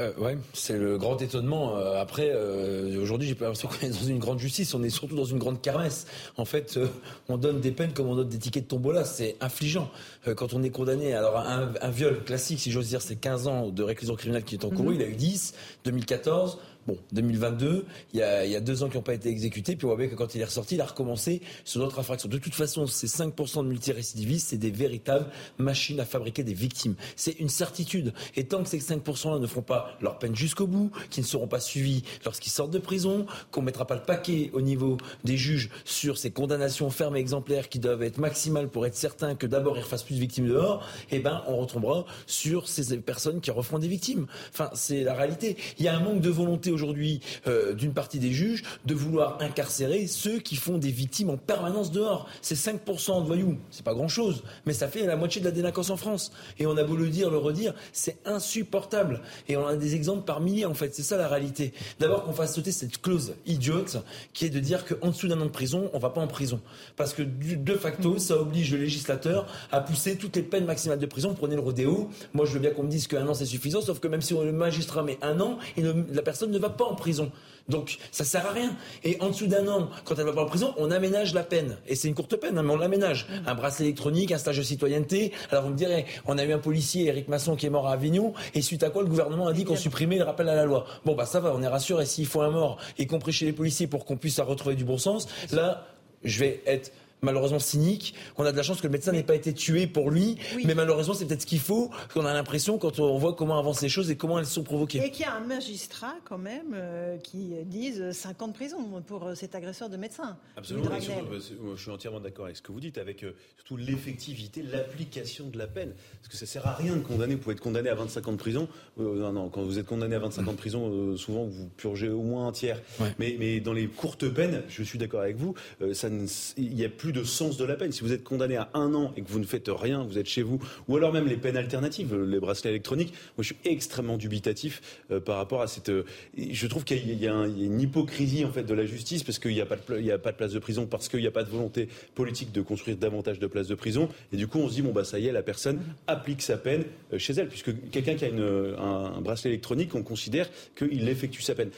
Euh, 0.00 0.12
ouais, 0.18 0.36
c'est 0.52 0.76
le 0.78 0.98
grand 0.98 1.20
étonnement. 1.22 1.76
Euh, 1.76 2.00
après, 2.00 2.30
euh, 2.32 3.00
aujourd'hui, 3.00 3.28
j'ai 3.28 3.34
pas 3.34 3.46
l'impression 3.46 3.68
qu'on 3.68 3.86
est 3.86 3.90
dans 3.90 4.06
une 4.06 4.18
grande 4.18 4.38
justice. 4.38 4.74
On 4.74 4.82
est 4.82 4.90
surtout 4.90 5.16
dans 5.16 5.24
une 5.24 5.38
grande 5.38 5.60
kermesse. 5.60 6.06
En 6.36 6.44
fait, 6.44 6.76
euh, 6.76 6.88
on 7.28 7.36
donne 7.36 7.60
des 7.60 7.70
peines 7.70 7.92
comme 7.92 8.08
on 8.08 8.16
donne 8.16 8.28
des 8.28 8.38
tickets 8.38 8.64
de 8.64 8.68
tombola. 8.68 9.04
C'est 9.04 9.36
affligeant. 9.40 9.90
quand 10.36 10.54
on 10.54 10.62
est 10.62 10.70
condamné, 10.70 11.14
alors 11.14 11.38
un, 11.38 11.72
un 11.80 11.90
viol 11.90 12.24
classique, 12.24 12.60
si 12.60 12.70
j'ose 12.70 12.88
dire, 12.88 13.02
c'est 13.02 13.16
15 13.16 13.48
ans 13.48 13.68
de 13.68 13.82
réclusion 13.82 14.16
criminelle 14.16 14.44
qui 14.44 14.54
est 14.54 14.64
encouru. 14.64 14.94
Mhm. 14.94 15.00
Il 15.00 15.02
a 15.02 15.08
eu 15.08 15.16
10, 15.16 15.54
2014. 15.84 16.58
Bon, 16.86 16.98
2022, 17.12 17.86
il 18.12 18.20
y 18.20 18.22
a, 18.22 18.44
y 18.44 18.56
a 18.56 18.60
deux 18.60 18.82
ans 18.82 18.90
qui 18.90 18.96
n'ont 18.96 19.02
pas 19.02 19.14
été 19.14 19.30
exécutés, 19.30 19.74
puis 19.74 19.86
on 19.86 19.88
voit 19.88 19.96
bien 19.96 20.08
que 20.08 20.14
quand 20.14 20.34
il 20.34 20.40
est 20.42 20.44
ressorti, 20.44 20.74
il 20.74 20.80
a 20.82 20.86
recommencé 20.86 21.40
sur 21.64 21.80
d'autres 21.80 21.98
infractions. 21.98 22.28
De 22.28 22.36
toute 22.36 22.54
façon, 22.54 22.86
ces 22.86 23.06
5% 23.06 23.64
de 23.64 23.68
multirécidivistes, 23.68 24.48
c'est 24.50 24.58
des 24.58 24.70
véritables 24.70 25.26
machines 25.56 25.98
à 26.00 26.04
fabriquer 26.04 26.42
des 26.42 26.52
victimes. 26.52 26.94
C'est 27.16 27.38
une 27.40 27.48
certitude. 27.48 28.12
Et 28.36 28.44
tant 28.44 28.62
que 28.62 28.68
ces 28.68 28.80
5%-là 28.80 29.38
ne 29.38 29.46
feront 29.46 29.62
pas 29.62 29.96
leur 30.02 30.18
peine 30.18 30.36
jusqu'au 30.36 30.66
bout, 30.66 30.90
qui 31.08 31.20
ne 31.20 31.26
seront 31.26 31.46
pas 31.46 31.60
suivis 31.60 32.02
lorsqu'ils 32.24 32.50
sortent 32.50 32.72
de 32.72 32.78
prison, 32.78 33.24
qu'on 33.50 33.60
ne 33.60 33.66
mettra 33.66 33.86
pas 33.86 33.94
le 33.94 34.02
paquet 34.02 34.50
au 34.52 34.60
niveau 34.60 34.98
des 35.24 35.38
juges 35.38 35.70
sur 35.86 36.18
ces 36.18 36.32
condamnations 36.32 36.90
fermes 36.90 37.16
et 37.16 37.20
exemplaires 37.20 37.70
qui 37.70 37.78
doivent 37.78 38.02
être 38.02 38.18
maximales 38.18 38.68
pour 38.68 38.84
être 38.84 38.94
certain 38.94 39.34
que 39.34 39.46
d'abord 39.46 39.78
ils 39.78 39.82
refassent 39.82 40.02
plus 40.02 40.16
de 40.16 40.20
victimes 40.20 40.48
dehors, 40.48 40.86
eh 41.10 41.20
ben, 41.20 41.42
on 41.46 41.56
retombera 41.56 42.04
sur 42.26 42.68
ces 42.68 42.98
personnes 42.98 43.40
qui 43.40 43.50
referont 43.50 43.78
des 43.78 43.88
victimes. 43.88 44.26
Enfin, 44.52 44.70
c'est 44.74 45.02
la 45.02 45.14
réalité. 45.14 45.56
Il 45.78 45.84
y 45.84 45.88
a 45.88 45.96
un 45.96 46.00
manque 46.00 46.20
de 46.20 46.30
volonté 46.30 46.73
aujourd'hui 46.74 47.20
euh, 47.46 47.72
d'une 47.72 47.92
partie 47.92 48.18
des 48.18 48.32
juges 48.32 48.62
de 48.84 48.94
vouloir 48.94 49.38
incarcérer 49.40 50.06
ceux 50.06 50.38
qui 50.38 50.56
font 50.56 50.78
des 50.78 50.90
victimes 50.90 51.30
en 51.30 51.36
permanence 51.36 51.90
dehors. 51.90 52.28
C'est 52.42 52.56
5% 52.56 53.22
de 53.22 53.26
voyous, 53.26 53.56
c'est 53.70 53.84
pas 53.84 53.94
grand-chose, 53.94 54.42
mais 54.66 54.72
ça 54.72 54.88
fait 54.88 55.06
la 55.06 55.16
moitié 55.16 55.40
de 55.40 55.46
la 55.46 55.52
délinquance 55.52 55.90
en 55.90 55.96
France. 55.96 56.32
Et 56.58 56.66
on 56.66 56.76
a 56.76 56.84
beau 56.84 56.96
le 56.96 57.08
dire, 57.08 57.30
le 57.30 57.38
redire, 57.38 57.74
c'est 57.92 58.18
insupportable. 58.24 59.22
Et 59.48 59.56
on 59.56 59.66
a 59.66 59.76
des 59.76 59.94
exemples 59.94 60.24
par 60.24 60.40
milliers 60.40 60.66
en 60.66 60.74
fait, 60.74 60.94
c'est 60.94 61.02
ça 61.02 61.16
la 61.16 61.28
réalité. 61.28 61.72
D'abord 62.00 62.24
qu'on 62.24 62.32
fasse 62.32 62.54
sauter 62.54 62.72
cette 62.72 63.00
clause 63.00 63.34
idiote 63.46 63.98
qui 64.32 64.44
est 64.44 64.50
de 64.50 64.60
dire 64.60 64.84
qu'en 64.84 65.08
dessous 65.08 65.28
d'un 65.28 65.40
an 65.40 65.46
de 65.46 65.50
prison, 65.50 65.90
on 65.92 65.98
va 65.98 66.10
pas 66.10 66.20
en 66.20 66.26
prison. 66.26 66.60
Parce 66.96 67.14
que 67.14 67.22
de 67.22 67.74
facto, 67.74 68.18
ça 68.18 68.36
oblige 68.36 68.72
le 68.72 68.78
législateur 68.78 69.46
à 69.72 69.80
pousser 69.80 70.16
toutes 70.16 70.36
les 70.36 70.42
peines 70.42 70.64
maximales 70.64 70.98
de 70.98 71.06
prison. 71.06 71.34
Prenez 71.34 71.54
le 71.54 71.60
rodéo. 71.60 72.10
Moi, 72.32 72.46
je 72.46 72.52
veux 72.52 72.60
bien 72.60 72.70
qu'on 72.70 72.82
me 72.82 72.90
dise 72.90 73.06
qu'un 73.06 73.26
an 73.28 73.34
c'est 73.34 73.46
suffisant, 73.46 73.80
sauf 73.80 74.00
que 74.00 74.08
même 74.08 74.22
si 74.22 74.34
le 74.34 74.52
magistrat 74.52 75.02
met 75.02 75.18
un 75.22 75.40
an, 75.40 75.58
la 75.76 76.22
personne 76.22 76.50
ne 76.50 76.58
va 76.58 76.63
pas 76.70 76.84
en 76.84 76.94
prison. 76.94 77.30
Donc 77.68 77.98
ça 78.10 78.24
sert 78.24 78.46
à 78.46 78.50
rien. 78.50 78.76
Et 79.04 79.16
en 79.20 79.28
dessous 79.28 79.46
d'un 79.46 79.66
an, 79.68 79.88
quand 80.04 80.18
elle 80.18 80.26
va 80.26 80.32
pas 80.32 80.42
en 80.42 80.46
prison, 80.46 80.74
on 80.76 80.90
aménage 80.90 81.32
la 81.34 81.42
peine. 81.42 81.76
Et 81.86 81.94
c'est 81.94 82.08
une 82.08 82.14
courte 82.14 82.36
peine, 82.36 82.58
hein, 82.58 82.62
mais 82.62 82.72
on 82.72 82.76
l'aménage. 82.76 83.26
Mm. 83.28 83.48
Un 83.48 83.54
bracelet 83.54 83.86
électronique, 83.86 84.32
un 84.32 84.38
stage 84.38 84.58
de 84.58 84.62
citoyenneté. 84.62 85.32
Alors 85.50 85.64
vous 85.64 85.70
me 85.70 85.76
direz, 85.76 86.04
on 86.26 86.36
a 86.36 86.44
eu 86.44 86.52
un 86.52 86.58
policier, 86.58 87.06
Eric 87.06 87.28
Masson, 87.28 87.56
qui 87.56 87.66
est 87.66 87.70
mort 87.70 87.88
à 87.88 87.92
Avignon, 87.92 88.34
et 88.54 88.60
suite 88.60 88.82
à 88.82 88.90
quoi 88.90 89.02
le 89.02 89.08
gouvernement 89.08 89.46
a 89.46 89.52
dit 89.52 89.64
qu'on 89.64 89.76
supprimait 89.76 90.18
le 90.18 90.24
rappel 90.24 90.48
à 90.48 90.54
la 90.54 90.64
loi. 90.64 90.84
Bon 91.04 91.14
bah 91.14 91.26
ça 91.26 91.40
va, 91.40 91.54
on 91.54 91.62
est 91.62 91.68
rassuré. 91.68 92.04
S'il 92.06 92.26
faut 92.26 92.42
un 92.42 92.50
mort, 92.50 92.78
y 92.98 93.06
compris 93.06 93.32
chez 93.32 93.46
les 93.46 93.52
policiers, 93.52 93.86
pour 93.86 94.04
qu'on 94.04 94.16
puisse 94.16 94.40
retrouver 94.40 94.74
du 94.74 94.84
bon 94.84 94.98
sens, 94.98 95.26
là, 95.52 95.86
je 96.22 96.40
vais 96.40 96.62
être 96.66 96.92
malheureusement 97.24 97.58
cynique. 97.58 98.14
On 98.36 98.44
a 98.44 98.52
de 98.52 98.56
la 98.56 98.62
chance 98.62 98.80
que 98.80 98.86
le 98.86 98.92
médecin 98.92 99.12
n'ait 99.12 99.22
pas 99.22 99.34
été 99.34 99.52
tué 99.52 99.86
pour 99.86 100.10
lui, 100.10 100.36
mais 100.64 100.74
malheureusement 100.74 101.14
c'est 101.14 101.26
peut-être 101.26 101.42
ce 101.42 101.46
qu'il 101.46 101.60
faut, 101.60 101.90
qu'on 102.12 102.26
a 102.26 102.32
l'impression 102.32 102.78
quand 102.78 103.00
on 103.00 103.18
voit 103.18 103.34
comment 103.34 103.58
avancent 103.58 103.82
les 103.82 103.88
choses 103.88 104.10
et 104.10 104.16
comment 104.16 104.38
elles 104.38 104.46
sont 104.46 104.62
provoquées. 104.62 105.04
Et 105.04 105.10
qu'il 105.10 105.24
y 105.24 105.28
a 105.28 105.34
un 105.34 105.40
magistrat 105.40 106.14
quand 106.24 106.38
même 106.38 106.74
euh, 106.74 107.16
qui 107.18 107.54
dise 107.64 108.12
5 108.12 108.42
ans 108.42 108.48
de 108.48 108.52
prison 108.52 109.02
pour 109.06 109.24
euh, 109.26 109.34
cet 109.34 109.54
agresseur 109.54 109.88
de 109.88 109.96
médecin. 109.96 110.36
Absolument, 110.56 110.90
je 110.98 111.80
suis 111.80 111.90
entièrement 111.90 112.20
d'accord 112.20 112.44
avec 112.46 112.56
ce 112.56 112.62
que 112.62 112.72
vous 112.72 112.80
dites, 112.80 112.98
avec 112.98 113.24
euh, 113.24 113.32
surtout 113.56 113.76
l'effectivité, 113.76 114.62
l'application 114.62 115.48
de 115.48 115.58
la 115.58 115.66
peine. 115.66 115.92
Parce 116.20 116.28
que 116.28 116.36
ça 116.36 116.46
sert 116.46 116.66
à 116.66 116.74
rien 116.74 116.96
de 116.96 117.02
condamner, 117.02 117.34
vous 117.34 117.40
pouvez 117.40 117.54
être 117.54 117.60
condamné 117.60 117.88
à 117.88 117.94
25 117.94 118.28
ans 118.28 118.32
de 118.32 118.36
prison. 118.36 118.68
non, 118.96 119.32
non, 119.32 119.48
quand 119.48 119.62
vous 119.62 119.78
êtes 119.78 119.86
condamné 119.86 120.16
à 120.16 120.20
25 120.20 120.48
ans 120.48 120.52
de 120.52 120.56
prison, 120.56 121.16
souvent 121.16 121.44
vous 121.44 121.68
purgez 121.76 122.08
au 122.08 122.22
moins 122.22 122.48
un 122.48 122.52
tiers. 122.52 122.80
Mais, 123.18 123.36
mais 123.38 123.60
dans 123.60 123.72
les 123.72 123.86
courtes 123.86 124.28
peines, 124.28 124.62
je 124.68 124.82
suis 124.82 124.98
d'accord 124.98 125.20
avec 125.20 125.36
vous, 125.36 125.54
ça 125.92 126.08
il 126.56 126.74
n'y 126.74 126.84
a 126.84 126.88
plus 126.88 127.12
de 127.14 127.24
sens 127.24 127.56
de 127.56 127.64
la 127.64 127.76
peine. 127.76 127.92
Si 127.92 128.02
vous 128.02 128.12
êtes 128.12 128.24
condamné 128.24 128.56
à 128.56 128.68
un 128.74 128.92
an 128.92 129.12
et 129.16 129.22
que 129.22 129.30
vous 129.30 129.38
ne 129.38 129.46
faites 129.46 129.68
rien, 129.68 130.04
vous 130.04 130.18
êtes 130.18 130.28
chez 130.28 130.42
vous, 130.42 130.60
ou 130.88 130.96
alors 130.96 131.12
même 131.12 131.26
les 131.26 131.36
peines 131.36 131.56
alternatives, 131.56 132.14
les 132.14 132.40
bracelets 132.40 132.70
électroniques, 132.70 133.12
moi 133.38 133.42
je 133.42 133.54
suis 133.54 133.56
extrêmement 133.64 134.18
dubitatif 134.18 135.00
euh, 135.10 135.20
par 135.20 135.36
rapport 135.36 135.62
à 135.62 135.66
cette. 135.66 135.88
Euh, 135.88 136.04
je 136.36 136.66
trouve 136.66 136.84
qu'il 136.84 137.10
y, 137.10 137.28
a 137.28 137.32
une 137.32 137.80
hypocrisie 137.80 138.44
en 138.44 138.52
fait 138.52 138.64
de 138.64 138.74
la 138.74 138.84
justice 138.84 139.22
parce 139.22 139.38
qu'il 139.38 139.52
n'y 139.52 139.60
a 139.60 139.66
pas 139.66 139.76
de 139.76 140.00
il 140.00 140.10
a 140.10 140.18
pas 140.18 140.32
de 140.32 140.36
place 140.36 140.52
de 140.52 140.58
prison 140.58 140.86
parce 140.86 141.08
qu'il 141.08 141.20
n'y 141.20 141.26
a 141.26 141.30
pas 141.30 141.44
de 141.44 141.50
volonté 141.50 141.88
politique 142.14 142.52
de 142.52 142.60
construire 142.60 142.96
davantage 142.96 143.38
de 143.38 143.46
places 143.46 143.68
de 143.68 143.74
prison 143.74 144.08
et 144.32 144.36
du 144.36 144.46
coup 144.46 144.58
on 144.58 144.68
se 144.68 144.74
dit 144.74 144.82
bon 144.82 144.92
bah 144.92 145.04
ça 145.04 145.18
y 145.18 145.28
est 145.28 145.32
la 145.32 145.42
personne 145.42 145.80
applique 146.06 146.42
sa 146.42 146.56
peine 146.56 146.84
euh, 147.12 147.18
chez 147.18 147.32
elle 147.34 147.48
puisque 147.48 147.72
quelqu'un 147.90 148.14
qui 148.14 148.24
a 148.24 148.28
une, 148.28 148.74
un, 148.78 149.20
bracelet 149.20 149.50
électronique 149.50 149.94
on 149.94 150.02
considère 150.02 150.48
qu'il 150.76 151.08
effectue 151.08 151.42
sa 151.42 151.54
peine. 151.54 151.70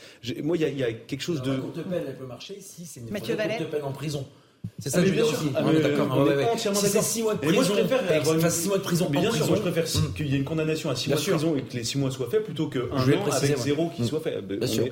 Moi 0.43 0.57
il 0.57 0.79
y, 0.79 0.83
a 0.83 0.93
quelque 0.93 1.21
chose 1.21 1.43
de. 1.43 1.53
La 1.53 1.59
courte 1.59 1.83
peine 1.83 2.05
elle 2.09 2.17
peut 2.17 2.27
marcher 2.27 2.59
si 2.61 2.87
c'est 2.87 3.01
une 3.01 3.11
courte 3.11 3.71
peine 3.71 3.85
en 3.85 3.93
prison. 3.93 4.27
C'est 4.79 4.91
ça 4.91 4.99
ah, 4.99 5.03
que 5.03 5.09
je 5.09 5.13
veux 5.13 5.23
dire 5.23 5.27
aussi. 5.27 5.51
Ah, 5.55 5.63
on 5.65 5.71
est 5.73 5.81
d'accord. 5.81 6.09
On 6.11 6.31
est 6.31 6.45
entièrement 6.45 6.81
d'accord. 6.81 7.03
6 7.03 7.23
mois 7.23 7.35
de 7.35 7.39
prison. 7.41 7.55
moi, 7.55 7.65
je 7.65 7.73
préfère 7.73 8.21
avoir 8.21 8.51
6 8.51 8.69
mois 8.69 8.79
de 8.79 8.83
prison. 8.83 9.11
bien 9.11 9.31
sûr, 9.31 9.47
moi, 9.47 9.57
je 9.57 9.63
préfère 9.63 9.85
qu'il 10.15 10.27
y 10.27 10.35
ait 10.35 10.39
une 10.39 10.45
condamnation 10.45 10.91
à 10.91 10.97
6 10.97 11.09
mois 11.11 11.19
de 11.19 11.23
prison 11.23 11.57
et 11.57 11.63
que 11.63 11.77
les 11.77 11.85
6 11.85 11.99
mois 11.99 12.11
soient 12.11 12.29
faits 12.31 12.45
plutôt 12.45 12.69
qu'un 12.69 12.81
an 12.81 13.31
avec 13.31 13.59
zéro 13.59 13.91
qui 13.91 14.05
soit 14.07 14.21
fait. 14.21 14.43
Bien 14.43 14.67
sûr. 14.67 14.85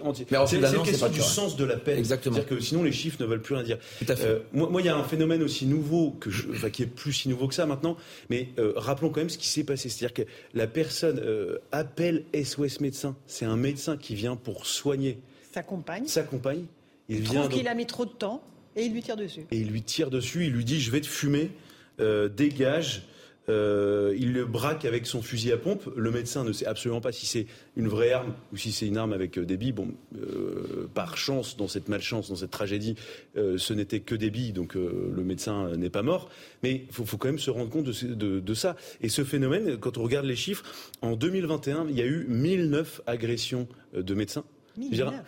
C'est 0.47 0.57
une 0.57 0.83
question 0.83 1.09
du 1.09 1.21
sens 1.21 1.57
de 1.57 1.65
la 1.65 1.77
peine. 1.77 1.99
Exactement. 1.99 2.37
C'est-à-dire 2.37 2.57
que 2.59 2.63
sinon, 2.63 2.83
les 2.83 2.93
chiffres 2.93 3.17
ne 3.21 3.27
veulent 3.27 3.43
plus 3.43 3.55
rien 3.55 3.65
dire. 3.65 3.79
Tout 3.99 4.07
à 4.09 4.17
fait. 4.17 4.27
Euh, 4.27 4.39
moi, 4.53 4.81
il 4.81 4.87
y 4.87 4.89
a 4.89 4.97
un 4.97 5.05
phénomène 5.05 5.43
aussi 5.43 5.67
nouveau 5.67 6.13
que 6.21 6.31
enfin, 6.51 6.71
qui 6.71 6.83
est 6.83 6.87
plus 6.87 7.13
si 7.13 7.29
nouveau 7.29 7.49
que 7.49 7.55
ça 7.55 7.67
maintenant. 7.67 7.97
Mais 8.31 8.49
euh, 8.59 8.73
rappelons 8.77 9.11
quand 9.11 9.21
même 9.21 9.31
ce 9.31 9.39
qui 9.39 9.49
s'est 9.49 9.65
passé. 9.65 9.89
C'est-à-dire 9.89 10.15
que 10.15 10.31
la 10.55 10.67
personne 10.67 11.21
euh, 11.23 11.59
appelle 11.73 12.25
SOS 12.35 12.81
médecin. 12.81 13.17
C'est 13.27 13.45
un 13.45 13.57
médecin 13.57 13.97
qui 13.97 14.15
vient 14.15 14.37
pour 14.37 14.67
soigner 14.67 15.19
sa 15.53 15.63
compagne. 15.63 16.07
Sa 16.07 16.23
compagne. 16.23 16.65
Il, 17.09 17.23
trouve 17.23 17.49
qu'il 17.49 17.69
a 17.69 17.75
mis 17.75 17.87
trop 17.87 18.05
de 18.05 18.11
temps. 18.11 18.43
Et 18.77 18.87
il 18.87 18.93
lui 18.93 19.03
tire 19.03 19.17
dessus. 19.17 19.43
Et 19.51 19.59
il 19.59 19.71
lui 19.71 19.83
tire 19.83 20.11
dessus, 20.11 20.47
il 20.47 20.53
lui 20.53 20.65
dit 20.65 20.81
je 20.81 20.91
vais 20.91 21.01
te 21.01 21.07
fumer, 21.07 21.51
euh, 22.01 22.29
dégage. 22.29 23.03
Euh, 23.51 24.17
il 24.19 24.33
le 24.33 24.47
braque 24.47 24.87
avec 24.87 25.07
son 25.07 25.21
fusil 25.21 25.53
à 25.53 25.59
pompe. 25.59 25.91
Le 25.97 26.11
médecin 26.11 26.45
ne 26.45 26.53
sait 26.53 26.65
absolument 26.65 27.03
pas 27.03 27.13
si 27.13 27.27
c'est 27.27 27.47
une 27.77 27.89
vraie 27.89 28.11
arme 28.11 28.33
ou 28.55 28.57
si 28.57 28.73
c'est 28.73 28.87
une 28.87 28.97
arme 28.97 29.13
avec 29.13 29.39
euh, 29.39 29.45
des 29.45 29.59
billes. 29.59 29.73
Bon, 29.73 29.89
par 30.95 31.19
chance, 31.19 31.59
dans 31.59 31.69
cette 31.69 31.89
malchance, 31.89 32.31
dans 32.31 32.37
cette 32.37 32.51
tragédie, 32.51 32.95
ce 33.35 33.73
n'était 33.75 34.01
que 34.01 34.15
des 34.15 34.31
billes, 34.31 34.53
donc 34.53 34.75
le 34.75 35.23
médecin 35.23 35.77
n'est 35.77 35.91
pas 35.91 36.03
mort. 36.03 36.31
Mais 36.63 36.87
il 36.89 36.93
faut, 36.93 37.19
quand 37.19 37.29
même 37.29 37.39
se 37.39 37.51
rendre 37.51 37.69
compte 37.69 37.85
de, 37.85 38.41
de, 38.41 38.55
ça. 38.55 38.77
Et 39.03 39.09
ce 39.11 39.25
phénomène, 39.25 39.77
quand 39.77 39.99
on 39.99 40.03
regarde 40.03 40.25
les 40.25 40.37
chiffres, 40.37 40.65
en 41.03 41.15
2021, 41.15 41.87
il 41.91 41.99
y 41.99 42.03
a 42.03 42.07
eu 42.07 42.25
1009 42.29 43.03
agressions 43.07 43.69
de 43.93 44.15
médecins. 44.15 44.45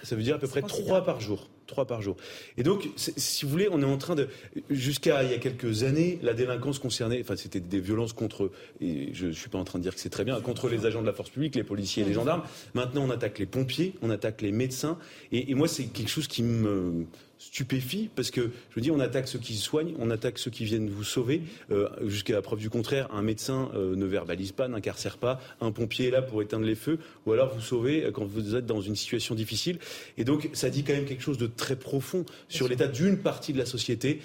Ça 0.03 0.17
veut 0.17 0.23
dire 0.23 0.37
à 0.37 0.39
peu 0.39 0.49
près 0.49 0.63
3 0.63 1.05
par 1.05 1.21
jour. 1.21 1.51
3 1.67 1.87
par 1.87 2.03
jour. 2.03 2.17
Et 2.57 2.63
donc, 2.63 2.89
si 2.97 3.45
vous 3.45 3.51
voulez, 3.51 3.69
on 3.71 3.81
est 3.81 3.85
en 3.85 3.99
train 3.99 4.15
de... 4.15 4.29
Jusqu'à 4.71 5.23
il 5.23 5.31
y 5.31 5.35
a 5.35 5.39
quelques 5.39 5.83
années, 5.83 6.19
la 6.23 6.35
délinquance 6.35 6.79
concernait... 6.79 7.21
Enfin, 7.21 7.37
c'était 7.37 7.61
des 7.61 7.81
violences 7.81 8.13
contre... 8.13 8.51
Et 8.81 9.11
je 9.13 9.27
ne 9.27 9.33
suis 9.33 9.49
pas 9.49 9.59
en 9.59 9.65
train 9.65 9.79
de 9.79 9.83
dire 9.83 9.95
que 9.95 10.01
c'est 10.01 10.11
très 10.11 10.25
bien, 10.25 10.41
contre 10.41 10.69
les 10.69 10.87
agents 10.87 11.03
de 11.03 11.07
la 11.07 11.13
force 11.13 11.31
publique, 11.31 11.55
les 11.55 11.65
policiers 11.65 12.03
et 12.03 12.07
les 12.07 12.15
gendarmes. 12.15 12.43
Maintenant, 12.75 13.05
on 13.05 13.11
attaque 13.11 13.39
les 13.39 13.47
pompiers, 13.47 13.95
on 14.03 14.11
attaque 14.11 14.43
les 14.43 14.53
médecins. 14.53 14.99
Et, 15.33 15.55
moi, 15.55 15.69
c'est 15.69 15.85
quelque 15.85 16.11
chose 16.11 16.29
qui 16.29 16.43
me 16.43 17.07
stupéfie 17.39 18.09
parce 18.15 18.31
que 18.31 18.41
je 18.41 18.75
veux 18.77 18.83
dire, 18.83 18.95
on 18.95 19.01
attaque 19.01 19.29
ceux 19.29 19.39
qui 19.39 19.55
soignent, 19.55 19.95
on 19.99 20.11
attaque 20.11 20.39
ceux 20.39 20.51
qui 20.51 20.65
viennent 20.65 20.89
vous 20.89 21.05
sauver. 21.05 21.43
Euh, 21.71 21.89
jusqu'à 22.07 22.33
la 22.33 22.43
preuve 22.43 22.59
du 22.59 22.71
contraire, 22.71 23.09
un 23.13 23.23
médecin 23.23 23.71
euh, 23.75 23.95
ne 23.95 24.07
verbalise 24.07 24.53
pas, 24.53 24.69
n'incarcère 24.69 25.19
pas, 25.19 25.41
un 25.61 25.71
pompier 25.71 26.09
est 26.09 26.11
là 26.11 26.23
pour 26.23 26.43
éteindre 26.43 26.65
les 26.65 26.75
feux, 26.75 26.99
ou 27.27 27.33
alors 27.33 27.55
vous 27.55 27.61
sauvez 27.61 28.05
euh, 28.05 28.11
quand 28.11 28.25
vous 28.25 28.55
êtes 28.55 28.67
dans 28.67 28.81
une 28.81 28.97
situation 28.97 29.35
difficile. 29.35 29.79
Et 30.17 30.25
donc, 30.25 30.51
ça 30.53 30.71
dit 30.71 30.83
quand 30.83 30.95
même 30.95 31.05
quelque 31.05 31.23
chose 31.23 31.39
de 31.39 31.47
très 31.47 31.77
profond 31.77 32.25
sur 32.49 32.69
l'état 32.69 32.89
d'une 32.89 33.19
partie 33.19 33.53
de 33.53 33.59
la 33.59 33.67
société 33.67 34.21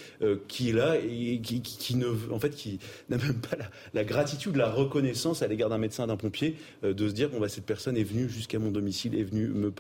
qui 0.48 0.70
est 0.70 0.74
là 0.74 0.96
et 0.98 1.40
qui, 1.42 1.96
ne, 1.96 2.08
en 2.32 2.40
fait, 2.40 2.52
qui 2.52 2.80
n'a 3.10 3.18
même 3.18 3.40
pas 3.40 3.58
la, 3.94 4.04
gratitude, 4.04 4.56
la 4.56 4.70
reconnaissance 4.70 5.42
à 5.42 5.48
l'égard 5.48 5.70
d'un 5.70 5.78
médecin, 5.78 6.08
d'un 6.08 6.18
pompier, 6.18 6.56
de 6.84 7.08
se 7.08 7.14
dire 7.14 7.30
bon 7.30 7.40
bah 7.40 7.50
cette 7.50 7.66
personne 7.66 7.98
est 7.98 8.04
venue 8.04 8.30
jusqu'à 8.30 8.60
mon 8.60 8.72
domicile, 8.72 9.16
est 9.16 9.24
venue 9.24 9.48
me 9.48 9.72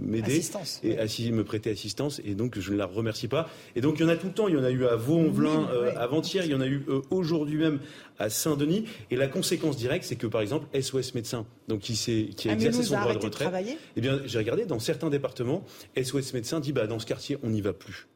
m'aider 0.00 0.40
et 0.82 1.30
me 1.32 1.44
prêter 1.44 1.70
assistance, 1.70 2.20
et 2.24 2.34
donc 2.34 2.58
je 2.64 2.72
ne 2.72 2.76
la 2.76 2.86
remercie 2.86 3.28
pas. 3.28 3.48
Et 3.76 3.80
donc 3.80 3.98
il 3.98 4.02
y 4.02 4.04
en 4.04 4.08
a 4.08 4.16
tout 4.16 4.26
le 4.26 4.32
temps. 4.32 4.48
Il 4.48 4.54
y 4.54 4.58
en 4.58 4.64
a 4.64 4.70
eu 4.70 4.84
à 4.86 4.96
Vaux-en-Velin 4.96 5.68
euh, 5.72 5.92
avant-hier. 5.96 6.44
Il 6.44 6.50
y 6.50 6.54
en 6.54 6.60
a 6.60 6.66
eu 6.66 6.84
euh, 6.88 7.02
aujourd'hui 7.10 7.56
même 7.56 7.80
à 8.18 8.30
Saint-Denis. 8.30 8.86
Et 9.10 9.16
la 9.16 9.28
conséquence 9.28 9.76
directe, 9.76 10.04
c'est 10.04 10.16
que 10.16 10.26
par 10.26 10.40
exemple 10.40 10.66
SOS 10.78 11.14
Médecins, 11.14 11.46
donc 11.68 11.80
qui, 11.80 11.94
qui 11.94 12.48
a 12.48 12.52
ah, 12.52 12.54
exercé 12.54 12.82
son 12.82 13.00
droit 13.00 13.14
de 13.14 13.18
retraite, 13.18 13.50
eh 13.96 14.00
bien 14.00 14.20
j'ai 14.24 14.38
regardé 14.38 14.66
dans 14.66 14.78
certains 14.78 15.10
départements, 15.10 15.64
SOS 16.00 16.32
Médecins 16.34 16.60
dit 16.60 16.72
bah 16.72 16.86
dans 16.86 16.98
ce 16.98 17.06
quartier 17.06 17.38
on 17.42 17.50
n'y 17.50 17.60
va 17.60 17.72
plus. 17.72 18.08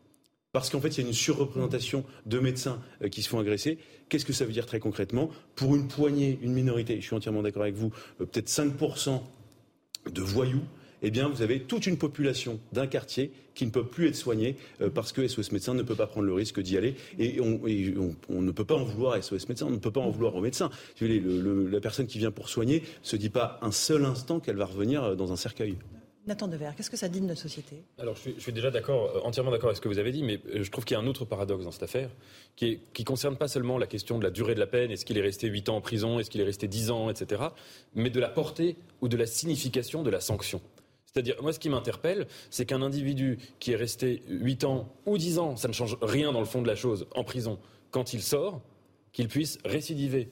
Parce 0.52 0.70
qu'en 0.70 0.80
fait, 0.80 0.88
il 0.88 1.02
y 1.02 1.04
a 1.04 1.06
une 1.06 1.14
surreprésentation 1.14 2.04
de 2.24 2.38
médecins 2.38 2.80
euh, 3.02 3.08
qui 3.08 3.22
se 3.22 3.28
font 3.28 3.38
agresser. 3.38 3.78
Qu'est-ce 4.08 4.24
que 4.24 4.32
ça 4.32 4.46
veut 4.46 4.52
dire 4.52 4.64
très 4.64 4.80
concrètement? 4.80 5.28
Pour 5.54 5.76
une 5.76 5.88
poignée, 5.88 6.38
une 6.42 6.52
minorité, 6.52 6.96
je 7.00 7.06
suis 7.06 7.14
entièrement 7.14 7.42
d'accord 7.42 7.62
avec 7.62 7.74
vous, 7.74 7.90
peut-être 8.16 8.48
5% 8.48 9.20
de 10.10 10.22
voyous, 10.22 10.62
eh 11.02 11.10
bien, 11.10 11.28
vous 11.28 11.42
avez 11.42 11.60
toute 11.60 11.86
une 11.86 11.98
population 11.98 12.60
d'un 12.72 12.86
quartier 12.86 13.32
qui 13.54 13.66
ne 13.66 13.70
peut 13.70 13.84
plus 13.84 14.08
être 14.08 14.16
soignée 14.16 14.56
euh, 14.80 14.90
parce 14.90 15.12
que 15.12 15.26
SOS 15.26 15.52
Médecins 15.52 15.74
ne 15.74 15.82
peut 15.82 15.94
pas 15.94 16.06
prendre 16.06 16.26
le 16.26 16.32
risque 16.32 16.60
d'y 16.60 16.76
aller. 16.76 16.94
Et, 17.18 17.40
on, 17.40 18.42
ne 18.42 18.50
peut 18.52 18.64
pas 18.64 18.76
en 18.76 18.84
vouloir 18.84 19.14
à 19.14 19.22
SOS 19.22 19.48
Médecins, 19.48 19.66
on 19.66 19.70
ne 19.70 19.78
peut 19.78 19.90
pas 19.90 20.00
en 20.00 20.10
vouloir 20.10 20.34
aux 20.34 20.40
médecins. 20.40 20.70
la 21.00 21.80
personne 21.80 22.06
qui 22.06 22.18
vient 22.18 22.30
pour 22.30 22.48
soigner 22.48 22.82
se 23.02 23.16
dit 23.16 23.30
pas 23.30 23.58
un 23.62 23.72
seul 23.72 24.04
instant 24.04 24.40
qu'elle 24.40 24.56
va 24.56 24.66
revenir 24.66 25.02
euh, 25.02 25.14
dans 25.14 25.32
un 25.32 25.36
cercueil. 25.36 25.76
Nathan 26.28 26.46
Devers, 26.46 26.76
qu'est-ce 26.76 26.90
que 26.90 26.96
ça 26.98 27.08
dit 27.08 27.20
de 27.22 27.26
notre 27.26 27.40
société? 27.40 27.82
Alors, 27.98 28.14
je 28.14 28.38
suis, 28.38 28.52
déjà 28.52 28.70
d'accord, 28.70 29.16
euh, 29.16 29.20
entièrement 29.24 29.50
d'accord 29.50 29.70
avec 29.70 29.78
ce 29.78 29.80
que 29.80 29.88
vous 29.88 29.98
avez 29.98 30.12
dit, 30.12 30.22
mais 30.22 30.40
je 30.54 30.70
trouve 30.70 30.84
qu'il 30.84 30.94
y 30.94 31.00
a 31.00 31.02
un 31.02 31.06
autre 31.06 31.24
paradoxe 31.24 31.64
dans 31.64 31.70
cette 31.70 31.82
affaire, 31.82 32.10
qui 32.54 32.80
ne 32.98 33.04
concerne 33.04 33.36
pas 33.36 33.48
seulement 33.48 33.78
la 33.78 33.86
question 33.86 34.18
de 34.18 34.24
la 34.24 34.30
durée 34.30 34.54
de 34.54 34.60
la 34.60 34.66
peine, 34.66 34.90
est-ce 34.90 35.06
qu'il 35.06 35.16
est 35.16 35.22
resté 35.22 35.48
8 35.48 35.70
ans 35.70 35.76
en 35.76 35.80
prison, 35.80 36.20
est-ce 36.20 36.28
qu'il 36.28 36.42
est 36.42 36.44
resté 36.44 36.68
10 36.68 36.90
ans, 36.90 37.08
etc., 37.08 37.42
mais 37.94 38.10
de 38.10 38.20
la 38.20 38.28
portée 38.28 38.76
ou 39.00 39.08
de 39.08 39.16
la 39.16 39.26
signification 39.26 40.02
de 40.02 40.10
la 40.10 40.20
sanction. 40.20 40.60
C'est-à-dire, 41.12 41.36
moi, 41.43 41.52
ce 41.52 41.59
qui 41.59 41.70
m'interpelle, 41.70 42.26
c'est 42.51 42.66
qu'un 42.66 42.82
individu 42.82 43.39
qui 43.60 43.72
est 43.72 43.76
resté 43.76 44.22
8 44.28 44.64
ans 44.64 44.94
ou 45.06 45.16
10 45.16 45.39
ans, 45.39 45.56
ça 45.56 45.66
ne 45.66 45.72
change 45.72 45.97
rien 46.02 46.32
dans 46.32 46.40
le 46.40 46.47
fond 46.47 46.60
de 46.60 46.66
la 46.66 46.76
chose, 46.76 47.06
en 47.14 47.24
prison, 47.24 47.59
quand 47.90 48.12
il 48.12 48.22
sort, 48.22 48.60
qu'il 49.12 49.28
puisse 49.28 49.59
récidiver 49.64 50.28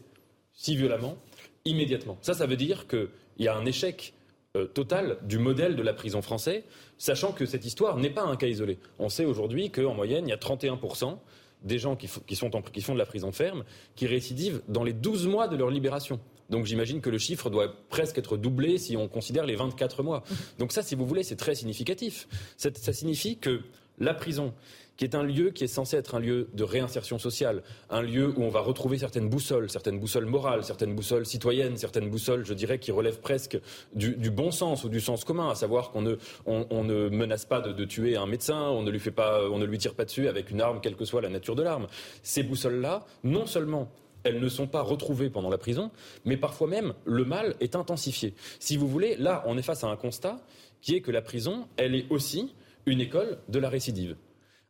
si 0.52 0.76
violemment, 0.76 1.16
immédiatement. 1.64 2.18
Ça, 2.20 2.34
ça 2.34 2.46
veut 2.46 2.56
dire 2.56 2.86
qu'il 2.86 3.08
y 3.38 3.48
a 3.48 3.56
un 3.56 3.64
échec 3.64 4.12
euh, 4.56 4.66
total 4.66 5.18
du 5.22 5.38
modèle 5.38 5.76
de 5.76 5.82
la 5.82 5.94
prison 5.94 6.20
français, 6.20 6.64
sachant 6.98 7.32
que 7.32 7.46
cette 7.46 7.64
histoire 7.64 7.96
n'est 7.96 8.10
pas 8.10 8.24
un 8.24 8.36
cas 8.36 8.46
isolé. 8.46 8.78
On 8.98 9.08
sait 9.08 9.24
aujourd'hui 9.24 9.70
qu'en 9.70 9.94
moyenne, 9.94 10.26
il 10.26 10.30
y 10.30 10.34
a 10.34 10.36
31% 10.36 11.18
des 11.62 11.78
gens 11.78 11.96
qui, 11.96 12.06
sont 12.06 12.20
qui 12.60 12.80
font 12.82 12.94
de 12.94 12.98
la 12.98 13.06
prison 13.06 13.32
ferme 13.32 13.64
qui 13.96 14.06
récidivent 14.06 14.60
dans 14.68 14.84
les 14.84 14.92
12 14.92 15.26
mois 15.26 15.48
de 15.48 15.56
leur 15.56 15.70
libération. 15.70 16.20
Donc 16.50 16.66
j'imagine 16.66 17.00
que 17.00 17.10
le 17.10 17.18
chiffre 17.18 17.50
doit 17.50 17.72
presque 17.88 18.18
être 18.18 18.36
doublé 18.36 18.78
si 18.78 18.96
on 18.96 19.08
considère 19.08 19.46
les 19.46 19.56
24 19.56 20.02
mois. 20.02 20.22
Donc 20.58 20.72
ça, 20.72 20.82
si 20.82 20.94
vous 20.94 21.06
voulez, 21.06 21.22
c'est 21.22 21.36
très 21.36 21.54
significatif. 21.54 22.28
Ça, 22.56 22.70
signifie 22.92 23.38
que 23.38 23.62
la 23.98 24.14
prison, 24.14 24.52
qui 24.96 25.04
est 25.04 25.14
un 25.14 25.22
lieu 25.22 25.50
qui 25.50 25.64
est 25.64 25.68
censé 25.68 25.96
être 25.96 26.14
un 26.14 26.20
lieu 26.20 26.48
de 26.54 26.64
réinsertion 26.64 27.18
sociale, 27.18 27.62
un 27.90 28.02
lieu 28.02 28.32
où 28.36 28.42
on 28.42 28.48
va 28.48 28.60
retrouver 28.60 28.98
certaines 28.98 29.28
boussoles, 29.28 29.68
certaines 29.70 29.98
boussoles 29.98 30.26
morales, 30.26 30.64
certaines 30.64 30.94
boussoles 30.94 31.26
citoyennes, 31.26 31.76
certaines 31.76 32.08
boussoles, 32.08 32.44
je 32.46 32.54
dirais, 32.54 32.78
qui 32.78 32.92
relèvent 32.92 33.20
presque 33.20 33.58
du, 33.94 34.30
bon 34.30 34.50
sens 34.50 34.84
ou 34.84 34.88
du 34.88 35.00
sens 35.00 35.24
commun, 35.24 35.50
à 35.50 35.54
savoir 35.54 35.90
qu'on 35.90 36.02
ne, 36.02 36.16
on, 36.46 36.84
ne 36.84 37.08
menace 37.08 37.44
pas 37.44 37.60
de, 37.60 37.72
de, 37.72 37.84
tuer 37.84 38.16
un 38.16 38.26
médecin, 38.26 38.60
on 38.60 38.82
ne 38.82 38.90
lui 38.90 39.00
fait 39.00 39.10
pas, 39.10 39.48
on 39.50 39.58
ne 39.58 39.66
lui 39.66 39.78
tire 39.78 39.94
pas 39.94 40.04
dessus 40.04 40.28
avec 40.28 40.50
une 40.50 40.60
arme, 40.60 40.80
quelle 40.80 40.96
que 40.96 41.04
soit 41.04 41.20
la 41.20 41.30
nature 41.30 41.56
de 41.56 41.62
l'arme. 41.62 41.86
Ces 42.22 42.42
boussoles-là, 42.42 43.04
non 43.24 43.46
seulement 43.46 43.90
elles 44.24 44.40
ne 44.40 44.48
sont 44.48 44.66
pas 44.66 44.82
retrouvées 44.82 45.30
pendant 45.30 45.50
la 45.50 45.58
prison, 45.58 45.90
mais 46.24 46.36
parfois 46.36 46.68
même 46.68 46.94
le 47.04 47.24
mal 47.24 47.54
est 47.60 47.76
intensifié. 47.76 48.34
Si 48.58 48.76
vous 48.76 48.88
voulez, 48.88 49.16
là, 49.16 49.42
on 49.46 49.56
est 49.56 49.62
face 49.62 49.84
à 49.84 49.88
un 49.88 49.96
constat 49.96 50.40
qui 50.80 50.94
est 50.94 51.00
que 51.00 51.10
la 51.10 51.22
prison, 51.22 51.68
elle 51.76 51.94
est 51.94 52.06
aussi 52.10 52.54
une 52.86 53.00
école 53.00 53.38
de 53.48 53.58
la 53.58 53.68
récidive. 53.68 54.16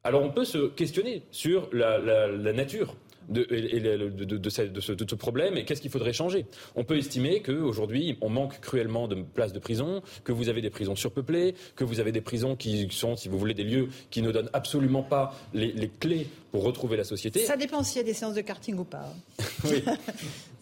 Alors 0.05 0.23
on 0.23 0.31
peut 0.31 0.45
se 0.45 0.69
questionner 0.69 1.23
sur 1.33 1.69
la, 1.73 2.53
nature 2.53 2.95
de, 3.29 3.45
de, 3.45 4.51
ce, 4.51 5.15
problème 5.15 5.57
et 5.57 5.65
qu'est-ce 5.65 5.81
qu'il 5.81 5.91
faudrait 5.91 6.13
changer. 6.13 6.47
On 6.75 6.85
peut 6.85 6.97
estimer 6.97 7.43
qu'aujourd'hui, 7.43 8.17
on 8.21 8.29
manque 8.29 8.61
cruellement 8.61 9.09
de 9.09 9.17
places 9.17 9.53
de 9.53 9.59
prison, 9.59 10.03
que 10.25 10.33
vous 10.33 10.49
avez 10.49 10.61
des 10.61 10.71
prisons 10.71 10.97
surpeuplées, 10.97 11.55
que 11.75 11.85
vous 11.85 12.01
avez 12.01 12.13
des 12.13 12.21
prisons 12.21 12.57
qui 12.57 12.89
sont, 12.91 13.17
si 13.17 13.29
vous 13.29 13.39
voulez, 13.39 13.55
des 13.55 13.65
lieux 13.65 13.89
qui 14.11 14.23
ne 14.23 14.31
donnent 14.31 14.51
absolument 14.53 15.03
pas 15.03 15.35
les, 15.55 15.91
clés 16.01 16.27
pour 16.53 16.65
retrouver 16.65 16.97
la 16.97 17.05
société. 17.05 17.41
Ça 17.41 17.57
dépend 17.57 17.83
s'il 17.83 17.99
y 17.99 18.01
a 18.01 18.05
des 18.05 18.15
séances 18.15 18.35
de 18.35 18.41
karting 18.41 18.77
ou 18.79 18.85
pas. 18.85 19.13
oui. 19.65 19.83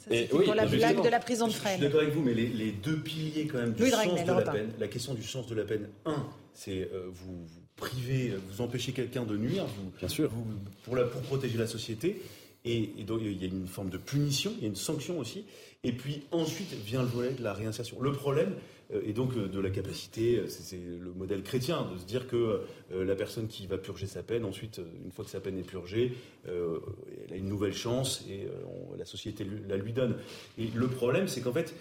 C'est 0.09 0.29
pour 0.29 0.55
la 0.55 0.67
blague 0.67 1.03
de 1.03 1.09
la 1.09 1.19
prison 1.19 1.47
de 1.47 1.53
Fresnes. 1.53 1.77
Je 1.77 1.77
suis 1.77 1.87
d'accord 1.87 2.03
avec 2.03 2.15
vous, 2.15 2.23
mais 2.23 2.35
les, 2.35 2.73
deux 2.73 2.99
piliers 2.99 3.47
quand 3.47 3.59
même 3.59 3.73
du 3.73 3.89
sens 3.89 4.25
de 4.25 4.33
la 4.33 4.43
peine, 4.43 4.71
la 4.79 4.89
question 4.89 5.15
du 5.15 5.23
sens 5.23 5.47
de 5.47 5.55
la 5.55 5.65
peine, 5.65 5.89
un, 6.05 6.27
c'est 6.53 6.91
euh, 6.93 7.09
vous 7.11 7.47
priver, 7.77 8.35
vous 8.49 8.61
empêcher 8.61 8.93
quelqu'un 8.93 9.25
de 9.25 9.37
nuire, 9.37 9.67
Bien 9.99 10.09
sûr. 10.09 10.31
pour, 10.85 10.97
pour 10.97 11.23
protéger 11.23 11.59
la 11.59 11.67
société. 11.67 12.21
Et, 12.65 13.05
donc 13.07 13.21
il 13.23 13.41
y 13.41 13.45
a 13.45 13.49
une 13.49 13.67
forme 13.67 13.91
de 13.91 13.99
punition, 13.99 14.53
il 14.57 14.63
y 14.63 14.65
a 14.65 14.69
une 14.69 14.77
sanction 14.77 15.19
aussi. 15.19 15.45
Et 15.83 15.93
puis 15.93 16.23
ensuite 16.33 16.73
vient 16.73 17.03
le 17.03 17.09
volet 17.09 17.33
de 17.33 17.43
la 17.43 17.53
réinsertion. 17.53 18.01
Le 18.01 18.13
problème, 18.13 18.55
euh, 18.93 19.03
et 19.05 19.13
donc 19.13 19.37
euh, 19.37 19.49
de 19.49 19.61
la 19.61 19.71
capacité, 19.71 20.39
euh, 20.39 20.47
c'est 20.49 20.77
le 20.77 21.13
modèle 21.13 21.43
chrétien, 21.43 21.87
de 21.93 21.99
se 21.99 22.05
dire 22.05 22.27
que 22.27 22.63
la 22.91 23.15
personne 23.17 23.49
qui 23.49 23.67
va 23.67 23.77
purger 23.77 24.07
sa 24.07 24.23
peine, 24.23 24.45
ensuite, 24.45 24.81
une 25.05 25.11
fois 25.11 25.25
que 25.25 25.31
sa 25.31 25.41
peine 25.41 25.59
est 25.59 25.67
purgée, 25.67 26.13
elle 26.47 27.33
a 27.33 27.37
une 27.37 27.49
nouvelle 27.49 27.75
chance 27.75 28.25
et 28.31 28.47
la 28.97 29.05
société 29.05 29.45
la 29.69 29.77
lui 29.77 29.93
donne. 29.93 30.17
Et 30.59 30.69
le 30.75 30.87
problème, 30.87 31.27
c'est 31.27 31.41
qu'en 31.41 31.53
fait, 31.53 31.75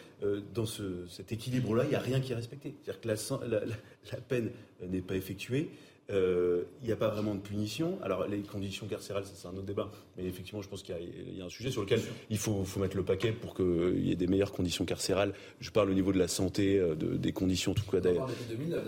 dans 0.53 0.65
cet 0.65 1.31
équilibre-là, 1.31 1.83
il 1.83 1.89
n'y 1.89 1.95
a 1.95 1.99
rien 1.99 2.19
qui 2.19 2.31
est 2.31 2.35
respecté. 2.35 2.73
C'est-à-dire 2.83 3.01
que 3.01 4.11
la 4.11 4.17
peine 4.21 4.51
n'est 4.81 5.01
pas 5.01 5.15
effectuée. 5.15 5.69
Euh, 6.09 6.63
il 6.81 6.87
n'y 6.87 6.91
a 6.91 6.97
pas 6.97 7.07
vraiment 7.07 7.33
de 7.33 7.39
punition. 7.39 7.97
Alors 8.03 8.27
les 8.27 8.39
conditions 8.39 8.87
carcérales, 8.87 9.23
c'est 9.33 9.47
un 9.47 9.51
autre 9.51 9.63
débat. 9.63 9.89
Mais 10.17 10.25
effectivement, 10.25 10.61
je 10.61 10.67
pense 10.67 10.83
qu'il 10.83 10.95
y, 11.37 11.41
a 11.41 11.45
un 11.45 11.49
sujet 11.49 11.71
sur 11.71 11.81
lequel 11.81 12.01
il 12.29 12.37
faut, 12.37 12.65
mettre 12.77 12.97
le 12.97 13.03
paquet 13.03 13.31
pour 13.31 13.55
qu'il 13.55 14.05
y 14.05 14.11
ait 14.11 14.15
des 14.15 14.27
meilleures 14.27 14.51
conditions 14.51 14.83
carcérales. 14.83 15.33
Je 15.61 15.71
parle 15.71 15.89
au 15.89 15.93
niveau 15.93 16.11
de 16.11 16.19
la 16.19 16.27
santé, 16.27 16.77
euh, 16.77 16.95
des 16.95 17.31
conditions, 17.31 17.73
tout 17.73 17.83
cas. 17.89 17.99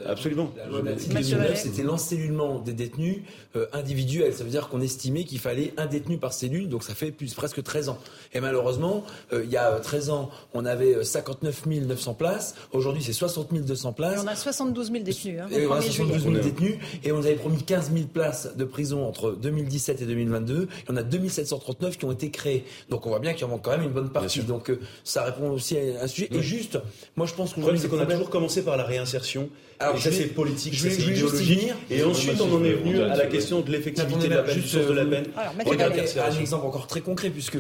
Absolument. 0.06 0.52
La 0.58 0.68
loi 0.68 0.82
2009, 0.82 1.56
c'était 1.56 1.84
l'encellulement 1.84 2.60
des 2.60 2.74
détenus 2.74 3.20
euh, 3.56 3.68
individuels. 3.72 4.34
Ça 4.34 4.44
veut 4.44 4.50
dire 4.50 4.68
qu'on 4.68 4.82
estimait 4.82 5.24
qu'il 5.24 5.40
fallait 5.40 5.74
un 5.78 5.86
détenu 5.86 6.18
par 6.18 6.34
cellule, 6.34 6.68
donc 6.68 6.84
ça 6.84 6.96
fait 6.96 7.12
plus, 7.12 7.34
presque 7.34 7.64
13 7.64 7.90
ans. 7.90 8.00
Et 8.34 8.42
malheureusement, 8.42 9.06
il 9.32 9.50
y 9.50 9.58
a 9.58 9.80
13 9.80 10.10
ans, 10.10 10.30
on 10.54 10.66
avait 10.66 11.04
59 11.04 11.66
900 11.66 12.14
places. 12.16 12.56
Aujourd'hui, 12.74 13.02
c'est 13.02 13.14
60 13.14 13.54
200 13.54 13.94
places. 13.94 14.18
Et 14.18 14.24
on 14.24 14.28
a 14.28 14.36
72 14.36 14.92
000 14.92 15.04
détenus. 15.04 15.40
Hein, 15.40 15.48
et 15.52 15.66
on 15.66 15.74
a 15.74 15.82
72 15.82 16.24
000 16.24 16.36
détenus 16.36 16.76
et 17.06 17.12
on 17.12 17.18
nous 17.18 17.26
avait 17.28 17.36
promis 17.36 17.62
15 17.62 17.92
000 17.94 18.08
places 18.08 18.56
de 18.58 18.66
prison 18.66 19.06
entre 19.08 19.32
2017 19.32 20.02
et 20.02 20.06
2022. 20.06 20.68
Il 20.84 20.92
y 20.92 20.94
en 20.94 20.98
a 20.98 21.04
2739 21.04 21.98
qui 21.98 22.06
ont 22.06 22.12
été 22.12 22.32
créées. 22.32 22.66
Donc 22.90 23.06
on 23.06 23.10
voit 23.10 23.20
bien 23.20 23.34
qu'il 23.34 23.44
y 23.44 23.46
en 23.46 23.50
manque 23.50 23.64
quand 23.64 23.72
même 23.72 23.84
une 23.84 23.92
bonne 23.92 24.10
partie. 24.10 24.40
Donc 24.40 24.72
euh, 24.72 24.80
ça 25.04 25.24
répond 25.24 25.52
aussi 25.52 25.78
à 25.78 26.04
un 26.04 26.08
sujet. 26.08 26.28
Et 26.32 26.42
juste, 26.42 26.80
moi 27.16 27.28
je 27.28 27.34
pense 27.36 27.54
qu'on 27.54 27.76
c'est 27.78 27.88
qu'on 27.88 28.00
a 28.00 28.06
toujours 28.06 28.30
commencé 28.30 28.64
par 28.64 28.76
la 28.76 28.84
réinsertion. 28.84 29.50
Alors, 29.80 29.96
et 29.96 30.00
ça 30.00 30.12
c'est 30.12 30.28
politique, 30.28 30.76
ça 30.76 30.90
c'est 30.90 31.02
idéologique. 31.04 31.74
Et 31.92 32.04
ensuite 32.04 32.42
on 32.42 32.56
en 32.56 32.64
est 32.64 32.74
venu 32.74 33.00
à 33.02 33.16
la 33.16 33.28
question 33.28 33.62
de 33.62 33.72
l'effectivité 33.72 34.28
de 34.28 34.34
la 34.34 34.44
peine, 34.44 34.62
de 34.62 34.94
la 34.94 35.06
peine. 35.06 35.26
Regardez 35.66 36.02
un 36.18 36.40
exemple 36.40 36.66
encore 36.66 36.88
très 36.88 37.02
concret 37.02 37.30
puisque 37.30 37.58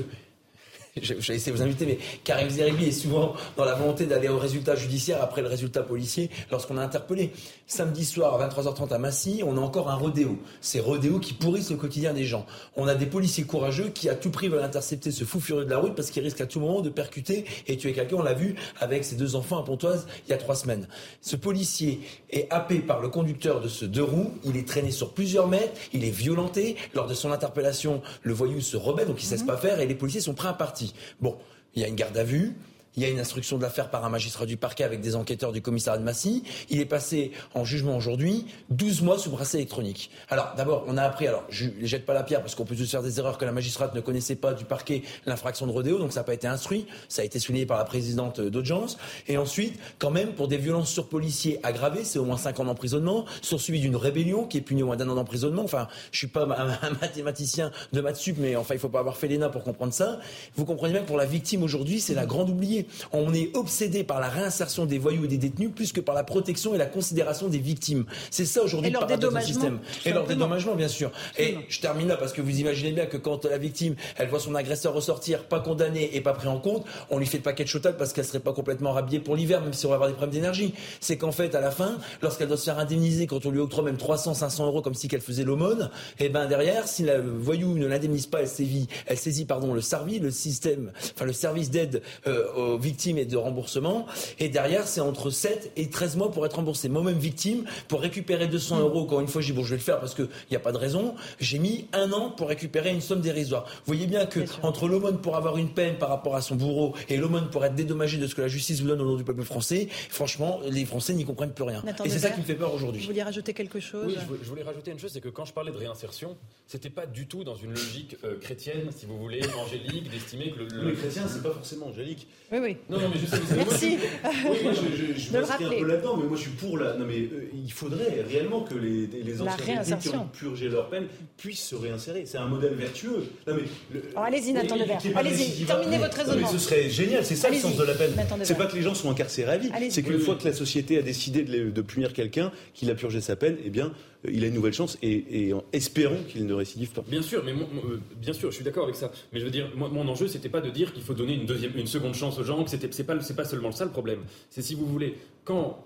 je, 1.02 1.14
vais 1.14 1.36
essayer 1.36 1.52
de 1.52 1.58
vous 1.58 1.64
inviter, 1.64 1.86
mais 1.86 1.98
Karim 2.24 2.50
Zeribi 2.50 2.86
est 2.86 2.92
souvent 2.92 3.34
dans 3.58 3.66
la 3.66 3.74
volonté 3.74 4.06
d'aller 4.06 4.30
au 4.30 4.38
résultat 4.38 4.76
judiciaire 4.76 5.22
après 5.22 5.42
le 5.42 5.50
résultat 5.50 5.84
policier 5.84 6.30
lorsqu'on 6.52 6.78
a 6.78 6.82
interpellé. 6.82 7.32
Samedi 7.68 8.06
soir 8.06 8.40
à 8.42 8.48
23h30 8.48 8.94
à 8.94 8.98
Massy, 8.98 9.42
on 9.46 9.58
a 9.58 9.60
encore 9.60 9.90
un 9.90 9.96
rodéo. 9.96 10.40
Ces 10.62 10.80
rodéos 10.80 11.20
qui 11.20 11.34
pourrissent 11.34 11.72
le 11.72 11.76
quotidien 11.76 12.14
des 12.14 12.24
gens. 12.24 12.46
On 12.78 12.88
a 12.88 12.96
des 12.96 13.08
policiers 13.08 13.44
courageux 13.44 13.90
qui 13.90 14.08
à 14.08 14.16
tout 14.16 14.30
prix 14.30 14.48
veulent 14.48 14.64
intercepter 14.64 15.12
ce 15.12 15.26
fou 15.26 15.42
furieux 15.42 15.66
de 15.66 15.70
la 15.70 15.80
route 15.80 15.96
parce 15.96 16.12
qu'il 16.12 16.24
risque 16.24 16.40
à 16.40 16.46
tout 16.46 16.62
moment 16.62 16.82
de 16.82 16.90
percuter 16.90 17.44
et 17.68 17.76
tuer 17.76 17.92
quelqu'un. 17.92 18.16
On 18.18 18.24
l'a 18.24 18.34
vu 18.34 18.56
avec 18.80 19.04
ses 19.04 19.16
deux 19.16 19.36
enfants 19.36 19.60
à 19.60 19.66
Pontoise 19.66 20.08
il 20.28 20.30
y 20.30 20.34
a 20.34 20.38
trois 20.38 20.56
semaines. 20.56 20.88
Ce 21.22 21.36
policier 21.36 22.00
est 22.30 22.48
happé 22.52 22.80
par 22.80 23.02
le 23.02 23.10
conducteur 23.10 23.60
de 23.60 23.68
ce 23.68 23.84
deux 23.84 24.04
roues. 24.04 24.32
Il 24.46 24.56
est 24.56 24.68
traîné 24.68 24.92
sur 24.92 25.14
plusieurs 25.14 25.50
mètres. 25.50 25.74
Il 25.92 26.06
est 26.06 26.10
violenté. 26.10 26.78
Lors 26.94 27.08
de 27.08 27.14
son 27.14 27.34
interpellation, 27.34 28.02
le 28.24 28.34
voyou 28.34 28.62
se 28.62 28.78
rebelle, 28.78 29.08
donc 29.08 29.22
il 29.22 29.26
ne 29.26 29.30
cesse 29.30 29.42
mhm. 29.42 29.48
pas 29.48 29.58
faire 29.58 29.80
et 29.82 29.88
les 29.88 29.96
policiers 29.96 30.22
sont 30.22 30.34
prêts 30.34 30.48
à 30.48 30.54
partir. 30.54 30.85
Bon, 31.22 31.38
il 31.76 31.82
y 31.82 31.86
a 31.86 31.88
une 31.88 31.96
garde 31.96 32.18
à 32.18 32.24
vue. 32.24 32.56
Il 32.96 33.04
y 33.04 33.06
a 33.06 33.10
une 33.10 33.20
instruction 33.20 33.58
de 33.58 33.64
l'affaire 33.64 33.90
par 33.90 34.06
un 34.06 34.10
magistrat 34.10 34.46
du 34.46 34.58
parquet 34.58 34.84
avec 34.84 35.02
des 35.02 35.16
enquêteurs 35.16 35.52
du 35.52 35.62
commissariat 35.62 36.00
de 36.00 36.06
Massy. 36.06 36.44
Il 36.70 36.80
est 36.80 36.86
passé 36.86 37.32
en 37.54 37.66
jugement 37.66 37.98
aujourd'hui 37.98 38.46
12 38.70 39.02
mois 39.02 39.18
sous 39.18 39.30
bracelet 39.30 39.60
électronique. 39.60 40.12
Alors 40.30 40.54
d'abord, 40.56 40.86
on 40.88 40.98
a 40.98 41.04
appris, 41.04 41.28
alors 41.28 41.44
je 41.50 41.66
ne 41.66 41.86
jette 41.86 42.06
pas 42.06 42.14
la 42.14 42.24
pierre 42.24 42.42
parce 42.42 42.56
qu'on 42.56 42.66
peut 42.66 42.76
tous 42.76 42.90
faire 42.90 43.04
des 43.04 43.20
erreurs 43.20 43.38
que 43.38 43.46
la 43.46 43.52
magistrate 43.52 43.94
ne 43.96 44.02
connaissait 44.02 44.36
pas 44.36 44.54
du 44.54 44.66
parquet 44.66 45.04
l'infraction 45.26 45.68
de 45.68 45.72
rodéo, 45.72 45.98
donc 45.98 46.14
ça 46.14 46.22
n'a 46.22 46.26
pas 46.26 46.34
été 46.34 46.48
instruit. 46.48 46.86
Ça 47.10 47.22
a 47.22 47.26
été 47.26 47.40
souligné 47.40 47.66
par 47.66 47.78
la 47.78 47.86
présidente 47.86 48.42
d'audience. 48.42 48.98
Et 49.28 49.38
ensuite, 49.38 49.80
quand 50.00 50.12
même, 50.12 50.34
pour 50.34 50.48
des 50.48 50.58
violences 50.58 50.92
sur 50.92 51.08
policiers 51.08 51.60
aggravées, 51.64 52.04
c'est 52.04 52.20
au 52.20 52.26
moins 52.26 52.38
5 52.38 52.60
ans 52.60 52.66
d'emprisonnement, 52.66 53.26
suivi 53.58 53.80
d'une 53.80 53.96
rébellion 53.96 54.46
qui 54.46 54.58
est 54.58 54.62
punie 54.62 54.84
au 54.84 54.88
moins 54.88 54.96
d'un 54.96 55.10
an 55.10 55.16
d'emprisonnement. 55.16 55.64
Enfin, 55.64 55.88
je 56.12 56.20
suis 56.20 56.28
pas 56.28 56.44
un, 56.44 56.90
mathématicien 57.02 57.72
de 57.94 58.02
maths 58.02 58.18
sup, 58.18 58.38
mais 58.40 58.56
enfin, 58.56 58.74
il 58.74 58.80
faut 58.80 58.90
pas 58.90 59.00
avoir 59.00 59.18
fait 59.18 59.28
l'ENA 59.28 59.50
pour 59.50 59.64
comprendre 59.64 59.94
ça. 59.94 60.20
Vous 60.56 60.66
comprenez 60.66 60.94
bien 60.94 61.02
que 61.02 61.08
pour 61.08 61.18
la 61.18 61.26
victime 61.26 61.64
aujourd'hui, 61.64 62.00
c'est 62.00 62.14
la 62.14 62.26
grande 62.26 62.50
oubliée. 62.50 62.85
On 63.12 63.34
est 63.34 63.56
obsédé 63.56 64.04
par 64.04 64.20
la 64.20 64.30
réinsertion 64.30 64.86
des 64.86 64.98
voyous 64.98 65.26
et 65.26 65.28
des 65.28 65.38
détenus 65.38 65.72
plus 65.74 65.92
que 65.92 66.02
par 66.02 66.16
la 66.16 66.24
protection 66.24 66.76
et 66.76 66.78
la 66.78 66.86
considération 66.86 67.48
des 67.48 67.60
victimes. 67.60 68.06
C'est 68.32 68.46
ça 68.46 68.64
aujourd'hui 68.64 68.92
le 68.92 69.00
paradoxe 69.00 69.34
du 69.46 69.54
système. 69.54 69.80
Et 70.06 70.12
leur 70.12 70.26
dédommagement, 70.26 70.76
bien 70.76 70.88
sûr. 70.88 71.12
Et 71.38 71.58
je 71.70 71.80
termine 71.80 72.08
là 72.08 72.18
parce 72.18 72.34
que 72.34 72.42
vous 72.42 72.60
imaginez 72.60 72.92
bien 72.92 73.06
que 73.06 73.18
quand 73.18 73.46
la 73.46 73.58
victime, 73.58 73.96
elle 74.18 74.30
voit 74.30 74.40
son 74.40 74.56
agresseur 74.56 74.94
ressortir, 74.94 75.44
pas 75.44 75.60
condamné 75.60 76.16
et 76.16 76.22
pas 76.22 76.34
pris 76.34 76.48
en 76.48 76.60
compte, 76.60 76.86
on 77.10 77.20
lui 77.20 77.26
fait 77.26 77.38
le 77.38 77.44
paquet 77.44 77.64
de 77.64 77.70
chotal 77.70 77.98
parce 77.98 78.14
qu'elle 78.14 78.26
serait 78.26 78.40
pas 78.40 78.54
complètement 78.54 78.92
rhabillée 78.92 79.20
pour 79.20 79.36
l'hiver, 79.36 79.62
même 79.62 79.74
si 79.74 79.86
on 79.86 79.90
va 79.90 79.96
avoir 79.96 80.10
des 80.10 80.16
problèmes 80.16 80.34
d'énergie. 80.34 80.74
C'est 81.00 81.18
qu'en 81.18 81.32
fait, 81.32 81.56
à 81.56 81.62
la 81.62 81.72
fin, 81.72 81.98
lorsqu'elle 82.22 82.48
doit 82.48 82.58
se 82.58 82.66
faire 82.66 82.80
indemniser 82.80 83.28
quand 83.28 83.46
on 83.46 83.52
lui 83.52 83.60
octroie 83.60 83.84
même 83.84 83.98
300, 83.98 84.34
500 84.34 84.68
euros 84.68 84.82
comme 84.82 84.94
si 84.94 85.08
qu'elle 85.08 85.22
faisait 85.22 85.44
l'aumône, 85.44 85.90
et 86.20 86.26
eh 86.26 86.30
ben 86.30 86.46
derrière, 86.48 86.88
si 86.88 87.04
le 87.04 87.22
voyou 87.22 87.78
ne 87.78 87.86
l'indemnise 87.86 88.28
pas, 88.28 88.42
elle 88.42 88.48
saisit, 88.48 88.88
elle 89.06 89.18
saisit 89.18 89.46
pardon 89.46 89.74
le 89.74 89.82
service, 89.82 90.22
le 90.22 90.32
système, 90.32 90.92
enfin 91.16 91.26
le 91.26 91.34
service 91.34 91.70
d'aide 91.70 92.02
euh, 92.28 92.75
aux 92.76 92.80
victimes 92.80 93.18
et 93.18 93.26
de 93.26 93.38
remboursement. 93.38 94.06
Et 94.40 94.50
derrière, 94.50 94.88
c'est 94.88 95.02
entre 95.02 95.30
7 95.30 95.72
et 95.76 95.90
13 95.90 96.18
mois 96.18 96.32
pour 96.32 96.46
être 96.46 96.58
remboursé. 96.58 96.90
Moi-même 96.90 97.18
victime, 97.18 97.66
pour 97.88 98.02
récupérer 98.02 98.48
200 98.48 98.80
euros, 98.82 99.02
encore 99.02 99.22
une 99.22 99.28
fois, 99.28 99.42
je 99.42 99.48
dis 99.48 99.54
bon, 99.54 99.64
je 99.64 99.72
vais 99.72 99.78
le 99.78 99.82
faire 99.82 100.00
parce 100.00 100.14
qu'il 100.14 100.28
n'y 100.52 100.58
a 100.58 100.60
pas 100.60 100.72
de 100.72 100.78
raison. 100.78 101.16
J'ai 101.40 101.60
mis 101.60 101.88
un 101.94 102.12
an 102.12 102.30
pour 102.30 102.50
récupérer 102.50 102.92
une 102.92 103.02
somme 103.02 103.22
dérisoire. 103.22 103.66
Vous 103.66 103.94
voyez 103.94 104.08
bien 104.08 104.26
que 104.26 104.42
entre 104.62 104.88
l'aumône 104.88 105.18
pour 105.20 105.36
avoir 105.36 105.58
une 105.58 105.70
peine 105.70 105.96
par 105.98 106.10
rapport 106.10 106.36
à 106.36 106.42
son 106.42 106.56
bourreau 106.56 106.94
et 107.10 107.18
l'aumône 107.18 107.50
pour 107.50 107.64
être 107.66 107.76
dédommagé 107.76 108.18
de 108.18 108.28
ce 108.28 108.36
que 108.36 108.42
la 108.42 108.48
justice 108.48 108.82
vous 108.82 108.88
donne 108.88 109.02
au 109.02 109.06
nom 109.06 109.16
du 109.16 109.24
peuple 109.24 109.44
français, 109.44 109.88
franchement, 110.10 110.60
les 110.70 110.86
Français 110.86 111.14
n'y 111.14 111.26
comprennent 111.26 111.54
plus 111.54 111.64
rien. 111.64 111.84
Et 112.04 112.10
c'est 112.10 112.20
ça 112.20 112.30
qui 112.30 112.40
me 112.42 112.46
fait 112.46 112.56
peur 112.56 112.74
aujourd'hui. 112.74 113.02
Vous 113.02 113.08
vouliez 113.08 113.24
rajouter 113.24 113.54
quelque 113.54 113.80
chose? 113.80 114.06
Oui, 114.08 114.38
je 114.42 114.50
voulais 114.50 114.64
rajouter 114.64 114.92
une 114.92 115.00
chose, 115.00 115.12
c'est 115.14 115.22
que 115.22 115.30
quand 115.30 115.46
je 115.46 115.54
parlais 115.54 115.72
de 115.72 115.78
réinsertion, 115.78 116.36
c'était 116.68 116.90
pas 116.90 117.06
du 117.06 117.28
tout 117.28 117.44
dans 117.44 117.56
une 117.56 117.72
logique 117.72 118.18
euh, 118.24 118.38
chrétienne, 118.40 118.90
si 118.96 119.06
vous 119.06 119.18
voulez, 119.18 119.42
angélique, 119.66 120.10
d'estimer 120.10 120.52
que 120.52 120.60
le, 120.60 120.90
le... 120.90 120.92
chrétien, 120.94 121.24
c'est 121.28 121.44
pas 121.44 121.52
forcément 121.52 121.88
angélique. 121.88 122.28
Oui, 122.52 122.60
oui. 122.62 122.65
Non, 122.90 123.00
non, 123.00 123.10
mais 123.14 123.20
je 123.20 123.26
sais. 123.26 123.56
Merci. 123.56 123.98
Moi, 124.24 124.56
je, 124.74 124.98
je, 124.98 125.14
je, 125.14 125.32
je 125.32 125.38
un 125.38 125.70
peu 125.70 125.86
là-dedans, 125.86 126.18
mais 126.18 126.28
moi, 126.28 126.38
je 126.38 126.42
suis 126.42 126.52
pour 126.52 126.78
la. 126.78 126.96
Non, 126.98 127.06
mais 127.06 127.20
euh, 127.20 127.50
il 127.54 127.72
faudrait 127.72 128.24
réellement 128.28 128.62
que 128.62 128.76
les, 128.76 129.08
les 129.08 129.42
anciens 129.42 129.84
qui 129.98 130.10
ont 130.10 130.28
purgé 130.28 130.70
leur 130.70 130.90
peine 130.90 131.08
puissent 131.38 131.66
se 131.66 131.76
réinsérer. 131.76 132.24
C'est 132.26 132.38
un 132.38 132.48
modèle 132.48 132.74
vertueux. 132.74 133.26
Non, 133.48 133.56
mais. 133.56 134.00
Oh, 134.16 134.20
allez-y, 134.20 134.54
Nathan 134.54 134.78
Devers. 134.78 135.00
Allez-y, 135.16 135.66
terminez 135.66 135.98
votre 135.98 136.18
raisonnement. 136.18 136.48
Mais 136.52 136.58
ce 136.58 136.64
serait 136.64 136.90
génial. 136.90 137.24
C'est 137.26 137.36
ça 137.36 137.50
le 137.50 137.56
sens 137.56 137.78
de 137.78 137.84
la 137.84 137.94
peine. 137.94 138.14
C'est 138.44 138.58
pas 138.58 138.66
que 138.66 138.76
les 138.76 138.82
gens 138.82 138.96
sont 138.96 139.10
incarcérés 139.12 139.52
à 139.52 139.58
vie. 139.58 139.70
C'est 139.90 140.04
qu'une 140.04 140.20
fois 140.20 140.36
que 140.36 140.46
la 140.46 140.54
société 140.54 140.98
a 140.98 141.02
décidé 141.02 141.44
de, 141.44 141.70
de 141.70 141.82
punir 141.82 142.14
quelqu'un, 142.14 142.52
qu'il 142.74 142.90
a 142.92 142.96
purgé 142.96 143.22
sa 143.22 143.36
peine, 143.36 143.58
eh 143.64 143.70
bien, 143.70 143.92
il 144.32 144.44
a 144.44 144.48
une 144.48 144.54
nouvelle 144.54 144.74
chance 144.74 144.98
et, 145.02 145.54
espérons 145.74 146.24
qu'il 146.28 146.46
ne 146.46 146.54
récidive 146.54 146.92
pas. 146.92 147.04
Bien 147.08 147.22
sûr, 147.22 147.44
mais 147.44 147.54
euh, 147.54 148.00
bien 148.18 148.34
sûr, 148.34 148.52
je 148.52 148.56
suis 148.56 148.66
d'accord 148.66 148.84
avec 148.84 148.96
ça. 148.96 149.12
Mais 149.34 149.40
je 149.40 149.46
veux 149.46 149.52
dire, 149.52 149.70
mon 149.76 150.08
enjeu, 150.08 150.28
c'était 150.28 150.50
pas 150.50 150.62
de 150.62 150.70
dire 150.70 150.94
qu'il 150.94 151.04
faut 151.04 151.14
donner 151.14 151.34
une 151.34 151.46
deuxième, 151.46 151.76
une 151.76 151.88
seconde 151.88 152.14
chance 152.14 152.38
aux 152.40 152.44
gens, 152.44 152.64
que 152.64 152.70
c'était, 152.70 152.90
c'est 152.92 153.04
pas, 153.04 153.20
c'est 153.22 153.36
pas 153.36 153.46
seulement 153.46 153.72
ça 153.72 153.86
le 153.86 153.92
problème. 153.92 154.22
C'est 154.50 154.62
si 154.62 154.76
vous 154.76 154.86
voulez, 154.86 155.16
quand 155.44 155.86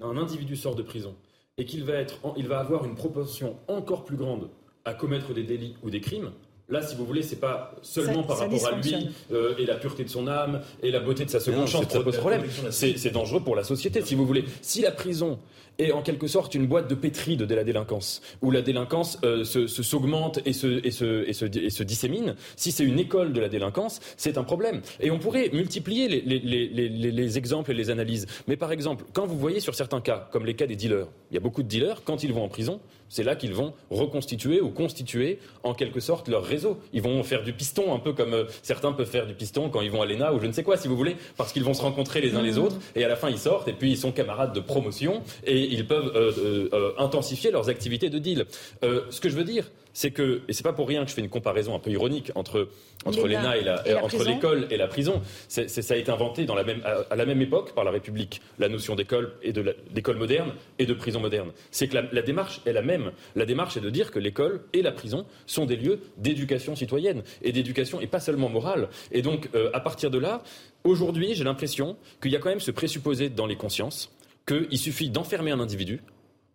un 0.00 0.16
individu 0.16 0.56
sort 0.56 0.74
de 0.74 0.82
prison 0.82 1.14
et 1.58 1.64
qu'il 1.64 1.84
va 1.84 1.94
être, 1.94 2.18
il 2.36 2.48
va 2.48 2.58
avoir 2.58 2.84
une 2.84 2.94
proportion 2.94 3.56
encore 3.68 4.04
plus 4.04 4.16
grande 4.16 4.50
à 4.84 4.94
commettre 4.94 5.34
des 5.34 5.42
délits 5.42 5.74
ou 5.82 5.90
des 5.90 6.00
crimes, 6.00 6.32
Là, 6.68 6.82
si 6.82 6.96
vous 6.96 7.06
voulez, 7.06 7.22
c'est 7.22 7.36
pas 7.36 7.72
seulement 7.82 8.24
par 8.24 8.38
rapport 8.38 8.66
à 8.66 8.72
lui 8.72 9.08
euh, 9.32 9.54
et 9.56 9.66
la 9.66 9.76
pureté 9.76 10.02
de 10.02 10.08
son 10.08 10.26
âme 10.26 10.62
et 10.82 10.90
la 10.90 10.98
beauté 10.98 11.24
de 11.24 11.30
sa 11.30 11.38
seconde 11.38 11.68
chance 11.68 11.86
ça 11.88 12.00
pose 12.00 12.16
problème. 12.16 12.42
C'est 12.70 13.10
dangereux 13.10 13.40
pour 13.40 13.54
la 13.54 13.62
société, 13.62 14.02
si 14.02 14.16
vous 14.16 14.26
voulez. 14.26 14.44
Si 14.62 14.82
la 14.82 14.90
prison 14.90 15.38
est 15.78 15.92
en 15.92 16.02
quelque 16.02 16.26
sorte 16.26 16.54
une 16.54 16.66
boîte 16.66 16.88
de 16.88 16.94
pétri 16.94 17.36
de 17.36 17.54
la 17.54 17.64
délinquance, 17.64 18.22
où 18.42 18.50
la 18.50 18.62
délinquance 18.62 19.18
euh, 19.24 19.44
se 19.44 19.66
s'augmente 19.66 20.40
et 20.44 20.52
se, 20.52 20.84
et, 20.84 20.90
se, 20.90 21.28
et, 21.28 21.32
se, 21.32 21.44
et 21.44 21.70
se 21.70 21.82
dissémine, 21.82 22.34
si 22.56 22.72
c'est 22.72 22.84
une 22.84 22.98
école 22.98 23.32
de 23.32 23.40
la 23.40 23.48
délinquance, 23.48 24.00
c'est 24.16 24.38
un 24.38 24.44
problème. 24.44 24.80
Et 25.00 25.10
on 25.10 25.18
pourrait 25.18 25.50
multiplier 25.52 26.08
les, 26.08 26.20
les, 26.22 26.68
les, 26.68 26.88
les, 26.88 27.38
exemples 27.38 27.70
et 27.70 27.74
les 27.74 27.90
analyses. 27.90 28.26
Mais 28.48 28.56
par 28.56 28.72
exemple, 28.72 29.04
quand 29.12 29.26
vous 29.26 29.38
voyez 29.38 29.60
sur 29.60 29.74
certains 29.74 30.00
cas, 30.00 30.28
comme 30.32 30.46
les 30.46 30.54
cas 30.54 30.66
des 30.66 30.76
dealers, 30.76 31.08
il 31.30 31.34
y 31.34 31.36
a 31.36 31.40
beaucoup 31.40 31.62
de 31.62 31.68
dealers, 31.68 32.02
quand 32.04 32.22
ils 32.22 32.32
vont 32.32 32.44
en 32.44 32.48
prison, 32.48 32.80
c'est 33.08 33.22
là 33.22 33.36
qu'ils 33.36 33.54
vont 33.54 33.74
reconstituer 33.90 34.60
ou 34.60 34.70
constituer 34.70 35.38
en 35.62 35.74
quelque 35.74 36.00
sorte 36.00 36.28
leur 36.28 36.44
réseau. 36.44 36.78
Ils 36.92 37.02
vont 37.02 37.22
faire 37.22 37.42
du 37.42 37.52
piston, 37.52 37.94
un 37.94 37.98
peu 37.98 38.12
comme 38.12 38.34
euh, 38.34 38.44
certains 38.62 38.92
peuvent 38.92 39.08
faire 39.08 39.26
du 39.26 39.34
piston 39.34 39.68
quand 39.68 39.80
ils 39.80 39.90
vont 39.90 40.02
à 40.02 40.06
l'ENA 40.06 40.32
ou 40.32 40.40
je 40.40 40.46
ne 40.46 40.52
sais 40.52 40.62
quoi, 40.62 40.76
si 40.76 40.88
vous 40.88 40.96
voulez, 40.96 41.16
parce 41.36 41.52
qu'ils 41.52 41.64
vont 41.64 41.74
se 41.74 41.82
rencontrer 41.82 42.20
les 42.20 42.34
uns 42.34 42.42
les 42.42 42.54
mmh. 42.54 42.58
autres 42.58 42.76
et 42.94 43.04
à 43.04 43.08
la 43.08 43.16
fin 43.16 43.30
ils 43.30 43.38
sortent 43.38 43.68
et 43.68 43.72
puis 43.72 43.90
ils 43.90 43.98
sont 43.98 44.12
camarades 44.12 44.52
de 44.52 44.60
promotion 44.60 45.22
et 45.44 45.58
ils 45.58 45.86
peuvent 45.86 46.12
euh, 46.14 46.68
euh, 46.72 46.92
intensifier 46.98 47.50
leurs 47.50 47.68
activités 47.68 48.10
de 48.10 48.18
deal. 48.18 48.46
ce 48.82 49.20
que 49.20 49.28
je 49.28 49.36
veux 49.36 49.44
dire, 49.44 49.70
c'est 49.96 50.10
que, 50.10 50.42
et 50.46 50.52
c'est 50.52 50.62
pas 50.62 50.74
pour 50.74 50.86
rien 50.86 51.04
que 51.04 51.08
je 51.08 51.14
fais 51.14 51.22
une 51.22 51.30
comparaison 51.30 51.74
un 51.74 51.78
peu 51.78 51.90
ironique 51.90 52.30
entre, 52.34 52.68
entre 53.06 53.26
l'ENA 53.26 53.56
et, 53.56 53.64
la, 53.64 53.82
entre 54.04 54.24
l'école 54.24 54.66
et 54.70 54.76
la 54.76 54.88
prison. 54.88 55.22
Ça 55.48 55.62
a 55.62 55.96
été 55.96 56.10
inventé 56.10 56.44
dans 56.44 56.54
la 56.54 56.64
même, 56.64 56.82
à, 56.84 57.16
la 57.16 57.24
même 57.24 57.40
époque 57.40 57.72
par 57.72 57.82
la 57.82 57.90
République, 57.90 58.42
la 58.58 58.68
notion 58.68 58.94
d'école 58.94 59.32
et 59.42 59.54
de 59.54 59.74
d'école 59.90 60.18
moderne 60.18 60.52
et 60.78 60.84
de 60.84 60.92
prison 60.92 61.18
moderne. 61.18 61.50
C'est 61.70 61.88
que 61.88 61.94
la, 61.94 62.02
la, 62.12 62.20
démarche 62.20 62.60
est 62.66 62.74
la 62.74 62.82
même. 62.82 63.12
La 63.36 63.46
démarche 63.46 63.78
est 63.78 63.80
de 63.80 63.88
dire 63.88 64.10
que 64.10 64.18
l'école 64.18 64.60
et 64.74 64.82
la 64.82 64.92
prison 64.92 65.24
sont 65.46 65.64
des 65.64 65.76
lieux 65.76 65.98
d'éducation 66.18 66.76
citoyenne 66.76 67.22
et 67.40 67.52
d'éducation 67.52 67.98
et 67.98 68.06
pas 68.06 68.20
seulement 68.20 68.50
morale. 68.50 68.90
Et 69.12 69.22
donc, 69.22 69.48
euh, 69.54 69.70
à 69.72 69.80
partir 69.80 70.10
de 70.10 70.18
là, 70.18 70.42
aujourd'hui, 70.84 71.34
j'ai 71.34 71.44
l'impression 71.44 71.96
qu'il 72.20 72.32
y 72.32 72.36
a 72.36 72.38
quand 72.38 72.50
même 72.50 72.60
ce 72.60 72.70
présupposé 72.70 73.30
dans 73.30 73.46
les 73.46 73.56
consciences 73.56 74.12
qu'il 74.46 74.78
suffit 74.78 75.08
d'enfermer 75.08 75.52
un 75.52 75.60
individu 75.60 76.02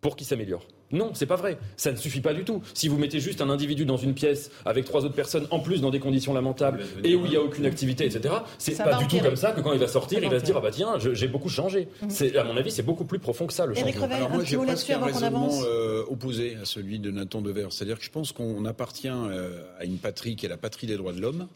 pour 0.00 0.14
qu'il 0.14 0.28
s'améliore. 0.28 0.64
Non, 0.92 1.10
c'est 1.14 1.26
pas 1.26 1.36
vrai. 1.36 1.58
Ça 1.76 1.92
ne 1.92 1.96
suffit 1.96 2.20
pas 2.20 2.34
du 2.34 2.44
tout. 2.44 2.62
Si 2.74 2.88
vous 2.88 2.98
mettez 2.98 3.20
juste 3.20 3.40
un 3.40 3.50
individu 3.50 3.84
dans 3.84 3.96
une 3.96 4.14
pièce 4.14 4.50
avec 4.64 4.84
trois 4.84 5.04
autres 5.04 5.14
personnes, 5.14 5.46
en 5.50 5.60
plus 5.60 5.80
dans 5.80 5.90
des 5.90 6.00
conditions 6.00 6.34
lamentables 6.34 6.84
et 7.02 7.14
où 7.14 7.24
il 7.24 7.30
n'y 7.30 7.36
a 7.36 7.42
aucune 7.42 7.66
activité, 7.66 8.04
etc., 8.04 8.34
c'est 8.58 8.76
pas 8.76 8.96
du 8.96 9.06
tout 9.06 9.18
comme 9.18 9.36
ça 9.36 9.52
que 9.52 9.60
quand 9.60 9.72
il 9.72 9.78
va 9.78 9.88
sortir, 9.88 10.22
il 10.22 10.30
va 10.30 10.38
se 10.38 10.44
dire 10.44 10.56
ah 10.56 10.60
bah 10.60 10.70
tiens, 10.70 10.98
j'ai 10.98 11.28
beaucoup 11.28 11.48
changé. 11.48 11.88
Mhm. 12.02 12.10
C'est 12.10 12.36
à 12.36 12.44
mon 12.44 12.56
avis, 12.56 12.70
c'est 12.70 12.82
beaucoup 12.82 13.04
plus 13.04 13.18
profond 13.18 13.46
que 13.46 13.52
ça 13.52 13.66
le 13.66 13.74
changement. 13.74 14.04
Alors 14.10 14.30
moi, 14.30 14.44
j'ai 14.44 14.56
presque 14.56 14.90
un 14.90 15.04
raisonnement 15.04 15.50
euh, 15.64 16.04
opposé 16.08 16.56
à 16.60 16.64
celui 16.64 16.98
de 16.98 17.10
Nathan 17.10 17.40
Devers. 17.40 17.72
C'est-à-dire 17.72 17.98
que 17.98 18.04
je 18.04 18.10
pense 18.10 18.32
qu'on 18.32 18.64
appartient 18.64 19.08
euh, 19.08 19.62
à 19.78 19.84
une 19.84 19.98
patrie 19.98 20.36
qui 20.36 20.46
est 20.46 20.48
la 20.48 20.56
patrie 20.56 20.86
des 20.86 20.96
droits 20.96 21.12
de 21.12 21.20
l'homme. 21.20 21.48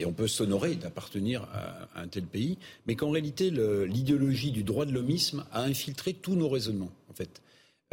Et 0.00 0.06
on 0.06 0.12
peut 0.12 0.28
s'honorer 0.28 0.76
d'appartenir 0.76 1.42
à, 1.52 2.00
un 2.00 2.06
tel 2.06 2.22
pays, 2.22 2.58
mais 2.86 2.94
qu'en 2.94 3.10
réalité, 3.10 3.50
l'idéologie 3.50 4.52
du 4.52 4.62
droit 4.62 4.84
de 4.84 4.92
l'homisme 4.92 5.44
a 5.52 5.62
infiltré 5.62 6.12
tous 6.12 6.36
nos 6.36 6.48
raisonnements, 6.48 6.92
en 7.10 7.14
fait. 7.14 7.42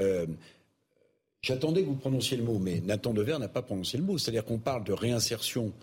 Euh, 0.01 0.27
J'attendais 1.45 1.83
que 1.83 1.87
vous 1.89 1.95
prononciez 1.95 2.37
le 2.37 2.43
mot, 2.43 2.57
mais 2.57 2.81
Nathan 2.83 3.13
Dever 3.13 3.37
n'a 3.37 3.47
pas 3.47 3.61
prononcé 3.61 3.99
le 3.99 4.03
mot. 4.03 4.17
C'est-à-dire 4.17 4.43
qu'on 4.43 4.57
parle 4.57 4.83
de 4.83 4.93
réinsertion 4.93 5.73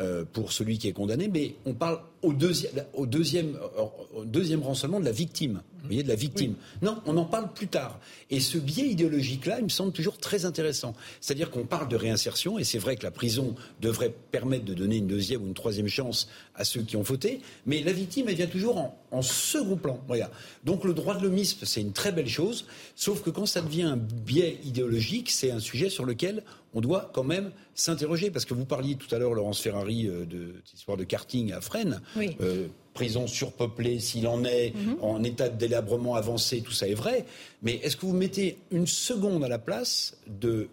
euh, 0.00 0.24
pour 0.32 0.52
celui 0.52 0.78
qui 0.78 0.88
est 0.88 0.92
condamné, 0.92 1.28
mais 1.28 1.54
on 1.66 1.74
parle 1.74 2.00
au 2.22 2.32
deuxième, 2.32 2.72
au 2.94 3.06
deuxième, 3.06 3.58
au 4.14 4.24
deuxième 4.24 4.62
rang 4.62 4.74
seulement 4.74 5.00
de 5.00 5.04
la 5.04 5.12
victime. 5.12 5.62
Vous 5.80 5.86
voyez, 5.86 6.02
de 6.02 6.08
la 6.08 6.14
victime. 6.14 6.54
Non, 6.82 7.00
on 7.06 7.16
en 7.16 7.24
parle 7.24 7.52
plus 7.52 7.68
tard. 7.68 7.98
Et 8.30 8.40
ce 8.40 8.58
biais 8.58 8.86
idéologique-là, 8.86 9.58
il 9.58 9.64
me 9.64 9.70
semble 9.70 9.92
toujours 9.92 10.18
très 10.18 10.44
intéressant. 10.44 10.94
C'est-à-dire 11.20 11.50
qu'on 11.50 11.64
parle 11.64 11.88
de 11.88 11.96
réinsertion, 11.96 12.58
et 12.58 12.64
c'est 12.64 12.78
vrai 12.78 12.96
que 12.96 13.02
la 13.02 13.10
prison 13.10 13.54
devrait 13.80 14.12
permettre 14.30 14.66
de 14.66 14.74
donner 14.74 14.96
une 14.96 15.06
deuxième 15.06 15.42
ou 15.42 15.46
une 15.46 15.54
troisième 15.54 15.88
chance 15.88 16.28
à 16.54 16.64
ceux 16.64 16.82
qui 16.82 16.96
ont 16.96 17.04
fauté, 17.04 17.40
mais 17.64 17.82
la 17.82 17.92
victime, 17.92 18.26
elle 18.28 18.34
vient 18.34 18.46
toujours 18.46 18.92
en, 19.10 19.22
second 19.22 19.76
plan. 19.76 20.00
Voilà. 20.06 20.30
Donc 20.64 20.84
le 20.84 20.92
droit 20.92 21.16
de 21.16 21.22
l'homisme, 21.22 21.60
c'est 21.62 21.80
une 21.80 21.92
très 21.92 22.12
belle 22.12 22.28
chose, 22.28 22.66
sauf 22.94 23.22
que 23.22 23.30
quand 23.30 23.46
ça 23.46 23.60
devient 23.60 23.82
un 23.82 23.96
biais 23.96 24.58
idéologique, 24.64 25.30
c'est 25.30 25.50
un 25.50 25.60
sujet 25.60 25.88
sur 25.88 26.04
lequel 26.04 26.42
on 26.74 26.80
doit 26.80 27.10
quand 27.12 27.24
même 27.24 27.50
s'interroger. 27.74 28.30
Parce 28.30 28.44
que 28.44 28.54
vous 28.54 28.64
parliez 28.64 28.96
tout 28.96 29.12
à 29.14 29.18
l'heure, 29.18 29.34
Laurence 29.34 29.60
Ferrari, 29.60 30.06
euh, 30.06 30.24
de 30.24 30.54
cette 30.64 30.78
histoire 30.78 30.96
de 30.96 31.04
karting 31.04 31.52
à 31.52 31.60
Fresnes. 31.60 32.00
Euh, 32.40 32.68
prison 32.94 33.26
surpeuplée, 33.26 34.00
s'il 34.00 34.26
en 34.26 34.44
est, 34.44 34.74
mhm. 34.74 34.96
en 35.00 35.22
état 35.22 35.48
de 35.48 35.56
délabrement 35.56 36.16
avancé, 36.16 36.60
tout 36.60 36.72
ça 36.72 36.88
est 36.88 36.94
vrai. 36.94 37.24
Mais 37.62 37.74
est-ce 37.76 37.96
que 37.96 38.04
vous 38.04 38.12
mettez 38.12 38.58
une 38.70 38.86
seconde 38.86 39.44
à 39.44 39.48
la 39.48 39.58
place 39.58 40.16
de 40.26 40.68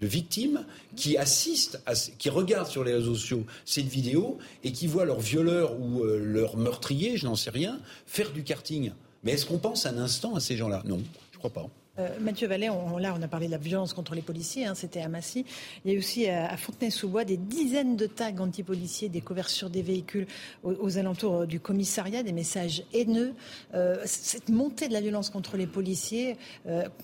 de 0.00 0.06
victimes 0.06 0.66
qui 0.96 1.16
assistent, 1.16 1.80
qui 2.18 2.28
regardent 2.28 2.68
sur 2.68 2.84
les 2.84 2.92
réseaux 2.92 3.14
sociaux 3.14 3.46
cette 3.64 3.86
vidéo 3.86 4.38
et 4.62 4.72
qui 4.72 4.86
voient 4.86 5.04
leur 5.04 5.20
violeur 5.20 5.80
ou 5.80 6.02
euh, 6.02 6.18
leur 6.18 6.56
meurtrier, 6.56 7.16
je 7.16 7.26
n'en 7.26 7.36
sais 7.36 7.50
rien, 7.50 7.80
faire 8.06 8.30
du 8.32 8.42
karting? 8.42 8.92
Mais 9.22 9.32
est-ce 9.32 9.46
qu'on 9.46 9.58
pense 9.58 9.86
un 9.86 9.96
instant 9.96 10.34
à 10.34 10.40
ces 10.40 10.56
gens-là? 10.56 10.82
Non, 10.84 11.00
je 11.32 11.38
crois 11.38 11.50
pas. 11.50 11.66
Euh, 11.98 12.08
Mathieu 12.20 12.48
Vallet, 12.48 12.66
là, 12.66 13.14
on 13.16 13.22
a 13.22 13.28
parlé 13.28 13.46
de 13.46 13.52
la 13.52 13.58
violence 13.58 13.92
contre 13.92 14.14
les 14.14 14.22
policiers, 14.22 14.66
hein, 14.66 14.74
c'était 14.74 15.00
à 15.00 15.08
Massy. 15.08 15.44
Il 15.84 15.92
y 15.92 15.94
a 15.94 15.98
aussi 15.98 16.28
à, 16.28 16.56
Fontenay-sous-Bois 16.56 17.24
des 17.24 17.36
dizaines 17.36 17.96
de 17.96 18.06
tags 18.06 18.36
anti-policiers, 18.38 19.08
des 19.08 19.20
couvertures 19.20 19.70
des 19.70 19.82
véhicules 19.82 20.26
aux, 20.64 20.98
alentours 20.98 21.42
euh, 21.42 21.46
du 21.46 21.60
commissariat, 21.60 22.24
des 22.24 22.32
messages 22.32 22.82
haineux. 22.92 23.34
Euh, 23.74 24.02
cette 24.04 24.48
montée 24.48 24.88
de 24.88 24.92
la 24.92 25.00
violence 25.00 25.30
contre 25.30 25.56
les 25.56 25.66
policiers, 25.66 26.36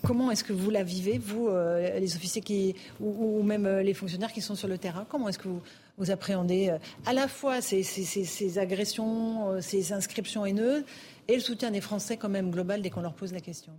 comment 0.03 0.31
est-ce 0.31 0.45
que 0.45 0.53
vous 0.53 0.71
la 0.71 0.83
vivez, 0.83 1.19
vous, 1.19 1.49
les 1.49 2.17
officiers 2.17 2.43
qui, 2.43 2.75
ou, 3.01 3.43
même 3.43 3.67
les 3.81 3.95
fonctionnaires 3.95 4.33
qui 4.33 4.41
sont 4.41 4.55
sur 4.55 4.69
le 4.69 4.79
terrain 4.79 5.07
Comment 5.09 5.29
est-ce 5.29 5.39
que 5.39 5.49
vous, 5.99 6.11
appréhendez 6.11 6.75
à 7.07 7.13
la 7.13 7.29
fois 7.29 7.61
ces 7.61 8.59
agressions, 8.59 9.61
ces 9.61 9.93
inscriptions 9.93 10.47
haineuses 10.47 10.85
et 11.29 11.35
le 11.35 11.41
soutien 11.41 11.71
des 11.71 11.81
Français 11.81 12.17
quand 12.17 12.29
même 12.29 12.51
global 12.51 12.83
dès 12.83 12.91
qu'on 12.91 13.03
leur 13.03 13.15
pose 13.15 13.33
la 13.33 13.41
question? 13.41 13.73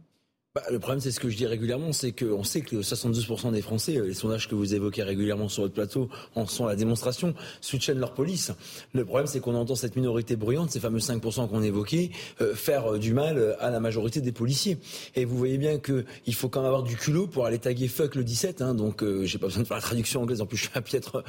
Bah, 0.53 0.63
le 0.69 0.79
problème, 0.79 0.99
c'est 0.99 1.11
ce 1.11 1.21
que 1.21 1.29
je 1.29 1.37
dis 1.37 1.45
régulièrement, 1.45 1.93
c'est 1.93 2.11
qu'on 2.11 2.43
sait 2.43 2.59
que 2.59 2.75
72% 2.75 3.53
des 3.53 3.61
Français, 3.61 3.95
euh, 3.95 4.07
les 4.07 4.13
sondages 4.13 4.49
que 4.49 4.55
vous 4.55 4.75
évoquez 4.75 5.01
régulièrement 5.01 5.47
sur 5.47 5.63
votre 5.63 5.73
plateau, 5.73 6.09
en 6.35 6.45
sont 6.45 6.65
la 6.65 6.75
démonstration, 6.75 7.33
soutiennent 7.61 7.99
leur 7.99 8.13
police. 8.13 8.51
Le 8.91 9.05
problème, 9.05 9.27
c'est 9.27 9.39
qu'on 9.39 9.55
entend 9.55 9.75
cette 9.75 9.95
minorité 9.95 10.35
bruyante, 10.35 10.69
ces 10.69 10.81
fameux 10.81 10.99
5% 10.99 11.47
qu'on 11.47 11.63
évoquait, 11.63 12.11
euh, 12.41 12.53
faire 12.53 12.95
euh, 12.95 12.99
du 12.99 13.13
mal 13.13 13.55
à 13.61 13.69
la 13.69 13.79
majorité 13.79 14.19
des 14.19 14.33
policiers. 14.33 14.77
Et 15.15 15.23
vous 15.23 15.37
voyez 15.37 15.57
bien 15.57 15.79
qu'il 15.79 16.35
faut 16.35 16.49
quand 16.49 16.59
même 16.59 16.67
avoir 16.67 16.83
du 16.83 16.97
culot 16.97 17.27
pour 17.27 17.45
aller 17.45 17.59
taguer 17.59 17.87
fuck 17.87 18.15
le 18.15 18.25
17. 18.25 18.61
Hein, 18.61 18.73
donc, 18.73 19.05
j'ai 19.23 19.37
pas 19.37 19.47
besoin 19.47 19.63
de 19.63 19.67
faire 19.67 19.77
la 19.77 19.81
traduction 19.81 20.21
anglaise. 20.21 20.41
En 20.41 20.45
plus, 20.47 20.57
je 20.57 20.63
suis 20.63 20.71
un 20.75 20.81
piètre 20.81 21.23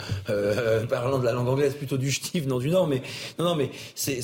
parlant 0.89 1.21
de 1.21 1.25
la 1.25 1.33
langue 1.33 1.47
anglaise, 1.47 1.75
plutôt 1.75 1.97
du 1.97 2.11
ch'tif, 2.11 2.45
non 2.47 2.59
du 2.59 2.71
Nord. 2.71 2.89
Mais 2.89 3.03
non, 3.39 3.45
non, 3.45 3.55
mais 3.55 3.71
c'est 3.95 4.21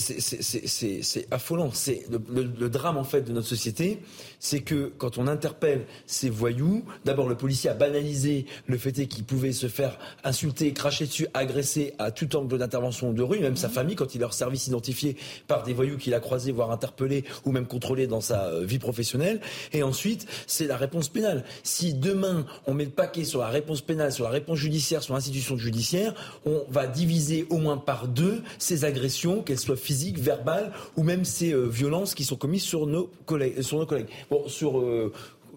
affolant. 1.31 1.70
C'est 1.73 2.03
le, 2.11 2.43
le 2.43 2.69
drame 2.69 2.97
en 2.97 3.05
fait 3.05 3.23
de 3.23 3.33
notre 3.33 3.47
société, 3.47 4.01
c'est 4.40 4.60
que 4.60 4.93
quand 4.98 5.19
on 5.19 5.27
interpelle 5.27 5.86
ces 6.06 6.31
voyous, 6.31 6.85
d'abord 7.05 7.28
le 7.28 7.36
policier 7.36 7.70
a 7.70 7.74
banalisé 7.74 8.47
le 8.66 8.78
fait 8.78 8.93
qu'il 9.06 9.24
pouvait 9.24 9.52
se 9.52 9.69
faire 9.69 9.98
insulter, 10.24 10.73
cracher 10.73 11.06
dessus, 11.06 11.27
agresser 11.35 11.94
à 11.98 12.10
tout 12.10 12.35
angle 12.36 12.59
d'intervention 12.59 13.12
de 13.12 13.23
rue, 13.23 13.40
même 13.40 13.56
sa 13.56 13.69
famille, 13.69 13.97
quand 13.97 14.15
il 14.15 14.20
leur 14.20 14.35
service 14.35 14.66
identifié 14.66 15.16
par 15.47 15.62
des 15.62 15.73
voyous 15.73 15.98
qu'il 15.98 16.15
a 16.15 16.20
croisés, 16.20 16.52
voire 16.52 16.70
interpellés, 16.70 17.24
ou 17.44 17.52
même 17.52 17.66
contrôlés 17.66 18.06
dans 18.06 18.20
sa 18.20 18.47
euh, 18.47 18.65
vie 18.65 18.78
professionnelle. 18.78 19.40
Et 19.73 19.82
ensuite, 19.82 20.27
c'est 20.47 20.66
la 20.66 20.77
réponse 20.77 21.09
pénale. 21.09 21.44
Si 21.62 21.94
demain, 21.94 22.47
on 22.66 22.74
met 22.74 22.85
le 22.85 22.90
paquet 22.90 23.24
sur 23.24 23.40
la 23.40 23.48
réponse 23.48 23.81
pénale, 23.81 24.12
sur 24.12 24.24
la 24.24 24.31
réponse 24.31 24.59
judiciaire, 24.59 25.02
sur 25.02 25.15
l'institution 25.15 25.56
judiciaire, 25.56 26.15
on 26.47 26.65
va 26.70 26.86
diviser 26.86 27.47
au 27.51 27.59
moins 27.59 27.77
par 27.77 28.09
deux 28.09 28.43
ces 28.59 28.85
agressions, 28.85 29.43
qu'elles 29.43 29.59
soient 29.59 29.77
physiques, 29.77 30.19
verbales, 30.19 30.73
ou 30.97 31.02
même 31.02 31.24
ces 31.24 31.52
euh, 31.52 31.66
violences 31.66 32.15
qui 32.15 32.24
sont 32.24 32.36
commises 32.36 32.62
sur 32.62 32.86
nos 32.86 33.10
collègues. 33.27 33.60
Sur 33.62 33.78
nos 33.78 33.86
collègues. 33.86 34.09
Bon, 34.30 34.46
sur 34.46 34.78
euh, 34.78 35.12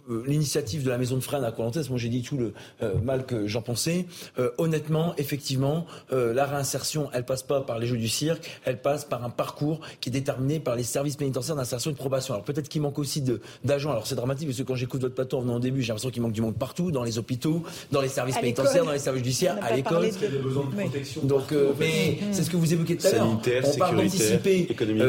l'initiative 0.09 0.83
de 0.83 0.89
la 0.89 0.97
maison 0.97 1.15
de 1.15 1.21
Fresnes 1.21 1.43
à 1.43 1.51
Colantes, 1.51 1.89
moi 1.89 1.97
j'ai 1.97 2.09
dit 2.09 2.21
tout 2.21 2.37
le 2.37 2.53
euh, 2.81 2.93
mal 3.03 3.25
que 3.25 3.47
j'en 3.47 3.61
pensais. 3.61 4.05
honnêtement, 4.57 5.13
effectivement, 5.17 5.85
la 6.11 6.45
réinsertion, 6.45 7.09
elle 7.13 7.25
passe 7.25 7.43
pas 7.43 7.61
par 7.61 7.79
les 7.79 7.87
jeux 7.87 7.97
du 7.97 8.07
cirque, 8.07 8.59
elle 8.65 8.81
passe 8.81 9.05
par 9.05 9.23
un 9.23 9.29
parcours 9.29 9.81
qui 9.99 10.09
est 10.09 10.11
déterminé 10.11 10.59
par 10.59 10.75
les 10.75 10.83
services 10.83 11.15
pénitentiaires 11.15 11.55
d'insertion 11.55 11.91
et 11.91 11.93
de 11.93 11.97
probation. 11.97 12.33
Alors 12.33 12.45
peut-être 12.45 12.69
qu'il 12.69 12.81
manque 12.81 12.99
aussi 12.99 13.23
d'agents. 13.63 13.91
Alors 13.91 14.07
c'est 14.07 14.15
dramatique 14.15 14.47
parce 14.47 14.57
que 14.57 14.63
quand 14.63 14.75
j'écoute 14.75 15.01
votre 15.01 15.15
plateau 15.15 15.37
en 15.37 15.41
venant 15.41 15.55
au 15.55 15.59
début, 15.59 15.81
j'ai 15.81 15.89
l'impression 15.89 16.09
qu'il 16.09 16.21
manque 16.21 16.33
du 16.33 16.41
monde 16.41 16.55
partout, 16.55 16.91
dans 16.91 17.03
les 17.03 17.17
hôpitaux, 17.17 17.63
dans 17.91 18.01
les 18.01 18.07
services 18.07 18.37
pénitentiaires, 18.37 18.85
dans 18.85 18.91
les 18.91 18.99
services 18.99 19.23
judiciaires, 19.23 19.57
à 19.61 19.75
l'école. 19.75 20.09
Donc, 21.23 21.53
mais 21.79 22.17
c'est 22.31 22.43
ce 22.43 22.49
que 22.49 22.57
vous 22.57 22.73
évoquez 22.73 22.97
tout 22.97 23.07
à 23.07 23.11
l'heure. 23.11 23.39
On 23.63 23.77
parle 23.77 23.97
d'anticiper 23.97 24.67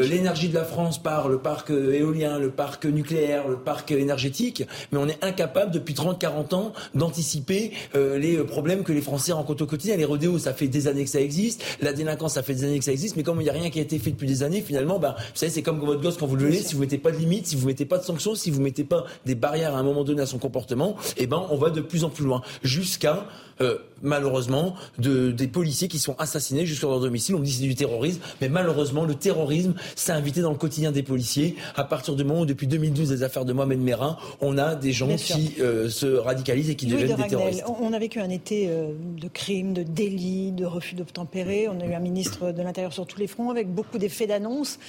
l'énergie 0.09 0.49
de 0.49 0.55
la 0.55 0.63
France 0.63 1.01
par 1.01 1.27
le 1.27 1.39
parc 1.39 1.69
éolien, 1.69 2.39
le 2.39 2.49
parc 2.49 2.85
nucléaire, 2.85 3.47
le 3.47 3.57
parc 3.57 3.91
énergétique 3.91 4.63
mais 4.91 4.99
on 4.99 5.07
est 5.07 5.23
incapable 5.23 5.71
depuis 5.71 5.93
30-40 5.93 6.55
ans 6.55 6.73
d'anticiper 6.95 7.71
euh, 7.95 8.17
les 8.17 8.37
euh, 8.37 8.43
problèmes 8.43 8.83
que 8.83 8.91
les 8.91 9.01
Français 9.01 9.31
rencontrent 9.31 9.63
au 9.63 9.67
quotidien. 9.67 9.95
Les 9.97 10.05
rodéos, 10.05 10.39
ça 10.39 10.53
fait 10.53 10.67
des 10.67 10.87
années 10.87 11.03
que 11.03 11.09
ça 11.09 11.21
existe. 11.21 11.63
La 11.81 11.93
délinquance, 11.93 12.33
ça 12.33 12.43
fait 12.43 12.53
des 12.53 12.63
années 12.63 12.79
que 12.79 12.85
ça 12.85 12.91
existe. 12.91 13.15
Mais 13.15 13.23
comme 13.23 13.39
il 13.41 13.43
n'y 13.43 13.49
a 13.49 13.53
rien 13.53 13.69
qui 13.69 13.79
a 13.79 13.81
été 13.81 13.99
fait 13.99 14.11
depuis 14.11 14.27
des 14.27 14.43
années, 14.43 14.61
finalement, 14.61 14.99
bah, 14.99 15.15
vous 15.17 15.23
savez, 15.35 15.51
c'est 15.51 15.61
comme 15.61 15.79
votre 15.79 16.01
gosse 16.01 16.17
quand 16.17 16.27
vous 16.27 16.35
le 16.35 16.47
laissez, 16.47 16.69
si 16.69 16.75
vous 16.75 16.81
mettez 16.81 16.97
pas 16.97 17.11
de 17.11 17.17
limites, 17.17 17.47
si 17.47 17.55
vous 17.55 17.67
mettez 17.67 17.85
pas 17.85 17.97
de 17.97 18.03
sanctions, 18.03 18.35
si 18.35 18.51
vous 18.51 18.61
mettez 18.61 18.83
pas 18.83 19.05
des 19.25 19.35
barrières 19.35 19.75
à 19.75 19.79
un 19.79 19.83
moment 19.83 20.03
donné 20.03 20.21
à 20.21 20.25
son 20.25 20.37
comportement, 20.37 20.95
eh 21.17 21.27
ben, 21.27 21.43
on 21.49 21.57
va 21.57 21.69
de 21.69 21.81
plus 21.81 22.03
en 22.03 22.09
plus 22.09 22.25
loin. 22.25 22.41
Jusqu'à 22.63 23.27
euh, 23.61 23.77
malheureusement, 24.01 24.75
de, 24.97 25.31
des 25.31 25.47
policiers 25.47 25.87
qui 25.87 25.99
sont 25.99 26.15
assassinés 26.19 26.65
jusqu'à 26.65 26.87
leur 26.87 26.99
domicile. 26.99 27.35
On 27.35 27.39
me 27.39 27.45
dit 27.45 27.51
c'est 27.51 27.63
du 27.63 27.75
terrorisme, 27.75 28.21
mais 28.41 28.49
malheureusement, 28.49 29.05
le 29.05 29.15
terrorisme 29.15 29.73
s'est 29.95 30.11
invité 30.11 30.41
dans 30.41 30.51
le 30.51 30.57
quotidien 30.57 30.91
des 30.91 31.03
policiers 31.03 31.55
à 31.75 31.83
partir 31.83 32.15
du 32.15 32.23
moment 32.23 32.41
où, 32.41 32.45
depuis 32.45 32.67
2012, 32.67 33.11
les 33.11 33.23
affaires 33.23 33.45
de 33.45 33.53
Mohamed 33.53 33.79
Merah, 33.79 34.17
on 34.41 34.57
a 34.57 34.75
des 34.75 34.91
gens 34.91 35.15
qui 35.15 35.55
euh, 35.59 35.89
se 35.89 36.07
radicalisent 36.07 36.69
et 36.69 36.75
qui 36.75 36.87
deviennent 36.87 37.15
des 37.15 37.27
terroristes. 37.27 37.63
On 37.67 37.93
a 37.93 37.99
vécu 37.99 38.19
un 38.19 38.29
été 38.29 38.67
euh, 38.69 38.91
de 39.19 39.27
crimes, 39.27 39.73
de 39.73 39.83
délits, 39.83 40.51
de 40.51 40.65
refus 40.65 40.95
d'obtempérer. 40.95 41.67
On 41.67 41.79
a 41.79 41.85
eu 41.85 41.93
un 41.93 41.99
ministre 41.99 42.51
de 42.51 42.61
l'Intérieur 42.61 42.93
sur 42.93 43.05
tous 43.05 43.19
les 43.19 43.27
fronts 43.27 43.49
avec 43.49 43.73
beaucoup 43.73 43.97
d'effets 43.97 44.27
d'annonce. 44.27 44.79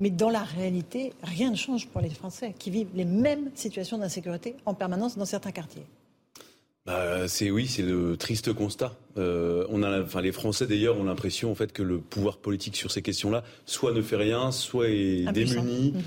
Mais 0.00 0.10
dans 0.10 0.30
la 0.30 0.42
réalité, 0.42 1.12
rien 1.22 1.50
ne 1.50 1.56
change 1.56 1.86
pour 1.86 2.00
les 2.00 2.10
Français 2.10 2.54
qui 2.58 2.70
vivent 2.70 2.88
les 2.94 3.04
mêmes 3.04 3.50
situations 3.54 3.98
d'insécurité 3.98 4.56
en 4.66 4.74
permanence 4.74 5.16
dans 5.16 5.24
certains 5.24 5.52
quartiers. 5.52 5.86
Bah, 6.86 7.28
c'est 7.28 7.50
oui, 7.50 7.66
c'est 7.66 7.82
le 7.82 8.16
triste 8.16 8.52
constat. 8.52 8.94
Euh, 9.16 9.64
on 9.70 9.82
a, 9.82 10.02
enfin, 10.02 10.20
les 10.20 10.32
Français 10.32 10.66
d'ailleurs 10.66 10.98
ont 10.98 11.04
l'impression 11.04 11.50
en 11.50 11.54
fait 11.54 11.72
que 11.72 11.82
le 11.82 11.98
pouvoir 11.98 12.36
politique 12.36 12.76
sur 12.76 12.90
ces 12.90 13.00
questions-là, 13.00 13.42
soit 13.64 13.92
ne 13.92 14.02
fait 14.02 14.16
rien, 14.16 14.52
soit 14.52 14.88
est 14.88 15.32
démuni. 15.32 15.92
Mmh 15.92 16.02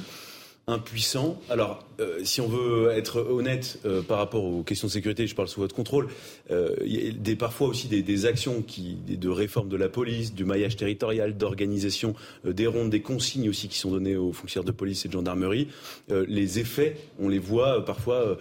impuissant. 0.69 1.39
Alors, 1.49 1.85
euh, 2.01 2.19
si 2.25 2.41
on 2.41 2.47
veut 2.49 2.91
être 2.91 3.21
honnête 3.21 3.79
euh, 3.85 4.01
par 4.01 4.17
rapport 4.17 4.43
aux 4.43 4.63
questions 4.63 4.89
de 4.89 4.91
sécurité, 4.91 5.25
je 5.25 5.33
parle 5.33 5.47
sous 5.47 5.61
votre 5.61 5.73
contrôle, 5.73 6.09
euh, 6.51 6.75
y 6.83 7.07
a 7.07 7.11
des, 7.11 7.37
parfois 7.37 7.69
aussi 7.69 7.87
des, 7.87 8.01
des, 8.01 8.25
actions 8.25 8.61
qui, 8.61 8.97
de 9.07 9.29
réforme 9.29 9.69
de 9.69 9.77
la 9.77 9.87
police, 9.87 10.33
du 10.33 10.43
maillage 10.43 10.75
territorial, 10.75 11.37
d'organisation 11.37 12.15
des 12.43 12.67
rondes, 12.67 12.89
des 12.89 12.99
consignes 12.99 13.47
aussi 13.47 13.69
qui 13.69 13.77
sont 13.77 13.91
données 13.91 14.17
aux 14.17 14.33
fonctionnaires 14.33 14.65
de 14.65 14.73
police 14.73 15.05
et 15.05 15.07
de 15.07 15.13
gendarmerie. 15.13 15.69
les 16.09 16.59
effets, 16.59 16.97
on 17.19 17.29
les 17.29 17.39
voit 17.39 17.85
parfois 17.85 18.37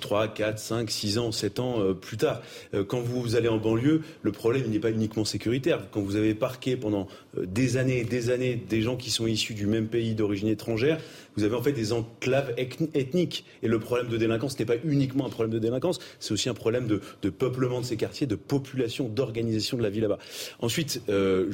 3, 0.00 0.28
4, 0.28 0.58
5, 0.58 0.90
6 0.90 1.18
ans, 1.18 1.32
7 1.32 1.60
ans 1.60 1.94
plus 1.94 2.16
tard. 2.16 2.42
quand 2.88 3.00
vous 3.00 3.36
allez 3.36 3.48
en 3.48 3.58
banlieue, 3.58 4.02
le 4.22 4.32
problème 4.32 4.68
n'est 4.68 4.80
pas 4.80 4.90
uniquement 4.90 5.24
sécuritaire. 5.24 5.86
Quand 5.90 6.00
vous 6.00 6.16
avez 6.16 6.34
parqué 6.34 6.76
pendant 6.76 7.06
des 7.36 7.76
années 7.76 8.00
et 8.00 8.04
des 8.04 8.30
années 8.30 8.56
des 8.56 8.82
gens 8.82 8.96
qui 8.96 9.10
sont 9.10 9.26
issus 9.26 9.54
du 9.54 9.66
même 9.66 9.86
pays 9.86 10.14
d'origine 10.14 10.48
étrangère, 10.48 10.98
vous 11.36 11.44
avez 11.44 11.54
en 11.54 11.62
fait 11.62 11.72
des 11.72 11.92
enclaves 11.92 12.54
ethniques. 12.56 13.44
Et 13.62 13.68
le 13.68 13.78
problème 13.78 14.08
de 14.08 14.16
délinquance 14.16 14.58
n'est 14.58 14.64
pas 14.64 14.76
uniquement 14.84 15.26
un 15.26 15.30
problème 15.30 15.52
de 15.52 15.58
délinquance, 15.58 15.98
c'est 16.18 16.32
aussi 16.32 16.48
un 16.48 16.54
problème 16.54 16.86
de, 16.86 17.30
peuplement 17.30 17.80
de 17.80 17.86
ces 17.86 17.96
quartiers, 17.96 18.26
de 18.26 18.36
population, 18.36 19.08
d'organisation 19.08 19.76
de 19.76 19.82
la 19.82 19.90
vie 19.90 20.00
là-bas. 20.00 20.18
Ensuite, 20.60 21.02
euh, 21.08 21.50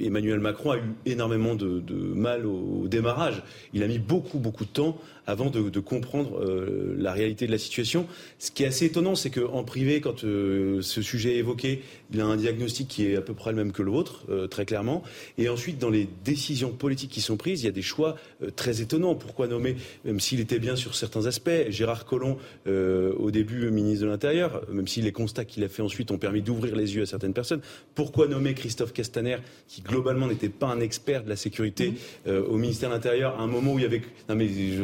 Emmanuel 0.00 0.40
Macron 0.40 0.72
a 0.72 0.78
eu 0.78 0.94
énormément 1.06 1.54
de, 1.54 1.82
mal 2.14 2.46
au, 2.46 2.86
démarrage. 2.88 3.42
Il 3.72 3.82
a 3.82 3.88
mis 3.88 3.98
beaucoup, 3.98 4.38
beaucoup 4.38 4.64
de 4.64 4.70
temps 4.70 4.98
avant 5.30 5.50
de, 5.50 5.80
comprendre 5.80 6.38
euh, 6.40 6.94
la 6.98 7.12
réalité 7.12 7.46
de 7.46 7.52
la 7.52 7.58
situation. 7.58 8.06
Ce 8.38 8.50
qui 8.50 8.64
est 8.64 8.66
assez 8.66 8.86
étonnant, 8.86 9.14
c'est 9.14 9.30
qu'en 9.30 9.64
privé, 9.64 10.00
quand 10.00 10.24
euh, 10.24 10.82
ce 10.82 11.02
sujet 11.02 11.34
est 11.36 11.38
évoqué, 11.38 11.82
il 12.12 12.20
a 12.20 12.26
un 12.26 12.36
diagnostic 12.36 12.88
qui 12.88 13.06
est 13.06 13.16
à 13.16 13.22
peu 13.22 13.34
près 13.34 13.50
le 13.50 13.56
même 13.56 13.72
que 13.72 13.82
le 13.82 13.90
vôtre, 13.90 14.26
très 14.50 14.64
clairement. 14.64 15.02
Et 15.38 15.48
ensuite, 15.48 15.78
dans 15.78 15.90
les 15.90 16.08
décisions 16.24 16.70
politiques 16.70 17.10
qui 17.10 17.20
sont 17.20 17.36
prises, 17.36 17.62
il 17.62 17.66
y 17.66 17.68
a 17.68 17.72
des 17.72 17.82
choix 17.82 18.16
très 18.56 18.80
étonnants 18.80 19.14
pourquoi 19.14 19.46
nommer, 19.46 19.76
même 20.04 20.20
s'il 20.20 20.40
était 20.40 20.58
bien 20.58 20.76
sur 20.76 20.94
certains 20.94 21.26
aspects, 21.26 21.50
Gérard 21.68 22.04
Collomb, 22.04 22.36
euh, 22.66 23.12
au 23.18 23.30
début 23.30 23.70
ministre 23.70 24.04
de 24.04 24.10
l'Intérieur, 24.10 24.62
même 24.70 24.88
si 24.88 25.00
les 25.02 25.12
constats 25.12 25.44
qu'il 25.44 25.62
a 25.64 25.68
fait 25.68 25.82
ensuite 25.82 26.10
ont 26.10 26.18
permis 26.18 26.42
d'ouvrir 26.42 26.74
les 26.74 26.96
yeux 26.96 27.02
à 27.02 27.06
certaines 27.06 27.32
personnes, 27.32 27.60
pourquoi 27.94 28.26
nommer 28.26 28.54
Christophe 28.54 28.92
Castaner, 28.92 29.38
qui 29.68 29.82
globalement 29.82 30.26
n'était 30.26 30.48
pas 30.48 30.68
un 30.68 30.80
expert 30.80 31.24
de 31.24 31.28
la 31.28 31.36
sécurité, 31.36 31.90
mmh. 31.90 31.94
euh, 32.28 32.44
au 32.44 32.56
ministère 32.56 32.90
de 32.90 32.94
l'Intérieur, 32.94 33.38
à 33.38 33.42
un 33.42 33.46
moment 33.46 33.74
où 33.74 33.78
il 33.78 33.82
y 33.82 33.86
avait... 33.86 34.02
Non 34.28 34.34
mais 34.34 34.48
je 34.48 34.82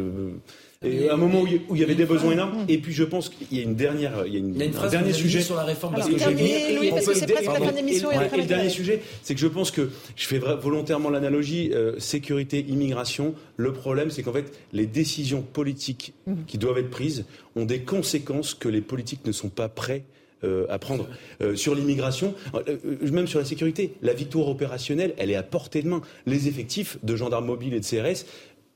et 0.85 1.09
à 1.09 1.15
un 1.15 1.17
moment 1.17 1.43
où 1.43 1.75
il 1.75 1.81
y 1.81 1.83
avait 1.83 1.95
des 1.95 2.05
besoins 2.05 2.33
énormes. 2.33 2.65
Et 2.69 2.79
puis 2.79 2.93
je 2.93 3.05
pense 3.05 3.29
qu'il 3.29 3.57
y 3.57 3.61
a 3.61 3.65
une 3.65 3.75
dernière, 3.75 4.25
il 4.27 4.33
y 4.35 4.37
a, 4.37 4.39
une, 4.41 4.63
un 4.63 4.89
dernier 4.89 5.13
sujet 5.13 5.41
sur 5.41 5.57
la 5.57 5.65
réforme 5.65 5.95
parce 5.95 6.09
que 6.09 6.15
parce 6.91 7.07
que 7.07 7.15
c'est 7.15 7.27
presque 7.27 7.47
la 7.47 7.61
fin 7.61 7.73
de 7.73 7.77
l'émission. 7.77 8.11
Et, 8.11 8.37
le 8.37 8.45
dernier 8.45 8.69
sujet, 8.69 9.03
c'est 9.23 9.35
que 9.35 9.41
je 9.41 9.47
pense 9.47 9.71
que 9.71 9.91
je 10.15 10.27
fais 10.27 10.39
volontairement 10.39 11.11
l'analogie 11.11 11.71
euh, 11.73 11.99
sécurité, 11.99 12.65
immigration. 12.69 13.35
Le 13.57 13.73
problème, 13.73 14.11
c'est 14.11 14.23
qu'en 14.23 14.33
fait, 14.33 14.53
les 14.73 14.87
décisions 14.87 15.43
politiques 15.43 16.13
mhm. 16.27 16.45
qui 16.47 16.59
doivent 16.59 16.79
être 16.79 16.91
prises 16.91 17.25
ont 17.55 17.65
des 17.65 17.81
conséquences 17.81 18.55
que 18.55 18.69
les 18.69 18.83
politiques 18.83 19.25
ne 19.27 19.33
sont 19.33 19.49
pas 19.49 19.69
prêts 19.69 20.05
euh, 20.45 20.67
à 20.69 20.79
prendre. 20.79 21.09
Euh, 21.41 21.57
sur 21.57 21.75
l'immigration, 21.75 22.35
même 23.01 23.27
sur 23.27 23.39
la 23.39 23.47
sécurité, 23.47 23.95
la 24.03 24.13
victoire 24.13 24.49
opérationnelle, 24.49 25.15
elle 25.17 25.31
est 25.31 25.37
à 25.37 25.43
portée 25.43 25.83
de 25.83 25.89
main. 25.89 26.03
Les 26.27 26.49
effectifs 26.49 26.99
de 27.03 27.17
gendarmes 27.17 27.47
mobiles 27.47 27.73
et 27.73 27.81
de 27.81 27.87
CRS 27.87 28.27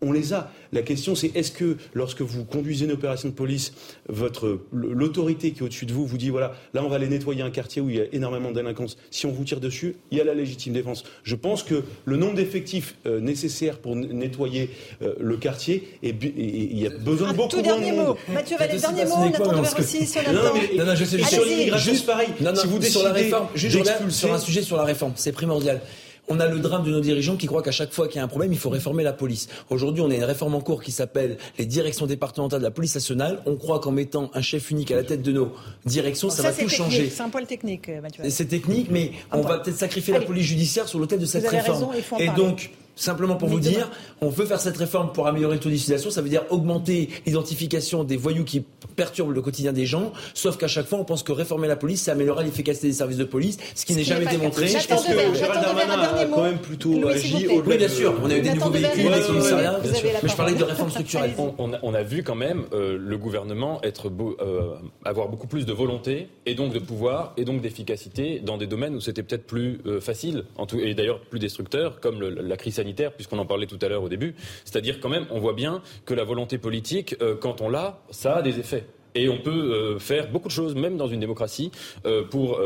on 0.03 0.13
les 0.13 0.33
a. 0.33 0.51
La 0.73 0.83
question, 0.83 1.15
c'est 1.15 1.35
est-ce 1.35 1.51
que 1.51 1.77
lorsque 1.95 2.23
vous 2.23 2.45
conduisez 2.45 2.85
une 2.85 2.93
opération 2.93 3.29
de 3.29 3.35
police, 3.35 3.73
votre 4.09 4.61
l'autorité 4.73 5.51
qui 5.51 5.61
est 5.61 5.63
au-dessus 5.63 5.87
de 5.87 5.93
vous 5.93 6.07
vous 6.07 6.17
dit 6.17 6.31
voilà, 6.31 6.55
là 6.75 6.83
on 6.85 6.89
va 6.89 6.97
aller 6.97 7.09
nettoyer 7.09 7.43
un 7.43 7.51
quartier 7.51 7.83
où 7.83 7.91
il 7.91 7.97
y 7.97 8.01
a 8.01 8.05
énormément 8.13 8.51
de 8.51 8.55
délinquance. 8.55 8.97
Si 9.11 9.27
on 9.27 9.33
vous 9.33 9.45
tire 9.45 9.61
dessus, 9.61 9.97
il 10.11 10.19
y 10.19 10.21
a 10.21 10.25
la 10.25 10.35
légitime 10.35 10.73
défense. 10.73 11.05
Je 11.23 11.35
pense 11.35 11.63
que 11.63 11.83
le 12.05 12.17
nombre 12.17 12.35
d'effectifs 12.35 12.95
euh, 13.07 13.21
nécessaires 13.21 13.79
pour 13.79 13.97
nettoyer 13.97 14.71
euh, 15.03 15.15
le 15.21 15.37
quartier, 15.37 15.89
et 16.03 16.15
il 16.37 16.79
y 16.79 16.87
a 16.87 16.91
besoin 16.91 17.33
de 17.33 17.37
beaucoup 17.37 17.57
tout 17.57 17.63
dernier 17.63 17.93
mot. 17.93 18.17
Mathieu 18.29 18.57
Vallée, 18.57 18.79
dernier 18.79 19.05
mot. 19.05 19.29
Nathan 19.29 19.63
aussi 19.79 20.07
sur 20.07 20.23
Non, 20.33 20.41
non, 20.77 20.87
non, 20.87 20.95
je 20.95 21.05
sais, 21.05 21.19
sur 21.23 21.45
l'immigration, 21.45 21.93
juste 21.93 22.07
pareil. 22.07 22.29
Non, 22.41 22.53
non, 22.53 22.61
si 22.61 22.67
vous 22.67 22.83
sur 22.83 23.03
la 23.03 23.13
réforme, 23.13 23.49
juste 23.55 24.11
sur 24.11 24.33
un 24.33 24.39
sujet 24.39 24.63
sur 24.63 24.77
la 24.77 24.85
réforme, 24.85 25.13
c'est 25.17 25.33
primordial 25.33 25.81
on 26.31 26.39
a 26.39 26.47
le 26.47 26.61
drame 26.61 26.85
de 26.85 26.91
nos 26.91 27.01
dirigeants 27.01 27.37
qui 27.37 27.47
croient 27.47 27.63
qu'à 27.63 27.73
chaque 27.73 27.93
fois 27.93 28.07
qu'il 28.07 28.17
y 28.17 28.21
a 28.21 28.25
un 28.25 28.29
problème, 28.29 28.53
il 28.53 28.59
faut 28.59 28.71
réformer 28.71 29.03
la 29.03 29.13
police. 29.13 29.49
Aujourd'hui, 29.69 30.03
on 30.03 30.11
a 30.11 30.15
une 30.15 30.25
réforme 30.25 30.55
en 30.55 30.61
cours 30.61 30.83
qui 30.83 30.93
s'appelle 30.93 31.37
les 31.59 31.67
directions 31.67 32.07
départementales 32.07 32.61
de 32.61 32.65
la 32.65 32.71
police 32.71 32.95
nationale. 32.95 33.43
On 33.47 33.57
croit 33.57 33.81
qu'en 33.81 33.91
mettant 33.91 34.31
un 34.33 34.41
chef 34.41 34.71
unique 34.71 34.93
à 34.93 34.97
la 34.97 35.03
tête 35.03 35.23
de 35.23 35.33
nos 35.33 35.53
directions, 35.85 36.31
ça, 36.31 36.45
va 36.45 36.53
tout 36.53 36.69
changer. 36.69 37.11
C'est 37.11 37.23
un 37.23 37.29
poil 37.29 37.47
technique, 37.47 37.89
euh, 37.89 38.01
Mathieu. 38.01 38.23
C'est 38.31 38.47
technique, 38.47 38.89
mais 38.91 39.13
on 39.33 39.41
va 39.41 39.59
peut-être 39.59 39.77
sacrifier 39.77 40.15
la 40.15 40.21
police 40.21 40.47
judiciaire 40.47 40.87
sur 40.89 41.01
l'autel 41.01 41.19
de 41.19 41.27
cette 41.27 41.47
réforme. 41.47 41.93
et 42.19 42.29
donc, 42.29 42.71
Simplement 42.97 43.37
pour 43.37 43.49
vous 43.49 43.61
dire, 43.61 43.91
on 44.21 44.29
veut 44.29 44.47
faire 44.47 44.61
cette 44.61 44.77
réforme 44.77 45.13
pour 45.13 45.27
améliorer 45.27 45.55
le 45.55 45.61
taux 45.61 45.71
d'utilisation. 45.71 46.11
Ça 46.11 46.21
veut 46.23 46.29
dire 46.29 46.45
augmenter 46.51 47.09
l'identification 47.27 48.05
des 48.05 48.17
voyous 48.17 48.45
qui 48.45 48.65
perturbent 48.97 49.33
le 49.33 49.43
quotidien 49.43 49.73
des 49.73 49.87
gens. 49.87 50.13
Sauf 50.35 50.57
qu'à 50.57 50.69
chaque 50.69 50.87
fois, 50.87 50.99
on 50.99 51.05
pense 51.05 51.23
que 51.23 51.33
réformer 51.33 51.69
la 51.69 51.77
police, 51.77 52.03
ça 52.03 52.13
améliorera 52.13 52.43
l'efficacité 52.43 52.89
des 52.89 52.93
services 52.93 53.17
de 53.17 53.25
police, 53.25 53.59
ce 53.75 53.87
qui 53.87 53.95
n'est 53.95 54.05
jamais 54.05 54.27
démontré. 54.27 54.69
Je 54.69 54.87
pense 54.87 55.07
que 55.07 55.13
Gérald 55.35 55.63
Darmanin 55.63 56.01
a 56.01 56.25
quand 56.27 56.43
même 56.43 56.59
plutôt 56.59 57.09
agi 57.09 57.47
Oui, 57.67 57.77
bien 57.77 57.89
sûr. 57.89 58.15
On 58.23 58.31
a 58.31 58.37
eu 58.37 58.43
des 58.43 58.55
nouveaux 58.55 58.71
véhicules, 58.71 59.11
des 59.11 59.21
commissariats. 59.27 59.81
Mais 60.23 60.29
je 60.29 60.37
parlais 60.37 60.55
de 60.55 60.65
réforme 60.65 60.91
structurelle. 60.91 61.33
On 61.59 61.95
a 61.95 62.03
vu 62.03 62.23
quand 62.23 62.35
même 62.35 62.65
euh, 62.73 62.99
le 62.99 63.19
gouvernement 63.19 63.81
être 63.83 64.11
euh, 64.41 64.75
avoir 65.05 65.29
beaucoup 65.29 65.47
plus 65.47 65.67
de 65.67 65.73
volonté 65.73 66.29
et 66.47 66.55
donc 66.55 66.73
de 66.73 66.79
pouvoir 66.79 67.33
et 67.37 67.45
donc 67.45 67.61
d'efficacité 67.61 68.41
dans 68.41 68.57
des 68.57 68.67
domaines 68.67 68.95
où 68.95 69.01
c'était 69.01 69.23
peut-être 69.23 69.47
plus 69.47 69.81
euh, 69.87 70.01
facile 70.01 70.45
et 70.81 70.95
d'ailleurs 70.95 71.21
plus 71.21 71.39
destructeur, 71.39 72.01
comme 72.01 72.21
la 72.21 72.57
crise 72.57 72.80
sanitaire 72.81 73.13
puisqu'on 73.13 73.39
en 73.39 73.47
parlait 73.47 73.67
tout 73.67 73.79
à 73.83 73.89
l'heure 73.89 74.03
au 74.03 74.09
début. 74.09 74.35
C'est-à-dire 74.65 75.01
quand 75.01 75.09
même, 75.09 75.27
on 75.31 75.39
voit 75.39 75.53
bien 75.53 75.83
que 76.07 76.15
la 76.15 76.25
volonté 76.25 76.59
politique, 76.59 77.15
euh, 77.21 77.37
quand 77.37 77.61
on 77.61 77.69
l'a, 77.69 78.01
ça 78.11 78.37
a 78.37 78.43
des 78.43 78.59
effets. 78.59 78.87
Et 79.15 79.29
on 79.29 79.39
peut 79.39 79.51
euh, 79.51 79.99
faire 79.99 80.31
beaucoup 80.31 80.49
de 80.49 80.53
choses, 80.53 80.75
même 80.77 80.97
dans 80.97 81.09
une 81.09 81.19
démocratie, 81.21 81.73
euh, 82.07 82.23
pour, 82.23 82.61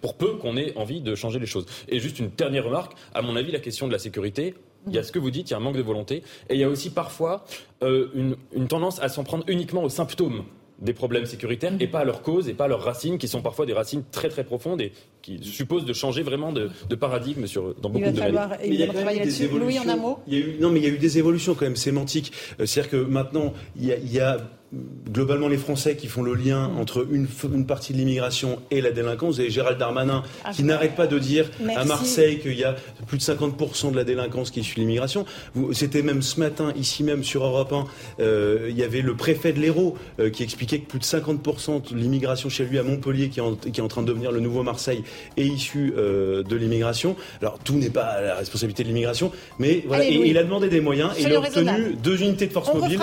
pour 0.00 0.14
peu 0.14 0.34
qu'on 0.36 0.56
ait 0.56 0.76
envie 0.76 1.00
de 1.00 1.14
changer 1.14 1.38
les 1.38 1.46
choses. 1.46 1.66
Et 1.88 1.98
juste 1.98 2.18
une 2.18 2.28
dernière 2.28 2.64
remarque, 2.64 2.92
à 3.14 3.22
mon 3.22 3.34
avis, 3.34 3.50
la 3.50 3.60
question 3.60 3.86
de 3.86 3.92
la 3.92 3.98
sécurité, 3.98 4.54
il 4.86 4.94
y 4.94 4.98
a 4.98 5.02
ce 5.02 5.12
que 5.12 5.18
vous 5.18 5.30
dites, 5.30 5.50
il 5.50 5.52
y 5.52 5.54
a 5.54 5.56
un 5.56 5.60
manque 5.60 5.76
de 5.76 5.82
volonté, 5.82 6.22
et 6.48 6.54
il 6.54 6.60
y 6.60 6.64
a 6.64 6.68
aussi 6.68 6.90
parfois 6.90 7.44
une, 7.82 8.36
tendance 8.68 9.00
à 9.00 9.08
s'en 9.08 9.24
prendre 9.24 9.44
uniquement 9.46 9.82
aux 9.82 9.90
symptômes 9.90 10.44
des 10.80 10.92
problèmes 10.92 11.26
sécuritaires 11.26 11.72
et 11.80 11.86
pas 11.86 12.00
à 12.00 12.04
leurs 12.04 12.22
causes 12.22 12.48
et 12.48 12.54
pas 12.54 12.64
à 12.64 12.68
leurs 12.68 12.82
racines 12.82 13.18
qui 13.18 13.28
sont 13.28 13.42
parfois 13.42 13.66
des 13.66 13.72
racines 13.72 14.02
très 14.10 14.28
très 14.28 14.44
profondes 14.44 14.80
et 14.80 14.92
qui 15.22 15.42
supposent 15.42 15.84
de 15.84 15.92
changer 15.92 16.22
vraiment 16.22 16.52
de, 16.52 16.70
paradigme 16.94 17.46
sur, 17.46 17.74
dans 17.74 17.90
beaucoup 17.90 18.06
de 18.06 18.10
domaines. 18.10 18.38
Il, 18.64 18.74
il 18.74 18.80
y 18.80 18.82
a 18.82 18.88
travailler 18.88 19.20
là-dessus. 19.20 19.48
Louis, 19.48 19.78
en 19.78 19.88
un 19.88 19.96
mot 19.96 20.18
il 20.26 20.34
y 20.34 20.42
a 20.42 20.46
eu, 20.46 20.56
Non, 20.60 20.70
mais 20.70 20.80
il 20.80 20.84
y 20.84 20.86
a 20.86 20.90
eu 20.90 20.98
des 20.98 21.18
évolutions 21.18 21.54
quand 21.54 21.64
même 21.64 21.76
sémantiques. 21.76 22.32
Euh, 22.60 22.66
c'est-à-dire 22.66 22.90
que 22.90 22.96
maintenant, 22.96 23.52
il 23.76 23.86
y 23.86 23.92
a, 23.92 23.96
il 23.98 24.12
y 24.12 24.20
a 24.20 24.38
globalement 24.72 25.48
les 25.48 25.56
Français 25.56 25.96
qui 25.96 26.06
font 26.06 26.22
le 26.22 26.34
lien 26.34 26.68
mm. 26.68 26.78
entre 26.78 27.06
une, 27.10 27.26
une 27.52 27.66
partie 27.66 27.92
de 27.92 27.98
l'immigration 27.98 28.60
et 28.70 28.80
la 28.80 28.92
délinquance. 28.92 29.38
Et 29.38 29.50
Gérald 29.50 29.78
Darmanin 29.78 30.22
ah, 30.44 30.52
qui 30.52 30.62
n'arrête 30.62 30.94
pas 30.94 31.06
de 31.06 31.18
dire 31.18 31.50
à 31.76 31.84
Marseille 31.84 32.38
qu'il 32.38 32.58
y 32.58 32.64
a 32.64 32.76
plus 33.06 33.18
de 33.18 33.22
50% 33.22 33.90
de 33.90 33.96
la 33.96 34.04
délinquance 34.04 34.50
qui 34.50 34.60
est 34.60 34.62
issue 34.62 34.76
de 34.76 34.80
l'immigration. 34.80 35.24
C'était 35.72 36.02
même 36.02 36.22
ce 36.22 36.38
matin, 36.38 36.72
ici 36.76 37.02
même 37.02 37.24
sur 37.24 37.44
Europe 37.44 37.72
1, 37.72 37.84
euh, 38.20 38.66
il 38.70 38.76
y 38.76 38.82
avait 38.82 39.02
le 39.02 39.14
préfet 39.14 39.52
de 39.52 39.60
l'Hérault 39.60 39.96
euh, 40.18 40.30
qui 40.30 40.42
expliquait 40.42 40.80
que 40.80 40.86
plus 40.86 40.98
de 40.98 41.04
50% 41.04 41.92
de 41.92 41.96
l'immigration 41.96 42.48
chez 42.48 42.64
lui 42.64 42.78
à 42.78 42.82
Montpellier, 42.82 43.28
qui 43.28 43.40
est, 43.40 43.42
en, 43.42 43.54
qui 43.54 43.80
est, 43.80 43.82
en, 43.82 43.88
train 43.88 44.02
de 44.02 44.06
devenir 44.06 44.30
le 44.30 44.40
nouveau 44.40 44.62
Marseille, 44.62 45.02
est 45.36 45.46
issue 45.46 45.92
euh, 45.96 46.42
de 46.42 46.56
l'immigration. 46.56 47.16
Alors 47.40 47.58
tout 47.58 47.74
n'est 47.74 47.90
pas 47.90 48.20
la 48.20 48.34
responsabilité 48.36 48.84
de 48.84 48.88
l'immigration, 48.88 49.32
mais 49.58 49.84
voilà. 49.86 50.04
et, 50.04 50.14
il 50.14 50.38
a 50.38 50.44
demandé 50.44 50.68
des 50.68 50.80
moyens 50.80 51.10
et 51.18 51.22
il 51.22 51.34
a 51.34 51.40
obtenu 51.40 51.96
deux 52.02 52.22
unités 52.22 52.46
de 52.46 52.52
force 52.52 52.72
mobile. 52.72 53.00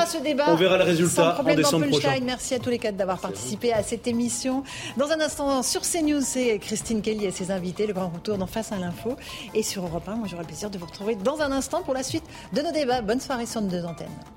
On 0.48 0.56
verra 0.56 0.78
le 0.78 0.84
résultat 0.84 1.38
en 1.66 1.80
Merci 2.22 2.54
à 2.54 2.60
tous 2.60 2.70
les 2.70 2.80
quatre 2.80 2.96
d'avoir 2.96 3.20
participé 3.20 3.74
à 3.74 3.84
cette 3.84 4.08
émission. 4.08 4.64
Dans 4.98 5.10
un 5.12 5.20
instant, 5.20 5.64
sur 5.64 5.82
CNews, 5.82 6.22
c'est 6.22 6.60
Christine 6.60 7.02
Kelly 7.02 7.26
et 7.26 7.32
ses 7.32 7.52
invités, 7.52 7.88
le 7.88 7.94
grand 7.94 8.10
retour 8.10 8.38
d'en 8.38 8.48
face 8.48 8.72
à 8.72 8.78
l'info. 8.78 9.16
Et 9.54 9.64
sur 9.64 9.86
Europe 9.86 10.08
1, 10.08 10.16
moi 10.16 10.28
j'aurai 10.30 10.44
le 10.44 10.48
plaisir 10.48 10.70
de 10.70 10.78
vous 10.78 10.86
retrouver 10.86 11.16
dans 11.16 11.42
un 11.42 11.52
instant 11.52 11.84
pour 11.84 11.94
la 11.94 12.04
suite 12.04 12.24
de 12.54 12.62
nos 12.62 12.72
débats. 12.72 13.02
Bonne 13.02 13.22
soirée 13.22 13.46
sur 13.46 13.62
nos 13.62 13.70
deux 13.70 13.86
antennes. 13.86 14.37